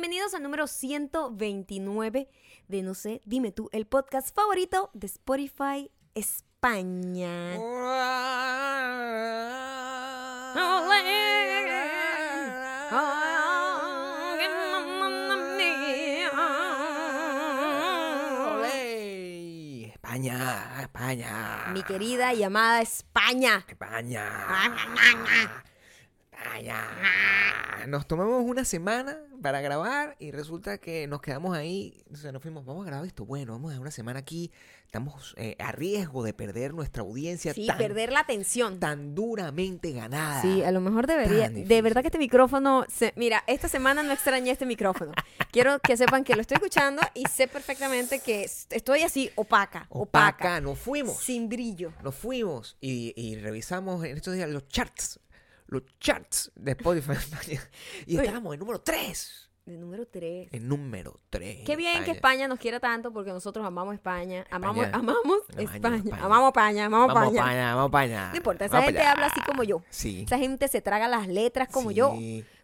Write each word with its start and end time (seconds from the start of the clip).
bienvenidos 0.00 0.32
al 0.32 0.44
número 0.44 0.68
129 0.68 2.28
de 2.68 2.82
No 2.84 2.94
sé, 2.94 3.20
dime 3.24 3.50
tú, 3.50 3.68
el 3.72 3.84
podcast 3.84 4.32
favorito 4.32 4.90
de 4.94 5.08
Spotify 5.08 5.90
España. 6.14 7.56
España, 19.82 20.80
España. 20.80 21.66
Mi 21.72 21.82
querida 21.82 22.34
y 22.34 22.44
amada 22.44 22.82
España. 22.82 23.64
España. 23.66 24.46
España. 26.42 26.84
Nos 27.86 28.06
tomamos 28.06 28.42
una 28.44 28.64
semana 28.64 29.16
para 29.40 29.60
grabar 29.60 30.16
y 30.18 30.30
resulta 30.32 30.78
que 30.78 31.06
nos 31.06 31.20
quedamos 31.22 31.56
ahí. 31.56 32.02
O 32.12 32.16
sea, 32.16 32.32
nos 32.32 32.42
fuimos, 32.42 32.64
vamos 32.66 32.82
a 32.84 32.86
grabar 32.86 33.06
esto. 33.06 33.24
Bueno, 33.24 33.52
vamos 33.52 33.68
a 33.68 33.72
dejar 33.72 33.82
una 33.82 33.90
semana 33.90 34.18
aquí. 34.18 34.50
Estamos 34.84 35.34
eh, 35.36 35.54
a 35.58 35.70
riesgo 35.72 36.22
de 36.24 36.32
perder 36.34 36.74
nuestra 36.74 37.02
audiencia 37.02 37.54
Sí, 37.54 37.66
tan, 37.66 37.78
perder 37.78 38.10
la 38.12 38.20
atención. 38.20 38.80
tan 38.80 39.14
duramente 39.14 39.92
ganada. 39.92 40.42
Sí, 40.42 40.62
a 40.62 40.70
lo 40.70 40.80
mejor 40.80 41.06
debería. 41.06 41.48
De 41.50 41.82
verdad 41.82 42.00
que 42.02 42.08
este 42.08 42.18
micrófono. 42.18 42.84
se- 42.88 43.12
mira, 43.16 43.44
esta 43.46 43.68
semana 43.68 44.02
no 44.02 44.12
extrañé 44.12 44.50
este 44.50 44.66
micrófono. 44.66 45.12
Quiero 45.52 45.78
que 45.78 45.96
sepan 45.96 46.24
que 46.24 46.34
lo 46.34 46.40
estoy 46.42 46.56
escuchando 46.56 47.00
y 47.14 47.24
sé 47.26 47.48
perfectamente 47.48 48.18
que 48.20 48.44
es- 48.44 48.66
estoy 48.70 49.02
así 49.02 49.30
opaca. 49.36 49.86
Opaca. 49.88 50.28
Opaca, 50.36 50.60
nos 50.60 50.78
fuimos. 50.78 51.18
Sin 51.22 51.48
brillo. 51.48 51.92
Nos 52.02 52.14
fuimos 52.14 52.76
y, 52.80 53.12
y 53.16 53.36
revisamos 53.36 54.04
en 54.04 54.16
estos 54.16 54.34
días 54.34 54.48
los 54.50 54.66
charts. 54.68 55.20
Los 55.68 55.82
charts 56.00 56.50
de 56.56 56.72
Spotify 56.72 57.12
España. 57.18 57.62
Y 58.06 58.16
Oye. 58.16 58.26
estábamos 58.26 58.54
en 58.54 58.60
número 58.60 58.80
3. 58.80 59.44
De 59.66 59.76
número 59.76 60.06
3. 60.06 60.48
En 60.52 60.66
número 60.66 61.20
3. 61.28 61.64
Qué 61.66 61.76
bien 61.76 62.02
que 62.02 62.12
España 62.12 62.48
nos 62.48 62.58
quiera 62.58 62.80
tanto 62.80 63.12
porque 63.12 63.30
nosotros 63.32 63.66
amamos 63.66 63.94
España. 63.94 64.46
Amamos, 64.50 64.86
España. 64.86 64.98
amamos 64.98 65.38
España, 65.50 65.74
España. 65.74 65.96
España. 65.98 66.24
Amamos 66.24 66.48
España. 66.48 66.86
Amamos 66.86 67.86
España. 67.90 68.30
No 68.30 68.36
importa, 68.38 68.64
esa 68.64 68.76
Vamos 68.78 68.86
gente 68.86 69.02
habla 69.06 69.26
así 69.26 69.40
como 69.42 69.62
yo. 69.64 69.82
Sí. 69.90 70.22
Esa 70.26 70.38
gente 70.38 70.68
se 70.68 70.80
traga 70.80 71.06
las 71.06 71.28
letras 71.28 71.68
como 71.68 71.90
Sí, 71.90 71.96
yo. 71.96 72.14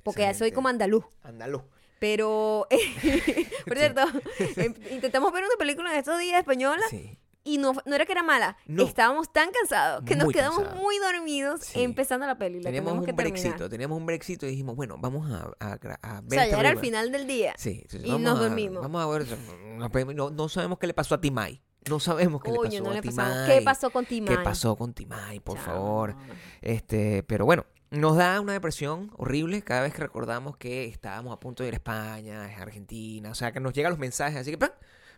Porque 0.02 0.32
soy 0.32 0.52
como 0.52 0.68
andaluz. 0.68 1.04
Andaluz. 1.22 1.62
Pero, 1.98 2.66
por 3.66 3.76
cierto, 3.78 4.00
em- 4.56 4.74
intentamos 4.90 5.30
ver 5.32 5.44
una 5.44 5.56
película 5.58 5.92
en 5.92 5.98
estos 5.98 6.18
días 6.18 6.38
española 6.38 6.82
Sí. 6.90 7.18
Y 7.44 7.58
no, 7.58 7.74
no 7.84 7.94
era 7.94 8.06
que 8.06 8.12
era 8.12 8.22
mala. 8.22 8.56
No. 8.66 8.82
Estábamos 8.84 9.32
tan 9.32 9.50
cansados 9.52 10.02
que 10.04 10.16
nos 10.16 10.32
quedamos 10.32 10.74
muy 10.76 10.98
dormidos 10.98 11.60
Sí. 11.60 11.82
empezando 11.82 12.26
la 12.26 12.38
peli. 12.38 12.58
La 12.60 12.64
Teníamos 12.70 12.94
un 12.94 13.04
que 13.04 13.12
brexito, 13.12 13.68
teníamos 13.68 13.98
un 13.98 14.06
brexito 14.06 14.46
y 14.46 14.50
dijimos, 14.50 14.74
bueno, 14.76 14.96
vamos 14.98 15.30
a, 15.30 15.50
a 15.60 15.74
O 15.74 16.22
ver. 16.22 16.40
sea, 16.40 16.46
ya 16.48 16.58
era 16.60 16.70
el 16.70 16.76
película. 16.76 16.80
final 16.80 17.12
del 17.12 17.26
día. 17.26 17.54
Sí, 17.58 17.80
entonces 17.82 18.08
y 18.08 18.18
nos 18.18 18.38
a- 18.38 18.42
dormimos. 18.42 18.82
Vamos 18.82 19.02
a 19.02 19.06
ver. 19.18 20.14
No, 20.14 20.30
no 20.30 20.48
sabemos 20.48 20.78
qué 20.78 20.86
le 20.86 20.94
pasó 20.94 21.14
a 21.14 21.20
Timay. 21.20 21.62
No 21.88 22.00
sabemos 22.00 22.42
qué 22.42 22.50
le 22.50 22.56
pasó 22.56 22.82
no 22.82 22.90
a 22.92 23.00
Timay. 23.02 23.46
¿Qué 23.46 23.62
pasó 23.62 23.90
con 23.90 24.06
Timay? 24.06 24.36
¿Qué 24.36 24.42
pasó 24.42 24.74
con 24.76 24.94
Timay, 24.94 25.40
por 25.40 25.56
Chao. 25.58 25.66
favor? 25.66 26.16
Este, 26.62 27.22
pero 27.24 27.44
bueno, 27.44 27.66
nos 27.90 28.16
da 28.16 28.40
una 28.40 28.54
depresión 28.54 29.10
horrible 29.18 29.60
cada 29.62 29.82
vez 29.82 29.92
que 29.92 30.00
recordamos 30.00 30.56
que 30.56 30.86
estábamos 30.86 31.32
a 31.34 31.40
punto 31.40 31.62
de 31.62 31.68
ir 31.68 31.74
a 31.74 31.76
España, 31.76 32.42
a 32.44 32.62
Argentina, 32.62 33.30
o 33.30 33.34
sea, 33.34 33.52
que 33.52 33.60
nos 33.60 33.74
llegan 33.74 33.90
los 33.90 33.98
mensajes 33.98 34.38
así 34.40 34.50
que, 34.50 34.56
¡pam! 34.58 34.70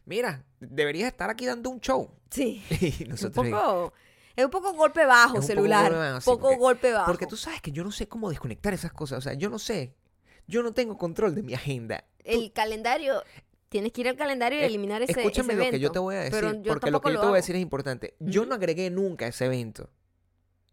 Mira, 0.07 0.45
deberías 0.61 1.09
estar 1.09 1.29
aquí 1.29 1.45
dando 1.45 1.69
un 1.71 1.81
show. 1.81 2.11
Sí. 2.31 2.63
Y 2.81 3.11
Un 3.11 3.33
poco, 3.33 3.93
es 4.35 4.45
un 4.45 4.51
poco 4.51 4.73
golpe 4.73 5.05
bajo 5.07 5.35
Es 5.39 5.41
un 5.41 5.41
poco 5.41 5.47
celular. 5.47 5.93
golpe 5.93 5.99
bajo, 6.09 6.21
sí, 6.21 6.25
poco 6.25 6.41
porque- 6.43 6.57
golpe 6.59 6.93
bajo. 6.93 7.07
porque 7.07 7.27
tú 7.27 7.37
sabes 7.37 7.61
que 7.61 7.73
yo 7.73 7.85
no 7.85 7.91
sé 7.93 8.09
cómo 8.09 8.31
desconectar 8.31 8.73
esas 8.75 8.93
cosas, 8.93 9.19
o 9.19 9.21
sea, 9.21 9.35
yo 9.35 9.51
no 9.51 9.59
sé. 9.59 9.95
Yo 10.49 10.63
no 10.63 10.73
tengo 10.73 10.97
control 10.97 11.35
de 11.35 11.43
mi 11.43 11.55
agenda. 11.55 12.05
el 12.25 12.53
calendario, 12.53 13.23
tienes 13.69 13.93
que 13.93 14.01
ir 14.03 14.09
al 14.09 14.17
calendario 14.17 14.59
y 14.61 14.63
Eh, 14.63 14.67
eliminar 14.67 15.03
ese, 15.03 15.13
Escúchame 15.13 15.55
ese 15.55 15.65
lo 15.65 15.71
que 15.71 15.79
yo 15.81 15.87
evento. 15.89 15.93
te 15.93 15.99
voy 15.99 16.15
a 16.15 16.19
decir, 16.21 16.33
Pero 16.41 16.53
yo 16.63 16.69
porque 16.73 16.91
lo 16.91 17.01
que 17.01 17.09
yo 17.09 17.15
lo 17.15 17.21
te 17.21 17.27
voy 17.27 17.35
a 17.35 17.37
decir 17.37 17.57
es 17.57 17.63
importante. 17.63 18.15
Yo 18.21 18.47
no 18.47 18.55
agregué 18.55 18.91
nunca 18.91 19.27
ese 19.27 19.47
evento. 19.47 19.91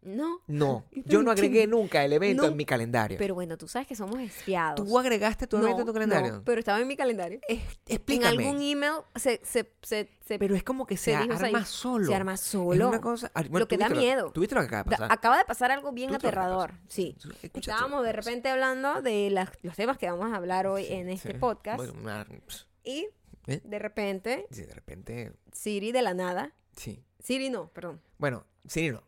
No. 0.04 0.40
No, 0.46 0.84
yo 1.06 1.22
no 1.22 1.30
agregué 1.30 1.66
nunca 1.66 2.04
el 2.04 2.12
evento 2.12 2.42
No, 2.42 2.48
en 2.50 2.56
mi 2.56 2.64
calendario. 2.64 3.16
Pero 3.18 3.34
bueno, 3.34 3.56
tú 3.56 3.66
sabes 3.68 3.88
que 3.88 3.96
somos 3.96 4.20
espiados. 4.20 4.86
¿Tú 4.86 4.98
agregaste 4.98 5.46
tu 5.46 5.56
no, 5.58 5.64
evento 5.64 5.80
en 5.80 5.86
tu 5.86 5.92
calendario? 5.94 6.32
no, 6.34 6.44
pero 6.44 6.58
estaba 6.58 6.78
en 6.80 6.86
mi 6.88 6.96
calendario. 6.96 7.40
Es- 7.48 7.58
En 7.86 7.96
explícame. 7.96 8.28
algún 8.46 8.62
email 8.62 8.92
se, 9.16 9.40
se, 9.44 9.72
se, 9.82 10.10
se- 10.24 10.38
Pero 10.38 10.54
es 10.54 10.62
como 10.62 10.86
que 10.86 10.96
se, 10.96 11.14
arma 11.16 11.36
ahí, 11.40 11.54
solo. 11.64 12.06
se 12.06 12.14
arma 12.14 12.34
Es 12.34 12.40
solo. 12.40 12.88
una 12.88 13.00
cosa... 13.00 13.30
bueno, 13.34 13.58
Lo 13.60 13.68
que 13.68 13.78
da 13.78 13.88
miedo. 13.88 14.30
¿Tú 14.32 14.40
viste 14.40 14.54
lo 14.54 14.60
que 14.60 14.66
acaba 14.68 14.82
de 14.84 14.90
pasar? 14.90 15.12
acaba 15.12 15.38
de 15.38 15.44
pasar 15.44 15.70
algo 15.70 15.90
bien 15.92 16.14
aterrador. 16.14 16.72
Sí. 16.88 17.16
Escuchaste 17.18 17.58
Estábamos 17.60 18.04
de 18.04 18.12
repente 18.12 18.48
hablando 18.50 19.00
de 19.02 19.30
las- 19.30 19.50
los 19.62 19.74
temas 19.76 19.98
que 19.98 20.10
vamos 20.10 20.32
a 20.32 20.36
hablar 20.36 20.66
hoy 20.66 20.84
Sí, 20.84 20.92
en 20.92 21.08
este 21.08 21.32
sí. 21.32 21.38
podcast. 21.38 21.78
Bueno, 21.78 21.94
una- 22.00 22.24
pss, 22.46 22.66
Y 22.84 23.08
¿Eh? 23.46 23.60
de 23.64 23.78
repente, 23.78 24.46
sí, 24.50 24.62
de 24.64 24.74
repente... 24.74 25.32
Siri 25.52 25.92
de 25.92 26.02
la 26.02 26.12
nada. 26.14 26.52
Sí. 26.76 27.02
Siri 27.20 27.48
no, 27.50 27.68
perdón. 27.68 28.00
Bueno, 28.18 28.44
sí, 28.66 28.90
no. 28.90 29.02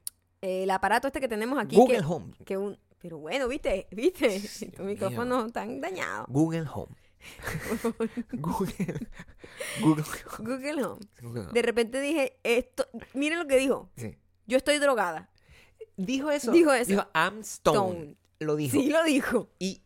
El 0.47 0.71
aparato 0.71 1.07
este 1.09 1.21
que 1.21 1.29
tenemos 1.29 1.59
aquí. 1.59 1.77
Google 1.77 1.99
que, 1.99 2.05
Home. 2.05 2.33
que 2.45 2.57
un, 2.57 2.79
pero 2.99 3.19
bueno, 3.19 3.49
viste, 3.49 3.87
viste. 3.91 4.29
Dios 4.41 4.59
tu 4.77 4.83
mío. 4.83 4.93
micrófono 4.95 5.51
tan 5.51 5.81
dañado. 5.81 6.27
Google 6.29 6.67
Home. 6.73 6.95
Google... 8.33 8.73
Google... 9.81 10.05
Google 10.45 10.85
Home. 10.85 11.07
Google 11.21 11.43
Home. 11.43 11.53
De 11.53 11.63
repente 11.63 12.01
dije, 12.01 12.39
esto, 12.43 12.89
miren 13.15 13.39
lo 13.39 13.47
que 13.47 13.57
dijo. 13.57 13.91
Sí. 13.97 14.17
Yo 14.47 14.57
estoy 14.59 14.79
drogada. 14.79 15.29
Dijo 15.97 16.31
eso. 16.31 16.53
Dijo 16.53 16.73
eso. 16.73 16.91
Dijo, 16.91 17.07
I'm 17.15 17.43
stoned. 17.43 17.97
Stone. 17.97 18.17
Lo 18.41 18.57
dijo. 18.57 18.73
Sí 18.79 18.91
lo 18.91 19.03
dijo. 19.05 19.51
Y 19.59 19.83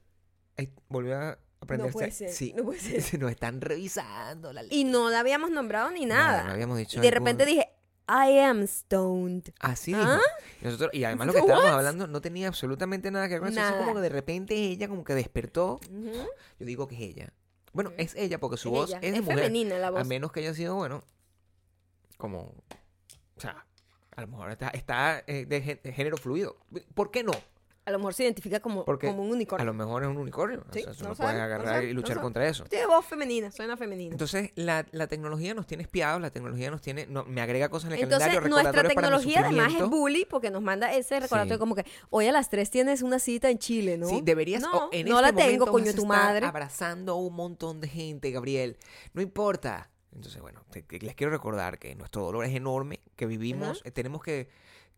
eh, 0.56 0.70
volvió 0.88 1.16
a 1.18 1.38
aprenderse. 1.60 1.92
puede 1.92 2.10
ser, 2.10 2.30
Sí. 2.30 2.52
no 2.56 2.64
puede 2.64 2.80
ser. 2.80 3.20
Nos 3.20 3.30
están 3.30 3.60
revisando 3.60 4.52
la 4.52 4.62
Y 4.70 4.84
no 4.84 5.08
la 5.08 5.20
habíamos 5.20 5.50
nombrado 5.50 5.90
ni 5.90 6.04
nada. 6.06 6.44
no 6.44 6.52
habíamos 6.52 6.78
dicho 6.78 6.98
y 6.98 7.02
de 7.02 7.08
algún- 7.08 7.18
repente 7.26 7.46
dije, 7.46 7.70
I 8.12 8.38
am 8.40 8.66
stoned. 8.66 9.52
Así 9.60 9.94
¿Ah? 9.94 9.98
dijo. 10.00 10.20
Y, 10.60 10.64
nosotros- 10.64 10.90
y 10.92 11.04
además 11.04 11.28
lo 11.28 11.32
que 11.32 11.38
What? 11.42 11.48
estábamos 11.50 11.76
hablando 11.78 12.06
no 12.08 12.20
tenía 12.20 12.48
absolutamente 12.48 13.10
nada 13.10 13.28
que 13.28 13.34
ver 13.34 13.40
con 13.40 13.48
eso. 13.50 13.60
Nada. 13.60 13.78
como 13.78 13.94
que 13.94 14.00
de 14.00 14.08
repente 14.08 14.54
ella 14.56 14.88
como 14.88 15.04
que 15.04 15.14
despertó. 15.14 15.78
Yo 16.58 16.66
digo 16.66 16.88
que 16.88 16.96
es 16.96 17.00
ella. 17.02 17.32
Bueno, 17.72 17.92
es 17.98 18.16
ella 18.16 18.40
porque 18.40 18.56
su 18.56 18.68
Es 18.70 18.72
voz 18.74 18.88
ella. 18.90 18.98
es 19.02 19.12
de 19.12 19.20
mujer. 19.20 19.36
femenina 19.38 19.78
la 19.78 19.90
voz. 19.90 20.00
A 20.00 20.04
menos 20.04 20.32
que 20.32 20.40
haya 20.40 20.54
sido, 20.54 20.74
bueno, 20.74 21.04
como... 22.16 22.52
O 23.36 23.40
sea, 23.40 23.64
a 24.16 24.20
lo 24.22 24.26
mejor 24.26 24.50
está, 24.50 24.68
está 24.70 25.22
eh, 25.26 25.46
de 25.46 25.62
género 25.92 26.16
fluido. 26.16 26.56
¿Por 26.94 27.10
qué 27.12 27.22
no? 27.22 27.32
A 27.90 27.92
lo 27.92 27.98
mejor 27.98 28.14
se 28.14 28.24
identifica 28.24 28.60
como, 28.60 28.84
Porque 28.84 29.06
como 29.08 29.22
un 29.22 29.30
unicornio. 29.32 29.62
A 29.62 29.66
lo 29.66 29.74
mejor 29.74 30.02
es 30.04 30.08
un 30.08 30.16
unicornio. 30.16 30.64
Sí, 30.72 30.84
o 30.88 30.94
sea, 30.94 31.08
no 31.08 31.14
no, 31.14 31.28
agarrar 31.28 31.66
sabe, 31.66 31.90
y 31.90 31.92
luchar 31.92 32.20
contra 32.20 32.48
eso. 32.48 32.64
Tiene 32.64 32.86
voz 32.86 33.04
femenina, 33.04 33.50
suena 33.52 33.76
femenina. 33.76 34.12
Entonces, 34.12 34.50
la, 34.54 34.86
la 34.92 35.06
tecnología 35.06 35.52
nos 35.54 35.66
tiene 35.66 35.82
espiados, 35.82 36.20
la 36.20 36.30
tecnología 36.30 36.70
nos 36.70 36.80
tiene, 36.80 37.06
no, 37.06 37.24
me 37.24 37.40
agrega 37.42 37.68
cosas 37.68 37.90
en 37.90 37.98
el 37.98 38.02
Entonces, 38.04 38.28
calendario, 38.28 38.48
nuestra 38.50 38.72
para 38.72 38.88
mi 38.88 38.94
tecnología 38.94 39.40
además 39.40 39.72
es 39.74 39.88
bully 39.88 40.24
porque 40.24 40.50
nos 40.50 40.62
manda 40.62 40.92
ese 40.94 41.20
recordatorio 41.20 41.56
Sí. 41.56 41.58
como 41.60 41.74
que 41.74 41.84
hoy 42.10 42.26
a 42.26 42.32
las 42.32 42.48
3 42.48 42.70
tienes 42.70 43.02
una 43.02 43.18
cita 43.18 43.50
en 43.50 43.58
Chile, 43.58 43.98
¿no? 43.98 44.08
Sí, 44.08 44.20
deberías. 44.22 44.62
No, 44.62 44.88
en 44.92 45.06
no 45.08 45.20
este 45.20 45.22
la 45.22 45.32
tengo, 45.36 45.66
momento 45.66 45.72
coño, 45.72 45.94
tu 45.94 46.06
madre. 46.06 46.46
Abrazando 46.46 47.12
a 47.12 47.16
un 47.16 47.34
montón 47.34 47.80
de 47.80 47.88
gente, 47.88 48.30
Gabriel. 48.30 48.76
No 49.12 49.20
importa. 49.22 49.90
Entonces, 50.12 50.40
bueno, 50.42 50.64
te- 50.70 50.84
les 51.00 51.14
quiero 51.14 51.30
recordar 51.30 51.78
que 51.78 51.94
nuestro 51.94 52.22
dolor 52.22 52.44
es 52.44 52.54
enorme, 52.54 53.00
que 53.16 53.26
vivimos, 53.26 53.80
eh, 53.84 53.90
tenemos 53.92 54.22
que, 54.22 54.48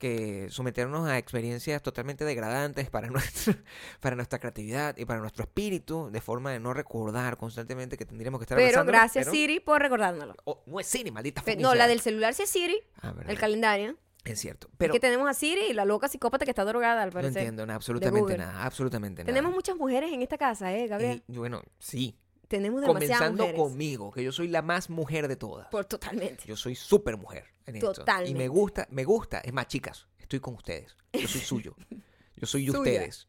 que 0.02 0.48
someternos 0.50 1.08
a 1.08 1.16
experiencias 1.16 1.80
totalmente 1.80 2.24
degradantes 2.24 2.90
para, 2.90 3.06
nuestro, 3.10 3.54
para 4.00 4.16
nuestra 4.16 4.40
creatividad 4.40 4.96
y 4.96 5.04
para 5.04 5.20
nuestro 5.20 5.44
espíritu, 5.44 6.10
de 6.10 6.20
forma 6.20 6.50
de 6.50 6.58
no 6.58 6.74
recordar 6.74 7.36
constantemente 7.36 7.96
que 7.96 8.04
tendríamos 8.04 8.41
que 8.41 8.44
estar 8.44 8.58
Pero 8.58 8.84
gracias 8.84 9.26
pero- 9.26 9.30
Siri 9.32 9.60
por 9.60 9.80
recordárnoslo. 9.80 10.34
Oh, 10.44 10.64
no 10.66 10.80
es 10.80 10.88
Siri, 10.88 11.12
maldita 11.12 11.41
Fe- 11.41 11.52
fucking 11.52 11.62
No, 11.62 11.76
la 11.76 11.86
del 11.86 12.00
celular 12.00 12.34
sí 12.34 12.42
es 12.42 12.50
Siri, 12.50 12.80
Ah, 13.00 13.14
el 13.28 13.38
calendario. 13.38 13.96
Es 14.24 14.41
cierto. 14.41 14.66
Pero, 14.70 14.78
Pero 14.78 14.92
que 14.94 15.00
tenemos 15.00 15.28
a 15.30 15.34
Siri 15.34 15.66
y 15.70 15.72
la 15.72 15.84
loca 15.84 16.08
psicópata 16.08 16.44
que 16.44 16.50
está 16.50 16.64
drogada, 16.64 17.02
al 17.02 17.10
no 17.10 17.14
parecer. 17.14 17.38
entiendo 17.38 17.64
nada, 17.64 17.76
absolutamente 17.76 18.36
nada, 18.38 18.64
absolutamente 18.64 19.22
nada. 19.22 19.32
Tenemos 19.32 19.53
muchas 19.54 19.77
mujeres 19.77 20.12
en 20.12 20.21
esta 20.22 20.36
casa, 20.36 20.72
¿eh, 20.77 20.88
Gabriel? 20.88 21.22
Y, 21.28 21.36
bueno, 21.38 21.62
sí. 21.78 22.18
Tenemos 22.53 22.83
demasiadas 22.83 23.16
Comenzando 23.19 23.45
mujeres. 23.45 23.60
conmigo, 23.63 24.10
que 24.13 24.22
yo 24.22 24.31
soy 24.31 24.49
la 24.49 24.60
más 24.60 24.91
mujer 24.91 25.27
de 25.27 25.37
todas. 25.37 25.69
Por 25.69 25.87
totalmente. 25.87 26.45
Yo 26.47 26.54
soy 26.54 26.75
súper 26.75 27.16
mujer 27.16 27.47
en 27.65 27.77
esto. 27.77 27.93
Y 27.93 27.95
Totalmente. 27.95 28.39
me 28.39 28.49
gusta, 28.49 28.87
me 28.91 29.04
gusta. 29.04 29.39
Es 29.39 29.54
más, 29.54 29.69
chicas, 29.69 30.07
estoy 30.19 30.41
con 30.41 30.53
ustedes. 30.54 30.95
Yo 31.15 31.27
soy 31.28 31.41
suyo. 31.41 31.75
Yo 32.37 32.47
soy 32.47 32.66
de 32.66 32.72
ustedes. 32.72 33.27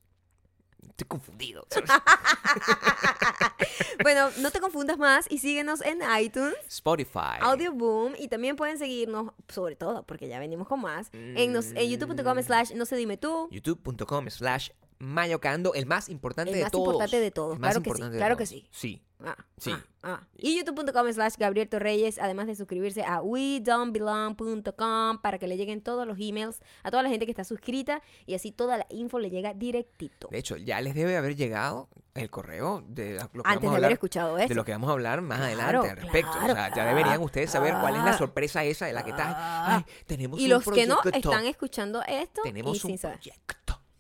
Estoy 0.90 1.08
confundido. 1.08 1.66
bueno, 4.04 4.30
no 4.40 4.52
te 4.52 4.60
confundas 4.60 4.98
más 4.98 5.26
y 5.30 5.38
síguenos 5.40 5.82
en 5.82 6.00
iTunes, 6.20 6.56
Spotify. 6.68 7.38
Audio 7.40 7.72
Boom 7.72 8.14
y 8.20 8.28
también 8.28 8.56
pueden 8.56 8.78
seguirnos, 8.78 9.32
sobre 9.48 9.76
todo, 9.76 10.04
porque 10.04 10.28
ya 10.28 10.40
venimos 10.40 10.68
con 10.68 10.82
más, 10.82 11.10
en, 11.14 11.54
nos- 11.54 11.72
en 11.72 11.90
youtube.com 11.90 12.38
Mm. 12.38 12.44
slash 12.44 12.74
no 12.74 12.86
se 12.86 12.96
dime 12.96 13.18
tú. 13.18 13.48
youtube.com 13.52 14.30
slash 14.30 14.70
mayocando, 15.00 15.74
el 15.74 15.86
más 15.86 16.10
importante 16.10 16.52
El 16.52 16.58
de 16.58 16.64
más 16.64 16.72
todos. 16.72 16.86
importante 16.88 17.20
de 17.20 17.32
todos, 17.32 17.54
El 17.56 17.60
más 17.60 17.72
claro 17.80 17.84
que 17.84 17.94
sí, 18.04 18.18
claro 18.18 18.38
que 18.38 18.46
sí. 18.46 18.68
Sí. 18.72 19.02
Ah, 19.24 19.36
Sí. 19.58 19.72
ah, 19.72 19.84
ah. 20.04 20.28
Y 20.38 20.58
youtube.com 20.58 21.12
slash 21.14 21.36
Gabriel 21.38 21.68
Torreyes, 21.70 22.20
además 22.20 22.48
de 22.48 22.56
suscribirse 22.56 23.04
a 23.04 23.22
we.don'tbelong.com 23.22 25.20
para 25.22 25.38
que 25.40 25.48
le 25.48 25.58
lleguen 25.58 25.82
todos 25.82 26.06
los 26.08 26.18
emails 26.20 26.60
a 26.84 26.92
toda 26.92 27.04
la 27.04 27.10
gente 27.10 27.26
que 27.26 27.32
está 27.32 27.44
suscrita 27.44 28.02
y 28.26 28.34
así 28.36 28.52
toda 28.52 28.78
la 28.78 28.86
info 28.90 29.20
le 29.20 29.30
llega 29.30 29.54
directito. 29.54 30.28
De 30.32 30.38
hecho, 30.40 30.58
ya 30.58 30.82
les 30.82 30.94
debe 30.96 31.16
haber 31.18 31.36
llegado 31.36 31.90
el 32.16 32.30
correo 32.30 32.84
de 32.88 33.14
lo 33.16 33.28
que 33.30 33.40
Antes 33.44 33.44
vamos 33.44 33.44
de 33.44 33.50
a 33.50 33.70
haber 33.70 33.76
hablar, 33.76 33.92
escuchado 33.94 34.38
esto. 34.38 34.50
de 34.50 34.56
lo 34.56 34.66
que 34.66 34.72
vamos 34.72 34.90
a 34.90 34.94
hablar 34.94 35.22
más 35.22 35.40
Claro, 35.40 35.80
adelante 35.82 35.90
al 35.90 35.98
respecto. 35.98 36.32
o 36.44 36.46
sea, 36.56 36.76
ya 36.76 36.86
deberían 36.86 37.22
ustedes 37.22 37.50
saber 37.50 37.74
cuál 37.80 37.94
es 37.94 37.98
la 38.00 38.04
claro. 38.04 38.18
sorpresa 38.18 38.64
esa 38.64 38.86
de 38.86 38.94
la 38.94 39.04
que 39.04 39.10
está. 39.12 39.34
Ah. 39.36 39.78
Ay, 39.78 39.86
tenemos 40.06 40.40
Y 40.40 40.44
un 40.46 40.50
los 40.52 40.64
que 40.64 40.86
no 40.86 41.00
proyecto. 41.02 41.32
están 41.32 41.46
escuchando 41.46 42.04
esto 42.08 42.42
y 42.44 42.50
Tenemos 42.50 42.78
sin 42.80 42.92
un 42.92 42.98
saber. 42.98 43.20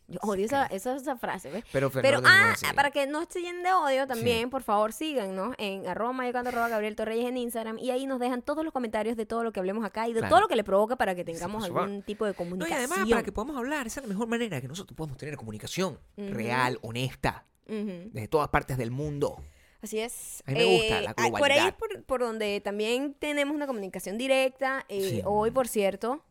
Yo 0.07 0.19
odio 0.21 0.45
esa, 0.45 0.65
esa, 0.65 0.95
esa 0.97 1.15
frase, 1.15 1.49
¿ves? 1.49 1.63
Pero, 1.71 1.89
Pero, 1.89 2.19
Fernando 2.19 2.29
no 2.29 2.35
ah, 2.49 2.51
así. 2.51 2.65
para 2.75 2.91
que 2.91 3.07
no 3.07 3.25
se 3.29 3.41
llenen 3.41 3.63
de 3.63 3.71
odio 3.73 4.05
también, 4.05 4.49
por 4.49 4.61
favor, 4.61 4.91
síganos 4.91 5.55
en 5.57 5.87
arroba 5.87 6.11
mayocando 6.11 6.49
arroba 6.49 6.67
Gabriel 6.67 6.95
Torreyes 6.95 7.25
en 7.27 7.37
Instagram 7.37 7.77
y 7.79 7.89
ahí 7.91 8.05
nos 8.05 8.19
dejan 8.19 8.41
todos 8.41 8.63
los 8.65 8.73
comentarios 8.73 9.15
de 9.15 9.25
todo 9.25 9.43
lo 9.43 9.51
que 9.53 9.59
hablemos 9.61 9.85
acá 9.85 10.07
y 10.09 10.13
de 10.13 10.19
Claro. 10.19 10.29
todo 10.35 10.41
lo 10.41 10.47
que 10.49 10.55
le 10.57 10.63
provoca 10.65 10.97
para 10.97 11.15
que 11.15 11.23
tengamos 11.23 11.65
favor. 11.65 11.83
algún 11.83 12.03
tipo 12.03 12.25
de 12.25 12.31
No, 12.31 12.33
y 12.33 12.37
comunicación. 12.37 12.77
además, 12.79 13.09
para 13.09 13.23
que 13.23 13.31
podamos 13.31 13.55
hablar, 13.57 13.87
esa 13.87 14.01
es 14.01 14.05
la 14.05 14.09
mejor 14.13 14.27
manera 14.27 14.59
que 14.59 14.67
nosotros 14.67 14.95
podemos 14.95 15.17
tener 15.17 15.37
comunicación 15.37 15.97
real, 16.17 16.79
honesta, 16.81 17.45
Ujú. 17.67 18.09
desde 18.11 18.27
todas 18.27 18.49
partes 18.49 18.77
del 18.77 18.91
mundo. 18.91 19.41
Así 19.81 19.99
es. 19.99 20.43
A 20.45 20.51
mí 20.51 20.57
me 20.59 20.77
gusta 20.77 21.01
la 21.01 21.09
ah, 21.11 21.13
Por 21.15 21.23
ahí 21.23 21.31
globalidad. 21.31 21.67
es 21.67 21.73
por, 21.73 22.03
por 22.03 22.21
donde 22.21 22.61
también 22.61 23.13
tenemos 23.15 23.55
una 23.55 23.67
comunicación 23.67 24.17
directa. 24.17 24.85
Eh, 24.89 25.09
Sí. 25.09 25.21
Hoy, 25.25 25.51
por 25.51 25.67
cierto, 25.67 26.23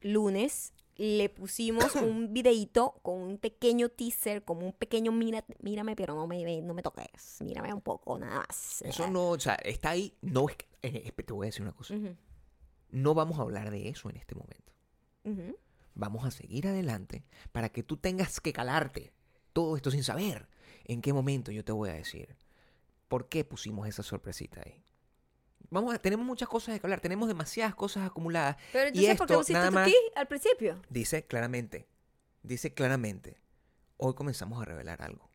lunes, 0.00 0.72
le 1.02 1.30
pusimos 1.30 1.94
un 1.96 2.32
videíto 2.34 2.98
con 3.02 3.20
un 3.20 3.38
pequeño 3.38 3.88
teaser, 3.88 4.44
como 4.44 4.66
un 4.66 4.72
pequeño 4.74 5.12
mira, 5.12 5.44
mírame, 5.60 5.96
pero 5.96 6.14
no 6.14 6.26
me, 6.26 6.60
no 6.60 6.74
me 6.74 6.82
toques. 6.82 7.38
Mírame 7.40 7.72
un 7.72 7.80
poco, 7.80 8.18
nada 8.18 8.40
más. 8.46 8.82
Eso 8.82 9.08
no, 9.10 9.30
o 9.30 9.40
sea, 9.40 9.54
está 9.54 9.90
ahí. 9.90 10.12
No 10.20 10.48
es 10.48 10.56
que- 10.56 10.66
eh, 10.82 11.02
eh, 11.06 11.22
te 11.22 11.32
voy 11.32 11.46
a 11.46 11.48
decir 11.48 11.62
una 11.62 11.72
cosa. 11.72 11.94
No 12.90 13.14
vamos 13.14 13.38
a 13.38 13.42
hablar 13.42 13.70
de 13.70 13.88
eso 13.88 14.10
en 14.10 14.16
este 14.16 14.34
momento. 14.34 14.72
Vamos 15.94 16.24
a 16.24 16.30
seguir 16.30 16.66
adelante 16.68 17.24
para 17.52 17.68
que 17.70 17.82
tú 17.82 17.96
tengas 17.96 18.40
que 18.40 18.52
calarte 18.52 19.12
todo 19.52 19.76
esto 19.76 19.90
sin 19.90 20.04
saber 20.04 20.48
en 20.84 21.00
qué 21.02 21.12
momento 21.12 21.50
yo 21.50 21.64
te 21.64 21.72
voy 21.72 21.88
a 21.90 21.94
decir 21.94 22.36
por 23.08 23.28
qué 23.28 23.44
pusimos 23.44 23.88
esa 23.88 24.02
sorpresita 24.02 24.62
ahí. 24.64 24.82
Vamos 25.70 25.94
a, 25.94 25.98
tenemos 25.98 26.26
muchas 26.26 26.48
cosas 26.48 26.74
de 26.74 26.80
que 26.80 26.86
hablar, 26.86 27.00
tenemos 27.00 27.28
demasiadas 27.28 27.74
cosas 27.74 28.04
acumuladas. 28.04 28.56
Pero 28.72 28.90
y 28.92 29.06
entonces, 29.06 29.18
¿por 29.18 29.26
qué 29.26 29.34
pusiste 29.34 29.52
nada 29.54 29.70
más 29.70 29.86
aquí 29.86 29.96
al 30.16 30.26
principio? 30.26 30.82
dice 30.88 31.24
claramente, 31.24 31.86
dice 32.42 32.74
claramente, 32.74 33.40
hoy 33.96 34.14
comenzamos 34.14 34.60
a 34.60 34.64
revelar 34.64 35.02
algo. 35.02 35.30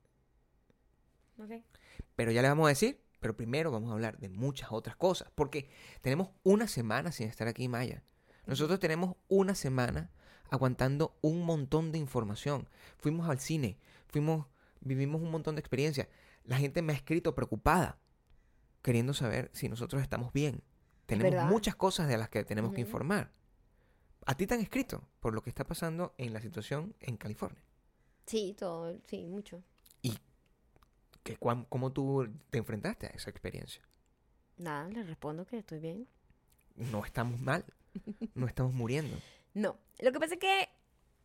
Pero 2.16 2.32
ya 2.32 2.42
le 2.42 2.50
vamos 2.50 2.66
a 2.66 2.70
decir, 2.70 3.02
pero 3.20 3.36
primero 3.36 3.72
vamos 3.72 3.90
a 3.90 3.94
hablar 3.94 4.18
de 4.18 4.30
muchas 4.30 4.72
otras 4.72 4.96
cosas, 4.96 5.30
porque 5.36 5.70
tenemos 6.02 6.30
una 6.44 6.68
semana 6.68 7.12
sin 7.12 7.28
estar 7.28 7.48
aquí, 7.48 7.68
Maya. 7.68 8.04
Nosotros 8.46 8.80
tenemos 8.80 9.16
una 9.28 9.56
semana 9.56 10.12
aguantando 10.50 11.18
un 11.22 11.44
montón 11.44 11.92
de 11.92 11.98
información. 11.98 12.70
Fuimos 12.98 13.30
al 13.30 13.40
cine, 13.40 13.78
fuimos, 14.08 14.46
vivimos 14.82 15.22
un 15.22 15.32
montón 15.32 15.56
de 15.56 15.60
experiencias. 15.60 16.08
La 16.44 16.58
gente 16.58 16.82
me 16.82 16.94
ha 16.94 16.96
escrito 16.96 17.34
preocupada, 17.34 17.98
queriendo 18.86 19.14
saber 19.16 19.50
si 19.52 19.68
nosotros 19.68 20.02
estamos 20.04 20.32
bien. 20.32 20.62
Tenemos 21.08 21.32
verdad. 21.34 21.50
muchas 21.50 21.76
cosas 21.76 22.08
de 22.08 22.18
las 22.18 22.30
que 22.30 22.44
tenemos 22.44 22.72
que 22.74 22.82
informar. 22.82 23.32
A 24.28 24.36
ti 24.36 24.46
te 24.48 24.54
han 24.54 24.60
escrito 24.62 25.02
por 25.20 25.34
lo 25.34 25.42
que 25.42 25.50
está 25.50 25.64
pasando 25.66 26.14
en 26.20 26.34
la 26.34 26.40
situación 26.42 26.96
en 27.00 27.18
California. 27.18 27.62
Sí, 28.28 28.56
todo, 28.58 28.96
sí, 29.08 29.26
mucho. 29.26 29.64
Que, 31.24 31.38
cuán- 31.38 31.66
¿Cómo 31.66 31.92
tú 31.92 32.28
te 32.52 32.60
enfrentaste 32.60 33.08
a 33.08 33.10
esa 33.10 33.32
experiencia? 33.32 33.82
Nada, 34.58 34.88
le 34.90 35.02
respondo 35.04 35.46
que 35.48 35.58
estoy 35.58 35.80
bien. 35.80 36.08
No 36.76 37.04
estamos 37.04 37.40
mal, 37.40 37.66
no 38.36 38.46
estamos 38.48 38.74
muriendo. 38.74 39.18
No, 39.56 39.78
lo 40.00 40.12
que 40.12 40.20
pasa 40.20 40.34
es 40.34 40.40
que 40.42 40.68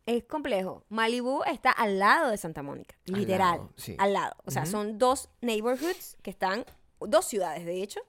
es 0.05 0.23
complejo. 0.23 0.85
Malibu 0.87 1.43
está 1.43 1.69
al 1.69 1.99
lado 1.99 2.31
de 2.31 2.37
Santa 2.37 2.63
Mónica, 2.63 2.95
Al 3.09 3.19
literal, 3.19 3.57
lado, 3.57 3.73
sí. 3.75 3.95
al 3.99 4.13
lado. 4.13 4.35
O 4.45 4.51
sea, 4.51 4.65
son 4.65 4.97
dos 4.97 5.27
neighborhoods 5.41 6.15
que 6.21 6.29
están, 6.31 6.63
dos 7.07 7.25
ciudades 7.25 7.65
de 7.65 7.81
hecho, 7.81 8.01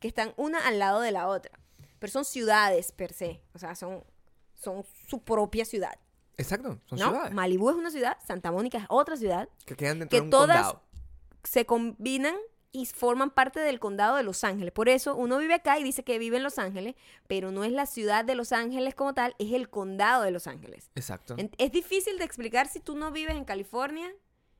que 0.00 0.08
están 0.08 0.32
una 0.36 0.66
al 0.66 0.78
lado 0.78 1.00
de 1.00 1.12
la 1.12 1.28
otra. 1.28 1.58
Pero 1.98 2.12
son 2.12 2.24
ciudades 2.24 2.92
per 2.92 3.12
se, 3.12 3.42
o 3.54 3.58
sea, 3.58 3.74
son, 3.74 4.04
son 4.54 4.84
su 5.08 5.22
propia 5.22 5.64
ciudad. 5.64 5.98
Exacto, 6.36 6.78
son 6.84 6.98
¿no? 6.98 7.10
ciudades 7.10 7.32
Malibu 7.32 7.70
es 7.70 7.76
una 7.76 7.90
ciudad, 7.90 8.18
Santa 8.26 8.52
Mónica 8.52 8.78
es 8.78 8.84
otra 8.88 9.16
ciudad, 9.16 9.48
que 9.64 9.74
quedan 9.74 10.00
dentro 10.00 10.10
que 10.10 10.20
de 10.20 10.22
un 10.22 10.30
todas 10.30 10.66
condado. 10.66 10.82
se 11.44 11.64
combinan 11.64 12.36
y 12.72 12.84
forman 12.84 13.30
parte 13.30 13.58
del 13.60 13.80
condado 13.80 14.16
de 14.16 14.22
Los 14.22 14.44
Ángeles. 14.44 14.70
Por 14.70 14.90
eso 14.90 15.16
uno 15.16 15.38
vive 15.38 15.54
acá 15.54 15.78
y 15.78 15.82
dice 15.82 16.04
que 16.04 16.18
vive 16.18 16.36
en 16.36 16.42
Los 16.42 16.58
Ángeles, 16.58 16.94
pero 17.26 17.50
no 17.50 17.64
es 17.64 17.72
la 17.72 17.86
ciudad 17.86 18.22
de 18.22 18.34
Los 18.34 18.52
Ángeles 18.52 18.94
como 18.94 19.14
tal, 19.14 19.34
es 19.38 19.54
el 19.54 19.70
condado 19.70 20.22
de 20.24 20.30
Los 20.30 20.46
Ángeles. 20.46 20.90
Exacto. 20.94 21.36
Es 21.56 21.72
difícil 21.72 22.18
de 22.18 22.24
explicar 22.24 22.68
si 22.68 22.80
tú 22.80 22.94
no 22.94 23.10
vives 23.12 23.34
en 23.34 23.46
California, 23.46 24.12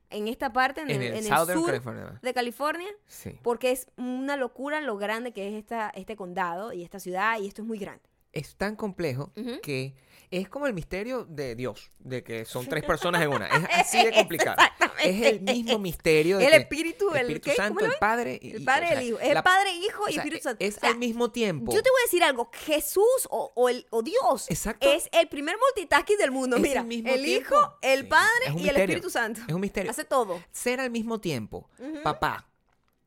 en 0.09 0.27
esta 0.27 0.53
parte, 0.53 0.81
en, 0.81 0.89
En 0.89 0.95
el, 1.01 1.07
el 1.07 1.13
en 1.13 1.17
el 1.17 1.23
Southern 1.25 1.59
sur 1.59 1.67
California. 1.67 2.19
de 2.21 2.33
California, 2.33 2.87
Sí. 3.05 3.37
porque 3.43 3.71
es 3.71 3.87
una 3.97 4.37
locura 4.37 4.81
lo 4.81 4.97
grande 4.97 5.31
que 5.33 5.47
es 5.49 5.53
esta, 5.55 5.89
este 5.89 6.15
condado 6.15 6.71
y 6.73 6.83
esta 6.83 6.99
ciudad, 6.99 7.39
y 7.39 7.47
esto 7.47 7.61
es 7.61 7.67
muy 7.67 7.77
grande. 7.77 8.03
Es 8.33 8.55
tan 8.55 8.75
complejo 8.75 9.31
que 9.63 9.95
es 10.29 10.49
como 10.49 10.67
el 10.67 10.73
misterio 10.73 11.25
de 11.25 11.55
Dios, 11.55 11.91
de 11.99 12.23
que 12.23 12.45
son 12.45 12.65
tres 12.67 12.83
personas 12.85 13.21
en 13.21 13.29
una. 13.29 13.47
Es 13.47 13.63
así 13.73 14.03
de 14.03 14.11
complicado. 14.13 14.57
Es 15.03 15.25
el 15.25 15.41
mismo 15.41 15.77
misterio 15.79 16.37
de 16.39 16.45
El 16.45 16.51
que 16.51 16.57
espíritu, 16.57 17.09
el 17.11 17.17
Espíritu 17.21 17.49
¿qué? 17.51 17.55
¿Cómo 17.55 17.67
Santo, 17.67 17.85
el? 17.85 17.91
Padre 17.99 18.39
y 18.41 18.51
El 18.51 18.61
y- 18.61 18.65
Padre 18.65 18.85
o 18.85 18.87
y 18.87 18.89
sea, 18.91 18.99
el 18.99 19.07
Hijo. 19.07 19.19
Es 19.19 19.33
la- 19.33 19.43
Padre, 19.43 19.71
Hijo 19.75 20.03
o 20.03 20.09
y 20.09 20.13
sea, 20.13 20.23
Espíritu 20.23 20.43
Santo. 20.43 20.65
Es 20.65 20.77
O 20.77 20.79
sea, 20.79 20.89
al 20.89 20.97
mismo 20.97 21.31
tiempo. 21.31 21.71
Yo 21.73 21.83
te 21.83 21.89
voy 21.89 21.99
a 22.01 22.05
decir 22.05 22.23
algo. 22.23 22.49
Jesús 22.65 23.27
o, 23.29 23.51
o 23.55 23.69
el, 23.69 23.85
o 23.91 24.01
Dios 24.01 24.49
Exacto. 24.49 24.91
es 24.91 25.07
el 25.11 25.27
primer 25.29 25.55
multitasking 25.57 26.17
del 26.17 26.31
mundo. 26.31 26.55
Es 26.57 26.61
Mira, 26.63 26.81
el 26.81 26.87
mismo 26.87 27.09
el. 27.13 27.25
Hijo, 27.25 27.77
el 27.81 28.07
Padre 28.07 28.53
y 28.57 28.67
el. 28.69 28.75
Espíritu 28.77 29.09
Santo. 29.09 29.41
Es 29.47 29.53
un 29.53 29.61
misterio. 29.61 29.91
Hace 29.91 30.03
todo. 30.05 30.41
Ser 30.51 30.79
al 30.79 30.89
mismo 30.89 31.19
tiempo 31.21 31.69
papá, 32.03 32.49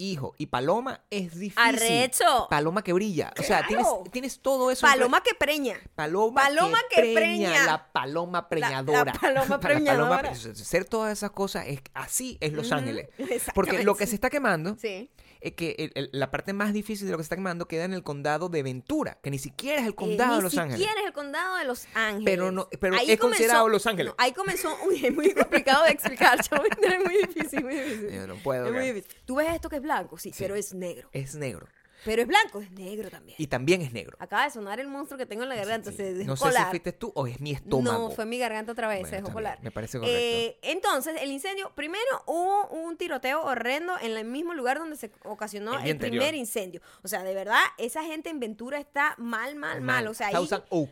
hijo 0.00 0.34
y 0.38 0.46
paloma 0.46 1.04
es 1.10 1.38
difícil. 1.38 1.62
Arrecho. 1.62 2.46
Paloma 2.48 2.82
que 2.82 2.92
brilla. 2.92 3.32
O 3.38 3.42
sea, 3.42 3.66
tienes, 3.66 3.86
tienes 4.10 4.40
todo 4.40 4.70
eso. 4.70 4.86
Paloma 4.86 5.22
que 5.22 5.34
preña. 5.34 5.78
Paloma, 5.94 6.42
Paloma 6.42 6.78
que, 6.88 7.02
que 7.02 7.14
preña, 7.14 7.50
preña. 7.50 7.66
La 7.66 7.92
paloma 7.92 8.48
preñadora. 8.48 9.04
la 9.12 9.20
paloma 9.20 9.60
preñadora. 9.60 10.32
pre- 10.32 10.54
ser 10.54 10.84
todas 10.84 11.12
esas 11.12 11.30
cosas, 11.30 11.66
es, 11.68 11.80
así 11.94 12.38
es 12.40 12.52
Los 12.52 12.72
Ángeles. 12.72 13.08
Porque 13.54 13.82
lo 13.84 13.94
que 13.94 14.06
se 14.06 14.14
está 14.14 14.30
quemando 14.30 14.76
Sí. 14.80 15.10
Es 15.40 15.52
que 15.52 15.74
el- 15.78 15.92
el- 15.94 16.10
la 16.12 16.30
parte 16.30 16.52
más 16.52 16.72
difícil 16.72 17.06
de 17.06 17.12
lo 17.12 17.18
que 17.18 17.22
se 17.24 17.26
está 17.26 17.36
quemando 17.36 17.66
queda 17.66 17.84
en 17.84 17.92
el 17.94 18.02
condado 18.02 18.48
de 18.48 18.62
Ventura, 18.62 19.18
que 19.22 19.30
ni 19.30 19.38
siquiera 19.38 19.80
es 19.80 19.86
el 19.86 19.92
Eh, 19.92 19.96
condado 19.96 20.32
ni 20.32 20.36
de 20.38 20.42
Los 20.42 20.58
Ángeles. 20.58 20.78
siquiera 20.80 21.00
es 21.00 21.06
el 21.06 21.12
condado 21.12 21.56
de 21.56 21.64
Los 21.64 21.86
Ángeles. 21.94 22.24
Pero 22.24 22.52
no- 22.52 22.68
pero 22.80 22.96
Ahí 22.96 23.10
es 23.10 23.18
considerado 23.20 23.68
Los 23.68 23.86
Ángeles. 23.86 24.12
no, 24.12 24.14
ahí 24.18 24.32
comenzó. 24.32 24.68
Uy, 24.88 25.04
es 25.06 25.14
muy 25.14 25.32
complicado 25.34 25.84
de 25.84 25.90
explicar, 25.90 26.40
chavo. 26.42 26.62
Es 26.64 27.04
muy 27.04 27.16
difícil, 27.26 27.64
muy 27.64 27.74
difícil. 27.74 28.10
Yo 28.10 28.26
no 28.26 28.36
puedo. 28.36 28.66
Es 28.66 28.72
muy 28.72 28.86
difícil. 28.92 29.16
Tú 29.24 29.36
ves 29.36 29.48
esto 29.54 29.68
que 29.68 29.76
es 29.76 29.82
blanco, 29.82 30.18
sí, 30.18 30.32
pero 30.38 30.54
es 30.54 30.74
negro. 30.74 31.08
Es 31.12 31.34
negro. 31.34 31.66
Pero 32.04 32.22
es 32.22 32.28
blanco, 32.28 32.60
es 32.60 32.70
negro 32.72 33.10
también. 33.10 33.36
Y 33.38 33.46
también 33.46 33.82
es 33.82 33.92
negro. 33.92 34.16
Acaba 34.20 34.44
de 34.44 34.50
sonar 34.50 34.80
el 34.80 34.88
monstruo 34.88 35.18
que 35.18 35.26
tengo 35.26 35.42
en 35.42 35.48
la 35.50 35.54
garganta. 35.56 35.92
Se 35.92 36.14
dejó 36.14 36.30
No 36.30 36.36
sé 36.36 36.52
si 36.52 36.62
fuiste 36.64 36.92
tú 36.92 37.12
o 37.14 37.26
es 37.26 37.40
mi 37.40 37.52
estómago. 37.52 38.08
No, 38.08 38.10
fue 38.10 38.26
mi 38.26 38.38
garganta 38.38 38.72
otra 38.72 38.88
vez, 38.88 39.00
Bueno, 39.00 39.10
se 39.10 39.16
dejó 39.22 39.32
colar. 39.32 39.58
me 39.62 39.70
parece 39.70 39.98
correcto. 39.98 40.18
Eh, 40.20 40.58
entonces, 40.62 41.20
el 41.20 41.30
incendio, 41.30 41.72
primero 41.74 42.04
hubo 42.26 42.68
un 42.68 42.96
tiroteo 42.96 43.42
horrendo 43.42 43.94
en 44.00 44.16
el 44.16 44.24
mismo 44.24 44.54
lugar 44.54 44.78
donde 44.78 44.96
se 44.96 45.10
ocasionó 45.24 45.78
El 45.80 45.98
primer 45.98 46.34
incendio. 46.34 46.80
O 47.02 47.08
sea, 47.08 47.22
de 47.22 47.34
verdad, 47.34 47.60
esa 47.78 48.02
gente 48.04 48.30
en 48.30 48.40
Ventura 48.40 48.78
está 48.78 49.14
mal, 49.18 49.54
mal, 49.56 49.80
mal. 49.80 50.04
Mal. 50.04 50.06
O 50.08 50.14
sea, 50.14 50.28
ahí, 50.28 50.48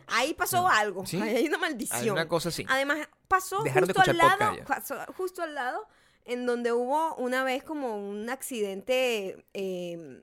ahí 0.07 0.33
pasó 0.33 0.61
No. 0.63 0.69
algo. 0.69 1.05
Sí. 1.05 1.19
Ahí 1.21 1.37
hay 1.37 1.47
una 1.47 1.57
maldición. 1.57 1.99
Hay 2.01 2.09
una 2.09 2.27
cosa 2.27 2.49
así. 2.49 2.65
Además, 2.69 3.07
pasó 3.27 3.63
Dejaron 3.63 3.87
de 3.87 3.93
justo 3.93 4.11
al 4.11 4.17
lado, 4.17 4.55
pasó 4.67 4.95
justo 5.17 5.41
al 5.41 5.55
lado, 5.55 5.87
en 6.25 6.45
donde 6.45 6.71
hubo 6.71 7.15
una 7.15 7.43
vez 7.43 7.63
como 7.63 7.97
un 8.09 8.29
accidente 8.29 9.45
eh, 9.53 10.21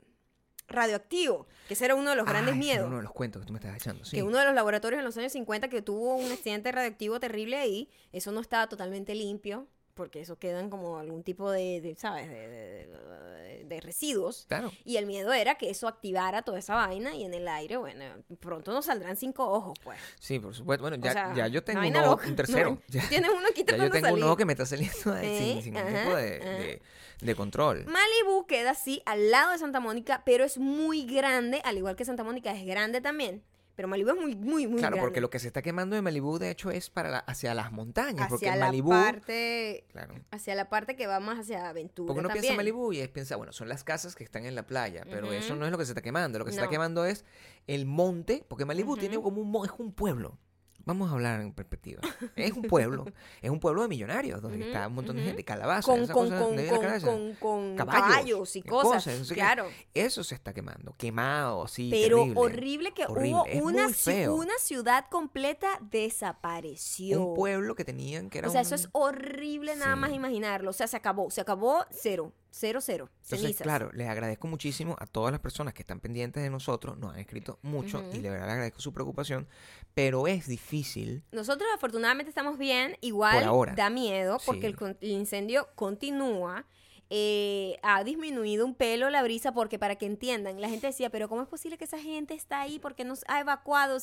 radioactivo, 0.69 1.47
que 1.69 1.75
ese 1.75 1.85
era 1.85 1.95
uno 1.95 2.11
de 2.11 2.17
los 2.17 2.27
grandes 2.27 2.55
era 2.55 2.59
miedos 2.59 2.87
uno 2.87 2.97
de 2.97 3.03
los 3.03 3.13
cuentos 3.13 3.41
que 3.41 3.47
tú 3.47 3.53
me 3.53 3.59
estás 3.59 3.77
echando. 3.77 4.05
Sí. 4.05 4.17
que 4.17 4.23
uno 4.23 4.39
de 4.39 4.45
los 4.45 4.55
laboratorios 4.55 4.99
en 4.99 5.05
los 5.05 5.17
años 5.17 5.33
50 5.33 5.69
que 5.69 5.83
tuvo 5.83 6.17
un 6.17 6.31
accidente 6.33 6.73
radioactivo 6.73 7.21
terrible 7.21 7.57
ahí, 7.57 7.91
eso 8.13 8.33
no 8.33 8.41
estaba 8.41 8.69
totalmente 8.69 9.15
limpio, 9.15 9.69
porque 9.97 10.21
eso 10.21 10.39
quedan 10.39 10.71
como 10.71 10.99
algún 10.99 11.25
tipo 11.25 11.51
de, 11.51 11.81
de, 11.81 11.97
¿sabes?, 11.97 12.29
de, 12.29 12.49
de- 12.49 12.87
de- 12.87 13.65
de 13.67 13.81
residuos. 13.81 14.45
Claro. 14.49 14.71
Y 14.85 14.97
el 14.97 15.07
miedo 15.07 15.33
era 15.33 15.57
que 15.57 15.71
eso 15.71 15.89
activara 15.89 16.43
toda 16.43 16.61
esa 16.61 16.77
vaina 16.77 17.17
y 17.17 17.25
en 17.25 17.35
el 17.35 17.49
aire, 17.49 17.77
bueno, 17.79 18.05
pronto 18.39 18.73
nos 18.73 18.85
saldrán 18.85 19.17
cinco 19.17 19.51
ojos, 19.51 19.77
pues. 19.83 19.99
Sí, 20.21 20.39
por 20.39 20.55
supuesto. 20.55 20.83
Bueno, 20.83 20.99
O 20.99 21.01
ya, 21.05 21.13
sea, 21.13 21.35
ya 21.35 21.49
yo 21.49 21.65
tengo 21.65 21.81
uno, 21.81 22.03
loca. 22.07 22.29
un 22.29 22.37
tercero. 22.37 22.71
No, 22.71 22.83
ya, 22.89 23.09
tienes 23.09 23.31
uno 23.31 23.49
aquí 23.51 23.65
ya 23.67 23.77
yo 23.77 23.91
tengo 23.91 24.15
un 24.15 24.23
ojo 24.23 24.37
que 24.37 24.45
me 24.45 24.53
está 24.53 24.67
saliendo 24.67 25.13
ahí 25.15 25.27
¿Eh? 25.27 25.39
sin, 25.55 25.63
sin 25.65 25.75
ningún 25.75 25.93
tipo 25.95 26.15
de 26.17 27.35
control. 27.35 27.87
Malibu 27.87 28.47
queda 28.47 28.71
así 28.73 29.03
al 29.07 29.31
lado 29.33 29.51
de 29.53 29.59
Santa 29.59 29.81
Mónica, 29.81 30.23
pero 30.25 30.45
es 30.45 30.59
muy 30.59 31.05
grande, 31.07 31.61
al 31.65 31.77
igual 31.79 31.97
que 31.97 32.05
Santa 32.05 32.23
Mónica 32.23 32.53
es 32.53 32.65
grande 32.67 33.01
también. 33.01 33.43
Pero 33.77 33.89
Malibu 33.89 34.09
es 34.11 34.17
muy, 34.17 34.35
muy, 34.35 34.67
muy 34.67 34.79
claro, 34.79 34.95
grande. 34.97 35.01
porque 35.01 35.21
lo 35.21 35.29
que 35.29 35.39
se 35.39 35.47
está 35.49 35.61
quemando 35.61 35.95
de 35.97 36.03
Malibú, 36.03 36.39
de 36.39 36.51
hecho, 36.51 36.71
es 36.71 36.89
para 36.89 37.11
la- 37.11 37.19
hacia 37.19 37.53
las 37.55 37.71
montañas. 37.73 38.27
porque 38.29 38.47
hacia 38.47 38.55
en 38.55 38.61
la 38.61 38.67
Malibú, 38.67 38.89
parte 38.91 39.85
claro. 39.93 40.15
hacia 40.31 40.55
la 40.55 40.69
parte 40.71 40.97
que 40.97 41.07
va 41.07 41.21
más 41.21 41.39
hacia 41.41 41.69
aventura 41.69 42.07
Porque 42.07 42.21
uno 42.21 42.29
también. 42.29 42.41
piensa 42.43 42.53
en 42.55 42.57
Malibú 42.57 42.93
y 42.95 43.01
es 43.01 43.09
piensa, 43.09 43.37
bueno, 43.37 43.53
son 43.53 43.69
las 43.69 43.85
casas 43.85 44.15
que 44.17 44.25
están 44.25 44.47
en 44.47 44.55
la 44.55 44.67
playa, 44.67 45.05
pero 45.09 45.31
eso 45.31 45.55
no 45.57 45.67
es 45.67 45.71
lo 45.73 45.77
que 45.79 45.85
se 45.85 45.93
está 45.93 46.01
quemando. 46.03 46.39
Lo 46.39 46.45
que 46.47 46.53
se 46.53 46.57
está 46.59 46.71
quemando 46.71 47.05
es 47.05 47.25
el 47.67 47.85
monte, 47.87 48.45
porque 48.49 48.65
Malibú 48.65 48.97
tiene 48.97 49.19
Ujú. 49.19 49.25
como 49.25 49.43
un 49.43 49.67
es 49.67 49.73
un 49.79 49.93
pueblo. 49.93 50.39
Vamos 50.87 51.11
a 51.11 51.15
hablar 51.15 51.41
en 51.41 51.53
perspectiva. 51.53 52.01
Es 52.37 52.53
un 52.53 52.63
pueblo, 52.63 53.05
es 53.43 53.51
un 53.51 53.61
pueblo 53.61 53.83
de 53.83 53.89
millonarios, 53.89 54.41
donde 54.41 54.59
Ujú, 54.59 54.67
está 54.69 54.87
un 54.87 54.95
montón 54.95 55.17
de 55.17 55.23
gente, 55.25 55.45
calabazas, 55.45 55.85
con, 55.85 56.07
con, 56.07 56.29
cosas, 56.31 57.03
con, 57.03 57.35
con, 57.35 57.77
Caballos, 57.77 58.07
caballos 58.09 58.57
y 58.57 58.63
cosas, 58.63 59.29
claro. 59.33 59.67
Eso 59.95 60.23
se 60.25 60.35
está 60.37 60.55
quemando, 60.55 60.95
quemado, 60.97 61.65
así, 61.65 61.91
Pero 61.91 62.19
terrible. 62.19 62.41
horrible 62.41 62.95
que 62.95 63.05
horrible. 63.05 63.31
hubo 63.35 63.47
Es 63.47 63.63
una, 63.63 63.87
ci- 63.89 64.33
una 64.33 64.55
ciudad 64.59 65.07
completa 65.11 65.79
desapareció. 65.91 67.21
Un 67.27 67.35
pueblo 67.35 67.75
que 67.75 67.85
tenían 67.85 68.31
que 68.31 68.39
era 68.39 68.49
o 68.49 68.51
sea, 68.53 68.61
un- 68.61 68.67
eso 68.67 68.75
es 68.77 68.89
horrible 68.93 69.75
nada 69.77 69.97
más 69.97 70.11
Sí. 70.11 70.17
imaginarlo. 70.17 70.71
O 70.71 70.73
sea, 70.73 70.87
se 70.87 70.97
acabó, 70.97 71.31
se 71.31 71.41
acabó 71.41 71.85
cero, 71.91 72.33
cero, 72.59 72.81
cero, 72.81 73.09
Entonces, 73.23 73.41
cenizas. 73.41 73.63
claro, 73.63 73.91
les 73.93 74.09
agradezco 74.09 74.47
muchísimo 74.49 74.97
a 74.99 75.07
todas 75.07 75.31
las 75.33 75.41
personas 75.41 75.75
que 75.75 75.83
están 75.83 76.01
pendientes 76.01 76.43
de 76.43 76.51
nosotros, 76.51 76.97
nos 76.99 77.13
han 77.15 77.21
escrito 77.21 77.59
mucho 77.63 78.03
y 78.13 78.19
de 78.21 78.31
verdad 78.31 78.47
les 78.47 78.53
agradezco 78.55 78.81
su 78.81 78.93
preocupación, 78.93 79.47
pero 79.95 80.27
es 80.27 80.47
difícil 80.47 81.23
Nosotros 81.33 81.69
afortunadamente 81.75 82.29
estamos 82.31 82.57
bien, 82.59 82.97
igual 83.01 83.45
ahora. 83.45 83.75
da 83.75 83.91
miedo 83.91 84.39
porque 84.47 84.63
Sí. 84.63 84.67
el, 84.69 84.77
con- 84.77 84.97
el 85.01 85.11
incendio 85.11 85.69
continúa. 85.75 86.67
eh, 87.09 87.79
ha 87.85 88.03
disminuido 88.03 88.67
un 88.67 88.75
pelo 88.75 89.11
la 89.11 89.23
brisa 89.23 89.53
porque 89.53 89.79
para 89.79 89.95
que 89.95 90.07
entiendan, 90.07 90.61
la 90.61 90.69
gente 90.69 90.89
decía, 90.89 91.09
pero 91.09 91.29
¿cómo 91.29 91.41
es 91.41 91.47
posible 91.47 91.79
que 91.79 91.85
esa 91.85 92.01
gente 92.01 92.35
está 92.35 92.61
ahí? 92.63 92.81
porque 92.81 93.05
nos 93.05 93.23
ha 93.29 93.39
evacuado? 93.39 93.97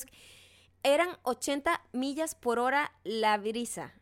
Eran 0.82 1.08
80 1.22 1.82
millas 1.92 2.34
por 2.34 2.58
hora 2.58 2.92
la 3.04 3.36
brisa. 3.36 3.92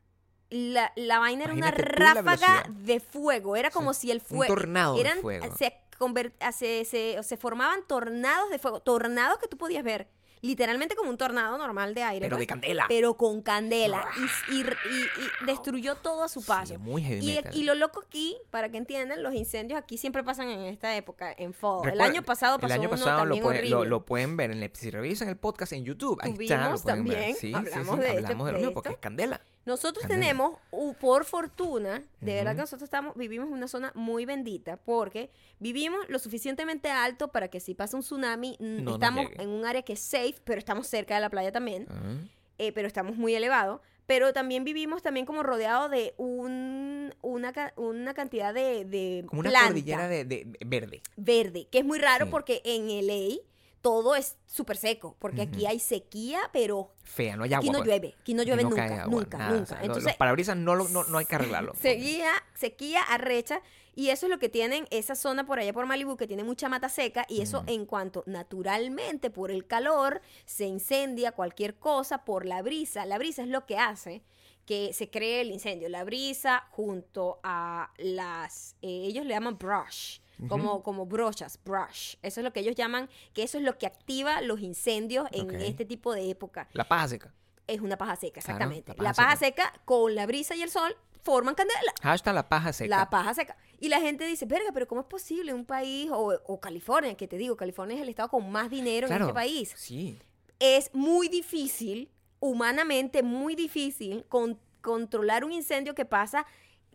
La, 0.55 0.93
la 0.97 1.19
vaina 1.19 1.45
era 1.45 1.53
una 1.55 1.69
Imagínate 1.69 1.83
ráfaga 1.99 2.65
de 2.69 3.01
fuego. 3.01 3.57
Era 3.57 3.71
Sí, 3.71 3.75
como 3.75 3.95
si 3.95 4.11
el 4.11 4.19
un 4.19 4.25
fuego... 4.25 4.55
tornado 4.55 4.97
de 4.97 5.11
fuego. 5.17 5.57
Se, 5.57 5.73
conver- 5.99 6.33
se, 6.53 6.85
se- 6.85 7.23
se 7.23 7.37
formaban 7.39 7.81
tornados 7.87 8.51
de 8.51 8.59
fuego. 8.59 8.81
Tornados 8.81 9.39
que 9.39 9.49
tú 9.49 9.57
podías 9.57 9.83
ver. 9.83 10.09
Literalmente 10.43 10.97
como 10.97 11.09
un 11.09 11.17
tornado 11.17 11.57
normal 11.57 11.95
de 11.95 12.03
aire. 12.03 12.27
pero 12.27 12.35
pues, 12.37 12.41
de 12.43 12.47
candela. 12.49 12.85
pero 12.89 13.17
con 13.17 13.43
candela 13.43 14.05
y, 14.51 14.55
y- 14.57 14.61
y- 14.61 14.65
y 14.65 15.47
destruyó 15.47 15.95
todo 15.95 16.25
a 16.25 16.29
su 16.29 16.41
Sí, 16.41 16.49
paso. 16.49 16.79
muy 16.81 17.01
heavy 17.01 17.31
y, 17.31 17.37
metal. 17.37 17.55
y 17.57 17.63
lo 17.63 17.77
loco 17.77 18.03
aquí, 18.05 18.37
para 18.51 18.69
que 18.69 18.77
entiendan, 18.77 19.23
los 19.23 19.35
incendios 19.35 19.79
aquí 19.79 19.97
siempre 19.99 20.25
pasan 20.25 20.49
en 20.49 20.63
esta 20.63 20.97
época, 20.97 21.33
en 21.39 21.55
fall. 21.55 21.89
el 21.91 22.01
año 22.01 22.23
pasado 22.25 22.59
pasó 22.59 22.67
el 22.75 22.81
año 22.81 22.89
uno 22.89 22.99
pasado 22.99 23.25
lo, 23.25 23.37
pueden- 23.37 23.71
lo- 23.71 23.77
horrible. 23.79 23.89
lo 23.91 24.05
pueden 24.05 24.37
ver, 24.37 24.51
en 24.51 24.65
el, 24.65 24.71
si 24.75 24.91
revisan 24.91 25.29
el 25.29 25.37
podcast 25.37 25.73
en 25.75 25.85
YouTube, 25.85 26.19
ahí 26.21 26.33
está, 26.41 26.71
lo 26.71 26.77
pueden 26.79 27.05
ver. 27.05 27.15
también, 27.15 27.35
Sí, 27.37 27.41
sí, 27.49 27.55
hablamos 27.55 27.95
sí, 27.97 28.03
de 28.03 28.09
hablamos 28.11 28.47
de 28.49 28.53
lo 28.53 28.59
mismo 28.59 28.73
porque 28.75 28.89
esto. 28.89 28.97
es 28.99 29.01
candela. 29.03 29.41
Nosotros 29.65 30.07
tenemos, 30.09 30.59
por 31.01 31.25
fortuna, 31.25 32.03
de 32.21 32.35
verdad 32.35 32.53
que 32.57 32.63
nosotros 32.63 32.85
estamos, 32.87 33.15
vivimos 33.17 33.47
en 33.49 33.55
una 33.55 33.69
zona 33.69 33.93
muy 33.95 34.25
bendita 34.27 34.77
porque 34.77 35.31
vivimos 35.61 36.01
lo 36.09 36.19
suficientemente 36.19 36.91
alto 36.91 37.29
para 37.29 37.49
que 37.49 37.61
si 37.61 37.75
pasa 37.75 37.97
un 37.97 38.03
tsunami, 38.03 38.57
No 38.59 38.95
estamos 38.95 39.27
en 39.39 39.49
un 39.51 39.65
área 39.65 39.83
que 39.83 39.93
es 39.93 40.01
safe, 40.01 40.35
pero 40.45 40.59
estamos 40.59 40.87
cerca 40.89 41.15
de 41.15 41.21
la 41.21 41.31
playa 41.31 41.53
también. 41.53 41.87
Ah. 41.89 42.17
eh, 42.59 42.73
pero 42.73 42.87
estamos 42.89 43.17
muy 43.17 43.35
elevados. 43.35 43.81
Pero 44.07 44.33
también 44.33 44.65
vivimos 44.65 45.01
también 45.01 45.27
como 45.27 45.45
rodeado 45.45 45.89
de 45.89 46.13
un, 46.17 47.15
una, 47.23 47.53
una 47.77 48.15
cantidad 48.15 48.53
de, 48.53 48.85
de 48.85 49.25
Como 49.29 49.41
una 49.41 49.51
planta 49.51 49.69
cordillera 49.69 50.09
de, 50.09 50.25
de- 50.25 50.47
verde. 50.67 51.03
verde, 51.17 51.69
que 51.71 51.79
es 51.79 51.85
muy 51.85 51.99
raro 52.01 52.25
Sí. 52.27 52.31
porque 52.33 52.63
en 52.65 52.89
LA 53.07 53.37
todo 53.83 54.15
es 54.15 54.37
súper 54.47 54.77
seco, 54.77 55.17
porque 55.19 55.43
aquí 55.43 55.67
hay 55.67 55.79
sequía, 55.81 56.41
pero 56.53 56.95
Fea, 57.03 57.37
no 57.37 57.45
hay 57.45 57.53
agua. 57.53 57.59
aquí 57.59 57.71
no 57.71 57.79
pues. 57.81 57.89
llueve, 57.89 58.15
aquí 58.21 58.33
no 58.35 58.43
llueve 58.45 58.63
no 58.63 58.71
nunca, 58.71 58.85
agua, 59.03 59.07
nunca, 59.07 59.39
nada, 59.39 59.51
o 59.51 59.55
nunca. 59.57 59.67
sea, 59.67 59.81
Entonces, 59.81 60.05
los 60.05 60.15
parabrisas 60.17 60.57
no, 60.57 60.75
lo- 60.77 60.89
no, 60.89 61.05
no 61.05 61.19
hay 61.19 61.25
que 61.27 61.35
arreglarlo. 61.35 61.75
Seguía, 61.81 62.31
sequía 62.55 63.03
arrecha 63.03 63.61
y 63.95 64.09
eso 64.11 64.27
es 64.27 64.31
lo 64.31 64.39
que 64.39 64.49
tienen 64.49 64.87
esa 64.91 65.15
zona 65.17 65.45
por 65.45 65.59
allá 65.59 65.73
por 65.73 65.85
Malibu 65.87 66.17
que 66.17 66.27
tiene 66.29 66.45
mucha 66.45 66.69
mata 66.69 66.89
seca 66.89 67.27
y 67.29 67.41
eso 67.43 67.59
Ujú. 67.63 67.73
en 67.73 67.85
cuanto 67.87 68.23
naturalmente 68.27 69.31
por 69.31 69.51
el 69.51 69.67
calor 69.67 70.23
se 70.47 70.65
incendia 70.65 71.33
cualquier 71.33 71.75
cosa 71.79 72.25
por 72.25 72.47
la 72.47 72.63
brisa. 72.63 73.05
La 73.05 73.19
brisa 73.19 73.43
es 73.43 73.49
lo 73.49 73.67
que 73.67 73.77
hace 73.79 74.23
que 74.65 74.93
se 74.93 75.11
cree 75.11 75.41
el 75.41 75.51
incendio. 75.51 75.89
La 75.89 76.05
brisa 76.05 76.69
junto 76.71 77.41
a 77.43 77.91
las, 77.99 78.77
eh, 78.81 79.07
ellos 79.07 79.27
le 79.27 79.35
llaman 79.35 79.59
brush. 79.59 80.21
Como, 80.49 80.83
como 80.83 81.07
brochas, 81.07 81.59
brush. 81.65 82.17
Eso 82.23 82.41
es 82.41 82.45
lo 82.45 82.53
que 82.53 82.61
ellos 82.61 82.75
llaman, 82.75 83.09
que 83.33 83.43
eso 83.43 83.59
es 83.59 83.65
lo 83.65 83.79
que 83.79 83.87
activa 83.87 84.41
los 84.41 84.61
incendios 84.61 85.29
en 85.33 85.51
este 85.61 85.85
tipo 85.85 86.13
de 86.15 86.31
época. 86.31 86.69
La 86.73 86.85
paja 86.89 87.09
seca. 87.09 87.33
Es 87.67 87.81
una 87.81 87.97
paja 87.97 88.17
seca, 88.17 88.41
Claro, 88.41 88.55
exactamente. 88.75 88.95
la 88.99 89.05
la 89.11 89.15
paja 89.15 89.37
seca 89.37 89.73
con 89.85 90.15
la 90.15 90.27
brisa 90.27 90.55
y 90.57 90.63
el 90.63 90.71
sol 90.71 90.97
forman 91.23 91.55
candela. 91.55 91.93
Hashtag 92.03 92.35
la 92.35 92.49
paja 92.49 92.73
seca. 92.73 92.89
La 92.97 93.09
paja 93.09 93.33
seca. 93.35 93.57
Y 93.79 93.89
la 93.89 94.01
gente 94.01 94.27
dice, 94.27 94.47
verga, 94.47 94.71
pero 94.75 94.87
¿cómo 94.89 95.01
es 95.03 95.07
posible 95.07 95.55
un 95.55 95.65
país, 95.65 96.11
o, 96.11 96.33
o 96.47 96.61
California, 96.61 97.17
que 97.17 97.29
te 97.29 97.37
digo, 97.37 97.57
California 97.57 97.97
es 97.97 98.03
el 98.03 98.09
estado 98.09 98.29
con 98.29 98.51
más 98.51 98.69
dinero 98.71 99.07
Claro, 99.07 99.25
en 99.25 99.29
este 99.31 99.35
país? 99.35 99.73
Sí. 99.77 100.19
Es 100.59 100.91
muy 100.95 101.29
difícil, 101.29 102.11
humanamente 102.41 103.23
muy 103.23 103.55
difícil, 103.55 104.25
con- 104.29 104.59
controlar 104.81 105.45
un 105.45 105.53
incendio 105.53 105.95
que 105.95 106.05
pasa. 106.05 106.45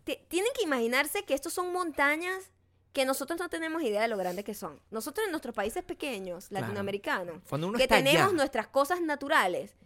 Te- 0.04 0.24
tienen 0.28 0.50
que 0.54 0.62
imaginarse 0.64 1.24
que 1.24 1.34
estos 1.34 1.52
son 1.54 1.72
montañas 1.72 2.50
que 2.98 3.04
nosotros 3.04 3.38
no 3.38 3.48
tenemos 3.48 3.80
idea 3.82 4.02
de 4.02 4.08
lo 4.08 4.16
grandes 4.16 4.44
que 4.44 4.54
son. 4.54 4.80
Nosotros 4.90 5.24
en 5.26 5.30
nuestros 5.30 5.54
países 5.54 5.84
pequeños, 5.84 6.48
Claro. 6.48 6.66
latinoamericanos, 6.66 7.36
Cuando 7.48 7.68
uno 7.68 7.76
que 7.76 7.84
está 7.84 7.96
tenemos 7.98 8.26
allá. 8.28 8.32
nuestras 8.36 8.66
cosas 8.66 9.00
naturales, 9.00 9.76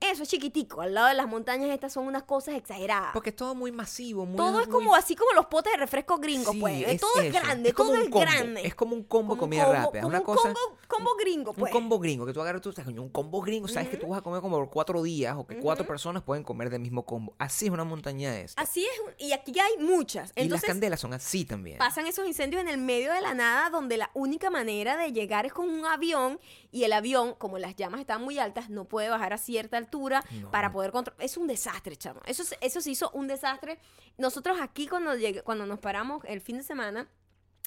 eso 0.00 0.22
es 0.22 0.28
chiquitico. 0.30 0.80
Al 0.80 0.94
lado 0.94 1.08
de 1.08 1.14
las 1.14 1.28
montañas 1.28 1.68
estas 1.70 1.92
son 1.92 2.06
unas 2.06 2.22
cosas 2.22 2.54
exageradas. 2.54 3.10
Porque 3.12 3.28
es 3.30 3.36
todo 3.36 3.54
muy 3.54 3.72
masivo, 3.72 4.24
muy... 4.24 4.36
Todo 4.36 4.60
es 4.60 4.68
muy- 4.68 4.74
como 4.74 4.94
así 4.94 5.14
como 5.14 5.32
los 5.32 5.46
potes 5.46 5.72
de 5.72 5.78
refresco 5.78 6.16
gringos, 6.18 6.52
Sí, 6.54 6.60
pues. 6.60 6.88
es 6.88 7.00
todo 7.00 7.20
es 7.20 7.32
grande, 7.32 7.72
como 7.74 7.90
todo 7.90 7.98
un 7.98 8.04
es 8.04 8.10
combo, 8.10 8.20
grande. 8.20 8.66
Es 8.66 8.74
como 8.74 8.94
un 8.96 9.04
combo 9.04 9.28
de 9.28 9.34
un 9.34 9.40
comida 9.40 9.64
combo- 9.66 9.72
rápida. 9.74 10.00
Como 10.02 10.08
una 10.08 10.18
un 10.20 10.24
cosa... 10.24 10.42
combo, 10.54 10.78
combo 10.88 11.10
gringo, 11.18 11.50
Un 11.50 11.56
pues. 11.56 11.72
combo 11.72 11.98
gringo, 11.98 12.24
que 12.26 12.32
tú 12.32 12.40
agarras, 12.40 12.62
tú 12.62 12.72
un 12.98 13.08
combo 13.10 13.40
gringo, 13.42 13.68
sabes 13.68 13.88
que 13.90 13.96
tú 13.98 14.08
vas 14.08 14.20
a 14.20 14.22
comer 14.22 14.40
como 14.40 14.56
por 14.56 14.70
cuatro 14.70 15.02
días 15.02 15.36
o 15.38 15.46
que 15.46 15.58
cuatro 15.58 15.86
personas 15.86 16.22
pueden 16.22 16.42
comer 16.42 16.70
del 16.70 16.80
mismo 16.80 17.04
combo. 17.04 17.34
Así 17.38 17.66
es 17.66 17.70
una 17.70 17.84
montaña 17.84 18.38
esta. 18.40 18.60
Así 18.62 18.84
es, 18.84 18.98
un- 19.06 19.12
y 19.18 19.32
aquí 19.32 19.52
hay 19.60 19.76
muchas. 19.78 20.32
y 20.36 20.48
las 20.48 20.62
candelas 20.62 21.00
son 21.00 21.12
así 21.12 21.44
también. 21.44 21.78
pasan 21.78 22.06
esos 22.06 22.26
incendios 22.26 22.61
en 22.62 22.68
el 22.68 22.78
medio 22.78 23.12
de 23.12 23.20
la 23.20 23.34
nada, 23.34 23.68
donde 23.68 23.96
la 23.98 24.10
única 24.14 24.48
manera 24.50 24.96
de 24.96 25.12
llegar 25.12 25.44
es 25.46 25.52
con 25.52 25.68
un 25.68 25.84
avión, 25.84 26.40
y 26.70 26.84
el 26.84 26.92
avión, 26.94 27.34
como 27.34 27.58
las 27.58 27.76
llamas 27.76 28.00
están 28.00 28.22
muy 28.22 28.38
altas, 28.38 28.70
no 28.70 28.86
puede 28.86 29.10
bajar 29.10 29.32
a 29.34 29.38
cierta 29.38 29.76
altura 29.76 30.24
No. 30.40 30.50
para 30.50 30.72
poder 30.72 30.90
controlar. 30.92 31.22
Es 31.22 31.36
un 31.36 31.46
desastre, 31.46 31.96
chamo. 31.96 32.20
Eso, 32.24 32.44
se- 32.44 32.56
eso 32.62 32.80
se 32.80 32.90
hizo 32.90 33.10
un 33.12 33.26
desastre. 33.26 33.78
Nosotros 34.16 34.58
aquí 34.60 34.86
cuando, 34.88 35.14
llegué- 35.14 35.42
cuando 35.42 35.66
nos 35.66 35.78
paramos 35.80 36.24
el 36.26 36.40
fin 36.40 36.56
de 36.56 36.62
semana, 36.62 37.08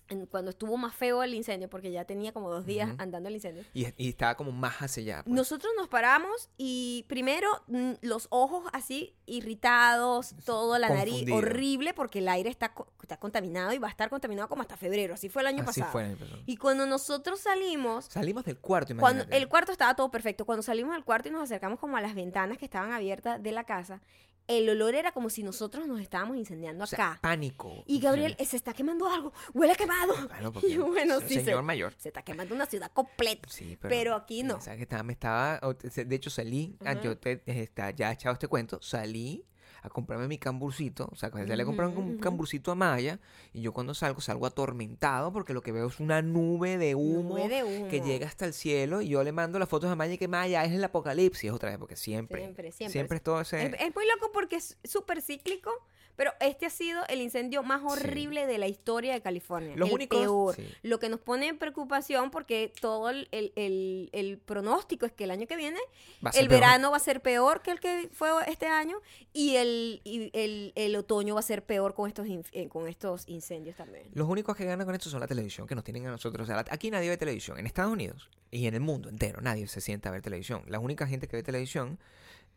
en- 0.09 0.25
cuando 0.27 0.51
estuvo 0.51 0.77
más 0.77 0.93
feo 0.95 1.24
el 1.24 1.33
incendio, 1.33 1.69
porque 1.69 1.91
ya 1.91 2.05
tenía 2.05 2.31
como 2.31 2.50
dos 2.51 2.65
días 2.65 2.89
Ujú. 2.89 3.01
andando 3.01 3.29
el 3.29 3.35
incendio. 3.35 3.63
Y, 3.74 3.88
y 3.97 4.09
estaba 4.09 4.35
como 4.35 4.51
más 4.51 4.75
hacia 4.81 5.01
allá. 5.03 5.24
pues. 5.24 5.35
Nosotros 5.35 5.71
nos 5.77 5.88
paramos 5.88 6.50
y 6.57 7.05
primero 7.07 7.50
mm, 7.67 7.93
los 8.01 8.27
ojos 8.29 8.63
así 8.74 9.15
irritados, 9.25 10.35
todo 10.45 10.77
la 10.77 10.89
nariz 10.89 11.13
Confundido. 11.13 11.38
horrible 11.38 11.93
porque 11.93 12.19
el 12.19 12.27
aire 12.27 12.50
está, 12.50 12.74
está 13.01 13.17
contaminado 13.17 13.74
y 13.74 13.77
va 13.77 13.88
a 13.88 13.91
estar 13.91 14.09
contaminado 14.09 14.47
como 14.50 14.62
hasta 14.62 14.77
febrero. 14.77 15.13
Así 15.13 15.29
fue 15.29 15.41
el 15.41 15.47
año 15.47 15.63
Así 15.63 15.79
pasado. 15.81 15.91
fue 15.91 16.01
el 16.03 16.07
año 16.09 16.17
pasado. 16.19 16.41
Y 16.45 16.57
cuando 16.57 16.85
nosotros 16.85 17.39
salimos, 17.39 18.05
Salimos 18.05 18.45
del 18.45 18.57
cuarto, 18.57 18.95
cuando 18.97 19.24
imagínate. 19.24 19.38
el 19.38 19.47
cuarto 19.50 19.71
estaba 19.71 19.95
todo 19.95 20.12
perfecto, 20.12 20.45
cuando 20.45 20.62
salimos 20.63 20.93
del 20.93 21.03
cuarto 21.03 21.29
y 21.29 21.31
nos 21.31 21.43
acercamos 21.43 21.79
como 21.79 21.97
a 21.97 22.01
las 22.01 22.15
ventanas 22.15 22.57
que 22.57 22.65
estaban 22.65 22.91
abiertas 22.91 23.41
de 23.41 23.51
la 23.51 23.63
casa, 23.63 24.01
el 24.47 24.69
olor 24.69 24.95
era 24.95 25.11
como 25.11 25.29
si 25.29 25.43
nosotros 25.43 25.87
nos 25.87 25.99
estábamos 25.99 26.37
incendiando 26.37 26.83
O 26.83 26.87
sea, 26.87 27.11
acá. 27.13 27.19
pánico. 27.21 27.83
Y 27.87 27.99
Gabriel, 27.99 28.35
"Eh, 28.37 28.45
se 28.45 28.57
está 28.57 28.73
quemando 28.73 29.07
algo, 29.07 29.33
huele 29.53 29.73
a 29.73 29.75
quemado. 29.75 30.13
Claro, 30.27 30.51
porque 30.53 30.67
Y 30.67 30.77
bueno, 30.77 31.19
sí, 31.21 31.35
señor 31.41 31.59
se, 31.59 31.61
mayor. 31.63 31.93
se 31.97 32.09
está 32.09 32.21
quemando 32.21 32.53
una 32.55 32.65
ciudad 32.65 32.91
completa. 32.93 33.47
Sí, 33.49 33.77
pero, 33.81 33.89
Pero 33.89 34.15
aquí 34.15 34.43
no. 34.43 34.55
O 34.57 34.61
sea, 34.61 34.75
que 34.75 34.83
estaba, 34.83 35.03
me 35.03 35.13
estaba, 35.13 35.59
de 35.59 36.15
hecho 36.15 36.29
salí, 36.29 36.77
yo 37.03 37.17
te, 37.17 37.41
está, 37.45 37.91
ya 37.91 38.11
he 38.11 38.13
echado 38.13 38.33
este 38.33 38.47
cuento, 38.47 38.79
salí 38.81 39.45
a 39.85 39.89
comprarme 39.89 40.27
mi 40.27 40.37
camburcito, 40.37 41.07
o 41.11 41.15
sea, 41.15 41.31
cuando 41.31 41.47
salí 41.49 41.61
a 41.61 41.65
comprar 41.65 41.89
un 41.89 41.97
ujú. 42.13 42.19
camburcito 42.19 42.71
a 42.71 42.75
Maya, 42.75 43.19
y 43.53 43.61
yo 43.61 43.71
cuando 43.73 43.93
salgo, 43.93 44.21
salgo 44.21 44.45
atormentado 44.45 45.31
porque 45.31 45.53
lo 45.53 45.61
que 45.61 45.71
veo 45.71 45.87
es 45.87 45.99
una 45.99 46.21
nube 46.21 46.77
de 46.77 46.95
humo, 46.95 47.37
Nube 47.37 47.47
de 47.49 47.63
humo. 47.63 47.87
que 47.87 48.01
llega 48.01 48.27
hasta 48.27 48.45
el 48.45 48.53
cielo, 48.53 49.01
y 49.01 49.09
yo 49.09 49.23
le 49.23 49.31
mando 49.31 49.59
las 49.59 49.69
fotos 49.69 49.89
a 49.89 49.95
Maya 49.95 50.13
y 50.13 50.17
que 50.17 50.27
Maya 50.27 50.63
es 50.65 50.71
el 50.73 50.83
apocalipsis 50.83 51.51
otra 51.51 51.69
vez, 51.69 51.77
porque 51.79 51.95
siempre, 51.95 52.41
Siempre, 52.41 52.71
siempre. 52.71 52.91
siempre 52.91 53.17
es 53.17 53.23
todo 53.23 53.41
ese... 53.41 53.63
Es, 53.65 53.73
es 53.79 53.95
muy 53.95 54.05
loco 54.13 54.31
porque 54.33 54.55
es 54.57 54.77
súper 54.83 55.21
cíclico, 55.21 55.71
pero 56.17 56.31
este 56.39 56.65
ha 56.65 56.69
sido 56.69 57.01
el 57.09 57.19
incendio 57.19 57.61
más 57.61 57.81
horrible 57.83 58.45
de 58.47 58.57
la 58.57 58.67
historia 58.69 59.11
de 59.13 59.21
California. 59.21 59.75
Los 59.75 59.89
el 59.89 59.95
únicos- 59.95 60.21
peor. 60.21 60.55
sí. 60.55 60.65
Lo 60.81 60.97
que 60.97 61.09
nos 61.09 61.19
pone 61.19 61.47
en 61.49 61.57
preocupación 61.57 62.31
porque 62.31 62.71
todo 62.79 63.09
el, 63.09 63.27
el- 63.33 63.51
el- 63.57 64.09
el 64.13 64.37
pronóstico 64.37 65.05
es 65.05 65.11
que 65.11 65.25
el 65.25 65.31
año 65.31 65.45
que 65.45 65.57
viene 65.57 65.77
el 66.23 66.31
peor. 66.31 66.47
verano 66.47 66.91
va 66.91 66.95
a 66.97 66.99
ser 67.01 67.21
peor 67.21 67.61
que 67.61 67.71
el 67.71 67.81
que 67.81 68.09
fue 68.13 68.29
este 68.47 68.67
año 68.67 68.97
y 69.33 69.57
el 69.57 69.75
el, 70.03 70.32
el, 70.34 70.72
el 70.75 70.96
otoño 70.96 71.34
va 71.36 71.39
a 71.39 71.44
ser 71.44 71.63
peor 71.65 71.94
con 71.94 72.08
estos, 72.08 72.27
eh, 72.27 72.67
con 72.70 72.88
estos 72.88 73.27
incendios 73.27 73.75
también. 73.75 74.08
Los 74.13 74.27
únicos 74.27 74.55
que 74.55 74.65
ganan 74.65 74.86
con 74.86 74.96
esto 74.96 75.10
son 75.10 75.20
la 75.20 75.27
televisión, 75.27 75.67
que 75.67 75.75
nos 75.75 75.84
tienen 75.84 76.05
a 76.08 76.12
nosotros. 76.12 76.44
O 76.44 76.48
sea, 76.48 76.55
la- 76.58 76.65
aquí 76.70 76.89
nadie 76.91 77.10
ve 77.10 77.17
televisión. 77.17 77.58
En 77.60 77.65
Estados 77.65 77.91
Unidos 77.91 78.29
y 78.51 78.67
en 78.67 78.74
el 78.74 78.82
mundo 78.82 79.10
entero, 79.10 79.41
nadie 79.41 79.67
se 79.67 79.82
sienta 79.82 80.10
a 80.10 80.12
ver 80.12 80.22
televisión. 80.22 80.63
La 80.67 80.79
única 80.79 81.05
gente 81.08 81.27
que 81.27 81.36
ve 81.38 81.44
televisión, 81.44 82.00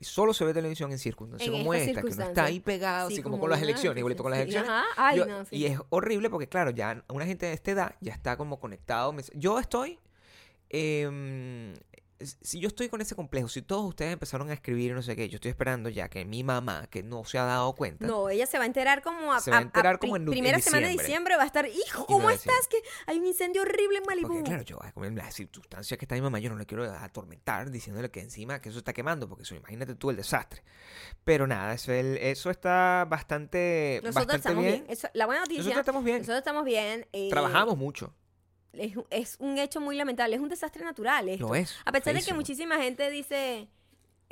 solo 0.00 0.32
se 0.32 0.44
ve 0.44 0.54
televisión 0.54 0.92
en 0.92 0.98
circunstancias 0.98 1.48
En 1.48 1.58
como 1.60 1.74
esta, 1.74 2.00
que 2.02 2.06
uno 2.06 2.22
está 2.24 2.44
ahí 2.44 2.60
pegado, 2.60 3.08
Sí, 3.08 3.14
así 3.14 3.22
como, 3.22 3.32
como 3.34 3.40
con 3.42 3.50
las 3.50 3.62
elecciones, 3.62 3.98
igualito 3.98 4.22
con 4.22 4.30
las 4.30 4.40
elecciones. 4.40 4.70
ajá. 4.70 4.84
Ay, 4.96 5.18
Yo- 5.18 5.26
no, 5.26 5.44
sí. 5.44 5.56
Y 5.56 5.66
es 5.66 5.78
horrible 5.90 6.30
porque, 6.30 6.48
claro, 6.48 6.70
ya 6.70 7.04
una 7.08 7.26
gente 7.26 7.46
de 7.46 7.52
esta 7.52 7.70
edad 7.72 7.94
ya 8.00 8.12
está 8.12 8.36
como 8.36 8.60
conectado. 8.60 9.14
Yo 9.34 9.58
estoy. 9.58 9.98
em, 10.70 11.74
si 12.20 12.58
yo 12.58 12.66
estoy 12.68 12.88
con 12.88 13.00
ese 13.00 13.14
complejo, 13.14 13.48
si 13.48 13.62
todos 13.62 13.84
ustedes 13.88 14.12
empezaron 14.12 14.50
a 14.50 14.52
escribir 14.54 14.92
no 14.92 15.02
sé 15.02 15.14
qué, 15.14 15.28
yo 15.28 15.36
estoy 15.36 15.50
esperando 15.50 15.88
ya 15.88 16.08
que 16.08 16.24
mi 16.24 16.42
mamá, 16.42 16.88
que 16.90 17.02
no 17.04 17.24
se 17.24 17.38
ha 17.38 17.44
dado 17.44 17.72
cuenta, 17.74 18.06
No, 18.06 18.28
ella 18.28 18.44
se 18.46 18.58
va 18.58 18.64
a 18.64 18.66
enterar 18.66 19.02
como 19.02 19.32
a, 19.32 19.40
Se 19.40 19.50
va 19.52 19.58
a 19.58 19.62
enterar 19.62 19.98
como 20.00 20.14
pri- 20.14 20.18
en 20.20 20.24
nu- 20.24 20.32
en 20.32 20.34
primera 20.34 20.58
semana 20.60 20.86
de 20.88 20.92
diciembre. 20.94 21.36
va 21.36 21.44
a 21.44 21.46
estar, 21.46 21.66
hijo, 21.68 22.06
¿cómo 22.06 22.28
a 22.28 22.32
estás? 22.34 22.66
Que 22.68 22.78
hay 23.06 23.18
un 23.18 23.26
incendio 23.26 23.62
horrible 23.62 23.98
en 23.98 24.04
Malibu. 24.04 24.28
Porque 24.28 24.42
claro, 24.42 24.62
yo 24.62 24.78
en 25.04 25.14
las 25.16 25.32
circunstancias 25.34 25.96
que 25.96 26.04
está 26.04 26.16
mi 26.16 26.20
mamá, 26.20 26.40
yo 26.40 26.50
no 26.50 26.56
le 26.56 26.66
quiero 26.66 26.84
atormentar 26.92 27.70
diciéndole 27.70 28.10
que 28.10 28.20
encima 28.20 28.60
que 28.60 28.70
eso 28.70 28.78
está 28.78 28.92
quemando, 28.92 29.28
porque 29.28 29.44
eso, 29.44 29.54
imagínate 29.54 29.94
tú 29.94 30.10
el 30.10 30.16
desastre. 30.16 30.62
Pero 31.24 31.46
nada, 31.46 31.74
eso, 31.74 31.92
el- 31.92 32.16
eso 32.18 32.50
está 32.50 33.06
bastante, 33.08 34.00
Nosotros 34.02 34.14
bastante 34.26 34.36
estamos 34.36 34.64
bien. 34.64 34.80
bien. 34.82 34.90
Eso- 34.92 35.08
la 35.14 35.26
buena 35.26 35.42
noticia, 35.42 35.58
Nosotros 35.62 35.82
estamos 35.82 36.04
bien. 36.04 36.18
nosotros 36.18 36.38
estamos 36.38 36.64
bien. 36.64 37.06
eh, 37.12 37.28
Trabajamos 37.30 37.76
mucho. 37.76 38.12
Es, 38.72 38.94
es 39.10 39.36
un 39.40 39.58
hecho 39.58 39.80
muy 39.80 39.96
lamentable, 39.96 40.36
es 40.36 40.42
un 40.42 40.48
desastre 40.48 40.84
natural 40.84 41.28
esto. 41.28 41.48
Lo 41.48 41.54
es. 41.54 41.74
A 41.84 41.92
pesar 41.92 42.14
de 42.14 42.22
que 42.22 42.34
muchísima 42.34 42.76
gente 42.80 43.10
dice 43.10 43.68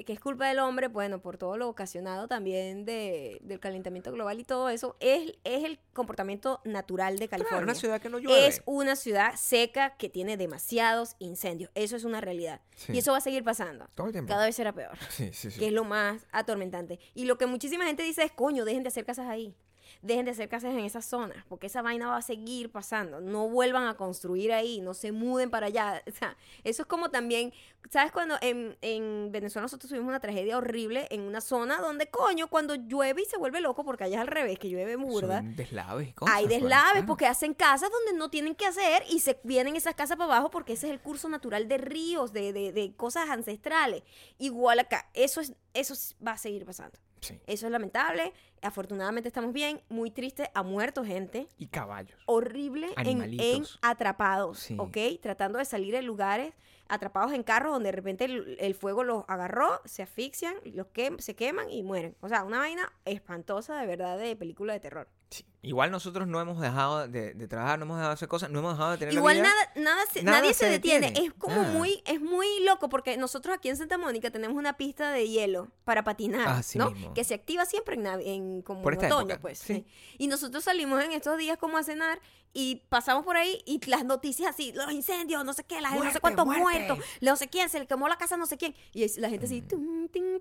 que 0.05 0.12
es 0.12 0.21
culpa 0.21 0.47
del 0.49 0.59
hombre, 0.59 0.88
bueno, 0.88 1.23
por 1.23 1.38
todo 1.38 1.57
lo 1.57 1.71
ocasionado 1.71 2.28
también 2.28 2.85
de, 2.85 3.38
del 3.40 3.59
calentamiento 3.61 4.12
global 4.12 4.38
y 4.38 4.45
todo 4.45 4.69
eso, 4.69 4.95
es, 5.00 5.33
es 5.43 5.64
el 5.64 5.78
comportamiento 5.95 6.61
natural 6.64 7.19
de 7.19 7.28
Claro, 7.28 7.45
California. 7.45 7.64
una 7.64 7.75
ciudad 7.75 7.99
que 8.02 8.11
no 8.11 8.19
llueve. 8.19 8.47
es 8.47 8.61
una 8.66 8.95
ciudad 8.95 9.33
seca 9.37 9.97
que 9.97 10.11
tiene 10.11 10.37
demasiados 10.37 11.16
incendios. 11.19 11.71
Eso 11.75 11.97
es 11.97 12.05
una 12.05 12.21
realidad. 12.21 12.61
Sí. 12.75 12.93
Y 12.93 12.99
eso 12.99 13.12
va 13.12 13.19
a 13.19 13.23
seguir 13.23 13.43
pasando. 13.43 13.88
Todo 13.95 14.09
el 14.09 14.12
tiempo. 14.12 14.28
Cada 14.28 14.45
vez 14.45 14.55
será 14.55 14.75
peor. 14.75 14.99
Sí, 15.09 15.31
sí, 15.33 15.50
sí. 15.50 15.59
Que 15.59 15.69
es 15.69 15.73
lo 15.73 15.85
más 15.85 16.26
atormentante. 16.31 17.00
Y 17.14 17.25
lo 17.25 17.38
que 17.38 17.47
muchísima 17.47 17.87
gente 17.87 18.02
dice 18.02 18.23
es, 18.23 18.33
coño, 18.33 18.66
dejen 18.66 18.83
de 18.83 18.88
hacer 18.88 19.07
casas 19.07 19.28
ahí. 19.28 19.57
Dejen 20.06 20.25
de 20.25 20.30
hacer 20.30 20.48
casas 20.48 20.72
en 20.72 20.80
esas 20.80 21.04
zonas, 21.04 21.44
porque 21.48 21.66
esa 21.66 21.82
vaina 21.82 22.08
va 22.08 22.16
a 22.18 22.22
seguir 22.22 22.70
pasando. 22.70 23.20
No 23.20 23.48
vuelvan 23.48 23.86
a 23.88 23.94
construir 23.96 24.52
ahí, 24.52 24.80
no 24.80 24.94
se 24.94 25.12
muden 25.12 25.50
para 25.50 25.66
allá. 25.66 26.02
O 26.16 26.18
sea, 26.18 26.36
eso 26.64 26.82
es 26.82 26.88
como 26.88 27.10
también, 27.10 27.52
¿sabes? 27.90 28.12
Cuando 28.12 28.36
en, 28.40 28.76
en 28.80 29.30
Venezuela 29.32 29.64
nosotros 29.64 29.88
tuvimos 29.90 30.08
una 30.08 30.20
tragedia 30.20 30.56
horrible 30.56 31.06
en 31.10 31.20
una 31.22 31.40
zona 31.40 31.78
donde, 31.78 32.06
coño, 32.08 32.48
cuando 32.48 32.75
llueve 32.76 33.22
y 33.22 33.25
se 33.26 33.36
vuelve 33.36 33.60
loco, 33.60 33.84
porque 33.84 34.04
allá 34.04 34.16
es 34.16 34.20
al 34.22 34.26
revés, 34.28 34.58
que 34.58 34.68
llueve 34.70 34.96
burda. 34.96 35.38
Son 35.38 35.56
deslaves 35.56 36.14
cosas. 36.14 36.34
Hay 36.34 36.46
deslaves 36.46 36.92
claro. 36.92 37.06
porque 37.06 37.26
hacen 37.26 37.52
casas 37.54 37.90
donde 37.90 38.18
no 38.18 38.30
tienen 38.30 38.54
que 38.54 38.66
hacer 38.66 39.02
y 39.10 39.18
se 39.20 39.38
vienen 39.42 39.76
esas 39.76 39.94
casas 39.94 40.16
para 40.16 40.32
abajo 40.32 40.50
porque 40.50 40.72
ese 40.75 40.86
es 40.86 40.92
el 40.92 41.00
curso 41.00 41.28
natural 41.28 41.68
de 41.68 41.78
ríos, 41.78 42.32
de, 42.32 42.52
de- 42.52 42.72
de 42.72 42.94
cosas 42.96 43.28
ancestrales. 43.28 44.02
Igual 44.38 44.78
acá, 44.78 45.10
eso, 45.14 45.40
es, 45.40 45.52
eso 45.75 45.92
es- 45.92 46.16
va 46.25 46.32
a 46.32 46.38
seguir 46.38 46.64
pasando. 46.64 46.96
Sí. 47.20 47.40
Eso 47.46 47.66
es 47.66 47.73
lamentable. 47.73 48.32
Afortunadamente 48.62 49.28
estamos 49.28 49.52
bien. 49.52 49.80
Muy 49.88 50.11
triste. 50.11 50.50
Ha 50.54 50.62
muerto 50.62 51.04
gente. 51.04 51.46
Y 51.58 51.66
caballos. 51.66 52.18
Horrible 52.26 52.88
en, 52.99 53.64
atrapados, 53.82 54.58
Sí. 54.58 54.76
¿ok? 54.78 54.96
Tratando 55.20 55.58
de 55.58 55.64
salir 55.64 55.92
de 55.92 56.02
lugares 56.02 56.52
atrapados 56.88 57.33
en 57.33 57.43
carros 57.43 57.73
donde 57.73 57.88
de 57.88 57.93
repente 57.97 58.25
el, 58.26 58.57
el 58.61 58.75
fuego 58.75 59.05
los 59.05 59.25
agarró, 59.28 59.81
se 59.85 60.02
asfixian, 60.02 60.55
los 60.64 60.87
quem- 60.88 61.19
se 61.21 61.35
queman 61.35 61.71
y 61.71 61.83
mueren. 61.83 62.16
O 62.21 62.28
sea, 62.28 62.45
una 62.45 62.59
vaina 62.59 62.93
espantosa 63.05 63.76
de 63.81 63.87
verdad 63.87 64.19
de 64.19 64.37
película 64.37 64.73
de 64.73 64.81
terror. 64.81 65.09
Sí. 65.28 65.45
Igual 65.62 65.90
nosotros 65.90 66.28
no 66.28 66.40
hemos 66.40 66.61
dejado 66.61 67.09
de, 67.09 67.35
de 67.35 67.49
trabajar, 67.49 67.81
no 67.81 67.85
hemos 67.85 67.97
dejado 67.97 68.11
de 68.11 68.14
hacer 68.14 68.28
cosas, 68.28 68.49
no 68.50 68.61
hemos 68.61 68.75
dejado 68.75 68.93
de 68.93 68.99
tener 68.99 69.14
la 69.14 69.19
Igual 69.19 69.37
vida. 69.38 69.49
nada, 69.49 69.73
nada, 69.75 70.02
se- 70.12 70.23
nada 70.23 70.38
nadie 70.38 70.55
se 70.55 70.66
se 70.66 70.71
detiene. 70.71 71.09
detiene, 71.09 71.28
Es 71.28 71.35
como 71.35 71.62
muy, 71.64 72.00
es 72.07 72.21
muy 72.21 72.47
loco 72.64 72.88
porque 72.88 73.16
nosotros 73.16 73.57
aquí 73.57 73.69
en 73.69 73.76
Santa 73.76 73.99
Mónica 73.99 74.31
tenemos 74.31 74.57
una 74.57 74.76
pista 74.76 75.11
de 75.11 75.28
hielo 75.28 75.69
para 75.85 76.05
patinar, 76.05 76.47
Así 76.49 76.78
¿no? 76.78 76.93
mismo. 76.93 77.14
Que 77.14 77.25
se 77.25 77.35
activa 77.35 77.64
siempre 77.64 77.97
en, 77.97 78.62
como 78.62 78.83
Por 78.83 78.93
en 78.93 78.99
otoño, 79.07 79.21
época, 79.23 79.40
pues. 79.40 79.59
sí. 79.59 79.75
sí. 79.75 79.87
Y 80.19 80.28
nosotros 80.28 80.62
salimos 80.62 81.02
en 81.02 81.11
estos 81.11 81.37
días 81.38 81.59
como 81.59 81.76
a 81.78 81.83
cenar 81.83 82.21
y 82.58 82.76
pasamos 82.88 83.22
por 83.25 83.36
ahí 83.36 83.60
y 83.66 83.78
las 83.90 84.02
noticias 84.06 84.48
así, 84.48 84.72
los 84.72 84.90
incendios, 84.90 85.44
no 85.44 85.52
sé 85.52 85.62
qué, 85.64 85.78
la 85.82 85.90
gente, 85.90 86.06
no 86.06 86.10
sé 86.10 86.18
Muerte, 86.18 86.20
cuántos 86.20 86.46
muerte. 86.46 86.62
muertos, 86.62 86.98
no 87.20 87.36
sé 87.36 87.48
quién, 87.48 87.68
se 87.68 87.78
le 87.78 87.86
quemó 87.86 88.08
la 88.08 88.16
casa, 88.16 88.38
no 88.38 88.46
sé 88.46 88.56
quién. 88.56 88.75
Y 88.94 89.06
la 89.20 89.28
gente 89.28 89.44
así, 89.44 89.60
Mm. 89.60 89.68
tum, 89.68 90.08
tin, 90.08 90.22
tin, 90.25 90.40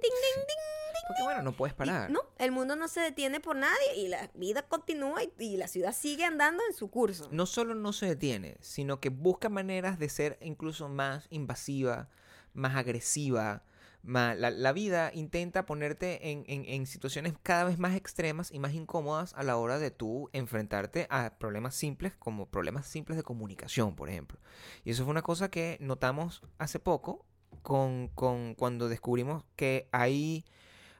tin, 0.00 0.10
tin. 0.46 1.06
Porque 1.08 1.22
bueno, 1.24 1.42
no 1.42 1.52
puedes 1.56 1.74
Y 1.74 1.76
parar. 1.78 2.10
no, 2.10 2.20
el 2.38 2.52
mundo 2.52 2.76
no 2.76 2.86
se 2.86 3.00
detiene 3.00 3.40
por 3.40 3.56
nadie 3.56 3.96
y 3.96 4.06
la 4.08 4.30
vida 4.34 4.62
continúa 4.62 5.22
y, 5.24 5.32
y 5.38 5.56
la 5.56 5.66
ciudad 5.66 5.92
sigue 5.92 6.24
andando 6.24 6.62
en 6.68 6.74
su 6.74 6.88
curso. 6.90 7.28
no 7.32 7.46
solo 7.46 7.74
no 7.74 7.92
se 7.92 8.06
detiene, 8.06 8.56
sino 8.60 9.00
que 9.00 9.08
busca 9.08 9.48
maneras 9.48 9.98
de 9.98 10.08
ser 10.08 10.38
incluso 10.40 10.88
más 10.88 11.26
invasiva, 11.30 12.08
más 12.54 12.76
agresiva. 12.76 13.62
La, 14.06 14.50
la 14.50 14.72
vida 14.72 15.10
intenta 15.12 15.66
ponerte 15.66 16.30
en, 16.30 16.44
en- 16.46 16.64
en 16.64 16.86
situaciones 16.86 17.34
cada 17.42 17.64
vez 17.64 17.78
más 17.78 17.96
extremas 17.96 18.52
y 18.52 18.58
más 18.60 18.72
incómodas 18.72 19.34
a 19.34 19.42
la 19.42 19.56
hora 19.56 19.78
de 19.78 19.90
tú 19.90 20.30
enfrentarte 20.32 21.06
a 21.10 21.36
problemas 21.38 21.74
simples 21.74 22.14
como 22.16 22.46
problemas 22.46 22.86
simples 22.86 23.16
de 23.16 23.24
comunicación, 23.24 23.96
por 23.96 24.08
ejemplo. 24.08 24.38
Y 24.84 24.90
eso 24.90 25.02
fue 25.04 25.10
una 25.10 25.22
cosa 25.22 25.50
que 25.50 25.76
notamos 25.80 26.42
hace 26.58 26.78
poco 26.78 27.26
con, 27.62 28.08
con 28.14 28.54
cuando 28.54 28.88
descubrimos 28.88 29.44
que 29.56 29.88
hay, 29.90 30.44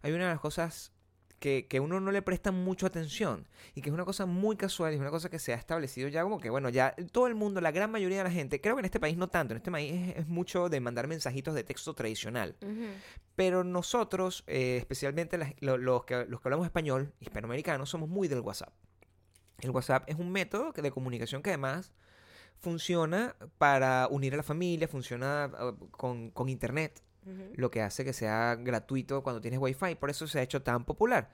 hay 0.03 0.13
una 0.13 0.25
de 0.25 0.31
las 0.31 0.41
cosas 0.41 0.93
que, 1.39 1.67
que 1.69 1.81
uno 1.81 2.01
no 2.01 2.11
le 2.13 2.23
presta 2.23 2.51
mucho 2.53 2.87
atención 2.87 3.47
y 3.75 3.83
que 3.83 3.91
es 3.91 3.95
una 3.95 4.05
cosa 4.05 4.25
muy 4.27 4.57
casual 4.57 4.93
y 4.93 4.97
es 4.97 5.01
una 5.01 5.11
cosa 5.11 5.29
que 5.29 5.39
se 5.39 5.53
ha 5.53 5.57
establecido 5.57 6.09
ya 6.09 6.23
como 6.23 6.41
que, 6.41 6.49
bueno, 6.51 6.69
ya 6.71 6.95
todo 7.13 7.27
el 7.27 7.35
mundo, 7.35 7.61
la 7.61 7.71
gran 7.73 7.91
mayoría 7.91 8.19
de 8.19 8.25
la 8.25 8.31
gente, 8.31 8.61
creo 8.61 8.75
que 8.77 8.81
en 8.81 8.85
este 8.87 9.01
país 9.01 9.17
no 9.17 9.29
tanto, 9.29 9.53
en 9.53 9.59
este 9.59 9.71
país 9.71 9.93
es, 9.93 10.17
es 10.19 10.27
mucho 10.29 10.69
de 10.69 10.81
mandar 10.81 11.07
mensajitos 11.09 11.55
de 11.55 11.63
texto 11.65 11.95
tradicional, 11.95 12.57
pero 13.37 13.65
nosotros, 13.65 14.45
eh, 14.47 14.77
especialmente 14.79 15.37
las- 15.39 15.53
lo- 15.61 15.77
los, 15.79 16.05
que, 16.05 16.25
los 16.27 16.41
que 16.41 16.49
hablamos 16.49 16.65
español, 16.67 17.13
hispanoamericanos, 17.21 17.91
somos 17.91 18.09
muy 18.09 18.29
del 18.29 18.41
WhatsApp. 18.41 18.73
El 19.61 19.71
WhatsApp 19.71 20.05
es 20.07 20.17
un 20.17 20.31
método 20.33 20.73
de 20.73 20.91
comunicación 20.91 21.43
que 21.43 21.51
además 21.51 21.93
funciona 22.59 23.37
para 23.59 24.09
unir 24.11 24.35
a 24.35 24.37
la 24.39 24.43
familia, 24.43 24.89
funciona 24.89 25.51
eh, 25.61 25.73
con, 25.91 26.31
con 26.31 26.49
internet 26.49 27.03
Lo 27.55 27.71
que 27.71 27.83
hace 27.83 28.05
que 28.05 28.13
sea 28.13 28.55
gratuito 28.57 29.23
cuando 29.23 29.41
tienes 29.41 29.61
wifi, 29.61 29.95
por 29.97 30.11
eso 30.11 30.27
se 30.27 30.39
ha 30.39 30.43
hecho 30.43 30.63
tan 30.63 30.85
popular. 30.85 31.29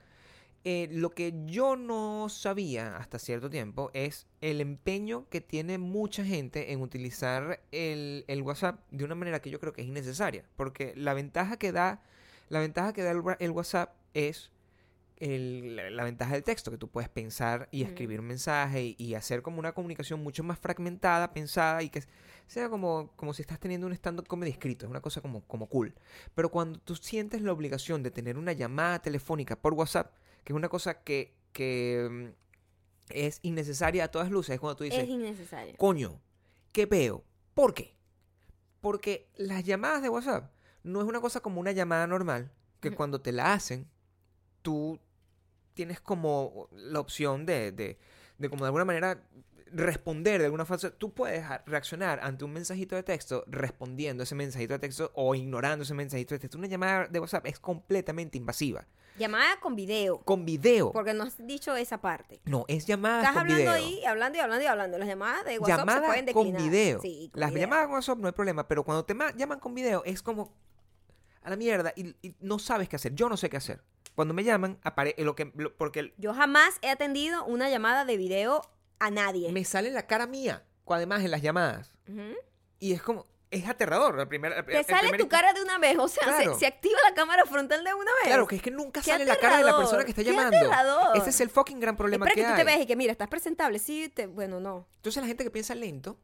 Eh, 0.65 0.87
lo 0.91 1.09
que 1.09 1.33
yo 1.45 1.75
no 1.75 2.29
sabía 2.29 2.95
hasta 2.95 3.19
cierto 3.19 3.49
tiempo 3.49 3.91
es 3.93 4.27
el 4.39 4.61
empeño 4.61 5.27
que 5.29 5.41
tiene 5.41 5.77
mucha 5.77 6.23
gente 6.23 6.71
en 6.71 6.81
utilizar 6.81 7.61
el, 7.71 8.41
WhatsApp 8.43 8.79
de 8.89 9.03
una 9.03 9.15
manera 9.15 9.41
que 9.41 9.49
yo 9.49 9.59
creo 9.59 9.73
que 9.73 9.81
es 9.81 9.87
innecesaria, 9.87 10.45
porque 10.55 10.93
la 10.95 11.13
ventaja 11.13 11.57
que 11.57 11.73
da, 11.73 12.01
la 12.47 12.61
ventaja 12.61 12.93
que 12.93 13.03
da 13.03 13.11
el 13.39 13.51
WhatsApp 13.51 13.93
es 14.13 14.52
el- 15.17 15.75
la, 15.75 15.89
la 15.89 16.03
ventaja 16.03 16.33
del 16.33 16.43
texto, 16.43 16.71
que 16.71 16.77
tú 16.77 16.87
puedes 16.89 17.09
pensar 17.09 17.67
y 17.71 17.83
escribir 17.83 18.19
un 18.19 18.27
mensaje 18.27 18.83
y, 18.83 18.95
y 18.97 19.15
hacer 19.15 19.41
como 19.41 19.59
una 19.59 19.73
comunicación 19.73 20.21
mucho 20.23 20.43
más 20.43 20.59
fragmentada, 20.59 21.31
pensada 21.33 21.81
y 21.83 21.89
que 21.89 22.03
sea 22.47 22.69
como, 22.69 23.11
como 23.15 23.33
si 23.33 23.41
estás 23.41 23.59
teniendo 23.59 23.87
un 23.87 23.93
stand-up 23.93 24.27
comedy 24.27 24.51
escrito, 24.51 24.85
es 24.85 24.89
una 24.89 25.01
cosa 25.01 25.21
como, 25.21 25.41
como 25.47 25.67
cool. 25.67 25.93
Pero 26.35 26.49
cuando 26.49 26.79
tú 26.79 26.95
sientes 26.95 27.41
la 27.41 27.53
obligación 27.53 28.03
de 28.03 28.11
tener 28.11 28.37
una 28.37 28.51
llamada 28.53 28.99
telefónica 29.01 29.55
por 29.55 29.73
WhatsApp, 29.73 30.13
que 30.43 30.51
es 30.53 30.55
una 30.57 30.67
cosa 30.69 31.03
que, 31.03 31.35
que 31.53 32.07
mm, 32.11 33.13
es 33.13 33.39
innecesaria 33.43 34.05
a 34.05 34.07
todas 34.09 34.29
luces, 34.31 34.55
es 34.55 34.59
cuando 34.59 34.75
tú 34.77 34.83
dices, 34.83 35.03
Es 35.03 35.09
innecesario. 35.09 35.75
coño, 35.77 36.19
¿qué 36.73 36.85
veo? 36.85 37.23
¿Por 37.53 37.73
qué? 37.73 37.93
Porque 38.81 39.29
las 39.35 39.63
llamadas 39.63 40.01
de 40.01 40.09
WhatsApp 40.09 40.51
no 40.83 40.99
es 41.01 41.07
una 41.07 41.21
cosa 41.21 41.39
como 41.39 41.61
una 41.61 41.71
llamada 41.71 42.05
normal, 42.07 42.51
que 42.81 42.91
cuando 42.91 43.21
te 43.21 43.31
la 43.31 43.53
hacen, 43.53 43.87
tú 44.63 44.99
tienes 45.75 45.99
como 46.01 46.67
la 46.71 46.99
opción 46.99 47.45
de, 47.45 47.71
de, 47.71 47.99
de 48.39 48.49
como 48.49 48.63
de 48.63 48.67
alguna 48.69 48.85
manera 48.85 49.21
responder 49.71 50.39
de 50.39 50.45
alguna 50.45 50.65
forma. 50.65 50.89
Tú 50.91 51.13
puedes 51.13 51.43
reaccionar 51.65 52.19
ante 52.21 52.45
un 52.45 52.53
mensajito 52.53 52.95
de 52.95 53.01
texto 53.01 53.43
respondiendo 53.47 54.21
ese 54.23 54.35
mensajito 54.35 54.73
de 54.73 54.79
texto 54.79 55.11
o 55.15 55.33
ignorando 55.33 55.81
ese 55.83 55.93
mensajito 55.95 56.35
de 56.35 56.39
texto. 56.39 56.57
Una 56.59 56.67
llamada 56.67 57.07
de 57.07 57.19
WhatsApp 57.19 57.47
es 57.47 57.59
completamente 57.59 58.37
invasiva. 58.37 58.85
Llamada 59.17 59.59
con 59.59 59.75
video. 59.75 60.19
Con 60.21 60.45
video. 60.45 60.91
Porque 60.91 61.13
no 61.15 61.23
has 61.23 61.37
dicho 61.45 61.75
esa 61.75 61.99
parte. 62.01 62.39
No, 62.45 62.65
es 62.67 62.85
llamada 62.85 63.19
Estás 63.21 63.33
con 63.33 63.41
hablando 63.41 63.61
video. 63.63 63.73
ahí, 63.73 64.05
hablando 64.05 64.37
y 64.37 64.41
hablando 64.41 64.63
y 64.63 64.67
hablando. 64.67 64.97
Las 64.99 65.07
llamadas 65.07 65.45
de 65.45 65.59
WhatsApp 65.59 65.79
se 65.79 65.81
llamada 65.81 66.07
pueden 66.07 66.25
con 66.33 66.45
declinar. 66.51 66.61
video. 66.71 67.01
Sí, 67.01 67.29
con 67.33 67.39
Las 67.39 67.49
video. 67.51 67.61
llamadas 67.63 67.85
con 67.87 67.95
WhatsApp 67.95 68.17
no 68.19 68.27
hay 68.27 68.33
problema, 68.33 68.67
pero 68.67 68.83
cuando 68.83 69.05
te 69.05 69.13
ma- 69.15 69.31
llaman 69.35 69.59
con 69.59 69.73
video 69.73 70.03
es 70.05 70.21
como 70.21 70.53
a 71.41 71.49
la 71.49 71.55
mierda 71.55 71.93
y, 71.95 72.15
y 72.21 72.35
no 72.41 72.57
sabes 72.59 72.87
qué 72.89 72.95
hacer. 72.95 73.13
Yo 73.15 73.27
no 73.29 73.37
sé 73.37 73.49
qué 73.49 73.57
hacer. 73.57 73.81
Cuando 74.15 74.33
me 74.33 74.43
llaman, 74.43 74.77
aparece 74.83 75.23
lo 75.23 75.35
que 75.35 75.51
lo- 75.55 75.75
porque 75.75 75.99
el- 76.01 76.13
Yo 76.17 76.33
jamás 76.33 76.77
he 76.81 76.89
atendido 76.89 77.43
una 77.45 77.69
llamada 77.69 78.05
de 78.05 78.17
video 78.17 78.61
a 78.99 79.09
nadie. 79.11 79.51
me 79.51 79.63
sale 79.65 79.89
la 79.91 80.05
cara 80.07 80.27
mía, 80.27 80.63
cu- 80.85 80.93
además 80.93 81.23
en 81.23 81.31
las 81.31 81.41
llamadas. 81.41 81.93
Ujú. 82.07 82.35
Y 82.79 82.93
es 82.93 83.01
como 83.01 83.25
es 83.53 83.67
aterrador. 83.67 84.19
El 84.19 84.27
Te 84.27 84.83
sale 84.83 84.99
primer 85.01 85.21
tu 85.21 85.27
cara 85.27 85.53
de 85.53 85.61
una 85.61 85.77
vez, 85.77 85.97
o 85.97 86.07
sea, 86.07 86.23
se- 86.23 86.43
Claro. 86.43 86.59
se, 86.59 86.65
activa 86.65 86.97
la 87.07 87.13
cámara 87.13 87.45
frontal 87.45 87.83
de 87.83 87.93
una 87.93 88.11
vez. 88.21 88.25
Claro, 88.25 88.47
que 88.47 88.55
es 88.57 88.61
que 88.61 88.71
nunca 88.71 89.01
sale 89.01 89.25
la 89.25 89.35
cara 89.37 89.57
de 89.57 89.63
la 89.63 89.77
persona 89.77 90.03
que 90.03 90.11
está 90.11 90.21
llamando. 90.21 90.57
aterrador. 90.57 91.17
Ese 91.17 91.29
es 91.29 91.39
el 91.41 91.49
fucking 91.49 91.79
gran 91.79 91.95
problema 91.95 92.25
que, 92.27 92.33
que, 92.35 92.43
tú 92.43 92.55
te 92.55 92.63
veas 92.63 92.81
y 92.81 92.85
que 92.85 92.95
mira, 92.95 93.11
estás 93.11 93.27
presentable, 93.27 93.79
sí, 93.79 94.09
te, 94.09 94.25
bueno, 94.27 94.59
no. 94.59 94.87
Entonces 94.97 95.21
la 95.21 95.27
gente 95.27 95.43
que 95.43 95.51
piensa 95.51 95.75
lento, 95.75 96.17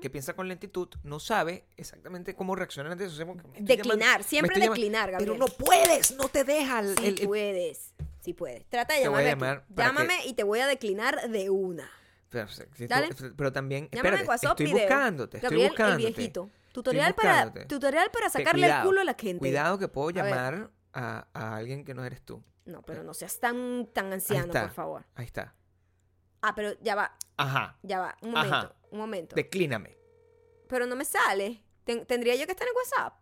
que 0.00 0.10
piensa 0.10 0.34
con 0.34 0.48
lentitud, 0.48 0.88
no 1.04 1.20
sabe 1.20 1.64
exactamente 1.76 2.34
cómo 2.34 2.54
reaccionar 2.56 2.92
ante 2.92 3.04
eso. 3.04 3.16
Declinar, 3.16 3.98
llamando- 3.98 4.22
siempre 4.24 4.60
declinar, 4.60 5.06
Pero 5.18 5.18
Gabriel. 5.34 5.38
no 5.38 5.46
puedes, 5.46 6.12
no 6.16 6.28
te 6.28 6.44
deja 6.44 6.80
el- 6.80 6.96
Sí 6.98 7.06
el- 7.06 7.20
el- 7.20 7.26
puedes, 7.26 7.94
sí 8.20 8.32
puedes. 8.32 8.64
Trata 8.68 8.94
de 8.94 9.02
Te 9.02 9.08
voy 9.08 9.22
a 9.22 9.24
llamarme 9.24 9.46
llamar 9.46 9.64
Llámame 9.76 10.26
y 10.26 10.34
te 10.34 10.42
voy 10.44 10.60
a 10.60 10.66
declinar 10.66 11.28
de 11.28 11.50
una. 11.50 11.90
Pero, 12.30 12.48
si 12.48 12.64
tú- 12.88 13.34
pero 13.36 13.52
también, 13.52 13.90
espérate, 13.92 14.24
estoy 14.32 14.72
buscándote, 14.72 15.36
estoy 15.36 15.50
Gabriel, 15.50 15.68
buscándote. 15.68 16.06
el 16.08 16.14
viejito. 16.14 16.50
Tutorial 16.72 17.14
para, 17.14 17.52
tutorial 17.66 18.10
para 18.10 18.28
sacarle 18.30 18.66
el 18.66 18.82
culo 18.82 19.00
a 19.00 19.04
la 19.04 19.14
gente. 19.14 19.38
Cuidado 19.38 19.78
que 19.78 19.88
puedo 19.88 20.10
llamar 20.10 20.70
a, 20.92 21.26
a 21.32 21.56
alguien 21.56 21.84
que 21.84 21.94
no 21.94 22.04
eres 22.04 22.22
tú. 22.22 22.42
No, 22.64 22.82
pero 22.82 23.02
no 23.02 23.12
seas 23.14 23.38
tan, 23.40 23.86
tan 23.92 24.12
anciano, 24.12 24.46
está. 24.46 24.62
por 24.62 24.70
favor. 24.70 25.06
Ahí 25.14 25.26
está. 25.26 25.54
Ah, 26.40 26.54
pero 26.54 26.72
ya 26.80 26.94
va, 26.94 27.16
Ajá. 27.36 27.78
ya 27.82 28.00
va. 28.00 28.16
Un 28.22 28.36
Ajá. 28.36 28.46
momento, 28.48 28.76
un 28.90 28.98
momento. 28.98 29.34
Declíname. 29.36 29.96
Pero 30.68 30.86
no 30.86 30.96
me 30.96 31.04
sale. 31.04 31.62
Ten- 31.84 32.06
tendría 32.06 32.34
yo 32.36 32.46
que 32.46 32.52
estar 32.52 32.66
en 32.66 32.74
WhatsApp. 32.74 33.18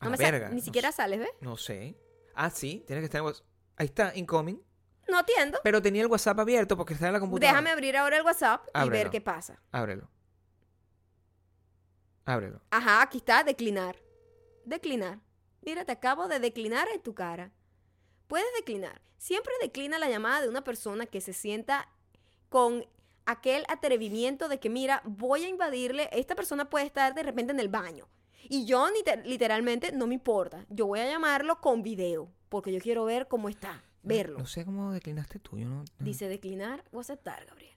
No 0.00 0.10
me 0.10 0.16
sale, 0.16 0.30
verga, 0.32 0.48
ni 0.50 0.56
no 0.56 0.62
siquiera 0.62 0.90
sé. 0.90 0.96
sales, 0.98 1.20
¿ves? 1.20 1.30
No 1.40 1.56
sé. 1.56 1.96
Ah, 2.34 2.50
sí, 2.50 2.84
tiene 2.86 3.00
que 3.00 3.06
estar 3.06 3.20
en 3.20 3.24
WhatsApp. 3.26 3.46
Ahí 3.76 3.86
está, 3.86 4.12
incoming. 4.14 4.62
No 5.08 5.18
atiendo. 5.18 5.58
Pero 5.62 5.80
tenía 5.80 6.02
el 6.02 6.08
WhatsApp 6.08 6.38
abierto 6.40 6.76
porque 6.76 6.94
está 6.94 7.06
en 7.06 7.14
la 7.14 7.20
computadora. 7.20 7.52
Déjame 7.52 7.70
abrir 7.70 7.96
ahora 7.96 8.16
el 8.18 8.22
WhatsApp 8.24 8.66
y 8.84 8.88
ver 8.90 9.10
qué 9.10 9.20
pasa. 9.20 9.60
Ábrelo. 9.72 10.10
Ábrelo. 12.28 12.60
Ajá, 12.70 13.02
aquí 13.02 13.18
está, 13.18 13.42
declinar. 13.44 13.96
Declinar. 14.64 15.20
Mira, 15.62 15.84
te 15.84 15.92
acabo 15.92 16.28
de 16.28 16.38
declinar 16.38 16.86
en 16.94 17.00
tu 17.02 17.14
cara. 17.14 17.52
Puedes 18.26 18.46
declinar. 18.56 19.00
Siempre 19.16 19.52
declina 19.62 19.98
la 19.98 20.08
llamada 20.08 20.42
de 20.42 20.48
una 20.48 20.62
persona 20.62 21.06
que 21.06 21.20
se 21.20 21.32
sienta 21.32 21.88
con 22.48 22.86
aquel 23.26 23.64
atrevimiento 23.68 24.48
de 24.48 24.60
que, 24.60 24.70
mira, 24.70 25.02
voy 25.04 25.44
a 25.44 25.48
invadirle. 25.48 26.08
Esta 26.12 26.34
persona 26.34 26.68
puede 26.70 26.86
estar 26.86 27.14
de 27.14 27.22
repente 27.22 27.52
en 27.52 27.60
el 27.60 27.68
baño. 27.68 28.08
Y 28.50 28.64
yo 28.66 28.86
literalmente 29.24 29.92
no 29.92 30.06
me 30.06 30.14
importa. 30.14 30.64
Yo 30.68 30.86
voy 30.86 31.00
a 31.00 31.06
llamarlo 31.10 31.60
con 31.60 31.82
video. 31.82 32.30
Porque 32.48 32.72
yo 32.72 32.78
quiero 32.80 33.04
ver 33.04 33.26
cómo 33.28 33.48
está. 33.48 33.82
Verlo. 34.02 34.38
No 34.38 34.46
sé 34.46 34.64
cómo 34.64 34.92
declinaste 34.92 35.38
tú. 35.38 35.58
Yo 35.58 35.66
no, 35.68 35.76
no- 35.80 35.84
Dice 35.98 36.28
declinar 36.28 36.84
o 36.92 37.00
aceptar, 37.00 37.44
Gabriel. 37.46 37.74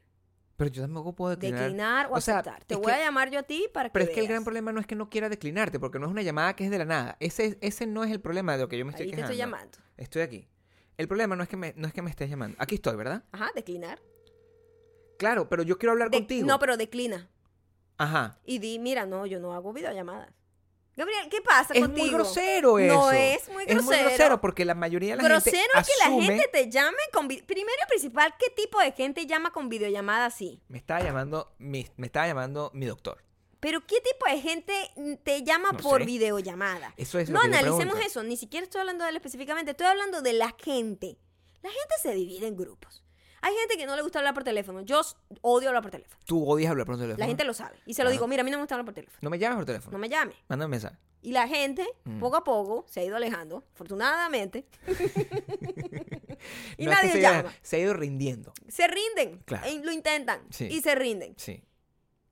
Pero 0.61 0.69
yo 0.69 0.83
tampoco 0.83 1.15
puedo 1.15 1.31
declinar. 1.31 1.59
Declinar 1.61 2.05
o, 2.11 2.13
O 2.17 2.21
sea, 2.21 2.37
aceptar. 2.37 2.63
Te 2.65 2.75
voy 2.75 2.85
que- 2.85 2.91
a 2.91 2.99
llamar 2.99 3.31
yo 3.31 3.39
a 3.39 3.43
ti 3.43 3.67
para 3.73 3.89
que 3.89 3.93
Pero 3.93 4.05
es 4.05 4.11
que 4.11 4.19
el 4.19 4.27
gran 4.27 4.43
problema 4.43 4.71
no 4.71 4.79
es 4.79 4.85
que 4.85 4.93
no 4.93 5.09
quiera 5.09 5.27
declinarte, 5.27 5.79
porque 5.79 5.97
no 5.97 6.05
es 6.05 6.11
una 6.11 6.21
llamada 6.21 6.55
que 6.55 6.65
es 6.65 6.69
de 6.69 6.77
la 6.77 6.85
nada. 6.85 7.17
Ese, 7.19 7.57
ese 7.61 7.87
no 7.87 8.03
es 8.03 8.11
el 8.11 8.21
problema 8.21 8.53
de 8.55 8.59
lo 8.61 8.67
que 8.69 8.77
yo 8.77 8.85
me 8.85 8.91
estoy 8.91 9.05
Ahí 9.05 9.09
te 9.09 9.15
quejando. 9.15 9.31
estoy 9.33 9.37
llamando. 9.39 9.77
Estoy 9.97 10.21
aquí. 10.21 10.47
El 10.97 11.07
problema 11.07 11.35
no 11.35 11.41
es 11.41 11.49
que 11.49 11.57
me, 11.57 11.73
no 11.77 11.87
es 11.87 11.93
que 11.95 12.03
me 12.03 12.11
estés 12.11 12.29
llamando. 12.29 12.55
Aquí 12.59 12.75
estoy, 12.75 12.95
¿verdad? 12.95 13.23
Ajá, 13.31 13.49
declinar. 13.55 13.99
Claro, 15.17 15.49
pero 15.49 15.63
yo 15.63 15.79
quiero 15.79 15.93
hablar 15.93 16.11
De- 16.11 16.17
contigo. 16.19 16.45
No, 16.47 16.59
pero 16.59 16.77
declina. 16.77 17.27
Ajá. 17.97 18.37
Y 18.45 18.59
di, 18.59 18.77
mira, 18.77 19.07
no, 19.07 19.25
yo 19.25 19.39
no 19.39 19.53
hago 19.55 19.73
videollamadas. 19.73 20.29
Gabriel, 20.95 21.29
¿qué 21.29 21.41
pasa 21.41 21.73
Es 21.73 21.79
contigo? 21.79 22.05
muy 22.05 22.13
grosero 22.13 22.79
eso. 22.79 22.93
No 22.93 23.11
es 23.11 23.47
muy 23.49 23.63
Es 23.63 23.75
muy 23.75 23.83
grosero. 23.85 24.09
grosero 24.09 24.41
porque 24.41 24.65
la 24.65 24.75
mayoría 24.75 25.15
de 25.15 25.21
la 25.23 25.27
Grosero 25.29 25.55
gente 25.57 25.79
es 25.79 25.87
que 25.87 26.03
asume... 26.03 26.27
la 26.27 26.33
gente 26.33 26.49
te 26.51 26.69
llame 26.69 26.97
con... 27.13 27.27
Primero 27.27 27.77
y 27.85 27.87
principal, 27.89 28.35
¿qué 28.37 28.49
tipo 28.49 28.79
de 28.79 28.91
gente 28.91 29.25
llama 29.25 29.51
con 29.51 29.69
videollamada 29.69 30.25
así? 30.25 30.61
Me 30.67 30.77
estaba 30.77 31.01
llamando 31.01 31.53
mi, 31.59 31.87
me 31.97 32.07
estaba 32.07 32.27
llamando 32.27 32.71
mi 32.73 32.85
doctor. 32.85 33.23
Pero 33.61 33.85
¿qué 33.85 34.01
tipo 34.01 34.25
de 34.25 34.41
gente 34.41 34.73
te 35.23 35.43
llama 35.43 35.69
No 35.71 35.77
por 35.79 36.01
sé. 36.01 36.05
videollamada? 36.05 36.93
Eso 36.97 37.19
es 37.19 37.29
no 37.29 37.35
lo 37.35 37.41
que 37.45 37.51
yo 37.51 37.57
analicemos 37.59 37.99
eso, 38.05 38.23
ni 38.23 38.35
siquiera 38.35 38.63
estoy 38.65 38.81
hablando 38.81 39.03
de 39.03 39.11
él 39.11 39.15
específicamente, 39.15 39.71
estoy 39.71 39.87
hablando 39.87 40.21
de 40.21 40.33
la 40.33 40.53
gente. 40.57 41.17
La 41.61 41.69
gente 41.69 41.93
se 42.01 42.13
divide 42.15 42.47
en 42.47 42.57
grupos. 42.57 43.03
Hay 43.41 43.53
gente 43.55 43.77
que 43.77 43.85
no 43.85 43.95
le 43.95 44.01
gusta 44.03 44.19
hablar 44.19 44.33
por 44.33 44.43
teléfono. 44.43 44.81
Yo 44.81 45.01
odio 45.41 45.69
hablar 45.69 45.81
por 45.81 45.91
teléfono. 45.91 46.17
Tú 46.25 46.47
odias 46.47 46.69
hablar 46.71 46.85
por 46.85 46.95
teléfono. 46.97 47.17
La 47.19 47.25
gente 47.25 47.43
lo 47.43 47.53
sabe. 47.53 47.77
Y 47.85 47.93
se 47.95 48.01
lo 48.03 48.05
Claro. 48.05 48.11
digo, 48.11 48.27
mira, 48.27 48.41
a 48.41 48.43
mí 48.43 48.51
no 48.51 48.57
me 48.57 48.63
gusta 48.63 48.75
hablar 48.75 48.85
por 48.85 48.93
teléfono. 48.93 49.17
No 49.21 49.29
me 49.29 49.39
llames 49.39 49.55
por 49.57 49.65
teléfono. 49.65 49.91
No 49.93 49.97
me 49.99 50.09
llame. 50.09 50.33
Mándame 50.47 50.65
un 50.65 50.71
mensaje. 50.71 50.97
Y 51.23 51.31
la 51.33 51.47
gente, 51.47 51.87
Mm. 52.03 52.19
poco 52.19 52.35
a 52.37 52.43
poco, 52.43 52.85
se 52.87 52.99
ha 52.99 53.03
ido 53.03 53.15
alejando, 53.15 53.63
afortunadamente. 53.73 54.65
y 56.77 56.85
No, 56.85 56.91
es 56.91 56.97
que 56.99 57.05
nadie 57.07 57.11
se, 57.11 57.21
llama. 57.21 57.53
se 57.61 57.75
ha 57.75 57.79
ido 57.79 57.93
rindiendo. 57.93 58.53
Se 58.67 58.87
rinden. 58.87 59.39
Claro. 59.45 59.67
e 59.67 59.79
lo 59.83 59.91
intentan. 59.91 60.41
Sí. 60.51 60.65
Y 60.65 60.81
se 60.81 60.95
rinden. 60.95 61.33
Sí. 61.37 61.63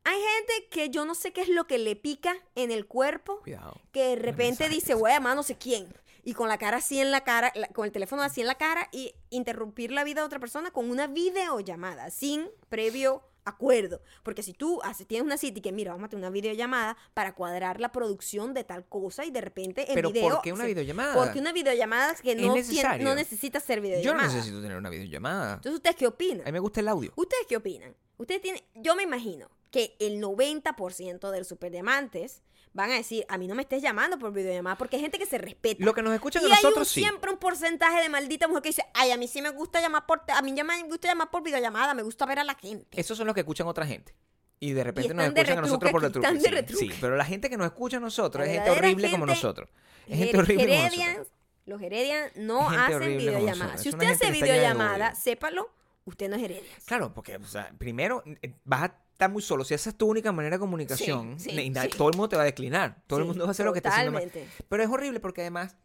Hay 0.05 0.19
gente 0.19 0.69
que 0.71 0.89
yo 0.89 1.05
no 1.05 1.13
sé 1.13 1.33
qué 1.33 1.41
es 1.41 1.49
lo 1.49 1.65
que 1.67 1.77
le 1.77 1.95
pica 1.95 2.35
en 2.55 2.71
el 2.71 2.87
cuerpo, 2.87 3.41
Cuidado. 3.41 3.79
que 3.91 4.07
de 4.09 4.15
repente 4.15 4.63
mensajes. 4.63 4.71
dice, 4.71 4.93
voy 4.95 5.11
a 5.11 5.15
llamar 5.15 5.33
a 5.33 5.35
no 5.35 5.43
sé 5.43 5.57
quién. 5.57 5.87
Y 6.23 6.33
con 6.33 6.47
la 6.49 6.57
cara 6.57 6.77
así 6.77 6.99
en 6.99 7.11
la 7.11 7.23
cara, 7.23 7.51
la- 7.55 7.67
con 7.69 7.85
el 7.85 7.91
teléfono 7.91 8.21
así 8.21 8.41
en 8.41 8.47
la 8.47 8.55
cara 8.55 8.87
y 8.91 9.13
interrumpir 9.29 9.91
la 9.91 10.03
vida 10.03 10.21
de 10.21 10.25
otra 10.27 10.39
persona 10.39 10.71
con 10.71 10.89
una 10.89 11.07
videollamada, 11.07 12.09
sin 12.11 12.47
previo 12.69 13.23
acuerdo. 13.45 14.01
Porque 14.21 14.43
si 14.43 14.53
tú 14.53 14.79
haces, 14.83 15.07
tienes 15.07 15.25
una 15.25 15.37
cita 15.37 15.57
y 15.57 15.61
que, 15.61 15.71
mira, 15.71 15.91
vamos 15.93 16.05
a 16.05 16.09
tener 16.09 16.23
una 16.23 16.29
videollamada 16.29 16.97
para 17.15 17.33
cuadrar 17.33 17.79
la 17.79 17.91
producción 17.91 18.53
de 18.53 18.63
tal 18.63 18.85
cosa 18.87 19.25
y 19.25 19.31
de 19.31 19.41
repente 19.41 19.87
en 19.89 19.95
Pero 19.95 20.11
video... 20.11 20.29
¿por 20.29 20.41
qué 20.41 20.53
una 20.53 20.63
se- 20.65 20.67
videollamada? 20.67 21.15
Porque 21.15 21.39
una 21.39 21.51
videollamada 21.51 22.13
que 22.15 22.35
no, 22.35 22.53
tiene- 22.53 22.99
no 23.03 23.15
necesita 23.15 23.59
ser 23.59 23.79
Yo 23.79 23.83
videollamada. 23.83 24.27
no 24.27 24.33
necesito 24.35 24.61
tener 24.61 24.77
una 24.77 24.89
videollamada. 24.91 25.53
Entonces, 25.55 25.73
¿ustedes 25.77 25.95
qué 25.95 26.05
opinan? 26.05 26.41
A 26.41 26.45
mí 26.45 26.51
me 26.51 26.59
gusta 26.59 26.81
el 26.81 26.87
audio. 26.89 27.11
¿Ustedes 27.15 27.45
qué 27.47 27.57
opinan? 27.57 27.95
Ustedes 28.17 28.41
tienen, 28.41 28.61
yo 28.75 28.95
me 28.95 29.03
imagino 29.03 29.49
que 29.71 29.95
el 29.99 30.21
90% 30.21 31.31
de 31.31 31.37
los 31.39 31.47
superdiamantes 31.47 32.43
van 32.73 32.91
a 32.91 32.93
decir, 32.95 33.25
a 33.29 33.37
mí 33.37 33.47
no 33.47 33.55
me 33.55 33.63
estés 33.63 33.81
llamando 33.81 34.17
por 34.19 34.31
videollamada, 34.31 34.77
porque 34.77 34.95
hay 34.97 35.01
gente 35.01 35.17
que 35.17 35.25
se 35.25 35.37
respeta. 35.37 35.83
Lo 35.83 35.93
que 35.93 36.01
nos 36.01 36.13
escuchan 36.13 36.41
y 36.43 36.45
a 36.45 36.49
hay 36.49 36.51
un- 36.59 36.63
nosotros 36.63 36.87
sí. 36.87 37.01
siempre 37.01 37.31
un 37.31 37.37
porcentaje 37.37 38.01
de 38.01 38.09
maldita 38.09 38.47
mujer 38.47 38.63
que 38.63 38.69
dice, 38.69 38.85
ay, 38.93 39.11
a 39.11 39.17
mí 39.17 39.27
sí 39.27 39.41
me 39.41 39.49
gusta 39.49 39.81
llamar 39.81 40.05
por, 40.05 40.21
a 40.27 40.41
mí 40.41 40.53
ya 40.55 40.63
me 40.63 40.81
gusta 40.83 41.07
llamar 41.07 41.29
por 41.31 41.43
videollamada, 41.43 41.93
me 41.93 42.03
gusta 42.03 42.25
ver 42.25 42.39
a 42.39 42.43
la 42.43 42.55
gente. 42.55 42.99
Esos 42.99 43.17
son 43.17 43.25
los 43.27 43.33
que 43.33 43.41
escuchan 43.41 43.67
otra 43.67 43.85
gente. 43.85 44.13
Y 44.61 44.73
de 44.73 44.83
repente 44.83 45.13
nos 45.13 45.23
están 45.25 45.33
de 45.35 45.41
escuchan 45.41 45.57
a 45.57 45.61
nosotros 45.61 45.91
por 45.91 46.01
retruque, 46.01 46.39
Sí, 46.39 46.47
retruque. 46.49 46.85
sí, 46.85 46.91
pero 46.99 47.15
la 47.15 47.23
gente 47.25 47.49
que 47.49 47.55
nos 47.57 47.65
escucha 47.67 47.97
a 47.97 48.01
nosotros 48.01 48.45
es 48.45 48.53
gente 48.53 48.69
horrible 48.69 49.09
como 49.11 49.25
nosotros. 49.25 49.69
Es 50.07 50.17
gente 50.17 50.37
horrible 50.37 50.65
como 50.67 50.83
nosotros. 50.83 51.27
Los 51.65 51.81
Heredians 51.81 52.35
no 52.35 52.67
hacen 52.69 53.17
videollamadas. 53.17 53.81
Si 53.81 53.89
usted 53.89 54.07
hace 54.07 54.31
videollamada, 54.31 55.15
sépalo, 55.15 55.69
usted 56.05 56.27
no 56.29 56.35
es 56.35 56.43
Heredians. 56.43 56.83
Claro, 56.85 57.13
porque 57.13 57.37
o 57.37 57.45
sea, 57.45 57.71
primero 57.77 58.23
eh, 58.41 58.53
vas 58.65 58.83
a 58.83 58.95
estar 59.19 59.29
muy 59.29 59.41
solo. 59.41 59.65
Si 59.65 59.73
esa 59.73 59.89
es 59.89 59.97
tu 59.97 60.07
única 60.07 60.31
manera 60.31 60.55
de 60.55 60.59
comunicación, 60.61 61.37
Sí, 61.39 61.49
sí, 61.49 61.59
y 61.59 61.69
na- 61.71 61.83
sí. 61.83 61.89
todo 61.89 62.07
el 62.09 62.15
mundo 62.15 62.29
te 62.29 62.37
va 62.37 62.43
a 62.43 62.45
declinar. 62.45 63.03
Todo 63.05 63.19
el 63.19 63.25
mundo 63.25 63.43
va 63.43 63.49
a 63.49 63.51
hacer 63.51 63.65
lo 63.65 63.73
que 63.73 63.79
está 63.79 63.89
haciendo 63.89 64.13
mal. 64.13 64.31
Pero 64.69 64.83
es 64.83 64.89
horrible 64.89 65.19
porque 65.19 65.41
además 65.41 65.75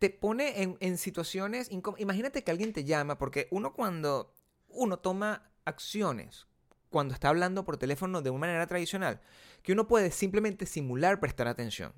te 0.00 0.10
pone 0.10 0.60
en, 0.62 0.76
en 0.80 0.98
situaciones 0.98 1.70
incómodas. 1.70 2.02
Imagínate 2.02 2.42
que 2.42 2.50
alguien 2.50 2.72
te 2.72 2.82
llama, 2.84 3.16
porque 3.16 3.46
uno 3.52 3.72
cuando 3.72 4.34
uno 4.68 4.98
toma 4.98 5.48
acciones, 5.64 6.48
cuando 6.90 7.14
está 7.14 7.28
hablando 7.28 7.64
por 7.64 7.76
teléfono 7.76 8.22
de 8.22 8.30
una 8.30 8.40
manera 8.40 8.66
tradicional, 8.66 9.20
que 9.62 9.72
uno 9.72 9.86
puede 9.86 10.10
simplemente 10.10 10.66
simular 10.66 11.20
prestar 11.20 11.46
atención. 11.46 11.92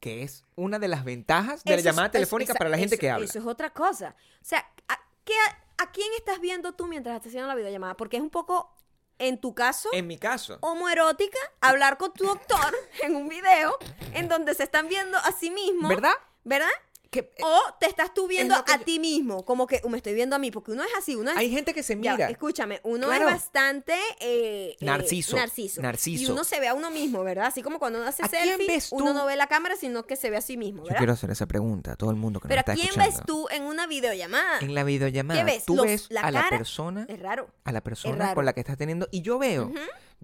Que 0.00 0.22
es 0.22 0.44
una 0.54 0.78
de 0.78 0.88
las 0.88 1.02
ventajas 1.04 1.64
de 1.64 1.70
la 1.70 1.76
Eso 1.76 1.84
llamada 1.86 2.06
es- 2.08 2.12
telefónica 2.12 2.52
para 2.54 2.68
la 2.68 2.76
gente 2.76 2.96
eso- 2.96 3.00
que 3.00 3.10
habla. 3.10 3.24
Eso 3.24 3.38
es 3.38 3.46
otra 3.46 3.70
cosa. 3.72 4.14
O 4.42 4.44
sea, 4.44 4.58
¿a, 4.86 4.98
qué- 5.24 5.32
a 5.78 5.90
quién 5.92 6.08
estás 6.18 6.40
viendo 6.42 6.74
tú 6.74 6.86
mientras 6.86 7.16
estás 7.16 7.28
haciendo 7.30 7.48
la 7.48 7.54
videollamada? 7.54 7.96
Porque 7.96 8.18
es 8.18 8.22
un 8.22 8.28
poco, 8.30 8.73
en 9.18 9.40
tu 9.40 9.54
caso, 9.54 9.88
En 9.92 10.06
mi 10.06 10.18
caso, 10.18 10.58
homoerótica 10.60 11.38
hablar 11.60 11.98
con 11.98 12.12
tu 12.12 12.24
doctor 12.24 12.74
en 13.02 13.16
un 13.16 13.28
video 13.28 13.78
en 14.14 14.28
donde 14.28 14.54
se 14.54 14.64
están 14.64 14.88
viendo 14.88 15.18
a 15.18 15.32
sí 15.32 15.50
mismos. 15.50 15.88
¿verdad? 15.88 16.14
¿Verdad? 16.44 16.68
Que, 17.14 17.30
O 17.42 17.60
te 17.78 17.86
estás 17.86 18.12
tú 18.12 18.26
viendo 18.26 18.54
a 18.56 18.64
yo- 18.66 18.84
ti 18.84 18.98
mismo, 18.98 19.44
como 19.44 19.66
que 19.68 19.80
"Uh, 19.84 19.88
me 19.88 19.98
estoy 19.98 20.14
viendo 20.14 20.34
a 20.34 20.38
mí, 20.40 20.50
porque 20.50 20.72
uno 20.72 20.82
es 20.82 20.90
así, 20.98 21.14
uno 21.14 21.30
es... 21.30 21.36
hay 21.36 21.48
gente 21.50 21.72
que 21.72 21.82
se 21.84 21.94
Ya, 22.00 22.12
mira. 22.16 22.28
escúchame, 22.28 22.80
uno 22.82 23.06
Claro. 23.06 23.28
es 23.28 23.34
bastante 23.34 23.92
eh, 24.20 24.70
eh, 24.70 24.76
Narciso. 24.80 25.36
narciso. 25.36 25.80
Narciso. 25.80 26.22
Y 26.24 26.26
uno 26.32 26.42
se 26.42 26.58
ve 26.58 26.66
a 26.68 26.74
uno 26.74 26.90
mismo, 26.90 27.22
¿verdad? 27.22 27.46
Así 27.46 27.62
como 27.62 27.78
cuando 27.78 28.00
uno 28.00 28.08
hace 28.08 28.24
¿A 28.24 28.28
quién 28.28 28.56
selfie, 28.58 28.80
uno 28.90 29.12
no 29.14 29.26
ve 29.26 29.36
la 29.36 29.46
cámara, 29.46 29.76
sino 29.76 30.06
que 30.06 30.16
se 30.16 30.28
ve 30.30 30.36
a 30.38 30.40
sí 30.40 30.56
mismo, 30.56 30.84
Yo 30.88 30.94
quiero 30.96 31.12
hacer 31.12 31.30
esa 31.30 31.46
pregunta 31.46 31.92
a 31.92 31.96
todo 31.96 32.10
el 32.10 32.16
mundo 32.16 32.40
que 32.40 32.48
Pero 32.48 32.62
nos 32.62 32.68
¿a 32.68 32.72
está 32.72 32.74
quién 32.74 32.88
escuchando. 32.88 33.16
ves 33.16 33.26
tú 33.26 33.46
en 33.50 33.62
una 33.62 33.86
videollamada? 33.86 34.58
En 34.60 34.74
la 34.74 34.82
videollamada, 34.84 35.38
¿Qué 35.40 35.44
ves? 35.52 35.64
tú 35.64 35.76
Los- 35.76 35.86
ves 35.86 36.06
la 36.10 36.22
a 36.22 36.30
la 36.32 36.48
persona, 36.48 37.06
Es 37.08 37.20
raro. 37.20 37.48
a 37.64 37.70
la 37.72 37.80
persona 37.82 38.34
con 38.34 38.44
la 38.44 38.52
que 38.52 38.60
estás 38.60 38.76
teniendo. 38.76 39.06
Y 39.12 39.22
yo 39.22 39.38
veo. 39.38 39.70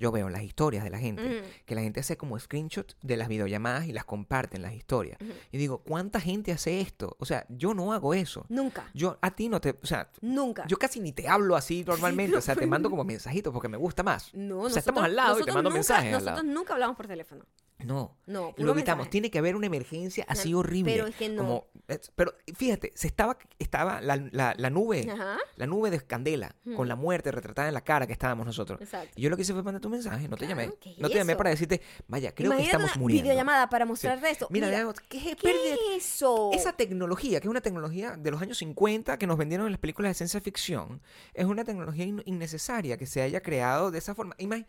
Yo 0.00 0.10
veo 0.10 0.28
las 0.30 0.42
historias 0.42 0.82
de 0.82 0.90
la 0.90 0.98
gente, 0.98 1.44
que 1.66 1.74
la 1.76 1.82
gente 1.82 2.00
hace 2.00 2.16
como 2.16 2.36
screenshots 2.38 2.96
de 3.02 3.16
las 3.16 3.28
videollamadas 3.28 3.86
y 3.86 3.92
las 3.92 4.04
comparte 4.04 4.56
en 4.56 4.62
las 4.62 4.72
historias. 4.74 5.18
Y 5.52 5.58
digo, 5.58 5.78
¿cuánta 5.84 6.20
gente 6.20 6.50
hace 6.50 6.80
esto? 6.80 7.16
O 7.20 7.24
sea, 7.26 7.46
yo 7.48 7.74
no 7.74 7.92
hago 7.92 8.14
eso. 8.14 8.44
Nunca. 8.48 8.90
Yo 8.94 9.18
a 9.20 9.30
ti 9.30 9.48
no 9.48 9.60
te, 9.60 9.78
o 9.82 9.86
sea, 9.86 10.10
Nunca. 10.22 10.66
yo 10.66 10.76
casi 10.78 10.98
ni 10.98 11.12
te 11.12 11.28
hablo 11.28 11.54
así 11.54 11.84
normalmente, 11.86 12.36
o 12.36 12.40
sea, 12.40 12.56
te 12.56 12.66
mando 12.66 12.90
como 12.90 13.04
mensajitos 13.04 13.52
porque 13.52 13.68
me 13.68 13.76
gusta 13.76 14.02
más. 14.02 14.34
no, 14.34 14.60
o 14.62 14.70
sea, 14.70 14.80
estamos 14.80 15.04
al 15.04 15.14
lado 15.14 15.38
y 15.38 15.44
te 15.44 15.52
mando 15.52 15.70
nunca, 15.70 15.74
mensajes 15.78 16.06
al 16.06 16.12
Nosotros 16.24 16.36
lado. 16.44 16.54
nunca 16.54 16.72
hablamos 16.72 16.96
por 16.96 17.06
teléfono. 17.06 17.44
No. 17.82 18.18
No, 18.26 18.52
Lo 18.58 18.72
evitamos. 18.72 19.04
mensaje. 19.04 19.10
Tiene 19.10 19.30
que 19.30 19.38
haber 19.38 19.56
una 19.56 19.64
emergencia 19.66 20.26
así 20.28 20.52
horrible. 20.52 20.92
pero 20.92 21.06
es 21.06 21.14
que 21.16 21.30
no. 21.30 21.42
Como, 21.42 21.66
pero 22.14 22.34
fíjate, 22.54 22.92
se 22.94 23.06
estaba, 23.06 23.38
estaba 23.58 24.02
la, 24.02 24.16
la- 24.32 24.54
la 24.56 24.68
nube, 24.70 25.08
Ajá. 25.10 25.38
la 25.56 25.66
nube 25.66 25.90
de 25.90 25.98
candela, 26.02 26.54
con 26.76 26.88
la 26.88 26.94
muerte 26.96 27.32
retratada 27.32 27.68
en 27.68 27.74
la 27.74 27.80
cara 27.82 28.06
que 28.06 28.12
estábamos 28.12 28.44
nosotros. 28.44 28.78
Exacto. 28.82 29.12
Y 29.16 29.22
yo 29.22 29.30
lo 29.30 29.36
que 29.36 29.42
hice 29.42 29.54
fue 29.54 29.62
mandarte 29.62 29.88
un 29.90 29.96
mensaje, 29.96 30.29
no 30.29 30.37
te 30.37 30.46
Claro, 30.46 30.61
llamé. 30.61 30.79
¿qué 30.81 30.90
es 30.90 30.98
no 30.98 31.09
te 31.09 31.18
llamé 31.18 31.33
eso? 31.33 31.38
para 31.38 31.50
decirte, 31.50 31.81
vaya, 32.09 32.35
creo 32.35 32.50
que 32.53 32.57
Imagínate 32.57 32.76
estamos 32.76 32.92
una 32.92 33.00
muriendo. 33.03 33.24
videollamada 33.24 33.68
para 33.68 33.85
mostrarte 33.85 34.31
esto. 34.31 34.46
Mira, 34.50 34.66
Mira, 34.68 34.92
¿qué 35.09 35.37
¿qué 35.37 35.50
es 35.74 35.81
eso? 36.12 36.50
Esa 36.53 36.72
tecnología, 36.72 37.40
que 37.40 37.46
es 37.46 37.50
una 37.50 37.61
tecnología 37.61 38.16
de 38.16 38.31
los 38.31 38.40
años 38.42 38.59
50 38.59 39.18
que 39.18 39.26
nos 39.26 39.37
vendieron 39.38 39.66
en 39.66 39.72
las 39.72 39.81
películas 39.81 40.11
de 40.11 40.14
ciencia 40.14 40.40
ficción, 40.40 41.00
es 41.35 41.44
una 41.46 41.64
tecnología 41.64 42.05
in- 42.05 42.22
innecesaria 42.26 42.96
que 42.96 43.07
se 43.07 43.22
haya 43.22 43.40
creado 43.42 43.90
de 43.90 43.98
esa 43.98 44.14
forma. 44.14 44.35
Imag- 44.38 44.66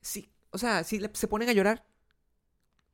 si, 0.00 0.28
o 0.50 0.58
sea, 0.58 0.84
si 0.84 1.00
se 1.12 1.28
ponen 1.28 1.48
a 1.48 1.52
llorar, 1.52 1.84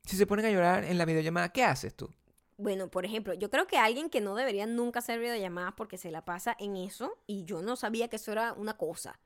si 0.05 0.15
se 0.17 0.25
ponen 0.27 0.45
a 0.45 0.51
llorar 0.51 0.83
en 0.85 0.97
la 0.97 1.05
videollamada, 1.05 1.49
¿qué 1.49 1.63
haces 1.63 1.93
tú? 1.95 2.09
Bueno, 2.57 2.89
por 2.89 3.05
ejemplo, 3.05 3.33
yo 3.33 3.49
creo 3.49 3.67
que 3.67 3.77
alguien 3.77 4.09
que 4.09 4.21
no 4.21 4.35
debería 4.35 4.65
nunca 4.67 4.99
hacer 4.99 5.19
videollamadas 5.19 5.73
porque 5.75 5.97
se 5.97 6.11
la 6.11 6.23
pasa 6.23 6.55
en 6.59 6.77
eso, 6.77 7.17
y 7.27 7.45
yo 7.45 7.61
no 7.61 7.75
sabía 7.75 8.07
que 8.09 8.17
eso 8.17 8.31
era 8.31 8.53
una 8.53 8.77
cosa, 8.77 9.19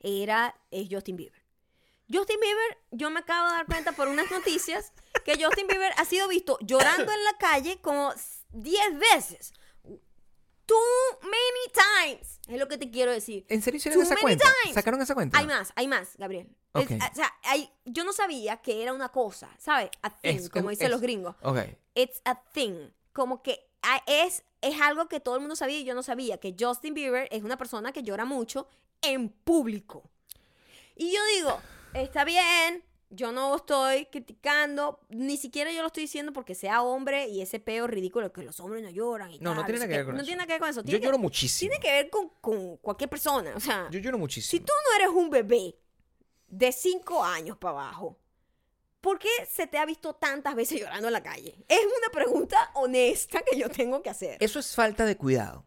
era 0.00 0.54
es 0.70 0.88
Justin 0.90 1.16
Bieber. 1.16 1.39
Justin 2.12 2.38
Bieber, 2.40 2.78
yo 2.90 3.10
me 3.10 3.20
acabo 3.20 3.46
de 3.48 3.52
dar 3.54 3.66
cuenta 3.66 3.92
por 3.92 4.08
unas 4.08 4.30
noticias 4.30 4.92
que 5.24 5.42
Justin 5.42 5.66
Bieber 5.68 5.92
ha 5.96 6.04
sido 6.04 6.26
visto 6.28 6.58
llorando 6.60 7.10
en 7.12 7.24
la 7.24 7.36
calle 7.38 7.80
como 7.80 8.12
10 8.52 8.98
veces. 8.98 9.52
Too 10.66 10.76
many 11.22 11.72
times. 12.16 12.38
Es 12.46 12.58
lo 12.58 12.68
que 12.68 12.78
te 12.78 12.90
quiero 12.90 13.10
decir. 13.10 13.44
¿En 13.48 13.60
serio 13.62 13.78
hicieron 13.78 13.98
Too 13.98 14.02
esa 14.04 14.14
many 14.14 14.22
cuenta? 14.22 14.44
times. 14.62 14.74
¿Sacaron 14.74 15.02
esa 15.02 15.14
cuenta? 15.14 15.38
Hay 15.38 15.46
más, 15.46 15.72
hay 15.74 15.88
más, 15.88 16.16
Gabriel. 16.16 16.48
Es- 16.74 16.84
Ok. 16.84 16.90
o 17.12 17.14
sea, 17.14 17.32
hay- 17.42 17.72
yo 17.84 18.04
no 18.04 18.12
sabía 18.12 18.58
que 18.58 18.82
era 18.82 18.92
una 18.92 19.08
cosa, 19.10 19.50
¿sabes? 19.58 19.90
A 20.02 20.10
thing, 20.10 20.36
Es- 20.36 20.48
como 20.50 20.70
es- 20.70 20.78
dicen 20.78 20.90
los 20.92 20.98
es- 20.98 21.02
gringos. 21.02 21.34
Ok. 21.42 21.58
It's 21.94 22.20
a 22.24 22.40
thing. 22.52 22.90
Como 23.12 23.42
que 23.42 23.68
es, 24.06 24.44
es 24.60 24.80
algo 24.80 25.08
que 25.08 25.18
todo 25.20 25.34
el 25.34 25.40
mundo 25.40 25.56
sabía 25.56 25.78
y 25.78 25.84
yo 25.84 25.94
no 25.94 26.02
sabía. 26.04 26.38
Que 26.38 26.54
Justin 26.58 26.94
Bieber 26.94 27.28
es 27.32 27.42
una 27.42 27.56
persona 27.56 27.92
que 27.92 28.02
llora 28.04 28.24
mucho 28.24 28.68
en 29.02 29.28
público. 29.30 30.04
Y 30.94 31.12
yo 31.12 31.20
digo, 31.34 31.60
está 31.94 32.24
bien, 32.24 32.84
yo 33.10 33.32
no 33.32 33.56
estoy 33.56 34.06
criticando, 34.06 35.00
ni 35.08 35.36
siquiera 35.36 35.72
yo 35.72 35.80
lo 35.80 35.88
estoy 35.88 36.04
diciendo 36.04 36.32
porque 36.32 36.54
sea 36.54 36.82
hombre 36.82 37.28
y 37.28 37.42
ese 37.42 37.58
peo 37.58 37.86
ridículo 37.86 38.32
que 38.32 38.42
los 38.42 38.60
hombres 38.60 38.82
no 38.82 38.90
lloran 38.90 39.30
y 39.32 39.38
No, 39.40 39.54
no 39.54 39.64
tiene 39.64 39.80
nada 39.80 39.88
que 39.90 39.96
ver 39.96 40.06
con 40.06 40.14
No 40.14 40.20
eso. 40.20 40.26
tiene 40.26 40.36
nada 40.38 40.46
que 40.46 40.52
ver 40.54 40.60
con 40.60 40.68
eso. 40.70 40.80
Yo 40.80 40.84
Tiene 40.84 41.00
que- 41.00 41.06
lloro 41.06 41.18
muchísimo. 41.18 41.68
tiene 41.70 41.82
que 41.82 41.90
ver 41.92 42.10
con, 42.10 42.28
con 42.40 42.76
cualquier 42.78 43.10
persona. 43.10 43.52
O 43.56 43.60
sea, 43.60 43.88
Yo 43.90 43.98
lloro 43.98 44.18
muchísimo. 44.18 44.50
si 44.50 44.60
tú 44.60 44.72
no 44.88 44.96
eres 44.96 45.08
un 45.14 45.30
bebé 45.30 45.76
de 46.48 46.72
5 46.72 47.24
años 47.24 47.56
para 47.58 47.72
abajo, 47.72 48.18
¿por 49.00 49.18
qué 49.18 49.28
se 49.50 49.66
te 49.66 49.78
ha 49.78 49.86
visto 49.86 50.14
tantas 50.14 50.54
veces 50.54 50.78
llorando 50.80 51.08
en 51.08 51.12
la 51.12 51.22
calle? 51.22 51.56
Es 51.68 51.80
una 51.80 52.10
pregunta 52.12 52.70
honesta 52.74 53.40
que 53.42 53.58
yo 53.58 53.68
tengo 53.68 54.02
que 54.02 54.10
hacer. 54.10 54.36
Eso 54.40 54.58
es 54.60 54.74
falta 54.74 55.04
de 55.04 55.16
cuidado. 55.16 55.64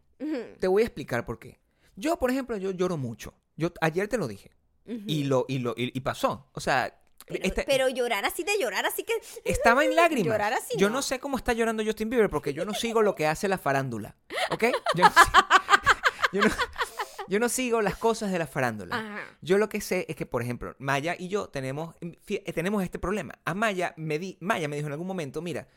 Te 0.59 0.67
voy 0.67 0.83
a 0.83 0.85
explicar 0.85 1.25
por 1.25 1.37
qué. 1.37 1.59
Yo, 1.97 2.17
por 2.17 2.31
ejemplo, 2.31 2.55
yo 2.55 2.71
lloro 2.71 2.95
mucho. 2.95 3.33
Yo 3.57 3.71
ayer 3.81 4.07
te 4.07 4.17
lo 4.17 4.27
dije. 4.29 4.51
Y 4.85 5.23
lo, 5.25 5.45
y 5.47 5.59
lo, 5.59 5.73
y, 5.77 5.95
y 5.97 5.99
pasó. 6.01 6.49
O 6.53 6.59
sea, 6.59 6.99
pero, 7.25 7.43
este- 7.45 7.63
pero 7.65 7.87
llorar 7.89 8.25
así 8.25 8.43
de 8.43 8.57
llorar 8.59 8.85
así 8.85 9.03
que... 9.03 9.13
estaba 9.45 9.85
en 9.85 9.95
lágrimas. 9.95 10.25
Llorar 10.27 10.53
así 10.53 10.77
yo 10.77 10.89
no. 10.89 10.95
no 10.95 11.01
sé 11.01 11.19
cómo 11.19 11.37
está 11.37 11.53
llorando 11.53 11.83
Justin 11.85 12.09
Bieber 12.09 12.29
porque 12.29 12.53
yo 12.53 12.65
no 12.65 12.73
sigo 12.73 13.01
lo 13.01 13.15
que 13.15 13.27
hace 13.27 13.47
la 13.47 13.57
farándula. 13.57 14.15
¿Ok? 14.51 14.65
Yo 14.95 15.03
no, 15.05 15.11
yo 16.33 16.41
no- 16.41 16.55
yo 17.29 17.39
no 17.39 17.47
sigo 17.47 17.81
las 17.81 17.95
cosas 17.95 18.31
de 18.33 18.37
la 18.39 18.47
farándula. 18.47 18.97
Ajá. 18.97 19.19
Yo 19.41 19.57
lo 19.57 19.69
que 19.69 19.79
sé 19.79 20.05
es 20.09 20.15
que, 20.17 20.25
por 20.25 20.41
ejemplo, 20.41 20.75
Maya 20.77 21.15
y 21.17 21.29
yo 21.29 21.47
tenemos, 21.47 21.95
eh, 22.01 22.51
tenemos 22.51 22.83
este 22.83 22.99
problema. 22.99 23.39
A 23.45 23.53
Maya 23.53 23.93
me, 23.95 24.19
di, 24.19 24.37
Maya 24.41 24.67
me 24.67 24.75
dijo 24.75 24.87
en 24.87 24.91
algún 24.91 25.07
momento, 25.07 25.41
mira, 25.41 25.69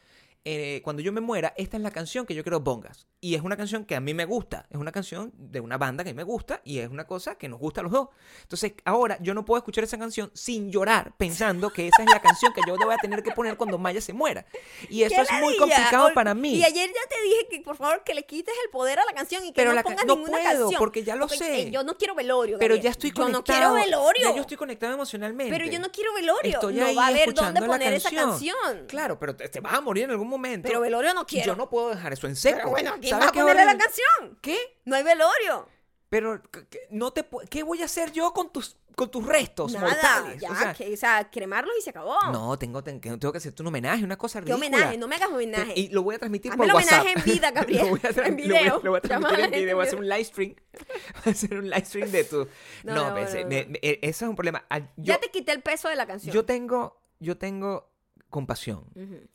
eh, 0.48 0.80
cuando 0.84 1.02
yo 1.02 1.12
me 1.12 1.20
muera, 1.20 1.52
esta 1.56 1.76
es 1.76 1.82
la 1.82 1.90
canción 1.90 2.24
que 2.24 2.32
yo 2.32 2.44
quiero 2.44 2.62
pongas. 2.62 3.08
Y 3.20 3.34
es 3.34 3.42
una 3.42 3.56
canción 3.56 3.84
que 3.84 3.96
a 3.96 4.00
mí 4.00 4.14
me 4.14 4.24
gusta. 4.26 4.66
Es 4.70 4.76
una 4.78 4.92
canción 4.92 5.32
de 5.36 5.58
una 5.58 5.76
banda 5.76 6.04
que 6.04 6.14
me 6.14 6.22
gusta 6.22 6.60
y 6.62 6.78
es 6.78 6.88
una 6.88 7.04
cosa 7.04 7.34
que 7.36 7.48
nos 7.48 7.58
gusta 7.58 7.80
a 7.80 7.82
los 7.82 7.90
dos. 7.90 8.10
Entonces, 8.42 8.74
ahora 8.84 9.18
yo 9.20 9.34
no 9.34 9.44
puedo 9.44 9.58
escuchar 9.58 9.82
esa 9.82 9.98
canción 9.98 10.30
sin 10.34 10.70
llorar, 10.70 11.14
pensando 11.16 11.70
que 11.70 11.88
esa 11.88 12.04
es 12.04 12.08
la 12.08 12.22
canción 12.22 12.52
que 12.52 12.60
yo 12.64 12.76
voy 12.76 12.94
a 12.94 12.98
tener 12.98 13.24
que 13.24 13.32
poner 13.32 13.56
cuando 13.56 13.76
Maya 13.76 14.00
se 14.00 14.12
muera. 14.12 14.46
Y 14.88 15.02
eso 15.02 15.16
¡Qué 15.16 15.22
es 15.22 15.40
muy 15.40 15.56
complicado 15.56 16.12
para 16.14 16.32
mí. 16.34 16.54
Y 16.54 16.62
ayer 16.62 16.88
ya 16.90 17.08
te 17.08 17.20
dije 17.24 17.48
que 17.50 17.60
por 17.62 17.76
favor 17.76 18.04
que 18.04 18.14
le 18.14 18.24
quites 18.24 18.54
el 18.64 18.70
poder 18.70 19.00
a 19.00 19.04
la 19.04 19.14
canción 19.14 19.42
y 19.44 19.48
que 19.48 19.54
Pero 19.56 19.70
no 19.70 19.74
la 19.74 19.82
pongas 19.82 20.06
no 20.06 20.14
ninguna 20.14 20.38
puedo, 20.38 20.44
canción. 20.60 20.78
porque 20.78 21.02
ya 21.02 21.16
lo 21.16 21.26
Porque, 21.26 21.38
sé. 21.38 21.60
eh, 21.62 21.70
yo 21.72 21.82
no 21.82 21.96
quiero 21.98 22.14
velorio. 22.14 22.58
Pero 22.60 22.74
Gabriel. 22.76 22.84
ya 22.84 22.90
estoy 22.90 23.10
Yo 23.10 23.24
no 23.28 23.42
conectado. 23.42 23.58
quiero 23.58 23.74
velorio. 23.74 24.28
Ya 24.30 24.34
yo 24.36 24.40
estoy 24.42 24.56
conectado 24.56 24.94
emocionalmente. 24.94 25.50
Pero 25.58 25.68
yo 25.68 25.80
no 25.80 25.90
quiero 25.90 26.14
velorio. 26.14 26.52
Estoy 26.52 26.74
no 26.76 26.86
ahí 26.86 26.94
va 26.94 27.06
a 27.06 27.08
haber 27.08 27.34
dónde 27.34 27.62
poner 27.62 27.94
esa 27.94 28.10
canción. 28.12 28.54
canción. 28.62 28.86
Claro, 28.86 29.18
pero 29.18 29.34
te, 29.34 29.48
te 29.48 29.58
vas 29.58 29.74
a 29.74 29.80
morir 29.80 30.04
en 30.04 30.10
algún 30.12 30.28
momento. 30.28 30.35
Pero 30.62 30.80
velorio 30.80 31.14
no 31.14 31.26
quiero. 31.26 31.46
Yo 31.46 31.56
no 31.56 31.68
puedo 31.68 31.90
dejar 31.90 32.12
eso 32.12 32.26
en 32.26 32.36
seco. 32.36 32.56
Pero 32.58 32.70
bueno, 32.70 32.92
¿quién 33.00 33.10
¿Sabes 33.10 33.26
va 33.26 33.28
a 33.30 33.32
qué 33.32 33.40
ponerle 33.40 33.64
la 33.64 33.78
canción? 33.78 34.38
¿Qué? 34.40 34.56
No 34.84 34.96
hay 34.96 35.02
velorio. 35.02 35.68
Pero 36.08 36.40
¿qué- 36.52 36.66
qué- 36.68 36.86
no 36.90 37.12
te 37.12 37.26
¿qué 37.50 37.62
voy 37.64 37.82
a 37.82 37.86
hacer 37.86 38.12
yo 38.12 38.32
con 38.32 38.52
tus 38.52 38.76
con 38.94 39.10
tus 39.10 39.26
restos 39.26 39.72
Nada, 39.72 39.88
mortales? 39.88 40.40
ya, 40.40 40.50
o 40.50 40.54
sea, 40.56 40.72
que, 40.72 40.94
o 40.94 40.96
sea, 40.96 41.30
cremarlos 41.30 41.74
y 41.78 41.82
se 41.82 41.90
acabó. 41.90 42.16
no, 42.32 42.58
tengo, 42.58 42.82
ten- 42.82 42.98
que- 42.98 43.10
tengo 43.18 43.30
que 43.30 43.36
hacerte 43.36 43.60
un 43.60 43.68
homenaje, 43.68 44.02
una 44.02 44.16
cosa 44.16 44.40
¿Qué 44.40 44.46
ridícula. 44.46 44.68
homenaje? 44.68 44.96
No 44.96 45.06
me 45.06 45.16
hagas 45.16 45.28
homenaje. 45.28 45.72
Y 45.76 45.88
lo 45.88 46.02
voy 46.02 46.14
a 46.14 46.18
transmitir 46.18 46.50
Hazme 46.52 46.56
por 46.64 46.66
el 46.70 46.74
WhatsApp. 46.76 47.00
homenaje 47.02 47.18
en 47.18 47.24
vida, 47.34 47.50
Gabriel. 47.52 47.82
lo 47.82 47.88
voy 47.90 48.00
a, 48.02 48.08
En 48.08 48.14
lo 48.16 48.22
voy 48.22 48.30
a- 48.30 48.60
video. 48.60 48.80
lo 48.82 48.90
voy 48.92 48.98
a 48.98 49.00
transmitir 49.02 49.40
en 49.44 49.50
video. 49.50 49.76
Voy 49.76 49.84
a 49.84 49.86
hacer 49.88 49.98
un 49.98 50.08
live 50.08 50.24
stream. 50.24 50.54
Voy 51.14 51.22
a 51.26 51.30
hacer 51.30 51.54
un 51.58 51.68
live 51.68 51.84
stream 51.84 52.10
de 52.10 52.24
tu... 52.24 52.48
No, 52.84 52.94
No, 52.94 53.08
no, 53.08 53.14
pues, 53.16 53.34
no, 53.34 53.38
eh, 53.40 53.42
no. 53.42 53.48
me- 53.50 53.64
me- 53.66 53.78
eh, 53.82 53.98
eso 54.00 54.24
es 54.24 54.28
un 54.30 54.36
problema. 54.36 54.64
Ah, 54.70 54.78
Yo, 54.78 54.86
ya 54.96 55.20
te 55.20 55.30
quité 55.30 55.52
el 55.52 55.60
peso 55.60 55.88
de 55.90 55.96
la 55.96 56.06
canción. 56.06 56.32
yo 56.32 56.46
tengo... 56.46 56.98
Yo 57.18 57.36
tengo 57.36 57.90
compasión. 58.30 58.84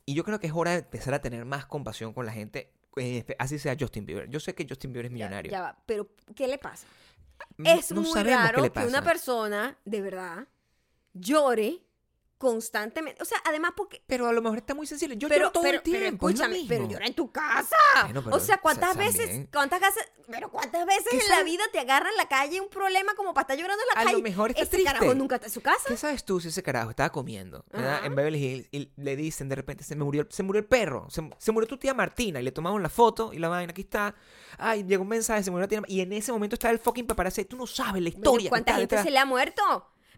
Y 0.06 0.14
yo 0.14 0.24
creo 0.24 0.38
que 0.40 0.46
es 0.46 0.52
hora 0.54 0.72
de 0.72 0.78
empezar 0.78 1.14
a 1.14 1.20
tener 1.20 1.44
más 1.44 1.66
compasión 1.66 2.12
con 2.12 2.26
la 2.26 2.32
gente, 2.32 2.72
eh, 2.96 3.24
así 3.38 3.58
sea 3.58 3.76
Justin 3.78 4.06
Bieber. 4.06 4.28
Yo 4.28 4.40
sé 4.40 4.54
que 4.54 4.66
Justin 4.68 4.92
Bieber 4.92 5.06
es 5.06 5.12
millonario. 5.12 5.50
Ya, 5.50 5.62
va, 5.62 5.78
pero 5.86 6.08
¿qué 6.34 6.46
le 6.48 6.58
pasa? 6.58 6.86
Mm, 7.56 7.66
Es 7.66 7.90
no 7.92 8.02
muy 8.02 8.22
raro 8.22 8.70
que 8.70 8.86
una 8.86 9.02
persona, 9.02 9.76
de 9.84 10.00
verdad, 10.00 10.46
llore 11.12 11.82
constantemente. 12.42 13.22
O 13.22 13.24
sea, 13.24 13.38
además 13.44 13.70
porque... 13.76 14.02
Pero 14.04 14.26
a 14.26 14.32
lo 14.32 14.42
mejor 14.42 14.58
está 14.58 14.74
muy 14.74 14.84
sensible. 14.84 15.16
Yo 15.16 15.28
pero, 15.28 15.42
lloro 15.42 15.52
todo 15.52 15.62
pero, 15.62 15.76
el 15.76 15.82
tiempo. 15.84 16.26
pero 16.26 16.52
es 16.52 16.66
pero 16.66 16.88
llora 16.88 17.06
en 17.06 17.14
tu 17.14 17.30
casa. 17.30 17.76
Bueno, 18.02 18.20
pero 18.24 18.34
o 18.34 18.40
sea, 18.40 18.58
¿cuántas 18.58 18.96
veces, 18.96 19.46
cuántas 19.52 19.80
veces, 19.80 20.10
pero 20.28 20.50
cuántas 20.50 20.84
veces 20.84 21.06
¿Qué 21.08 21.18
en 21.18 21.28
la 21.28 21.44
vida 21.44 21.62
te 21.70 21.78
agarra 21.78 22.10
en 22.10 22.16
la 22.16 22.26
calle 22.26 22.60
un 22.60 22.68
problema 22.68 23.14
como 23.14 23.32
para 23.32 23.42
estar 23.42 23.56
llorando 23.56 23.80
en 23.80 23.94
la 23.94 24.00
A 24.00 24.04
calle? 24.06 24.16
lo 24.16 24.22
mejor 24.24 24.50
está 24.50 24.62
Ese 24.62 24.72
triste. 24.72 24.92
carajo 24.92 25.14
nunca 25.14 25.36
está 25.36 25.46
en 25.46 25.52
su 25.52 25.60
casa. 25.60 25.84
¿Qué 25.86 25.96
sabes 25.96 26.24
tú 26.24 26.40
si 26.40 26.48
ese 26.48 26.64
carajo 26.64 26.90
estaba 26.90 27.10
comiendo 27.10 27.64
en 27.72 28.12
Beverly 28.16 28.44
Hills 28.44 28.68
y 28.72 28.90
le 28.96 29.14
dicen 29.14 29.48
de 29.48 29.54
repente 29.54 29.84
se 29.84 29.94
me 29.94 30.02
murió, 30.02 30.26
se 30.28 30.42
murió 30.42 30.58
el 30.58 30.66
perro, 30.66 31.06
se, 31.10 31.22
se 31.38 31.52
murió 31.52 31.68
tu 31.68 31.76
tía 31.78 31.94
Martina 31.94 32.40
y 32.40 32.42
le 32.42 32.50
tomaron 32.50 32.82
la 32.82 32.88
foto 32.88 33.32
y 33.32 33.38
la 33.38 33.50
vaina, 33.50 33.70
aquí 33.70 33.82
está, 33.82 34.16
ay, 34.58 34.82
llegó 34.82 35.04
un 35.04 35.10
mensaje, 35.10 35.44
se 35.44 35.52
murió 35.52 35.62
la 35.62 35.68
tía 35.68 35.82
y 35.86 36.00
en 36.00 36.12
ese 36.12 36.32
momento 36.32 36.56
está 36.56 36.70
el 36.70 36.80
fucking 36.80 37.06
paparazzi, 37.06 37.44
tú 37.44 37.56
no 37.56 37.68
sabes 37.68 38.02
la 38.02 38.08
historia. 38.08 38.48
¿Cuánta 38.50 38.74
gente 38.74 39.00
se 39.00 39.12
le 39.12 39.18
ha 39.20 39.26
muerto? 39.26 39.62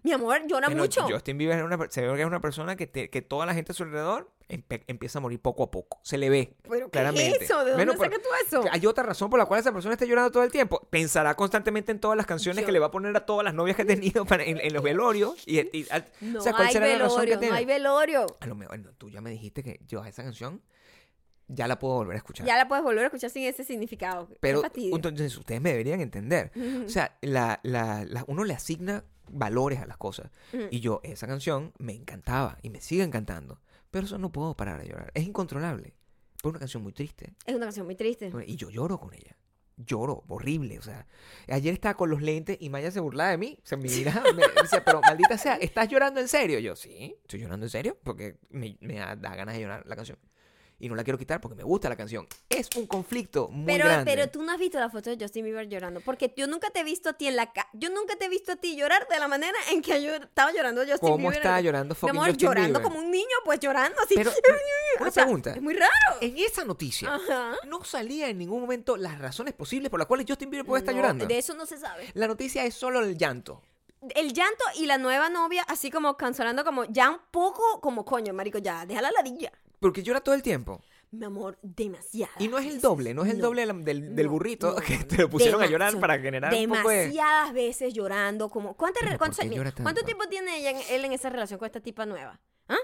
Mi 0.05 0.13
amor, 0.13 0.47
llora 0.47 0.69
mucho. 0.71 1.09
Justin 1.09 1.39
Bieber 1.39 1.59
es 1.59 1.65
una, 1.65 1.79
se 1.91 2.03
ve 2.07 2.15
que 2.15 2.21
es 2.21 2.27
una 2.27 2.41
persona 2.41 2.77
que, 2.77 2.87
te- 2.87 3.09
que 3.11 3.23
toda 3.23 3.47
la 3.47 3.55
gente 3.55 3.73
a 3.73 3.75
su 3.75 3.83
alrededor 3.85 4.31
empieza 4.49 5.19
a 5.19 5.23
morir 5.23 5.41
poco 5.41 5.63
a 5.63 5.71
poco. 5.71 5.99
Se 6.03 6.19
le 6.19 6.29
ve. 6.29 6.55
¿Pero 6.69 6.87
qué 6.87 6.91
claramente. 6.91 7.37
es 7.37 7.43
eso? 7.51 7.65
¿De 7.65 7.71
dónde 7.73 7.97
sacas 7.97 8.21
tú 8.21 8.29
eso? 8.47 8.65
Hay 8.71 8.85
otra 8.87 9.03
razón 9.03 9.31
por 9.31 9.39
la 9.39 9.47
cual 9.47 9.61
esa 9.61 9.73
persona 9.73 9.95
está 9.95 10.05
llorando 10.05 10.31
todo 10.31 10.43
el 10.45 10.53
tiempo. 10.53 10.87
Pensará 10.91 11.35
constantemente 11.35 11.91
en 11.91 12.01
todas 12.01 12.19
las 12.19 12.27
canciones 12.27 12.61
Yo- 12.61 12.67
que 12.67 12.73
le 12.73 12.79
va 12.81 12.87
a 12.87 12.91
poner 12.91 13.17
a 13.17 13.25
todas 13.25 13.45
las 13.45 13.55
novias 13.55 13.77
que 13.77 13.83
ha 13.83 13.87
tenido 13.87 14.27
para- 14.27 14.45
en, 14.45 14.59
en 14.61 14.75
los 14.75 14.83
velorios. 14.85 15.43
Y, 15.47 15.61
y- 15.77 15.87
al- 15.91 16.07
No 16.21 16.39
o 16.39 16.43
sea, 16.43 16.53
¿cuál 16.53 16.67
hay 16.67 16.73
será 16.75 16.87
la 16.87 16.99
razón 16.99 17.21
que 17.25 17.37
velorio, 17.37 17.39
tiene? 17.39 17.51
no 17.53 17.57
hay 17.57 17.65
velorio. 17.65 18.27
A 18.41 18.47
lo 18.47 18.55
mejor, 18.55 18.79
no, 18.81 18.93
tú 18.93 19.09
ya 19.09 19.23
me 19.23 19.31
dijiste 19.31 19.63
que 19.63 19.81
yo 19.89 20.03
a 20.03 20.09
esa 20.11 20.23
canción 20.23 20.61
ya 21.49 21.67
la 21.67 21.79
puedo 21.79 21.95
volver 21.95 22.15
a 22.15 22.19
escuchar. 22.19 22.47
Ya 22.47 22.57
la 22.59 22.69
puedes 22.69 22.85
volver 22.85 23.05
a 23.05 23.07
escuchar 23.07 23.31
sin 23.31 23.45
ese 23.45 23.65
significado. 23.65 24.29
Pero 24.41 24.63
entonces 24.77 25.35
ustedes 25.39 25.63
me 25.63 25.71
deberían 25.71 26.03
entender. 26.03 26.53
O 26.85 26.91
sea, 26.91 27.17
la, 27.23 27.61
la- 27.63 28.05
la- 28.07 28.25
uno 28.27 28.45
le 28.45 28.53
asigna 28.53 29.05
valores 29.31 29.81
a 29.81 29.87
las 29.87 29.97
cosas. 29.97 30.31
Ujú. 30.53 30.65
Y 30.71 30.81
yo, 30.81 31.01
esa 31.05 31.27
canción 31.27 31.73
me 31.79 31.95
encantaba 31.95 32.59
y 32.63 32.71
me 32.71 32.81
sigue 32.81 33.03
encantando. 33.03 33.61
Pero 33.91 34.07
eso 34.07 34.19
no 34.19 34.33
puedo 34.33 34.57
parar 34.57 34.81
de 34.81 34.89
llorar. 34.89 35.13
Es 35.15 35.25
incontrolable. 35.25 35.95
Es 36.37 36.45
una 36.45 36.59
canción 36.59 36.83
muy 36.83 36.93
triste. 36.93 37.35
Es 37.47 37.55
una 37.55 37.67
canción 37.67 37.87
muy 37.87 37.95
triste. 37.95 38.31
Y 38.47 38.57
yo 38.57 38.69
lloro 38.71 38.99
con 38.99 39.15
ella. 39.15 39.37
Lloro, 39.77 40.25
horrible. 40.29 40.79
O 40.79 40.83
sea, 40.83 41.07
ayer 41.49 41.73
estaba 41.75 41.95
con 41.95 42.11
los 42.11 42.21
lentes 42.23 42.57
y 42.61 42.71
Maya 42.71 42.91
se 42.91 43.01
burlaba 43.01 43.31
de 43.31 43.39
mí. 43.39 43.59
Se 43.65 43.77
me 43.77 43.89
miraba, 43.89 44.33
me 44.33 44.43
decía, 44.63 44.85
pero 44.85 45.01
maldita 45.07 45.39
sea, 45.39 45.57
¿estás 45.57 45.89
llorando 45.89 46.21
en 46.21 46.29
serio? 46.29 46.59
Yo, 46.59 46.77
sí, 46.77 47.17
estoy 47.23 47.41
llorando 47.41 47.67
en 47.67 47.71
serio 47.71 47.99
porque 48.03 48.39
me, 48.51 48.77
me 48.81 48.97
da, 48.97 49.17
da 49.17 49.35
ganas 49.35 49.55
de 49.55 49.63
llorar 49.63 49.85
la 49.87 49.97
canción. 49.97 50.19
Y 50.79 50.89
no 50.89 50.97
la 50.97 51.05
quiero 51.05 51.17
quitar 51.19 51.41
porque 51.41 51.55
me 51.55 51.63
gusta 51.63 51.89
la 51.89 51.97
canción. 51.97 52.27
Es 52.51 52.69
un 52.77 52.87
conflicto 52.87 53.49
muy 53.49 53.65
Pero, 53.67 53.85
grande. 53.87 54.11
pero 54.11 54.29
tú 54.29 54.43
no 54.43 54.53
has 54.53 54.59
visto 54.59 54.79
la 54.81 54.91
foto 54.91 55.09
de 55.09 55.17
Justin 55.19 55.45
Bieber 55.45 55.69
llorando. 55.69 56.01
Porque 56.01 56.35
yo 56.37 56.47
nunca 56.49 56.69
te 56.71 56.81
he 56.81 56.85
visto 56.85 57.11
a 57.11 57.13
ti 57.13 57.29
en 57.29 57.37
la 57.37 57.53
ca 57.53 57.69
Yo 57.73 57.91
nunca 57.91 58.17
te 58.17 58.25
he 58.25 58.29
visto 58.29 58.53
a 58.53 58.57
ti 58.57 58.77
llorar 58.77 59.07
de 59.09 59.19
la 59.19 59.29
manera 59.29 59.57
en 59.71 59.81
que 59.83 60.03
yo 60.03 60.15
estaba 60.15 60.53
llorando 60.53 60.81
Justin 60.83 60.99
¿Cómo 61.01 61.17
Bieber. 61.19 61.37
estaba 61.37 61.61
llorando 61.61 61.95
fucking 61.95 62.11
amor, 62.11 62.27
Justin 62.31 62.49
llorando 62.49 62.79
Bieber? 62.81 62.93
como 62.93 62.99
un 63.05 63.11
niño, 63.11 63.37
pues 63.45 63.61
llorando 63.61 64.01
así. 64.03 64.15
Pero, 64.17 64.31
una 65.01 65.09
O 65.09 65.13
sea, 65.13 65.23
pregunta. 65.25 65.51
Es 65.53 65.63
muy 65.63 65.75
raro. 65.75 65.91
En 66.21 66.37
esa 66.39 66.65
noticia, 66.65 67.15
Ajá. 67.15 67.55
no 67.67 67.85
salía 67.85 68.29
en 68.29 68.39
ningún 68.39 68.61
momento 68.61 68.97
las 68.97 69.19
razones 69.19 69.55
posibles 69.55 69.91
por 69.91 70.01
las 70.01 70.07
cuales 70.09 70.27
Justin 70.29 70.51
Bieber 70.51 70.67
puede 70.67 70.81
estar 70.81 70.95
llorando. 70.95 71.25
De 71.27 71.39
eso 71.39 71.55
no 71.55 71.67
se 71.67 71.79
sabe. 71.79 72.11
La 72.15 72.27
noticia 72.27 72.65
es 72.65 72.75
solo 72.75 73.01
el 73.01 73.17
llanto. 73.17 73.63
El 74.15 74.35
llanto 74.35 74.65
y 74.77 74.85
la 74.87 74.99
nueva 74.99 75.31
novia, 75.31 75.63
así 75.67 75.91
como 75.91 76.17
cancelando, 76.19 76.63
como 76.63 76.85
ya 76.85 77.09
un 77.11 77.21
poco, 77.31 77.81
como 77.81 78.05
coño, 78.05 78.35
marico, 78.35 78.59
ya, 78.59 78.85
deja 78.85 79.01
la 79.01 79.11
ladilla. 79.13 79.51
Porque 79.85 80.03
llora 80.03 80.23
todo 80.23 80.35
el 80.35 80.43
tiempo. 80.43 80.83
Mi 81.11 81.27
amor, 81.27 81.59
demasiado. 81.61 82.33
Y 82.39 82.49
no 82.49 82.57
es 82.57 82.65
el 82.67 82.81
doble, 82.81 83.13
no 83.13 83.23
es 83.25 83.31
el 83.33 83.39
doble 83.39 83.67
del, 83.67 83.85
del- 83.85 84.17
del 84.17 84.27
No, 84.27 84.33
burrito 84.33 84.73
no, 84.73 84.77
que 84.81 84.97
te 85.05 85.19
lo 85.19 85.29
pusieron 85.29 85.63
a 85.63 85.67
llorar 85.67 86.01
para 86.01 86.19
generar 86.19 86.55
un 86.55 86.69
poco 86.71 86.89
de... 86.89 86.97
Demasiadas 86.97 87.53
veces 87.53 87.93
llorando, 87.93 88.49
como 88.49 88.75
¿cuántas 88.79 89.01
Pero 89.03 89.13
re- 89.13 89.19
¿por 89.19 89.27
cuántos 89.27 89.39
qué 89.41 89.45
años- 89.45 89.57
llora 89.57 89.71
tanto? 89.73 89.83
¿Cuánto 89.83 90.03
tiempo 90.05 90.25
tiene 90.29 90.57
ella 90.57 90.71
en- 90.71 90.83
él 90.89 91.05
en 91.05 91.13
esa 91.13 91.29
relación 91.29 91.59
con 91.59 91.67
esta 91.67 91.81
tipa 91.81 92.07
nueva? 92.07 92.41
¿Ah? 92.67 92.79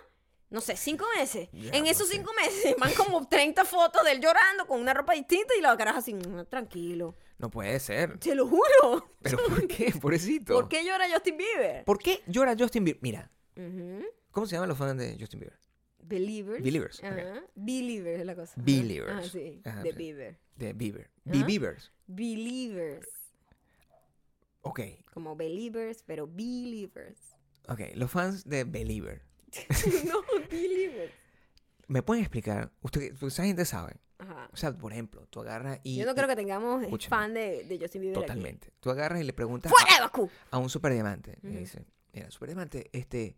No 0.50 0.60
sé, 0.60 0.76
cinco 0.76 1.06
meses. 1.16 1.48
Ya, 1.52 1.70
en 1.72 1.84
no 1.84 1.90
esos 1.90 2.06
sé. 2.08 2.16
cinco 2.16 2.32
meses 2.34 2.74
van 2.78 2.92
como 2.92 3.26
30 3.26 3.64
fotos 3.64 4.04
de 4.04 4.12
él 4.12 4.20
llorando 4.20 4.66
con 4.66 4.78
una 4.78 4.92
ropa 4.92 5.14
distinta 5.14 5.54
y 5.56 5.62
la 5.62 5.74
caraja 5.76 6.00
así, 6.00 6.12
"Mm, 6.12 6.44
tranquilo. 6.50 7.16
No 7.38 7.50
puede 7.50 7.80
ser. 7.80 8.18
Te 8.18 8.34
lo 8.34 8.46
juro. 8.46 9.08
¿Pero 9.22 9.38
por 9.48 9.66
qué? 9.66 9.92
Pobrecito. 9.98 10.52
¿Por 10.52 10.68
qué 10.68 10.84
llora 10.84 11.06
Justin 11.10 11.38
Bieber? 11.38 11.84
¿Por 11.86 11.98
qué 11.98 12.22
llora 12.26 12.54
Justin 12.58 12.84
Bieber? 12.84 13.00
Mira. 13.02 13.30
¿cómo 14.30 14.46
se 14.46 14.54
llaman 14.54 14.68
los 14.68 14.78
fans 14.78 14.96
de 14.98 15.16
Justin 15.18 15.40
Bieber? 15.40 15.58
Believers. 16.10 16.62
Believers. 16.62 17.04
Ajá. 17.04 17.42
Believers 17.54 18.20
es 18.20 18.26
la 18.26 18.34
cosa. 18.34 18.52
Believers. 18.56 19.12
Ah, 19.12 19.22
sí. 19.22 19.62
Ajá, 19.64 19.82
de 19.82 19.90
sí. 19.92 19.96
Bieber. 19.96 20.38
De 20.56 20.72
Bieber. 20.72 21.10
The 21.30 21.44
Beavers. 21.44 21.92
Believers. 22.06 23.06
Ok, 24.62 24.80
Como 25.14 25.36
believers, 25.36 26.02
pero 26.02 26.26
believers. 26.26 27.18
ok. 27.68 27.80
Los 27.94 28.10
fans 28.10 28.44
de 28.44 28.64
Believer. 28.64 29.22
no, 30.06 30.20
believers. 30.50 31.12
¿Me 31.88 32.02
pueden 32.02 32.22
explicar? 32.22 32.70
Usted, 32.82 33.14
esa 33.22 33.44
gente 33.44 33.64
sabe. 33.64 33.96
Ajá. 34.18 34.50
O 34.52 34.56
sea, 34.56 34.76
por 34.76 34.92
ejemplo, 34.92 35.26
tú 35.30 35.40
agarras 35.40 35.80
y... 35.82 35.96
Yo 35.96 36.04
no 36.04 36.14
creo 36.14 36.28
que 36.28 36.36
tengamos 36.36 36.82
Escúchame. 36.82 37.08
fan 37.08 37.34
de, 37.34 37.64
de 37.64 37.78
Justin 37.78 38.02
Bieber. 38.02 38.18
aquí. 38.18 38.26
Totalmente. 38.26 38.72
Tú 38.80 38.90
agarras 38.90 39.20
y 39.20 39.24
le 39.24 39.32
preguntas 39.32 39.72
¡Fuera 39.72 40.04
a, 40.04 40.56
a 40.56 40.58
un 40.58 40.68
superdiamante. 40.68 41.38
Y 41.42 41.46
Ujú. 41.46 41.54
le 41.54 41.60
dice, 41.60 41.86
mira, 42.12 42.30
superdiamante, 42.30 42.90
este... 42.92 43.36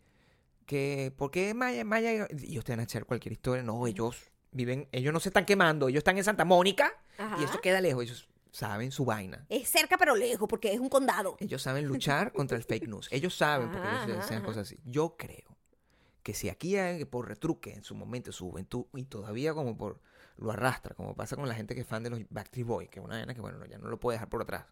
Que, 0.72 1.12
¿Por 1.14 1.30
qué 1.30 1.52
Maya, 1.52 1.84
Maya 1.84 2.26
y 2.30 2.46
ellos 2.46 2.64
te 2.64 2.72
van 2.72 2.80
a 2.80 2.84
echar 2.84 3.04
cualquier 3.04 3.32
historia? 3.32 3.62
No, 3.62 3.86
ellos 3.86 4.32
viven... 4.52 4.88
Ellos 4.90 5.12
no 5.12 5.20
se 5.20 5.28
están 5.28 5.44
quemando. 5.44 5.86
Ellos 5.86 5.98
están 5.98 6.16
en 6.16 6.24
Santa 6.24 6.46
Mónica. 6.46 6.90
Ajá. 7.18 7.36
Y 7.38 7.44
eso 7.44 7.60
queda 7.60 7.82
lejos. 7.82 8.04
Ellos 8.04 8.26
saben 8.52 8.90
su 8.90 9.04
vaina. 9.04 9.44
Es 9.50 9.68
cerca 9.68 9.98
pero 9.98 10.16
lejos 10.16 10.48
porque 10.48 10.72
es 10.72 10.80
un 10.80 10.88
condado. 10.88 11.36
Ellos 11.40 11.60
saben 11.60 11.84
luchar 11.84 12.32
contra 12.34 12.56
el 12.56 12.64
fake 12.64 12.88
news. 12.88 13.06
Ellos 13.10 13.36
saben 13.36 13.70
porque 13.70 13.86
Ajá, 13.86 14.04
ellos 14.06 14.16
hacen 14.16 14.40
cosas 14.40 14.66
así. 14.66 14.80
Yo 14.86 15.14
creo 15.18 15.58
que 16.22 16.32
si 16.32 16.48
aquí 16.48 16.78
hay 16.78 17.04
por 17.04 17.28
retruque 17.28 17.74
en 17.74 17.84
su 17.84 17.94
momento, 17.94 18.30
en 18.30 18.32
su 18.32 18.48
juventud, 18.48 18.86
y 18.94 19.04
todavía 19.04 19.52
como 19.52 19.76
por 19.76 20.00
lo 20.38 20.52
arrastra, 20.52 20.94
como 20.94 21.14
pasa 21.14 21.36
con 21.36 21.46
la 21.46 21.54
gente 21.54 21.74
que 21.74 21.82
es 21.82 21.86
fan 21.86 22.02
de 22.02 22.08
los 22.08 22.20
Backstreet 22.30 22.66
Boys, 22.66 22.88
que 22.88 22.98
es 22.98 23.04
una 23.04 23.16
vaina 23.16 23.34
que 23.34 23.42
bueno, 23.42 23.62
ya 23.66 23.76
no 23.76 23.88
lo 23.88 24.00
puede 24.00 24.14
dejar 24.14 24.30
por 24.30 24.40
atrás, 24.40 24.64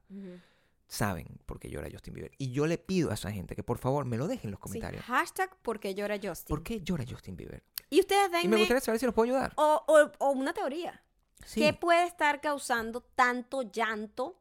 saben 0.91 1.39
por 1.47 1.61
qué 1.61 1.71
llora 1.71 1.89
Justin 1.91 2.15
Bieber. 2.15 2.33
Y 2.37 2.51
yo 2.53 2.67
le 2.67 2.77
pido 2.77 3.11
a 3.11 3.15
esa 3.15 3.31
gente 3.31 3.55
que 3.55 3.63
por 3.63 3.79
favor 3.79 4.05
me 4.05 4.17
lo 4.19 4.27
dejen 4.27 4.47
en 4.49 4.51
los 4.51 4.59
Sí, 4.59 4.63
comentarios. 4.63 5.05
hashtag 5.05 5.57
porque 5.63 5.95
llora 5.95 6.17
Justin. 6.23 6.49
¿Por 6.55 6.63
qué 6.65 6.81
llora 6.83 7.05
Justin 7.09 7.37
Bieber? 7.37 7.63
Y 7.89 8.01
ustedes 8.01 8.29
Y 8.29 8.33
me 8.33 8.41
denme 8.43 8.57
gustaría 8.59 8.81
saber 8.81 8.99
si 9.01 9.07
los 9.07 9.15
puedo 9.15 9.31
ayudar. 9.33 9.53
o, 9.57 9.85
o- 9.87 10.13
o 10.19 10.31
una 10.33 10.53
teoría. 10.53 11.03
Sí, 11.47 11.61
¿Qué 11.61 11.73
puede 11.73 12.05
estar 12.07 12.41
causando 12.41 13.01
tanto 13.03 13.63
llanto 13.63 14.37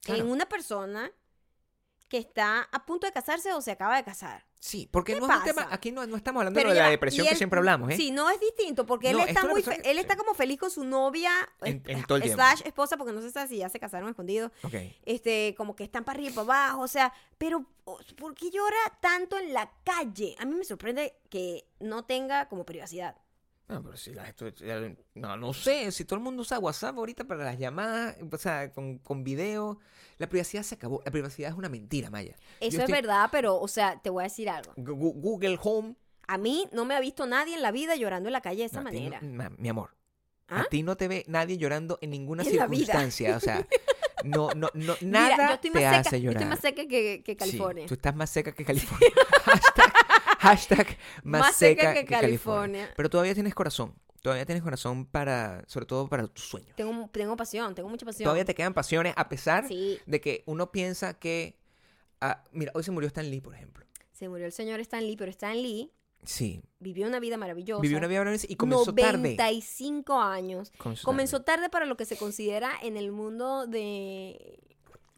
Claro. 0.00 0.22
en 0.24 0.30
una 0.30 0.48
persona 0.48 1.12
que 2.08 2.18
está 2.18 2.62
a 2.70 2.86
punto 2.86 3.06
de 3.06 3.12
casarse 3.12 3.52
o 3.52 3.60
se 3.60 3.70
acaba 3.72 3.96
de 3.96 4.04
casar? 4.04 4.44
sí, 4.58 4.88
porque 4.90 5.14
¿Qué 5.14 5.20
no 5.20 5.30
es 5.30 5.36
un 5.38 5.44
tema, 5.44 5.68
aquí 5.70 5.92
no, 5.92 6.06
no 6.08 6.16
estamos 6.16 6.40
hablando 6.40 6.58
Pero 6.58 6.70
de 6.70 6.76
ya 6.76 6.84
la 6.84 6.88
depresión 6.90 7.24
que 7.26 7.36
siempre 7.36 7.58
hablamos, 7.58 7.90
¿eh? 7.90 7.96
Sí, 7.96 8.10
no 8.10 8.30
es 8.30 8.40
distinto 8.40 8.84
porque 8.84 9.12
No, 9.12 9.18
él 9.18 9.24
es 9.24 9.28
está 9.36 9.46
muy 9.46 9.62
él 9.84 9.98
está 9.98 10.16
como 10.16 10.34
feliz 10.34 10.58
con 10.58 10.70
su 10.72 10.82
novia 10.84 11.30
En- 11.62 11.76
eh, 11.76 11.82
en 11.92 12.04
todo 12.04 12.16
el 12.16 12.22
tiempo. 12.24 12.42
slash 12.42 12.62
esposa 12.64 12.96
porque 12.96 13.12
no 13.12 13.20
se 13.22 13.30
sabe 13.30 13.48
si 13.48 13.58
ya 13.58 13.68
se 13.68 13.78
casaron 13.78 14.08
escondidos. 14.08 14.50
Ok. 14.64 14.74
Este, 15.04 15.54
como 15.56 15.76
que 15.76 15.84
están 15.84 16.02
para 16.04 16.16
arriba 16.16 16.30
y 16.30 16.34
para 16.34 16.64
abajo, 16.64 16.80
o 16.82 16.88
sea, 16.88 17.12
pero 17.38 17.64
¿por 18.16 18.34
qué 18.34 18.50
llora 18.50 18.76
tanto 19.00 19.38
en 19.38 19.52
la 19.52 19.70
calle? 19.84 20.34
A 20.38 20.44
mí 20.46 20.54
me 20.56 20.64
sorprende 20.64 21.14
que 21.30 21.68
no 21.78 22.04
tenga 22.04 22.48
como 22.48 22.64
privacidad. 22.66 23.14
No, 23.68 23.82
pero 23.82 23.96
si 23.96 24.12
la 24.12 24.28
esto- 24.28 24.46
no, 25.14 25.36
no 25.36 25.52
sé, 25.52 25.90
si 25.90 26.04
todo 26.04 26.18
el 26.18 26.22
mundo 26.24 26.42
usa 26.42 26.58
WhatsApp 26.60 26.96
ahorita 26.96 27.24
para 27.24 27.44
las 27.44 27.58
llamadas, 27.58 28.16
o 28.30 28.38
sea, 28.38 28.72
con, 28.72 28.98
con 28.98 29.24
video, 29.24 29.80
la 30.18 30.28
privacidad 30.28 30.62
se 30.62 30.76
acabó. 30.76 31.02
La 31.04 31.10
privacidad 31.10 31.50
es 31.50 31.56
una 31.58 31.68
mentira, 31.68 32.08
Maya. 32.08 32.36
Eso 32.60 32.60
Yo 32.60 32.66
es 32.68 32.74
estoy- 32.74 32.92
verdad, 32.92 33.28
pero, 33.32 33.58
o 33.60 33.66
sea, 33.68 34.00
te 34.00 34.08
voy 34.10 34.22
a 34.22 34.24
decir 34.24 34.48
algo. 34.48 34.72
Google 34.76 35.58
Home. 35.62 35.96
A 36.28 36.38
mí 36.38 36.68
no 36.72 36.84
me 36.84 36.94
ha 36.94 37.00
visto 37.00 37.26
nadie 37.26 37.54
en 37.56 37.62
la 37.62 37.70
vida 37.72 37.96
llorando 37.96 38.28
en 38.28 38.32
la 38.34 38.40
calle 38.40 38.58
de 38.60 38.66
esa 38.66 38.82
no, 38.82 38.90
no- 38.90 38.98
manera. 38.98 39.20
ma- 39.22 39.50
mi 39.58 39.68
amor, 39.68 39.90
¿Ah? 40.48 40.60
a 40.60 40.64
ti 40.64 40.82
no 40.84 40.96
te 40.96 41.08
ve 41.08 41.24
nadie 41.28 41.56
llorando 41.58 41.98
en 42.00 42.10
ninguna 42.10 42.42
En 42.44 42.50
circunstancia. 42.50 43.36
O 43.36 43.40
sea, 43.40 43.66
no, 44.24 44.50
no, 44.54 44.68
no, 44.74 44.94
Mira, 45.00 45.20
nada 45.28 45.48
yo 45.48 45.54
estoy 45.54 45.70
te 45.70 45.78
seca, 45.78 45.98
hace 45.98 46.20
yo 46.20 46.30
llorar. 46.30 46.42
estoy 46.42 46.48
más 46.50 46.60
seca 46.60 46.82
que, 46.88 47.22
que 47.24 47.32
Sí, 47.32 47.36
California. 47.36 47.86
tú 47.86 47.94
estás 47.94 48.14
más 48.16 48.30
seca 48.30 48.52
que 48.52 48.64
California. 48.64 49.08
hashtag, 49.44 49.92
hashtag 50.48 50.98
más, 51.24 51.40
Más 51.40 51.56
seca 51.56 51.94
que 51.94 52.04
California. 52.04 52.90
Pero 52.96 53.10
todavía 53.10 53.34
tienes 53.34 53.54
corazón. 53.54 53.94
Todavía 54.22 54.44
tienes 54.44 54.64
corazón 54.64 55.06
para, 55.06 55.62
sobre 55.68 55.86
todo 55.86 56.08
para 56.08 56.26
tus 56.26 56.44
sueños. 56.48 56.74
Tengo, 56.76 57.08
tengo 57.12 57.36
pasión, 57.36 57.74
tengo 57.76 57.88
mucha 57.88 58.04
pasión. 58.04 58.24
Todavía 58.24 58.44
te 58.44 58.54
quedan 58.54 58.74
pasiones 58.74 59.14
a 59.16 59.28
pesar 59.28 59.68
Sí, 59.68 59.98
de 60.04 60.20
que 60.20 60.42
uno 60.46 60.72
piensa 60.72 61.14
que... 61.18 61.56
ah, 62.20 62.42
mira, 62.52 62.72
hoy 62.74 62.82
se 62.82 62.90
murió 62.90 63.06
Stan 63.06 63.28
Lee, 63.30 63.40
por 63.40 63.54
ejemplo. 63.54 63.86
se 64.12 64.28
murió 64.28 64.46
el 64.46 64.52
señor 64.52 64.80
Stan 64.80 65.06
Lee, 65.06 65.16
pero 65.16 65.30
Stan 65.30 65.54
Lee 65.56 65.92
Sí. 66.24 66.60
vivió 66.80 67.06
una 67.06 67.20
vida 67.20 67.36
maravillosa. 67.36 67.80
Vivió 67.80 67.98
una 67.98 68.08
vida 68.08 68.18
maravillosa 68.18 68.46
y 68.50 68.56
comenzó 68.56 68.92
tarde. 68.92 69.36
95 69.36 70.20
años. 70.20 70.72
Comenzó 70.76 71.04
Comenzó 71.04 71.42
tarde. 71.42 71.56
tarde 71.58 71.70
para 71.70 71.86
lo 71.86 71.96
que 71.96 72.04
se 72.04 72.16
considera 72.16 72.72
en 72.82 72.96
el 72.96 73.12
mundo 73.12 73.68
de, 73.68 74.58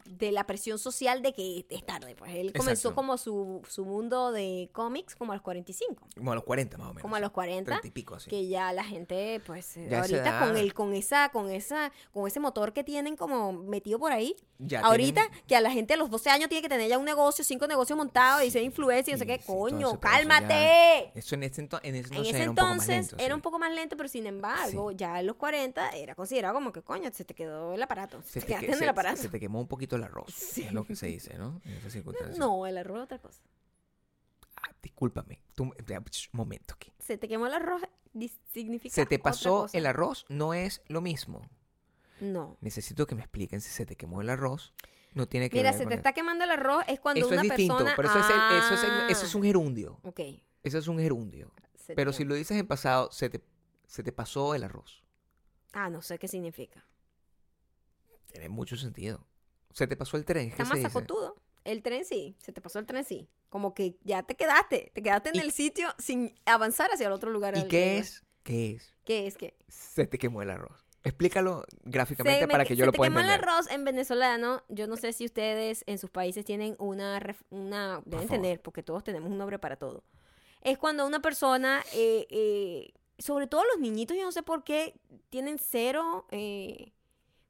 de 0.09 0.31
la 0.31 0.45
presión 0.47 0.79
social 0.79 1.21
de 1.21 1.33
que 1.33 1.65
es 1.69 1.85
tarde. 1.85 2.15
Pues 2.15 2.33
él 2.33 2.51
comenzó 2.53 2.89
Exacto. 2.89 2.95
como 2.95 3.17
su, 3.17 3.61
su 3.69 3.85
mundo 3.85 4.31
de 4.31 4.69
cómics 4.73 5.15
como 5.15 5.31
a 5.33 5.35
los 5.35 5.43
45, 5.43 6.07
Como 6.17 6.31
a 6.31 6.35
los 6.35 6.43
40 6.43 6.77
más 6.77 6.87
o 6.87 6.89
menos. 6.89 7.01
como 7.01 7.15
a 7.15 7.19
los 7.19 7.31
40. 7.31 7.69
30 7.71 7.87
y 7.87 7.91
pico 7.91 8.15
así. 8.15 8.29
que 8.29 8.47
ya 8.47 8.73
la 8.73 8.83
gente 8.83 9.41
pues 9.45 9.77
eh, 9.77 9.87
Ya 9.89 10.01
ahorita 10.01 10.39
con 10.39 10.57
el 10.57 10.73
con 10.73 10.93
esa 10.93 11.29
con 11.29 11.49
esa 11.51 11.91
con 12.11 12.27
ese 12.27 12.39
motor 12.39 12.73
que 12.73 12.83
tienen 12.83 13.15
como 13.15 13.53
metido 13.53 13.99
por 13.99 14.11
ahí 14.11 14.35
Ya 14.57 14.81
ahorita 14.81 15.21
tienen- 15.29 15.45
que 15.47 15.55
a 15.55 15.61
la 15.61 15.71
gente 15.71 15.93
a 15.93 15.97
los 15.97 16.09
12 16.09 16.29
años 16.29 16.49
tiene 16.49 16.61
que 16.61 16.69
tener 16.69 16.89
ya 16.89 16.97
un 16.97 17.05
negocio 17.05 17.43
cinco 17.43 17.67
negocios 17.67 17.95
montados 17.97 18.43
y 18.43 18.51
ser 18.51 18.63
influencer 18.63 19.09
y 19.09 19.11
no 19.13 19.17
sé 19.19 19.25
qué 19.27 19.37
sí, 19.37 19.43
coño 19.45 19.91
entonces, 19.91 19.99
por 19.99 20.09
eso 20.09 20.17
cálmate 20.17 21.11
Eso 21.19 21.35
en 21.35 21.43
ese, 21.43 21.61
ento- 21.67 21.79
en 21.83 21.95
ese 21.95 22.07
en 22.09 22.25
entonces 22.25 22.33
ese 22.33 22.41
era 22.41 22.49
un 22.49 22.55
poco 22.55 22.67
más 22.75 22.87
lento. 22.87 23.15
era 23.17 23.27
sí. 23.27 23.33
un 23.33 23.41
poco 23.41 23.59
más 23.59 23.71
lento 23.73 23.97
pero 23.97 24.09
sin 24.09 24.25
embargo 24.25 24.91
ya 24.91 25.19
en 25.19 25.27
los 25.27 25.35
40 25.35 25.89
era 25.91 26.15
considerado 26.15 26.55
como 26.55 26.71
que 26.71 26.81
coño 26.81 27.09
se 27.13 27.25
te 27.25 27.33
quedó 27.33 27.73
el 27.73 27.81
aparato 27.83 28.21
Se 28.23 28.39
te 28.39 28.41
te, 28.41 28.45
quedaste 28.47 28.65
que- 28.65 28.71
en 28.71 28.77
el 28.79 28.83
se- 28.85 28.89
aparato 28.89 29.21
se 29.21 29.29
te 29.29 29.39
quemó 29.39 29.59
un 29.59 29.67
poquito 29.67 29.97
el 29.99 30.05
arroz. 30.05 30.33
Sí. 30.33 30.63
Es 30.63 30.73
lo 30.73 30.83
que 30.85 30.95
se 30.95 31.05
dice, 31.07 31.37
¿no? 31.37 31.61
En 31.65 31.73
esas 31.73 31.93
circunstancias. 31.93 32.37
no 32.39 32.65
el 32.65 32.77
arroz 32.77 32.97
es 32.99 33.03
otra 33.03 33.19
cosa 33.19 33.41
Ah, 34.61 34.71
discúlpame. 34.81 35.41
Tú, 35.55 35.63
un 35.63 35.73
momento 36.33 36.73
aquí. 36.75 36.91
se 36.99 37.17
te 37.17 37.27
quemó 37.27 37.47
el 37.47 37.53
arroz 37.53 37.81
significa 38.51 38.93
Se 38.93 39.05
te 39.05 39.19
pasó 39.19 39.67
el 39.71 39.85
arroz, 39.85 40.25
no 40.29 40.53
es 40.53 40.81
lo 40.87 40.99
mismo. 41.01 41.41
no 42.19 42.57
Necesito 42.59 43.05
que 43.07 43.15
me 43.15 43.21
expliquen 43.21 43.61
si 43.61 43.69
se 43.69 43.85
te 43.85 43.95
quemó 43.95 44.19
el 44.21 44.29
arroz. 44.29 44.73
No 45.13 45.27
tiene 45.27 45.49
que 45.49 45.57
mira 45.57 45.71
ver 45.71 45.77
se 45.77 45.83
con 45.85 45.89
te 45.91 45.95
está 45.95 46.13
quemando 46.13 46.43
el 46.43 46.51
arroz 46.51 46.83
es 46.87 46.99
cuando 46.99 47.19
Eso 47.21 47.29
una 47.29 47.37
es 47.37 47.41
distinto, 47.43 47.77
persona 47.77 47.95
pero 47.95 48.09
eso, 48.09 48.19
es 48.19 48.29
el- 48.29 48.57
eso, 48.57 48.73
es 48.73 48.83
el- 48.83 49.09
eso 49.11 49.25
es 49.25 49.33
Ah, 49.33 49.37
un 49.37 49.43
gerundio. 49.43 49.99
ok 50.03 50.19
Eso 50.63 50.77
es 50.77 50.87
un 50.87 50.99
gerundio. 50.99 51.51
se 51.75 51.95
Pero 51.95 52.11
te- 52.11 52.17
si 52.17 52.25
lo 52.25 52.35
dices 52.35 52.57
en 52.57 52.67
pasado, 52.67 53.11
se 53.11 53.29
te, 53.29 53.41
se 53.87 54.03
te 54.03 54.11
pasó 54.11 54.53
el 54.55 54.63
arroz. 54.63 55.03
Ah, 55.73 55.89
no 55.89 56.01
sé 56.01 56.19
qué 56.19 56.27
significa. 56.27 56.85
Tiene 58.27 58.49
mucho 58.49 58.75
sentido. 58.77 59.25
Se 59.73 59.87
te 59.87 59.95
pasó 59.95 60.17
el 60.17 60.25
tren. 60.25 60.47
¿Qué 60.47 60.51
Está 60.53 60.63
se 60.65 60.69
más 60.69 60.77
dice? 60.79 60.89
sacotudo. 60.89 61.35
El 61.63 61.81
tren 61.83 62.05
sí, 62.05 62.35
se 62.39 62.51
te 62.51 62.61
pasó 62.61 62.79
el 62.79 62.85
tren 62.85 63.03
sí. 63.03 63.29
Como 63.49 63.73
que 63.73 63.97
ya 64.03 64.23
te 64.23 64.35
quedaste, 64.35 64.91
te 64.93 65.01
quedaste 65.03 65.29
en 65.29 65.35
¿Y- 65.35 65.39
el 65.39 65.51
sitio 65.51 65.89
sin 65.97 66.33
avanzar 66.45 66.89
hacia 66.91 67.07
el 67.07 67.13
otro 67.13 67.29
lugar. 67.31 67.57
¿Y 67.57 67.67
qué 67.67 67.97
es? 67.99 68.23
¿Qué 68.43 68.71
es? 68.71 68.93
¿Qué 69.03 69.27
es? 69.27 69.37
¿Qué? 69.37 69.55
Se 69.67 70.07
te 70.07 70.17
quemó 70.17 70.41
el 70.41 70.49
arroz. 70.49 70.85
Explícalo 71.03 71.63
gráficamente 71.83 72.39
Se 72.41 72.47
me 72.47 72.51
para 72.51 72.65
que- 72.65 72.75
yo 72.75 72.83
se 72.83 72.85
lo 72.87 72.91
te 72.91 72.97
pueda 72.97 73.09
quemó 73.09 73.19
el 73.19 73.25
entender. 73.25 73.49
arroz 73.49 73.69
en 73.71 73.83
venezolano. 73.85 74.63
Yo 74.69 74.87
no 74.87 74.97
sé 74.97 75.13
si 75.13 75.25
ustedes 75.25 75.83
en 75.87 75.97
sus 75.97 76.09
países 76.09 76.45
tienen 76.45 76.75
una... 76.79 77.19
una 77.49 78.01
deben 78.05 78.27
tener, 78.27 78.61
porque 78.61 78.83
todos 78.83 79.03
tenemos 79.03 79.29
un 79.31 79.37
nombre 79.37 79.59
para 79.59 79.75
todo. 79.75 80.03
Es 80.61 80.77
cuando 80.77 81.05
una 81.05 81.21
persona, 81.21 81.83
eh, 81.93 82.25
eh, 82.29 82.93
sobre 83.17 83.47
todo 83.47 83.63
los 83.65 83.79
niñitos, 83.79 84.17
yo 84.17 84.23
no 84.23 84.31
sé 84.31 84.43
por 84.43 84.63
qué, 84.63 84.99
tienen 85.29 85.57
cero 85.57 86.25
eh, 86.31 86.91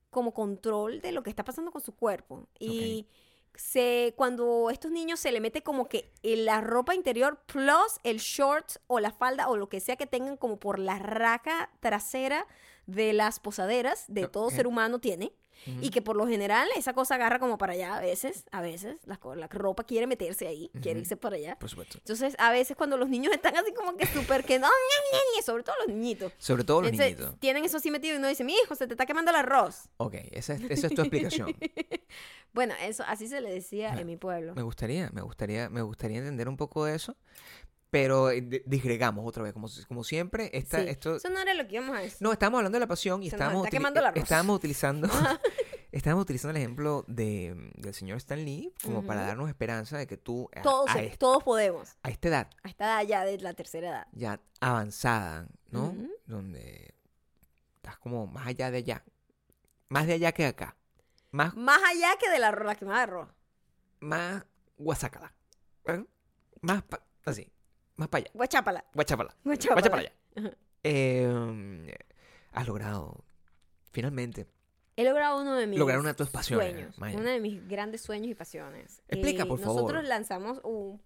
como 0.10 0.34
control 0.34 1.02
de 1.02 1.12
lo 1.12 1.24
que 1.24 1.30
está 1.30 1.44
pasando 1.44 1.72
con 1.72 1.82
su 1.82 1.96
cuerpo. 1.96 2.48
Y 2.60 3.08
se, 3.56 4.14
cuando 4.16 4.70
a 4.70 4.74
estos 4.74 4.92
niños 4.92 5.20
se 5.20 5.32
le 5.32 5.42
mete 5.42 5.62
como 5.62 5.88
que 5.88 6.12
en 6.24 6.46
la 6.46 6.62
ropa 6.62 6.96
interior 6.96 7.40
plus 7.46 8.00
el 8.04 8.18
short 8.18 8.78
o 8.88 9.00
la 9.00 9.12
falda 9.12 9.50
o 9.50 9.58
lo 9.58 9.70
que 9.70 9.80
sea 9.80 9.98
que 9.98 10.08
tengan 10.08 10.38
como 10.38 10.60
por 10.60 10.80
la 10.80 10.98
raca 11.00 11.70
trasera 11.80 12.48
de 12.90 13.14
las 13.14 13.40
posaderas 13.40 14.06
de 14.08 14.28
todo 14.28 14.50
ser 14.50 14.68
humano 14.68 15.00
tiene. 15.00 15.32
Y 15.82 15.90
que 15.90 16.02
por 16.02 16.16
lo 16.16 16.26
general 16.26 16.70
esa 16.78 16.94
cosa 16.94 17.16
agarra 17.16 17.38
como 17.38 17.58
para 17.58 17.74
allá 17.74 17.98
a 17.98 18.00
veces, 18.00 18.46
a 18.52 18.62
veces, 18.62 18.98
la, 19.06 19.20
la 19.36 19.48
ropa 19.48 19.84
quiere 19.84 20.08
meterse 20.08 20.48
ahí, 20.48 20.72
quiere 20.82 21.02
irse 21.02 21.18
para 21.18 21.36
allá. 21.36 21.60
Por 21.60 21.70
supuesto. 21.70 21.98
Entonces, 21.98 22.34
a 22.40 22.50
veces 22.54 22.78
cuando 22.78 22.96
los 22.96 23.10
niños 23.10 23.34
están 23.34 23.58
así 23.58 23.74
como 23.74 23.98
que 23.98 24.08
súper 24.08 24.46
que 24.46 24.58
no, 24.58 24.70
sobre 25.46 25.64
todo 25.64 25.76
los 25.86 25.94
niñitos. 25.94 26.32
Sobre 26.38 26.64
todo 26.64 26.82
los 26.82 26.92
Entonces, 26.92 27.18
niñitos. 27.18 27.40
tienen 27.42 27.66
eso 27.66 27.76
así 27.76 27.92
metido 27.92 28.16
y 28.16 28.20
uno 28.20 28.30
dice, 28.30 28.46
mi 28.46 28.54
hijo, 28.54 28.74
se 28.74 28.88
te 28.88 28.94
está 28.94 29.06
quemando 29.06 29.32
el 29.32 29.38
arroz. 29.38 29.90
Ok, 29.98 30.16
esa 30.32 30.54
es, 30.54 30.62
esa 30.62 30.88
es 30.88 30.96
tu 30.96 31.02
explicación. 31.02 31.54
Bueno, 32.52 32.74
eso 32.82 33.04
así 33.08 33.28
se 33.28 33.42
le 33.42 33.52
decía 33.52 33.94
Ah, 33.94 34.02
en 34.02 34.08
mi 34.08 34.18
pueblo. 34.18 34.56
Me 34.56 34.64
gustaría, 34.64 35.10
me 35.14 35.22
gustaría, 35.22 35.70
me 35.70 35.84
gustaría 35.84 36.18
entender 36.18 36.50
un 36.50 36.58
poco 36.58 36.86
de 36.86 36.96
eso. 36.96 37.16
Pero 37.92 38.30
eh, 38.30 38.42
disgregamos 38.68 39.26
otra 39.28 39.42
vez, 39.44 39.54
como, 39.54 39.68
como 39.88 40.04
siempre. 40.04 40.52
Esta, 40.54 40.80
Sí. 40.84 40.90
esto, 40.90 41.16
Eso 41.16 41.30
no 41.30 41.40
era 41.40 41.54
lo 41.56 41.68
que 41.68 41.76
íbamos 41.76 41.98
a 41.98 42.02
decir. 42.02 42.18
no, 42.22 42.32
estábamos 42.32 42.60
hablando 42.60 42.76
de 42.76 42.80
la 42.82 42.88
pasión 42.88 43.24
y 43.24 43.28
estábamos, 43.30 43.66
está 43.66 43.78
el 43.78 44.06
arroz. 44.06 44.24
estábamos 44.24 44.56
utilizando 44.56 45.08
estábamos 45.92 46.22
utilizando 46.24 46.52
el 46.52 46.58
ejemplo 46.58 47.04
de, 47.08 47.72
del 47.78 47.94
señor 47.96 48.18
Stan 48.18 48.38
Lee 48.46 48.72
como 48.84 49.04
para 49.04 49.22
darnos 49.26 49.50
esperanza 49.50 49.98
de 49.98 50.06
que 50.06 50.18
tú 50.18 50.48
a, 50.56 50.62
todos, 50.62 50.88
a 50.90 50.94
se- 50.94 51.06
est- 51.08 51.18
todos 51.20 51.44
podemos. 51.44 51.98
a 52.04 52.10
esta 52.12 52.28
edad 52.28 52.50
A 52.64 52.70
esta 52.70 52.86
edad 52.86 53.08
ya 53.10 53.26
de 53.26 53.40
la 53.40 53.54
tercera 53.54 53.90
edad. 53.90 54.08
ya 54.12 54.40
avanzada, 54.60 55.48
¿no? 55.72 55.96
Donde 56.28 56.94
estás 57.78 57.98
como 57.98 58.28
más 58.28 58.46
allá 58.46 58.70
de 58.70 58.78
allá. 58.78 59.04
Más 59.88 60.06
de 60.06 60.14
allá 60.14 60.32
que 60.32 60.46
acá. 60.46 60.76
Más, 61.32 61.56
Más 61.56 61.80
allá 61.84 62.10
que 62.20 62.30
de 62.30 62.38
la, 62.38 62.52
la 62.52 62.76
quemada 62.76 62.98
de 63.00 63.04
arroz. 63.04 63.30
más 64.00 64.46
guasácala. 64.78 65.34
¿eh? 65.86 66.06
Más 66.62 66.84
pa- 66.84 67.04
así. 67.26 67.52
Más 68.00 68.08
para 68.08 68.22
allá. 68.24 68.32
Guachápala. 68.34 68.86
Guachapala. 68.94 69.36
Guachápala. 69.44 69.76
Guacha 69.82 69.90
para 69.90 70.02
allá. 70.02 70.14
Ajá. 70.38 70.58
Eh, 70.84 71.98
has 72.54 72.68
logrado, 72.68 73.24
finalmente, 73.92 74.48
He 74.96 75.04
logrado 75.06 75.42
uno 75.42 75.56
de 75.56 75.66
mis 75.66 75.80
Lograr 75.80 76.00
una 76.00 76.10
de 76.10 76.16
tus 76.16 76.30
pasiones, 76.30 76.72
sueños. 76.72 76.98
Maya. 76.98 77.18
Uno 77.18 77.30
de 77.30 77.40
mis 77.40 77.66
grandes 77.70 78.02
sueños 78.02 78.30
y 78.32 78.36
pasiones. 78.36 79.02
Explica, 79.08 79.44
Eh, 79.44 79.46
por 79.46 79.60
favor. 79.60 79.76
Nosotros 79.84 80.04
lanzamos 80.06 80.60
un, 80.66 81.02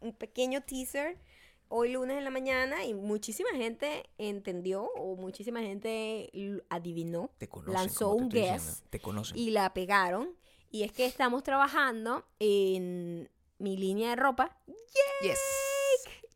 un 0.00 0.12
pequeño 0.14 0.62
teaser 0.62 1.16
hoy 1.68 1.92
lunes 1.92 2.18
en 2.18 2.24
la 2.24 2.30
mañana 2.30 2.84
y 2.84 2.92
muchísima 2.94 3.50
gente 3.52 4.10
entendió 4.18 4.84
o 4.96 5.16
muchísima 5.16 5.60
gente 5.60 6.30
adivinó 6.68 7.30
te 7.38 7.48
conocen. 7.48 7.72
Lanzó 7.74 8.14
te 8.16 8.22
un 8.22 8.28
guess 8.28 8.82
Te 8.90 9.00
conocen. 9.00 9.38
y 9.38 9.50
la 9.50 9.72
pegaron. 9.72 10.34
Y 10.70 10.82
es 10.84 10.92
que 10.92 11.06
estamos 11.06 11.42
trabajando 11.42 12.26
en 12.38 13.30
mi 13.58 13.76
línea 13.78 14.10
de 14.10 14.16
ropa. 14.16 14.58
Yes. 15.22 15.38
Eh, 15.38 15.69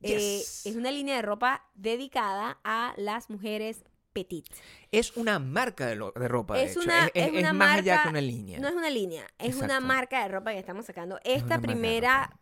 Yes. 0.09 0.67
es 0.67 0.77
una 0.77 0.91
línea 0.91 1.17
de 1.17 1.23
ropa 1.23 1.65
dedicada 1.75 2.59
a 2.65 2.95
las 2.97 3.31
mujeres 3.31 3.85
petit. 4.13 4.47
Es 4.93 5.17
una 5.17 5.39
marca 5.41 5.87
de, 5.87 5.97
lo- 5.97 6.13
de 6.13 6.29
ropa, 6.29 6.55
de 6.57 6.65
Es 6.65 6.71
hecho. 6.73 6.81
una- 6.85 7.07
es, 7.07 7.11
es- 7.15 7.33
es 7.35 7.39
una 7.41 7.53
más 7.53 7.79
allá 7.79 7.95
marca- 7.95 8.03
que 8.05 8.09
una 8.11 8.21
línea. 8.21 8.59
No 8.61 8.69
es 8.69 8.75
una 8.75 8.91
línea, 8.91 9.27
es 9.39 9.57
una 9.57 9.81
marca 9.81 10.23
de 10.23 10.29
ropa 10.29 10.53
que 10.53 10.59
estamos 10.59 10.87
sacando. 10.87 11.19
Es 11.25 11.43
Esta 11.43 11.59
primera 11.61 12.39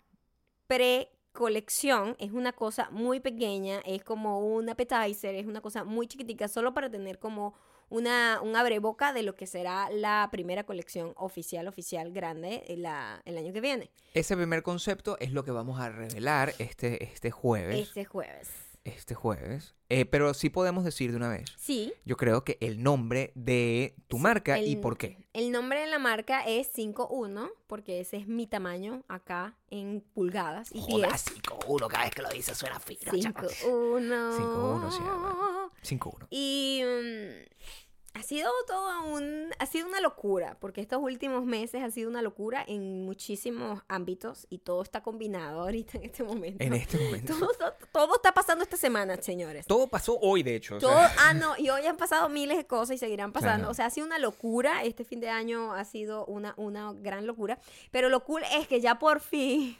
pre-colección 0.66 2.16
es 2.18 2.32
una 2.32 2.52
cosa 2.52 2.88
muy 2.90 3.20
pequeña, 3.20 3.80
es 3.86 4.02
como 4.04 4.40
un 4.40 4.68
appetizer, 4.68 5.34
es 5.34 5.46
una 5.46 5.60
cosa 5.60 5.84
muy 5.84 6.06
chiquitica, 6.06 6.48
solo 6.48 6.74
para 6.74 6.90
tener 6.90 7.18
como 7.18 7.54
una, 7.92 8.40
un 8.42 8.56
abreboca 8.56 9.12
de 9.12 9.22
lo 9.22 9.34
que 9.34 9.46
será 9.46 9.90
la 9.90 10.28
primera 10.32 10.64
colección 10.64 11.12
oficial, 11.16 11.68
oficial, 11.68 12.12
grande 12.12 12.64
el, 12.68 12.82
la- 12.82 13.20
el 13.24 13.36
año 13.38 13.52
que 13.52 13.60
viene, 13.60 13.90
Ese 14.14 14.36
primer 14.36 14.62
concepto 14.62 15.16
es 15.20 15.32
lo 15.32 15.44
que 15.44 15.50
vamos 15.50 15.78
a 15.80 15.88
revelar 15.90 16.54
este, 16.58 17.04
este 17.04 17.30
jueves. 17.30 17.78
este 17.88 18.04
jueves. 18.04 18.48
Este 18.84 19.14
jueves. 19.14 19.76
Eh, 19.90 20.06
pero 20.06 20.34
sí 20.34 20.50
podemos 20.50 20.82
decir 20.84 21.12
de 21.12 21.16
una 21.16 21.28
vez. 21.28 21.44
Sí. 21.56 21.92
Yo 22.04 22.16
creo 22.16 22.42
que 22.44 22.58
el 22.60 22.82
nombre 22.82 23.30
de 23.36 23.94
tu 24.08 24.16
Sí, 24.16 24.22
marca 24.24 24.58
y 24.58 24.72
el- 24.72 24.80
por 24.80 24.96
qué. 24.98 25.18
El 25.34 25.52
nombre 25.52 25.80
de 25.80 25.86
la 25.86 25.98
marca 26.00 26.42
es 26.44 26.66
51, 26.72 27.48
porque 27.68 28.00
ese 28.00 28.16
es 28.16 28.26
mi 28.26 28.46
tamaño 28.48 29.04
acá 29.08 29.56
en 29.70 30.00
pulgadas 30.14 30.70
y 30.74 30.84
pies. 30.84 31.24
5-1, 31.42 31.86
cada 31.88 32.04
vez 32.04 32.14
que 32.14 32.22
lo 32.22 32.28
dices 32.30 32.58
suena 32.58 32.80
fino. 32.80 33.00
5-1. 33.12 34.36
5-1 34.36 34.90
se 34.90 34.98
llama. 34.98 35.70
5-1. 35.82 36.26
Y 36.30 36.82
mm, 36.84 37.81
ha 38.14 38.22
sido 38.22 38.50
todo 38.66 39.04
un, 39.14 39.50
ha 39.58 39.66
sido 39.66 39.86
una 39.88 40.00
locura, 40.00 40.56
porque 40.60 40.80
estos 40.82 41.00
últimos 41.02 41.44
meses 41.44 41.82
ha 41.82 41.90
sido 41.90 42.10
una 42.10 42.20
locura 42.20 42.62
en 42.68 43.04
muchísimos 43.06 43.80
ámbitos 43.88 44.46
y 44.50 44.58
todo 44.58 44.82
está 44.82 45.02
combinado 45.02 45.62
ahorita 45.62 45.96
en 45.98 46.04
este 46.04 46.22
momento. 46.22 46.62
En 46.62 46.74
este 46.74 46.98
momento. 46.98 47.34
todo, 47.38 47.50
está- 47.52 47.76
todo 47.90 48.14
está 48.16 48.32
pasando 48.34 48.64
esta 48.64 48.76
semana, 48.76 49.16
señores. 49.22 49.66
Todo 49.66 49.86
pasó 49.88 50.18
hoy, 50.20 50.42
de 50.42 50.56
hecho. 50.56 50.76
o 50.76 50.80
sea, 50.80 50.88
Todo, 50.90 51.00
ah, 51.20 51.32
no, 51.34 51.54
y 51.58 51.70
hoy 51.70 51.86
han 51.86 51.96
pasado 51.96 52.28
miles 52.28 52.58
de 52.58 52.66
cosas 52.66 52.96
y 52.96 52.98
seguirán 52.98 53.32
pasando. 53.32 53.58
Claro. 53.60 53.70
O 53.70 53.74
sea, 53.74 53.86
ha 53.86 53.90
sido 53.90 54.06
una 54.06 54.18
locura. 54.18 54.82
Este 54.84 55.04
fin 55.04 55.20
de 55.20 55.30
año 55.30 55.72
ha 55.72 55.84
sido 55.86 56.26
una, 56.26 56.52
una 56.58 56.92
gran 56.92 57.26
locura. 57.26 57.58
Pero 57.90 58.08
lo 58.10 58.24
cool 58.24 58.42
es 58.52 58.68
que 58.68 58.80
ya 58.82 58.98
por 58.98 59.20
fin, 59.20 59.76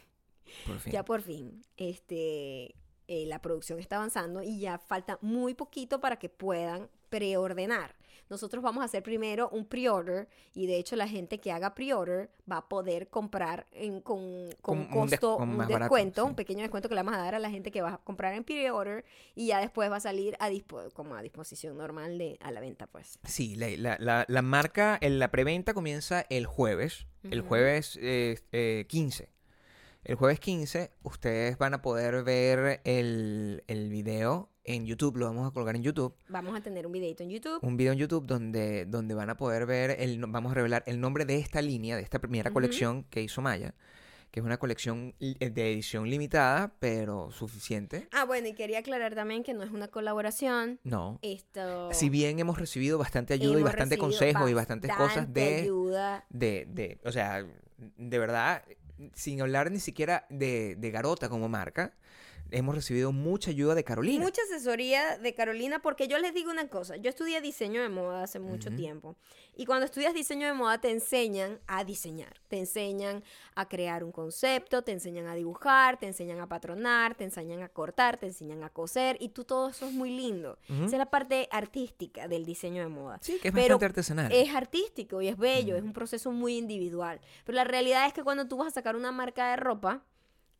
por 0.65 0.79
fin. 0.79 0.91
ya 0.91 1.05
por 1.05 1.21
fin, 1.21 1.63
este, 1.77 2.73
eh, 3.07 3.25
la 3.27 3.39
producción 3.41 3.79
está 3.79 3.97
avanzando 3.97 4.41
y 4.41 4.59
ya 4.59 4.79
falta 4.79 5.19
muy 5.21 5.53
poquito 5.53 5.99
para 6.01 6.17
que 6.17 6.29
puedan 6.29 6.89
preordenar. 7.09 7.95
Nosotros 8.33 8.63
vamos 8.63 8.81
a 8.81 8.85
hacer 8.85 9.03
primero 9.03 9.47
un 9.49 9.65
pre-order 9.65 10.27
y 10.55 10.65
de 10.65 10.77
hecho 10.77 10.95
la 10.95 11.07
gente 11.07 11.39
que 11.39 11.51
haga 11.51 11.75
pre-order 11.75 12.31
va 12.51 12.57
a 12.57 12.67
poder 12.67 13.07
comprar 13.09 13.67
en- 13.71 14.01
con, 14.01 14.49
con 14.61 14.79
un 14.79 15.07
des- 15.07 15.19
costo, 15.19 15.37
un 15.37 15.55
barato, 15.57 15.79
descuento, 15.79 16.23
sí. 16.23 16.29
un 16.29 16.35
pequeño 16.35 16.61
descuento 16.61 16.89
que 16.89 16.95
le 16.95 17.03
vamos 17.03 17.19
a 17.19 17.23
dar 17.23 17.35
a 17.35 17.39
la 17.39 17.51
gente 17.51 17.69
que 17.69 17.81
va 17.83 17.93
a 17.93 17.97
comprar 17.99 18.33
en 18.33 18.43
pre-order 18.43 19.05
y 19.35 19.47
ya 19.47 19.59
después 19.59 19.91
va 19.91 19.97
a 19.97 19.99
salir 19.99 20.35
a 20.39 20.49
como 20.93 21.15
a 21.15 21.21
disposición 21.21 21.77
normal 21.77 22.17
de 22.17 22.37
a 22.41 22.49
la 22.51 22.59
venta, 22.59 22.87
pues. 22.87 23.19
Sí, 23.23 23.55
la, 23.55 23.69
la, 23.77 23.97
la, 23.99 24.25
la 24.27 24.41
marca, 24.41 24.97
el- 25.01 25.19
la 25.19 25.29
preventa 25.29 25.73
comienza 25.75 26.25
el 26.29 26.47
jueves, 26.47 27.05
el 27.29 27.41
jueves 27.41 27.97
eh, 28.01 28.39
eh, 28.51 28.85
15. 28.89 29.29
El 30.03 30.15
jueves 30.15 30.39
15 30.39 30.91
ustedes 31.03 31.57
van 31.57 31.73
a 31.75 31.81
poder 31.81 32.23
ver 32.23 32.81
el, 32.83 33.63
el 33.67 33.89
video 33.89 34.49
en 34.63 34.85
YouTube, 34.85 35.17
lo 35.17 35.25
vamos 35.25 35.49
a 35.49 35.51
colgar 35.53 35.75
en 35.75 35.83
YouTube. 35.83 36.15
Vamos 36.29 36.55
a 36.55 36.61
tener 36.61 36.85
un 36.85 36.93
videito 36.93 37.23
en 37.23 37.29
YouTube. 37.29 37.59
Un 37.61 37.77
video 37.77 37.93
en 37.93 37.99
YouTube 37.99 38.25
donde, 38.25 38.85
donde 38.85 39.13
van 39.13 39.29
a 39.29 39.37
poder 39.37 39.65
ver, 39.65 39.91
el, 39.99 40.19
vamos 40.25 40.51
a 40.51 40.55
revelar 40.55 40.83
el 40.85 40.99
nombre 40.99 41.25
de 41.25 41.37
esta 41.37 41.61
línea, 41.61 41.95
de 41.95 42.01
esta 42.01 42.19
primera 42.19 42.49
Ujú. 42.49 42.53
colección 42.55 43.03
que 43.09 43.21
hizo 43.21 43.41
Maya, 43.41 43.73
que 44.31 44.39
es 44.39 44.45
una 44.45 44.57
colección 44.57 45.13
eh, 45.19 45.49
de 45.49 45.71
edición 45.73 46.09
limitada, 46.09 46.73
pero 46.79 47.29
suficiente. 47.31 48.07
Ah, 48.11 48.25
bueno, 48.25 48.47
y 48.47 48.53
quería 48.53 48.79
aclarar 48.79 49.13
también 49.15 49.43
que 49.43 49.53
no 49.53 49.63
es 49.63 49.71
una 49.71 49.89
colaboración. 49.89 50.79
No. 50.83 51.19
Esto 51.21 51.89
Si 51.91 52.09
bien 52.09 52.39
hemos 52.39 52.57
recibido 52.57 52.97
bastante 52.97 53.33
ayuda 53.33 53.59
y 53.59 53.63
bastante 53.63 53.97
consejo 53.97 54.47
y 54.47 54.53
bastantes 54.53 54.91
cosas 54.95 55.31
de, 55.33 55.55
ayuda. 55.63 56.25
de, 56.29 56.65
de, 56.69 56.99
o 57.03 57.11
sea, 57.11 57.45
de 57.77 58.19
verdad, 58.19 58.63
sin 59.13 59.41
hablar 59.41 59.69
ni 59.71 59.79
siquiera 59.79 60.25
de, 60.29 60.75
de 60.77 60.89
Garota 60.91 61.27
como 61.27 61.49
marca, 61.49 61.93
hemos 62.53 62.75
recibido 62.75 63.11
mucha 63.11 63.51
ayuda 63.51 63.75
de 63.75 63.83
Carolina. 63.83 64.23
Mucha 64.23 64.41
asesoría 64.43 65.17
de 65.17 65.33
Carolina, 65.33 65.79
porque 65.81 66.07
yo 66.07 66.17
les 66.19 66.33
digo 66.33 66.51
una 66.51 66.67
cosa, 66.69 66.95
yo 66.97 67.09
estudié 67.09 67.41
diseño 67.41 67.81
de 67.81 67.89
moda 67.89 68.23
hace 68.23 68.39
mucho 68.39 68.69
Ujú. 68.69 68.77
tiempo, 68.77 69.15
y 69.55 69.65
cuando 69.65 69.85
estudias 69.85 70.13
diseño 70.13 70.47
de 70.47 70.53
moda 70.53 70.79
te 70.79 70.89
enseñan 70.91 71.59
a 71.67 71.83
diseñar, 71.83 72.39
te 72.47 72.57
enseñan 72.59 73.23
a 73.55 73.67
crear 73.67 74.03
un 74.03 74.11
concepto, 74.11 74.83
te 74.83 74.91
enseñan 74.91 75.27
a 75.27 75.35
dibujar, 75.35 75.99
te 75.99 76.05
enseñan 76.07 76.39
a 76.39 76.47
patronar, 76.47 77.15
te 77.15 77.23
enseñan 77.23 77.61
a 77.61 77.69
cortar, 77.69 78.17
te 78.17 78.27
enseñan 78.27 78.63
a 78.63 78.69
coser, 78.69 79.17
y 79.19 79.29
tú 79.29 79.43
todo 79.43 79.69
eso 79.69 79.85
es 79.87 79.91
muy 79.93 80.09
lindo. 80.11 80.57
Ujú. 80.69 80.85
Esa 80.85 80.95
es 80.95 80.99
la 80.99 81.09
parte 81.09 81.47
artística 81.51 82.27
del 82.27 82.45
diseño 82.45 82.81
de 82.83 82.89
moda. 82.89 83.17
Sí, 83.21 83.39
que 83.41 83.49
es 83.49 83.53
Pero 83.53 83.61
bastante 83.75 83.85
artesanal. 83.85 84.31
Es 84.31 84.53
artístico 84.53 85.21
y 85.21 85.27
es 85.27 85.37
bello, 85.37 85.73
Mm. 85.75 85.77
es 85.77 85.83
un 85.83 85.93
proceso 85.93 86.31
muy 86.31 86.57
individual. 86.57 87.19
Pero 87.45 87.55
la 87.55 87.63
realidad 87.63 88.05
es 88.07 88.13
que 88.13 88.23
cuando 88.23 88.47
tú 88.47 88.57
vas 88.57 88.67
a 88.67 88.71
sacar 88.71 88.95
una 88.95 89.11
marca 89.11 89.49
de 89.51 89.55
ropa, 89.57 90.03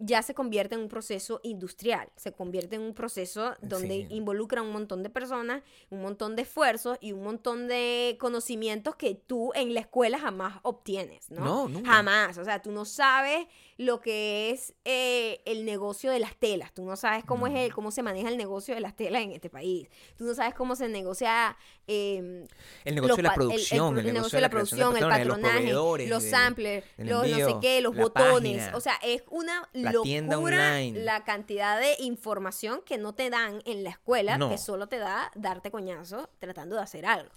ya 0.06 0.22
se 0.22 0.34
convierte 0.34 0.76
en 0.76 0.82
un 0.82 0.90
proceso 0.90 1.40
industrial, 1.44 2.10
se 2.16 2.32
convierte 2.34 2.76
en 2.76 2.82
un 2.82 2.94
proceso 2.94 3.54
donde 3.62 4.06
Sí. 4.08 4.08
involucra 4.10 4.62
un 4.62 4.72
montón 4.72 5.02
de 5.04 5.10
personas, 5.10 5.64
un 5.90 6.02
montón 6.02 6.36
de 6.36 6.42
esfuerzos 6.42 6.98
y 7.00 7.14
un 7.14 7.24
montón 7.24 7.68
de 7.68 8.18
conocimientos 8.20 8.96
que 8.96 9.16
tú 9.16 9.52
en 9.56 9.74
la 9.74 9.80
escuela 9.80 10.20
jamás 10.20 10.60
obtienes, 10.64 11.32
¿no? 11.32 11.46
No, 11.46 11.70
nunca. 11.70 11.90
Jamás, 11.92 12.38
o 12.38 12.44
sea, 12.44 12.62
tú 12.62 12.72
no 12.72 12.84
sabes 12.86 13.46
lo 13.78 14.02
que 14.02 14.52
es 14.52 14.74
eh, 14.86 15.42
el 15.46 15.64
negocio 15.66 16.12
de 16.12 16.20
las 16.20 16.36
telas, 16.36 16.74
tú 16.74 16.84
no 16.84 16.96
sabes 16.96 17.24
cómo 17.24 17.48
es 17.48 17.56
el, 17.56 17.74
cómo 17.74 17.90
se 17.92 18.04
maneja 18.04 18.30
el 18.30 18.38
negocio 18.38 18.76
de 18.76 18.82
las 18.82 18.96
telas 18.96 19.22
en 19.24 19.32
este 19.32 19.50
país, 19.50 19.90
tú 20.18 20.26
no 20.26 20.34
sabes 20.36 20.54
cómo 20.54 20.76
se 20.76 20.90
negocia 20.90 21.56
eh, 21.88 22.46
el 22.86 22.96
negocio 22.96 23.16
de 23.18 23.24
la 23.24 23.30
pa- 23.30 23.36
el- 23.36 23.42
el 23.42 23.48
producción, 23.48 23.94
pro- 23.94 24.00
el, 24.02 24.14
negocio 24.14 24.38
de 24.38 24.42
la 24.42 24.50
de 24.50 24.60
el 24.60 24.68
patrones, 24.68 25.04
patronaje, 25.04 26.08
los 26.08 26.24
samplers, 26.24 26.86
los 26.98 27.28
no 27.30 27.36
sé 27.48 27.56
qué, 27.62 27.82
los 27.82 27.96
botones. 27.96 28.58
página, 28.58 28.78
o 28.78 28.80
sea, 28.82 28.94
es 29.04 29.24
una 29.30 29.68
la 29.74 29.92
locura 29.94 30.04
tienda 30.04 30.38
online. 30.40 31.00
la 31.04 31.24
cantidad 31.24 31.80
de 31.80 31.96
información 32.00 32.82
que 32.86 32.98
no 32.98 33.14
te 33.16 33.30
dan 33.30 33.62
en 33.66 33.84
la 33.84 33.92
escuela, 33.92 34.38
No. 34.38 34.50
que 34.50 34.58
solo 34.58 34.88
te 34.88 34.98
da 34.98 35.32
darte 35.36 35.72
coñazo 35.72 36.30
tratando 36.40 36.76
de 36.76 36.82
hacer 36.82 37.06
algo. 37.06 37.32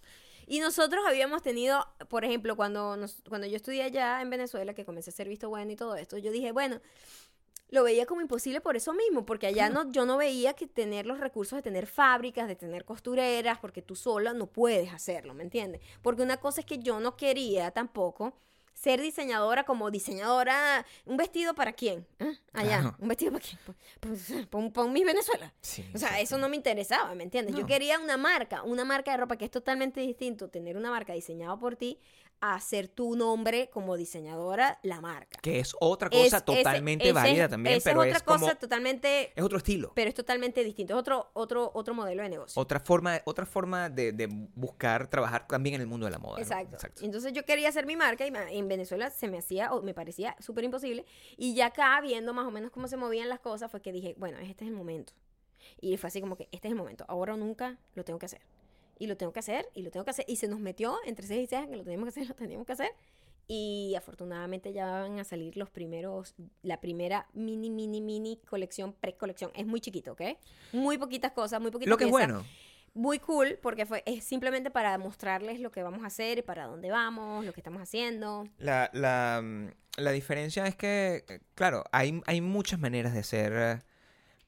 Y 0.49 0.61
nosotros 0.61 1.05
habíamos 1.07 1.43
tenido, 1.43 1.85
por 2.09 2.25
ejemplo, 2.25 2.55
cuando, 2.57 2.97
nos- 2.97 3.23
cuando 3.29 3.47
yo 3.47 3.57
estudié 3.57 3.83
allá 3.83 4.23
en 4.23 4.31
Venezuela, 4.31 4.75
que 4.75 4.85
comencé 4.85 5.11
a 5.11 5.13
ser 5.13 5.29
visto 5.29 5.49
bueno 5.49 5.73
y 5.73 5.77
todo 5.77 5.97
esto, 5.97 6.19
yo 6.19 6.31
dije, 6.31 6.53
bueno, 6.53 6.81
lo 7.71 7.83
veía 7.83 8.07
como 8.07 8.21
imposible 8.21 8.61
por 8.61 8.77
eso 8.77 8.93
mismo, 8.93 9.27
porque 9.27 9.49
allá 9.49 9.69
no, 9.69 9.91
yo 9.91 10.07
no 10.07 10.17
veía 10.17 10.55
que 10.55 10.69
tener 10.69 11.05
los 11.05 11.19
recursos 11.19 11.57
de 11.57 11.63
tener 11.63 11.89
fábricas, 11.89 12.47
de 12.47 12.55
tener 12.55 12.85
costureras, 12.85 13.59
porque 13.59 13.83
tú 13.83 13.97
sola 13.97 14.33
no 14.35 14.47
puedes 14.47 14.93
hacerlo, 14.93 15.35
¿me 15.35 15.43
entiendes? 15.43 15.81
Porque 16.01 16.23
una 16.23 16.37
cosa 16.37 16.61
es 16.61 16.67
que 16.67 16.79
yo 16.79 17.01
no 17.01 17.17
quería 17.17 17.73
tampoco 17.73 18.35
ser 18.77 19.01
diseñadora 19.01 19.65
como 19.65 19.91
diseñadora, 19.91 20.85
un 21.07 21.17
vestido 21.17 21.55
para 21.55 21.73
quién, 21.73 22.07
¿Ah? 22.21 22.27
allá, 22.53 22.81
Claro. 22.81 22.97
un 22.99 23.09
vestido 23.09 23.33
para 23.33 23.43
quién, 23.45 23.59
pues, 23.99 24.71
para 24.71 24.87
mis 24.89 25.05
Venezuela. 25.07 25.53
Sí, 25.63 25.85
O 25.95 25.99
sea, 25.99 26.21
eso 26.21 26.37
no 26.37 26.49
me 26.51 26.57
interesaba, 26.57 27.15
¿me 27.15 27.25
entiendes? 27.25 27.57
Yo 27.57 27.65
quería 27.65 27.99
una 27.99 28.19
marca, 28.19 28.63
una 28.63 28.85
marca 28.85 29.11
de 29.13 29.17
ropa 29.17 29.37
que 29.37 29.47
es 29.47 29.51
totalmente 29.51 30.01
distinto, 30.01 30.49
tener 30.51 30.77
una 30.77 30.91
marca 30.91 31.15
diseñada 31.15 31.59
por 31.59 31.75
ti 31.77 31.99
a 32.41 32.55
hacer 32.55 32.89
tu 32.89 33.17
nombre 33.17 33.71
como 33.71 33.97
diseñadora 33.97 34.79
la 34.83 35.01
marca. 35.01 35.39
Que 35.43 35.59
es 35.61 35.75
otra 35.81 36.09
Es- 36.13 36.25
cosa 36.25 36.37
ese- 36.39 36.45
totalmente 36.45 37.05
ese 37.05 37.13
válida 37.13 37.45
es- 37.45 37.51
también, 37.51 37.77
esa 37.77 37.91
pero 37.91 38.03
es 38.03 38.09
otra 38.09 38.17
es 38.19 38.23
como... 38.23 38.39
cosa 38.41 38.55
totalmente, 38.57 39.33
Es 39.35 39.43
otro 39.45 39.59
estilo. 39.59 39.93
pero 39.95 40.09
es 40.09 40.15
totalmente 40.15 40.63
distinto, 40.65 40.95
es 40.95 40.99
otro, 41.01 41.31
otro, 41.33 41.71
otro 41.75 41.95
modelo 41.95 42.23
de 42.23 42.29
negocio. 42.29 42.61
Otra 42.61 42.79
forma, 42.81 43.21
otra 43.25 43.47
forma 43.47 43.89
de, 43.89 44.13
de 44.13 44.27
buscar 44.55 45.09
trabajar 45.09 45.47
también 45.47 45.77
en 45.77 45.81
el 45.81 45.87
mundo 45.87 46.07
de 46.07 46.13
la 46.13 46.19
moda. 46.19 46.37
¿no? 46.39 46.43
Exacto. 46.43 47.05
Entonces 47.05 47.33
yo 47.33 47.45
quería 47.45 47.69
hacer 47.69 47.87
mi 47.87 47.97
marca 47.97 48.27
y 48.27 48.33
en 48.57 48.69
Venezuela 48.69 49.11
se 49.11 49.29
me 49.29 49.39
hacía, 49.39 49.73
o 49.73 49.83
me 49.83 49.95
parecía 49.95 50.37
súper 50.41 50.65
imposible. 50.65 51.05
Y 51.37 51.55
ya 51.55 51.67
acá, 51.67 52.01
viendo 52.01 52.33
más 52.35 52.47
o 52.47 52.51
menos 52.51 52.71
cómo 52.71 52.89
se 52.89 52.97
movían 52.97 53.29
las 53.29 53.41
cosas, 53.41 53.71
fue 53.71 53.81
que 53.83 53.93
dije, 53.93 54.15
bueno, 54.19 54.39
este 54.39 54.65
es 54.65 54.71
el 54.71 54.77
momento. 54.77 55.13
Y 55.81 55.97
fue 55.97 56.09
así 56.09 56.21
como 56.21 56.37
que, 56.37 56.49
este 56.53 56.69
es 56.69 56.73
el 56.73 56.77
momento, 56.79 57.05
ahora 57.09 57.35
o 57.35 57.37
nunca 57.37 57.79
lo 57.95 58.05
tengo 58.05 58.19
que 58.19 58.27
hacer. 58.27 58.41
Y 58.99 59.07
lo 59.07 59.17
tengo 59.17 59.33
que 59.33 59.41
hacer, 59.41 59.69
y 59.75 59.83
lo 59.83 59.91
tengo 59.91 60.05
que 60.05 60.11
hacer. 60.11 60.25
Y 60.29 60.37
se 60.37 60.49
nos 60.49 60.61
metió 60.61 60.97
entre 61.05 61.27
seis 61.27 61.45
y 61.45 61.47
seis 61.47 61.69
que 61.69 61.77
lo 61.77 61.85
teníamos 61.85 62.07
que 62.07 62.21
hacer, 62.21 62.29
lo 62.29 62.35
teníamos 62.35 62.67
que 62.67 62.73
hacer. 62.73 62.91
Y 63.49 63.95
afortunadamente 63.97 64.73
ya 64.73 64.87
van 64.87 65.21
a 65.21 65.25
salir 65.25 65.57
los 65.57 65.71
primeros, 65.71 66.35
la 66.63 66.81
primera 66.81 67.29
mini, 67.33 67.71
mini, 67.71 68.01
mini 68.01 68.41
colección, 68.49 68.93
pre-colección. 68.93 69.53
Es 69.55 69.67
muy 69.67 69.81
chiquito, 69.81 70.13
¿ok? 70.13 70.23
Muy 70.73 70.99
poquitas 70.99 71.31
cosas, 71.33 71.61
muy 71.61 71.71
poquitas 71.71 71.91
Lo 71.91 71.97
que 71.97 72.05
es 72.05 72.11
piezas 72.11 72.29
bueno. 72.33 72.45
muy 72.95 73.21
cool 73.21 73.57
porque 73.63 73.87
fue, 73.87 74.03
es 74.05 74.25
simplemente 74.25 74.73
para 74.73 74.99
mostrarles 74.99 75.61
lo 75.61 75.71
que 75.71 75.85
vamos 75.85 76.03
a 76.03 76.07
hacer 76.07 76.39
y 76.39 76.43
para 76.43 76.67
dónde 76.67 76.91
vamos, 76.91 77.45
lo 77.45 77.53
que 77.53 77.61
estamos 77.61 77.81
haciendo. 77.81 78.49
La, 78.59 78.91
la, 78.93 79.41
mm, 79.45 79.69
la 79.99 80.11
diferencia 80.11 80.67
es 80.67 80.75
que, 80.75 81.25
claro, 81.55 81.85
hay, 81.93 82.21
hay 82.27 82.41
muchas 82.41 82.81
maneras 82.81 83.15
de 83.15 83.23
ser. 83.23 83.85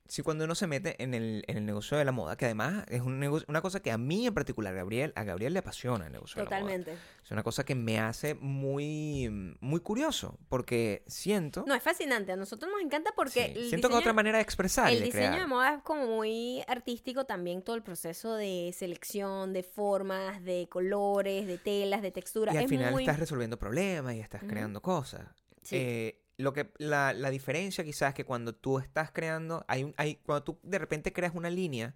Sí, 0.09 0.23
cuando 0.23 0.45
uno 0.45 0.55
se 0.55 0.67
mete 0.67 1.03
en 1.03 1.13
el, 1.13 1.45
en 1.49 1.59
el 1.59 1.67
negocio 1.67 1.99
de 1.99 2.05
la 2.07 2.13
moda, 2.13 2.35
que 2.37 2.47
además 2.47 2.85
es 2.89 3.03
un 3.03 3.21
negocio, 3.21 3.45
una 3.51 3.61
cosa 3.61 3.81
que 3.81 3.91
a 3.91 3.99
mí 3.99 4.27
en 4.27 4.33
particular, 4.33 4.75
Gabriel, 4.75 5.13
a 5.17 5.23
Gabriel 5.23 5.53
le 5.53 5.59
apasiona 5.59 6.07
el 6.07 6.13
negocio 6.13 6.43
de 6.43 6.45
la 6.45 6.51
moda. 6.51 6.61
Totalmente. 6.61 6.93
Es 7.23 7.31
una 7.31 7.43
cosa 7.43 7.63
que 7.65 7.75
me 7.75 8.01
hace 8.01 8.35
muy, 8.35 9.57
muy 9.61 9.81
curioso, 9.81 10.39
porque 10.49 11.05
siento, 11.07 11.63
No, 11.67 11.75
es 11.75 11.83
fascinante. 11.83 12.33
A 12.33 12.37
nosotros 12.37 12.73
nos 12.73 12.81
encanta 12.81 13.13
porque 13.15 13.53
sí, 13.53 13.61
el 13.61 13.69
siento 13.69 13.89
que 13.89 13.95
diseño, 13.95 13.97
es 13.97 14.01
otra 14.01 14.13
manera 14.15 14.39
de 14.39 14.43
expresar 14.43 14.91
el 14.91 15.01
de 15.01 15.05
diseño 15.05 15.27
crear. 15.27 15.41
de 15.41 15.47
moda 15.47 15.75
es 15.75 15.83
como 15.83 16.07
muy 16.07 16.65
artístico 16.69 17.27
también 17.27 17.61
todo 17.61 17.77
el 17.77 17.83
proceso 17.83 18.35
de 18.35 18.75
selección, 18.75 19.53
de 19.53 19.63
formas, 19.63 20.43
de 20.43 20.69
colores, 20.71 21.47
de 21.47 21.59
telas, 21.59 22.01
de 22.01 22.13
textura. 22.13 22.55
Y 22.55 22.57
al 22.57 22.65
es 22.65 22.71
final 22.71 22.93
muy... 22.93 23.03
estás 23.03 23.19
resolviendo 23.19 23.59
problemas 23.59 24.15
y 24.15 24.21
estás 24.21 24.43
creando 24.43 24.81
cosas. 24.81 25.27
Sí. 25.63 25.77
Eh, 25.77 26.28
lo 26.39 26.53
que 26.55 26.71
la, 26.79 27.13
la 27.15 27.31
diferencia 27.31 27.85
quizás 27.85 28.11
es 28.11 28.15
que 28.17 28.25
cuando 28.27 28.55
tú 28.55 28.79
estás 28.81 29.11
creando, 29.13 29.65
hay, 29.69 29.85
un- 29.85 29.95
hay 29.99 30.17
cuando 30.17 30.45
tú 30.45 30.59
de 30.65 30.79
repente 30.79 31.13
creas 31.13 31.35
una 31.35 31.51
línea 31.51 31.95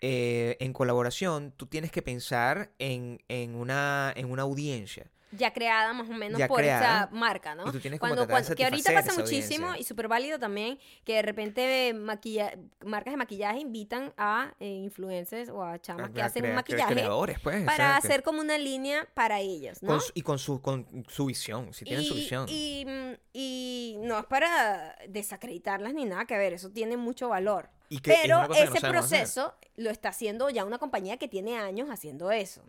eh, 0.00 0.56
en 0.60 0.72
colaboración, 0.72 1.52
tú 1.56 1.66
tienes 1.66 1.90
que 1.92 2.02
pensar 2.02 2.72
en, 2.78 3.22
en 3.28 3.54
una, 3.56 4.12
en 4.16 4.30
una 4.30 4.42
audiencia. 4.42 5.10
Ya 5.36 5.52
creada 5.52 5.92
más 5.92 6.08
o 6.08 6.12
menos 6.12 6.38
Ya 6.38 6.48
por 6.48 6.58
creada, 6.58 7.04
esa 7.04 7.08
marca, 7.12 7.54
¿no? 7.54 7.68
y 7.68 7.72
tú 7.72 7.80
tienes 7.80 8.00
como 8.00 8.14
cuando, 8.14 8.30
cuando- 8.30 8.54
que 8.54 8.64
ahorita 8.64 8.92
pasa 8.92 9.12
muchísimo 9.20 9.66
audiencia. 9.68 9.80
y 9.80 9.84
súper 9.84 10.08
válido 10.08 10.38
también 10.38 10.78
que 11.04 11.14
de 11.14 11.22
repente 11.22 11.94
maquilla 11.94 12.52
marcas 12.84 13.12
de 13.12 13.16
maquillaje 13.16 13.58
invitan 13.60 14.12
a 14.16 14.54
eh, 14.60 14.68
influencers 14.68 15.48
o 15.48 15.62
a 15.62 15.78
chamas 15.80 16.10
que 16.10 16.22
A 16.22 16.26
hacen 16.26 16.42
crea- 16.42 16.54
maquillaje 16.54 16.92
creadores, 16.94 17.38
pues. 17.40 17.64
para 17.64 17.86
exacto. 17.88 18.06
hacer 18.08 18.22
como 18.22 18.40
una 18.40 18.58
línea 18.58 19.08
para 19.14 19.40
ellos, 19.40 19.82
¿no? 19.82 19.88
Con 19.88 20.00
su- 20.00 20.12
y 20.14 20.22
con 20.22 20.38
su, 20.38 20.60
con 20.60 21.04
su 21.08 21.26
visión, 21.26 21.72
si 21.72 21.84
tienen 21.84 22.04
su 22.04 22.14
Y- 22.14 22.16
visión. 22.18 22.46
Y, 22.48 22.84
mm, 22.86 23.12
y 23.32 23.96
no 24.00 24.18
es 24.18 24.26
para 24.26 24.96
desacreditarlas 25.08 25.94
ni 25.94 26.04
nada 26.04 26.24
que 26.26 26.36
ver, 26.38 26.52
eso 26.52 26.70
tiene 26.70 26.96
mucho 26.96 27.28
valor. 27.28 27.70
Y 27.88 27.98
que 27.98 28.12
es 28.12 28.18
Pero 28.22 28.48
no 28.48 28.54
ese 28.54 28.78
hacer. 28.78 28.90
proceso 28.90 29.54
lo 29.76 29.90
está 29.90 30.08
haciendo 30.08 30.48
ya 30.50 30.64
una 30.64 30.78
compañía 30.78 31.16
que 31.18 31.28
tiene 31.28 31.58
años 31.58 31.88
haciendo 31.90 32.30
eso. 32.30 32.62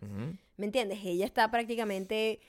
¿Me 0.56 0.66
entiendes? 0.66 1.00
Ella 1.04 1.24
está 1.24 1.50
prácticamente 1.50 2.40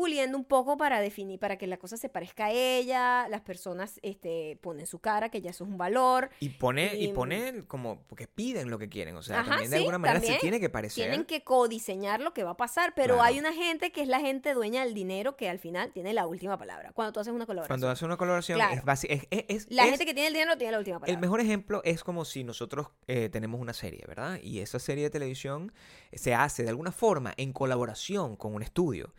puliendo 0.00 0.38
un 0.38 0.44
poco 0.46 0.78
para 0.78 0.98
definir, 1.02 1.38
para 1.38 1.58
que 1.58 1.66
la 1.66 1.76
cosa 1.76 1.98
se 1.98 2.08
parezca 2.08 2.46
a 2.46 2.50
ella, 2.52 3.28
las 3.28 3.42
personas 3.42 4.00
este, 4.02 4.58
ponen 4.62 4.86
su 4.86 4.98
cara, 4.98 5.28
que 5.28 5.42
ya 5.42 5.50
eso 5.50 5.64
es 5.64 5.70
un 5.70 5.76
valor. 5.76 6.30
Y 6.40 6.48
pone, 6.48 6.96
y 6.96 7.08
Y- 7.10 7.12
pone 7.12 7.64
como, 7.66 8.00
porque 8.08 8.26
piden 8.26 8.70
lo 8.70 8.78
que 8.78 8.88
quieren, 8.88 9.14
o 9.16 9.22
sea, 9.22 9.40
Ajá, 9.40 9.50
también 9.50 9.70
de 9.70 9.76
sí, 9.76 9.82
alguna 9.82 9.98
manera 9.98 10.20
se 10.24 10.36
tiene 10.36 10.58
que 10.58 10.70
parecer. 10.70 11.04
Tienen 11.04 11.26
que 11.26 11.44
codiseñar 11.44 12.22
lo 12.22 12.32
que 12.32 12.44
va 12.44 12.52
a 12.52 12.56
pasar, 12.56 12.94
pero 12.96 13.16
Claro. 13.16 13.22
hay 13.28 13.38
una 13.38 13.52
gente 13.52 13.92
que 13.92 14.00
es 14.00 14.08
la 14.08 14.20
gente 14.20 14.54
dueña 14.54 14.82
del 14.86 14.94
dinero 14.94 15.36
que 15.36 15.50
al 15.50 15.58
final 15.58 15.92
tiene 15.92 16.14
la 16.14 16.26
última 16.26 16.56
palabra. 16.56 16.92
Cuando 16.94 17.12
tú 17.12 17.20
haces 17.20 17.34
una 17.34 17.44
colaboración. 17.44 17.68
Cuando 17.78 17.90
hace 17.90 18.04
una 18.06 18.16
colaboración, 18.16 18.56
Claro. 18.56 18.74
es, 18.76 18.82
basi- 18.82 19.06
es, 19.10 19.26
es- 19.30 19.44
es- 19.48 19.66
la 19.70 19.84
gente 19.84 20.06
que 20.06 20.14
tiene 20.14 20.28
el 20.28 20.32
dinero 20.32 20.56
tiene 20.56 20.72
la 20.72 20.78
última 20.78 20.98
palabra. 20.98 21.12
El 21.14 21.20
mejor 21.20 21.40
ejemplo 21.42 21.82
es 21.84 22.02
como 22.02 22.24
si 22.24 22.42
nosotros 22.42 22.86
eh, 23.06 23.28
tenemos 23.28 23.60
una 23.60 23.74
serie, 23.74 24.02
¿verdad? 24.08 24.40
Y 24.42 24.60
esa 24.60 24.78
serie 24.78 25.04
de 25.04 25.10
televisión 25.10 25.72
se 26.14 26.34
hace 26.34 26.62
de 26.62 26.70
alguna 26.70 26.90
forma 26.90 27.34
en 27.36 27.52
colaboración 27.52 28.36
con 28.36 28.54
un 28.54 28.62
estudio. 28.62 29.12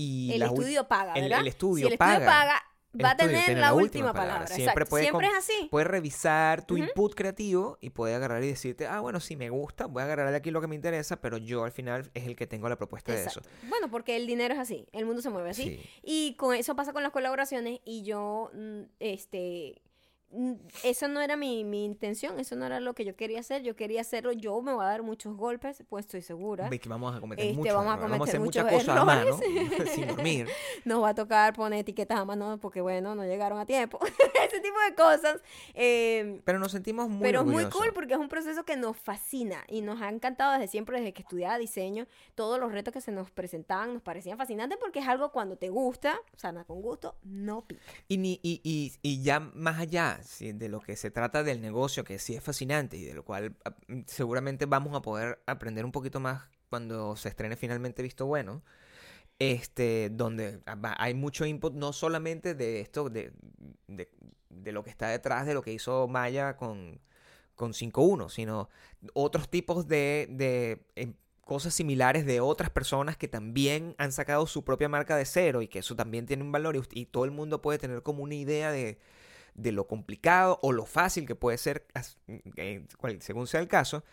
Y 0.00 0.32
el 0.32 0.42
estudio 0.42 0.86
paga, 0.86 1.14
el- 1.14 1.22
¿verdad? 1.24 1.40
el 1.40 1.48
estudio 1.48 1.82
si 1.82 1.86
el 1.88 1.92
estudio 1.94 2.12
paga. 2.20 2.26
paga, 2.26 2.62
el 2.92 3.04
va 3.04 3.08
a 3.08 3.12
estudio 3.14 3.40
tener 3.40 3.58
la, 3.58 3.74
última 3.74 4.12
palabra. 4.12 4.46
Siempre 4.46 4.86
puede 4.86 5.02
Siempre 5.02 5.26
es 5.26 5.34
así. 5.34 5.68
Puede 5.72 5.86
revisar 5.86 6.64
tu 6.64 6.76
input 6.76 7.16
creativo 7.16 7.78
y 7.80 7.90
puede 7.90 8.14
agarrar 8.14 8.44
y 8.44 8.46
decirte, 8.46 8.86
ah, 8.86 9.00
bueno, 9.00 9.18
si 9.18 9.34
me 9.34 9.50
gusta, 9.50 9.86
voy 9.86 10.02
a 10.02 10.04
agarrar 10.04 10.30
de 10.30 10.36
aquí 10.36 10.52
lo 10.52 10.60
que 10.60 10.68
me 10.68 10.76
interesa, 10.76 11.20
pero 11.20 11.36
yo 11.36 11.64
al 11.64 11.72
final 11.72 12.12
es 12.14 12.28
el 12.28 12.36
que 12.36 12.46
tengo 12.46 12.68
la 12.68 12.76
propuesta 12.76 13.12
de 13.12 13.24
eso. 13.24 13.40
Bueno, 13.68 13.90
porque 13.90 14.14
el 14.14 14.28
dinero 14.28 14.54
es 14.54 14.60
así, 14.60 14.86
el 14.92 15.04
mundo 15.04 15.20
se 15.20 15.30
mueve 15.30 15.50
así. 15.50 15.64
Sí. 15.64 15.90
Y 16.04 16.34
con 16.36 16.54
eso 16.54 16.76
pasa 16.76 16.92
con 16.92 17.02
las 17.02 17.10
colaboraciones 17.10 17.80
y 17.84 18.04
yo, 18.04 18.52
mm, 18.54 18.82
este, 19.00 19.82
eso 20.84 21.08
no 21.08 21.22
era 21.22 21.36
mi, 21.36 21.64
mi 21.64 21.84
intención, 21.84 22.38
eso 22.38 22.54
no 22.54 22.66
era 22.66 22.80
lo 22.80 22.94
que 22.94 23.04
yo 23.04 23.16
quería 23.16 23.40
hacer, 23.40 23.62
yo 23.62 23.76
quería 23.76 24.02
hacerlo, 24.02 24.32
yo 24.32 24.60
me 24.60 24.72
voy 24.74 24.84
a 24.84 24.88
dar 24.88 25.02
muchos 25.02 25.34
golpes, 25.36 25.82
pues 25.88 26.04
estoy 26.04 26.20
segura. 26.20 26.68
Ve 26.68 26.78
que 26.78 26.88
vamos 26.88 27.16
a 27.16 27.20
cometer 27.20 27.46
Este, 27.46 27.56
muchos 27.56 27.74
vamos 27.74 27.90
a 27.90 27.94
errores, 27.94 28.10
vamos 28.10 28.28
a 28.28 28.30
hacer 28.30 28.40
cometer 28.40 28.62
muchas 28.64 28.78
cosas 28.78 28.98
a 29.00 29.04
mano, 29.04 29.38
sin 29.94 30.06
dormir. 30.08 30.48
Nos 30.84 31.02
va 31.02 31.10
a 31.10 31.14
tocar 31.14 31.54
poner 31.54 31.80
etiquetas 31.80 32.18
a 32.18 32.24
mano 32.26 32.58
porque, 32.60 32.80
bueno, 32.82 33.14
no 33.14 33.24
llegaron 33.24 33.58
a 33.58 33.64
tiempo. 33.64 33.98
Ese 34.44 34.60
tipo 34.60 34.76
de 34.88 34.94
cosas. 34.94 35.40
eh, 35.74 36.40
Pero 36.44 36.58
nos 36.58 36.72
sentimos 36.72 37.08
muy 37.08 37.22
pero 37.22 37.40
es 37.40 37.46
muy 37.46 37.64
cool 37.66 37.92
porque 37.94 38.14
es 38.14 38.20
un 38.20 38.28
proceso 38.28 38.64
que 38.64 38.76
nos 38.76 38.96
fascina 38.96 39.64
y 39.68 39.82
nos 39.82 40.00
ha 40.00 40.08
encantado 40.08 40.52
desde 40.52 40.68
siempre, 40.68 40.98
desde 40.98 41.12
que 41.12 41.22
estudiaba 41.22 41.58
diseño. 41.58 42.06
Todos 42.34 42.58
los 42.58 42.72
retos 42.72 42.92
que 42.94 43.00
se 43.00 43.12
nos 43.12 43.30
presentaban 43.30 43.92
nos 43.94 44.02
parecían 44.02 44.38
fascinantes 44.38 44.78
porque 44.78 45.00
es 45.00 45.08
algo 45.08 45.32
cuando 45.32 45.56
te 45.56 45.68
gusta, 45.68 46.18
sana 46.36 46.64
con 46.64 46.80
gusto, 46.80 47.16
no 47.24 47.62
pica. 47.66 47.82
Y, 48.08 48.16
ni, 48.18 48.40
y, 48.42 48.60
y, 48.62 48.92
y 49.02 49.22
ya 49.22 49.40
más 49.40 49.78
allá 49.78 50.17
sí, 50.22 50.52
de 50.52 50.68
lo 50.68 50.80
que 50.80 50.96
se 50.96 51.10
trata 51.10 51.42
del 51.42 51.60
negocio, 51.60 52.04
que 52.04 52.18
sí 52.18 52.34
es 52.34 52.42
fascinante 52.42 52.96
y 52.96 53.04
de 53.04 53.14
lo 53.14 53.24
cual 53.24 53.56
mm, 53.88 54.00
seguramente 54.06 54.66
vamos 54.66 54.94
a 54.94 55.02
poder 55.02 55.40
aprender 55.46 55.84
un 55.84 55.92
poquito 55.92 56.20
más 56.20 56.42
cuando 56.68 57.16
se 57.16 57.28
estrene 57.28 57.56
finalmente 57.56 58.02
Visto 58.02 58.26
Bueno, 58.26 58.62
este, 59.38 60.10
donde 60.10 60.60
ah, 60.66 60.96
hay 60.98 61.14
mucho 61.14 61.46
input 61.46 61.74
no 61.74 61.92
solamente 61.92 62.54
de 62.54 62.80
esto, 62.80 63.08
de, 63.08 63.32
de, 63.86 64.10
de 64.50 64.72
lo 64.72 64.84
que 64.84 64.90
está 64.90 65.08
detrás 65.08 65.46
de 65.46 65.54
lo 65.54 65.62
que 65.62 65.72
hizo 65.72 66.08
Maya 66.08 66.56
con, 66.56 67.00
con 67.54 67.72
5.1, 67.72 68.30
sino 68.30 68.68
otros 69.14 69.48
tipos 69.48 69.86
de, 69.88 70.26
de 70.30 70.82
em, 70.96 71.14
cosas 71.42 71.74
similares 71.74 72.26
de 72.26 72.40
otras 72.40 72.70
personas 72.70 73.16
que 73.16 73.28
también 73.28 73.94
han 73.98 74.12
sacado 74.12 74.46
su 74.46 74.64
propia 74.64 74.88
marca 74.88 75.16
de 75.16 75.24
cero 75.24 75.62
y 75.62 75.68
que 75.68 75.78
eso 75.80 75.96
también 75.96 76.26
tiene 76.26 76.42
un 76.42 76.52
valor 76.52 76.76
y, 76.76 76.82
y 77.00 77.06
todo 77.06 77.24
el 77.24 77.30
mundo 77.30 77.62
puede 77.62 77.78
tener 77.78 78.02
como 78.02 78.22
una 78.22 78.34
idea 78.34 78.70
de, 78.70 78.98
de 79.54 79.72
lo 79.72 79.86
complicado 79.86 80.58
o 80.62 80.72
lo 80.72 80.84
fácil 80.84 81.26
que 81.26 81.34
puede 81.34 81.58
ser 81.58 81.86
eh, 82.56 82.86
según 83.20 83.46
sea 83.46 83.60
el 83.60 83.68
caso. 83.68 84.04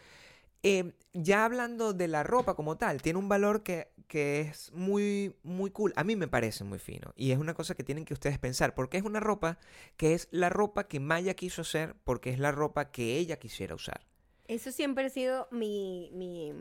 Eh, 0.68 0.94
ya 1.14 1.46
hablando 1.46 1.94
de 1.94 2.08
la 2.08 2.24
ropa 2.24 2.56
como 2.56 2.76
tal, 2.76 3.00
tiene 3.02 3.20
un 3.20 3.30
valor 3.30 3.62
que, 3.62 3.92
que 4.08 4.42
es 4.42 4.72
muy, 4.74 5.36
muy 5.44 5.70
cool. 5.70 5.94
A 5.96 6.04
mí 6.04 6.16
me 6.16 6.28
parece 6.28 6.64
muy 6.64 6.80
fino. 6.80 7.14
Y 7.16 7.32
es 7.32 7.38
una 7.38 7.54
cosa 7.54 7.76
que 7.76 7.84
tienen 7.84 8.04
que 8.04 8.16
ustedes 8.16 8.40
pensar. 8.40 8.74
Porque 8.74 8.98
es 8.98 9.04
una 9.04 9.20
ropa 9.20 9.60
que 9.96 10.16
es 10.16 10.28
la 10.32 10.50
ropa 10.50 10.88
que 10.88 11.00
Maya 11.00 11.36
quiso 11.36 11.62
hacer 11.62 11.96
porque 12.04 12.32
es 12.32 12.40
la 12.40 12.52
ropa 12.52 12.90
que 12.90 13.18
ella 13.18 13.38
quisiera 13.38 13.76
usar. 13.76 14.08
Eso 14.48 14.72
siempre 14.72 15.06
ha 15.06 15.10
sido 15.10 15.48
mi, 15.52 16.10
mi, 16.14 16.52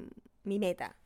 mi 0.42 0.58
meta. 0.58 0.96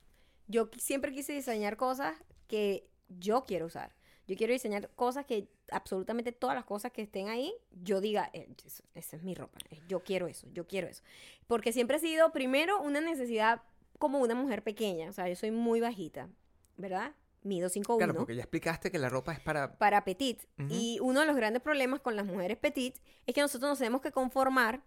Yo 0.48 0.68
siempre 0.76 1.12
quise 1.12 1.32
diseñar 1.32 1.76
cosas 1.76 2.16
que 2.48 2.88
yo 3.08 3.44
quiero 3.46 3.66
usar. 3.66 3.94
Yo 4.28 4.36
quiero 4.36 4.52
diseñar 4.52 4.88
cosas 4.94 5.24
que 5.26 5.48
absolutamente 5.72 6.30
todas 6.32 6.54
las 6.54 6.64
cosas 6.64 6.92
que 6.92 7.02
estén 7.02 7.28
ahí, 7.28 7.52
yo 7.82 8.00
diga, 8.00 8.30
eh, 8.32 8.46
eso- 8.64 8.84
esa 8.94 9.16
es 9.16 9.22
mi 9.22 9.34
ropa, 9.34 9.58
eh, 9.70 9.80
yo 9.88 10.00
quiero 10.04 10.28
eso, 10.28 10.46
yo 10.52 10.66
quiero 10.68 10.86
eso. 10.86 11.02
Porque 11.46 11.72
siempre 11.72 11.96
ha 11.96 11.98
sido, 12.00 12.30
primero, 12.30 12.80
una 12.80 13.00
necesidad 13.00 13.62
como 13.98 14.18
una 14.20 14.34
mujer 14.36 14.62
pequeña. 14.62 15.08
O 15.08 15.12
sea, 15.12 15.28
yo 15.28 15.34
soy 15.34 15.50
muy 15.50 15.80
bajita, 15.80 16.28
¿verdad? 16.76 17.12
Mido 17.42 17.68
5'1". 17.68 17.96
Claro, 17.98 18.14
porque 18.14 18.34
ya 18.36 18.42
explicaste 18.42 18.90
que 18.90 18.98
la 18.98 19.08
ropa 19.08 19.32
es 19.32 19.40
para... 19.40 19.76
para 19.78 20.04
petit. 20.04 20.42
Y 20.68 20.98
uno 21.00 21.20
de 21.20 21.26
los 21.26 21.34
grandes 21.36 21.62
problemas 21.62 22.00
con 22.00 22.14
las 22.14 22.26
mujeres 22.26 22.58
petit 22.58 22.96
es 23.26 23.34
que 23.34 23.40
nosotros 23.40 23.68
nos 23.70 23.78
tenemos 23.78 24.00
que 24.02 24.12
conformar 24.12 24.82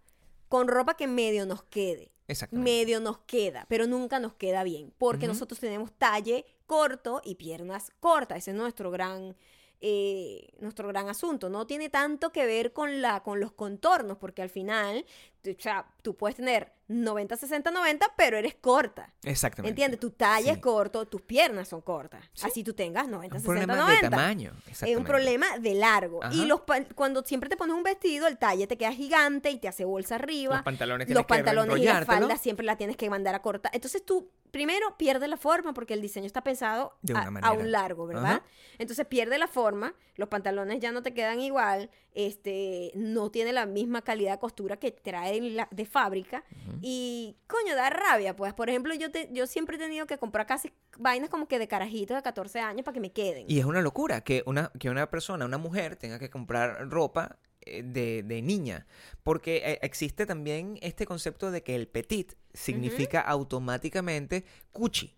con 0.48 0.68
ropa 0.68 0.96
que 0.96 1.06
medio 1.08 1.46
nos 1.46 1.62
quede. 1.64 2.12
Medio 2.50 3.00
nos 3.00 3.18
queda, 3.18 3.66
pero 3.68 3.86
nunca 3.86 4.18
nos 4.18 4.34
queda 4.34 4.62
bien. 4.64 4.92
Porque 4.98 5.26
nosotros 5.26 5.60
tenemos 5.60 5.92
talle 5.92 6.44
corto 6.66 7.20
y 7.24 7.34
piernas 7.34 7.92
cortas. 8.00 8.38
Ese 8.38 8.52
es 8.52 8.56
nuestro 8.56 8.90
gran, 8.90 9.36
eh, 9.80 10.48
nuestro 10.58 10.88
gran 10.88 11.08
asunto. 11.08 11.50
No 11.50 11.66
tiene 11.66 11.90
tanto 11.90 12.32
que 12.32 12.46
ver 12.46 12.72
con, 12.72 13.02
la, 13.02 13.22
con 13.22 13.40
los 13.40 13.52
contornos, 13.52 14.18
porque 14.18 14.42
al 14.42 14.50
final 14.50 15.04
o 15.44 15.60
sea, 15.60 15.86
tú 16.02 16.14
puedes 16.16 16.36
tener 16.36 16.72
90, 16.88 17.36
60, 17.36 17.70
90, 17.70 18.06
pero 18.16 18.36
eres 18.36 18.54
corta. 18.54 19.12
Exactamente. 19.24 19.70
¿Entiendes? 19.70 19.98
Tu 19.98 20.10
talla 20.10 20.52
es 20.52 20.58
corto, 20.58 21.06
tus 21.06 21.22
piernas 21.22 21.68
son 21.68 21.80
cortas. 21.80 22.24
Sí. 22.34 22.46
Así 22.46 22.62
tú 22.64 22.74
tengas 22.74 23.08
90, 23.08 23.36
un 23.36 23.42
60, 23.42 23.46
problema 23.66 23.76
90. 23.82 24.06
de 24.06 24.10
tamaño. 24.10 24.52
Es 24.68 24.96
un 24.96 25.04
problema 25.04 25.58
de 25.58 25.74
largo. 25.74 26.20
Y 26.32 26.44
los 26.44 26.62
cuando 26.94 27.22
siempre 27.22 27.48
te 27.48 27.56
pones 27.56 27.74
un 27.74 27.82
vestido, 27.82 28.26
el 28.28 28.38
talle 28.38 28.66
te 28.66 28.76
queda 28.76 28.92
gigante 28.92 29.50
y 29.50 29.58
te 29.58 29.68
hace 29.68 29.84
bolsa 29.84 30.16
arriba. 30.16 30.56
Los 30.56 30.64
pantalones 30.64 31.10
Los 31.10 31.24
pantalones 31.26 31.78
y 31.78 31.84
la 31.84 32.04
falda 32.04 32.36
siempre 32.36 32.66
la 32.66 32.76
tienes 32.76 32.96
que 32.96 33.08
mandar 33.10 33.34
a 33.34 33.42
cortar. 33.42 33.72
Entonces 33.74 34.04
tú 34.04 34.30
primero 34.50 34.98
pierdes 34.98 35.30
la 35.30 35.38
forma 35.38 35.72
porque 35.72 35.94
el 35.94 36.02
diseño 36.02 36.26
está 36.26 36.44
pensado 36.44 36.94
De 37.00 37.14
a, 37.14 37.16
una 37.16 37.26
a 37.26 37.30
manera. 37.30 37.52
un 37.52 37.72
largo, 37.72 38.06
¿verdad? 38.06 38.24
Ajá. 38.24 38.42
Entonces 38.78 39.06
pierde 39.06 39.38
la 39.38 39.48
forma, 39.48 39.94
los 40.16 40.28
pantalones 40.28 40.78
ya 40.78 40.92
no 40.92 41.02
te 41.02 41.14
quedan 41.14 41.40
igual, 41.40 41.88
este, 42.14 42.92
no 42.94 43.30
tiene 43.30 43.52
la 43.54 43.64
misma 43.64 44.02
calidad 44.02 44.32
de 44.32 44.38
costura 44.40 44.76
que 44.76 44.90
trae 44.90 45.31
la- 45.40 45.68
de 45.70 45.84
fábrica 45.86 46.44
y 46.80 47.36
coño, 47.46 47.74
da 47.76 47.90
rabia, 47.90 48.34
pues 48.36 48.52
por 48.54 48.68
ejemplo 48.68 48.94
yo, 48.94 49.10
te, 49.10 49.28
yo 49.32 49.46
siempre 49.46 49.76
he 49.76 49.78
tenido 49.78 50.06
que 50.06 50.18
comprar 50.18 50.46
casi 50.46 50.72
vainas 50.98 51.30
como 51.30 51.46
que 51.48 51.58
de 51.58 51.68
carajitos 51.68 52.16
de 52.16 52.22
14 52.22 52.60
años 52.60 52.84
para 52.84 52.94
que 52.94 53.00
me 53.00 53.12
queden. 53.12 53.44
Y 53.48 53.58
es 53.58 53.64
una 53.64 53.80
locura 53.82 54.22
que 54.22 54.42
una, 54.46 54.70
que 54.78 54.90
una 54.90 55.08
persona, 55.10 55.44
una 55.44 55.58
mujer, 55.58 55.96
tenga 55.96 56.18
que 56.18 56.28
comprar 56.30 56.88
ropa 56.90 57.38
eh, 57.64 57.82
de, 57.84 58.22
de 58.24 58.42
niña. 58.42 58.86
Porque 59.22 59.62
eh, 59.64 59.78
existe 59.82 60.26
también 60.26 60.78
este 60.82 61.06
concepto 61.06 61.50
de 61.50 61.62
que 61.62 61.74
el 61.76 61.86
petit 61.88 62.32
significa 62.52 63.20
automáticamente 63.20 64.44
cuchi. 64.72 65.16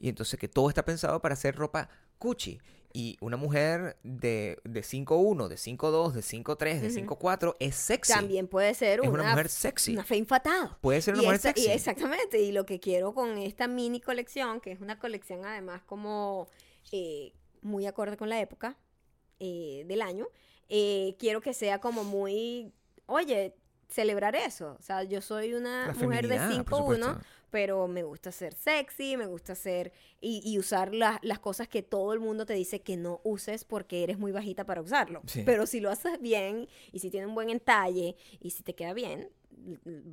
Y 0.00 0.08
entonces 0.08 0.38
que 0.40 0.48
todo 0.48 0.68
está 0.68 0.84
pensado 0.84 1.20
para 1.22 1.34
hacer 1.34 1.54
ropa 1.54 1.88
cuchi. 2.18 2.58
Y 2.96 3.18
una 3.20 3.36
mujer 3.36 3.96
de, 4.04 4.56
de 4.62 4.80
5'1, 4.82 5.48
de 5.48 5.56
5'2, 5.56 6.12
de 6.12 6.20
5'3, 6.20 6.80
de 6.80 7.02
Ujú. 7.02 7.16
5'4 7.16 7.56
es 7.58 7.74
sexy. 7.74 8.12
También 8.12 8.46
puede 8.46 8.72
ser 8.74 9.00
es 9.02 9.08
una, 9.08 9.22
una 9.22 9.30
mujer 9.32 9.48
sexy. 9.48 9.94
una 9.94 10.04
fe 10.04 10.16
infatada. 10.16 10.78
Puede 10.80 11.02
ser 11.02 11.14
una 11.14 11.24
y 11.24 11.26
mujer 11.26 11.40
esa- 11.40 11.48
sexy. 11.48 11.66
y 11.66 11.70
exactamente, 11.72 12.40
y 12.40 12.52
lo 12.52 12.64
que 12.64 12.78
quiero 12.78 13.12
con 13.12 13.36
esta 13.38 13.66
mini 13.66 14.00
colección, 14.00 14.60
que 14.60 14.70
es 14.70 14.80
una 14.80 15.00
colección 15.00 15.44
además 15.44 15.82
como 15.82 16.46
eh, 16.92 17.32
muy 17.62 17.84
acorde 17.86 18.16
con 18.16 18.28
la 18.28 18.40
época 18.40 18.76
eh, 19.40 19.82
del 19.88 20.00
año, 20.00 20.28
eh, 20.68 21.16
quiero 21.18 21.40
que 21.40 21.52
sea 21.52 21.80
como 21.80 22.04
muy, 22.04 22.72
oye, 23.06 23.56
celebrar 23.88 24.36
eso. 24.36 24.76
O 24.78 24.82
sea, 24.82 25.02
yo 25.02 25.20
soy 25.20 25.54
una 25.54 25.88
La 25.88 25.92
mujer 25.94 26.28
de 26.28 26.38
feminidad, 26.38 26.64
por 26.64 26.80
5'1, 26.82 26.94
supuesto. 27.06 27.20
Pero 27.54 27.86
me 27.86 28.02
gusta 28.02 28.32
ser 28.32 28.52
sexy, 28.52 29.16
me 29.16 29.26
gusta 29.26 29.54
ser 29.54 29.92
y, 30.20 30.42
y 30.44 30.58
usar 30.58 30.92
la- 30.92 31.20
las 31.22 31.38
cosas 31.38 31.68
que 31.68 31.84
todo 31.84 32.12
el 32.12 32.18
mundo 32.18 32.46
te 32.46 32.54
dice 32.54 32.82
que 32.82 32.96
no 32.96 33.20
uses 33.22 33.64
porque 33.64 34.02
eres 34.02 34.18
muy 34.18 34.32
bajita 34.32 34.64
para 34.66 34.80
usarlo. 34.82 35.22
Sí. 35.26 35.44
Pero 35.46 35.64
si 35.64 35.78
lo 35.78 35.88
haces 35.88 36.20
bien 36.20 36.66
y 36.90 36.98
si 36.98 37.10
tiene 37.10 37.28
un 37.28 37.34
buen 37.36 37.50
entalle 37.50 38.16
y 38.40 38.50
si 38.50 38.64
te 38.64 38.74
queda 38.74 38.92
bien, 38.92 39.30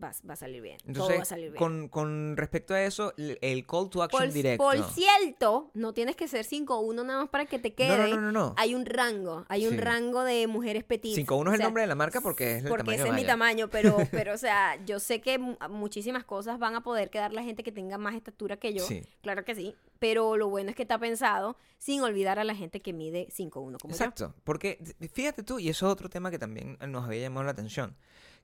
va, 0.01 0.11
va 0.29 0.33
a 0.33 0.37
salir 0.37 0.61
bien. 0.61 0.77
todo 0.77 0.87
va 0.87 0.99
a 0.99 1.03
Entonces, 1.15 1.27
salir 1.27 1.45
bien. 1.51 1.57
con, 1.57 1.89
con 1.89 2.37
respecto 2.37 2.73
a 2.75 2.83
eso, 2.83 3.11
el 3.17 3.65
call 3.65 3.89
to 3.89 4.03
action 4.03 4.23
por, 4.25 4.31
directo. 4.31 4.63
por 4.63 4.83
cierto, 4.93 5.71
no 5.73 5.93
tienes 5.93 6.15
que 6.15 6.27
ser 6.27 6.45
5'1 6.45 7.03
nada 7.05 7.21
más 7.21 7.29
para 7.29 7.45
que 7.47 7.57
te 7.59 7.73
quede. 7.73 8.11
no, 8.11 8.21
no, 8.21 8.31
no. 8.31 8.53
Hay 8.55 8.75
un 8.75 8.85
rango, 8.85 9.45
hay 9.49 9.65
un 9.65 9.71
Sí. 9.73 9.77
rango 9.77 10.23
de 10.23 10.45
mujeres 10.47 10.83
petites. 10.83 11.25
5'1 11.25 11.47
es 11.47 11.53
el 11.53 11.57
sea, 11.57 11.65
nombre 11.65 11.81
de 11.81 11.87
la 11.87 11.95
marca 11.95 12.21
porque 12.21 12.57
es 12.57 12.63
el 12.63 12.69
porque 12.69 12.83
tamaño 12.83 12.95
ese 12.97 13.03
de 13.03 13.09
es 13.09 13.15
mi 13.15 13.25
tamaño, 13.27 13.69
pero, 13.69 13.97
pero, 14.11 14.33
o 14.33 14.37
sea, 14.37 14.77
yo 14.85 14.99
sé 14.99 15.19
que 15.21 15.37
mu- 15.39 15.57
muchísimas 15.69 16.23
cosas 16.23 16.59
van 16.59 16.75
a 16.75 16.83
poder 16.83 17.09
quedar 17.09 17.30
la 17.33 17.43
gente 17.43 17.63
que 17.63 17.71
tenga 17.71 17.97
más 17.97 18.15
estatura 18.15 18.57
que 18.57 18.73
yo. 18.73 18.85
Sí. 18.85 19.03
Claro 19.21 19.43
que 19.45 19.55
sí. 19.55 19.75
Pero 19.99 20.37
lo 20.37 20.49
bueno 20.49 20.69
es 20.71 20.75
que 20.75 20.81
está 20.83 20.97
pensado 20.97 21.57
sin 21.77 22.01
olvidar 22.01 22.39
a 22.39 22.43
la 22.43 22.55
gente 22.55 22.81
que 22.81 22.93
mide 22.93 23.27
5'1 23.29 23.51
como 23.51 23.77
yo. 23.79 23.89
Exacto, 23.89 24.33
porque 24.43 24.79
fíjate 25.13 25.43
tú, 25.43 25.59
y 25.59 25.69
eso 25.69 25.87
es 25.87 25.93
otro 25.93 26.09
tema 26.09 26.31
que 26.31 26.39
también 26.39 26.77
nos 26.87 27.05
había 27.05 27.21
llamado 27.21 27.45
la 27.45 27.51
atención, 27.51 27.95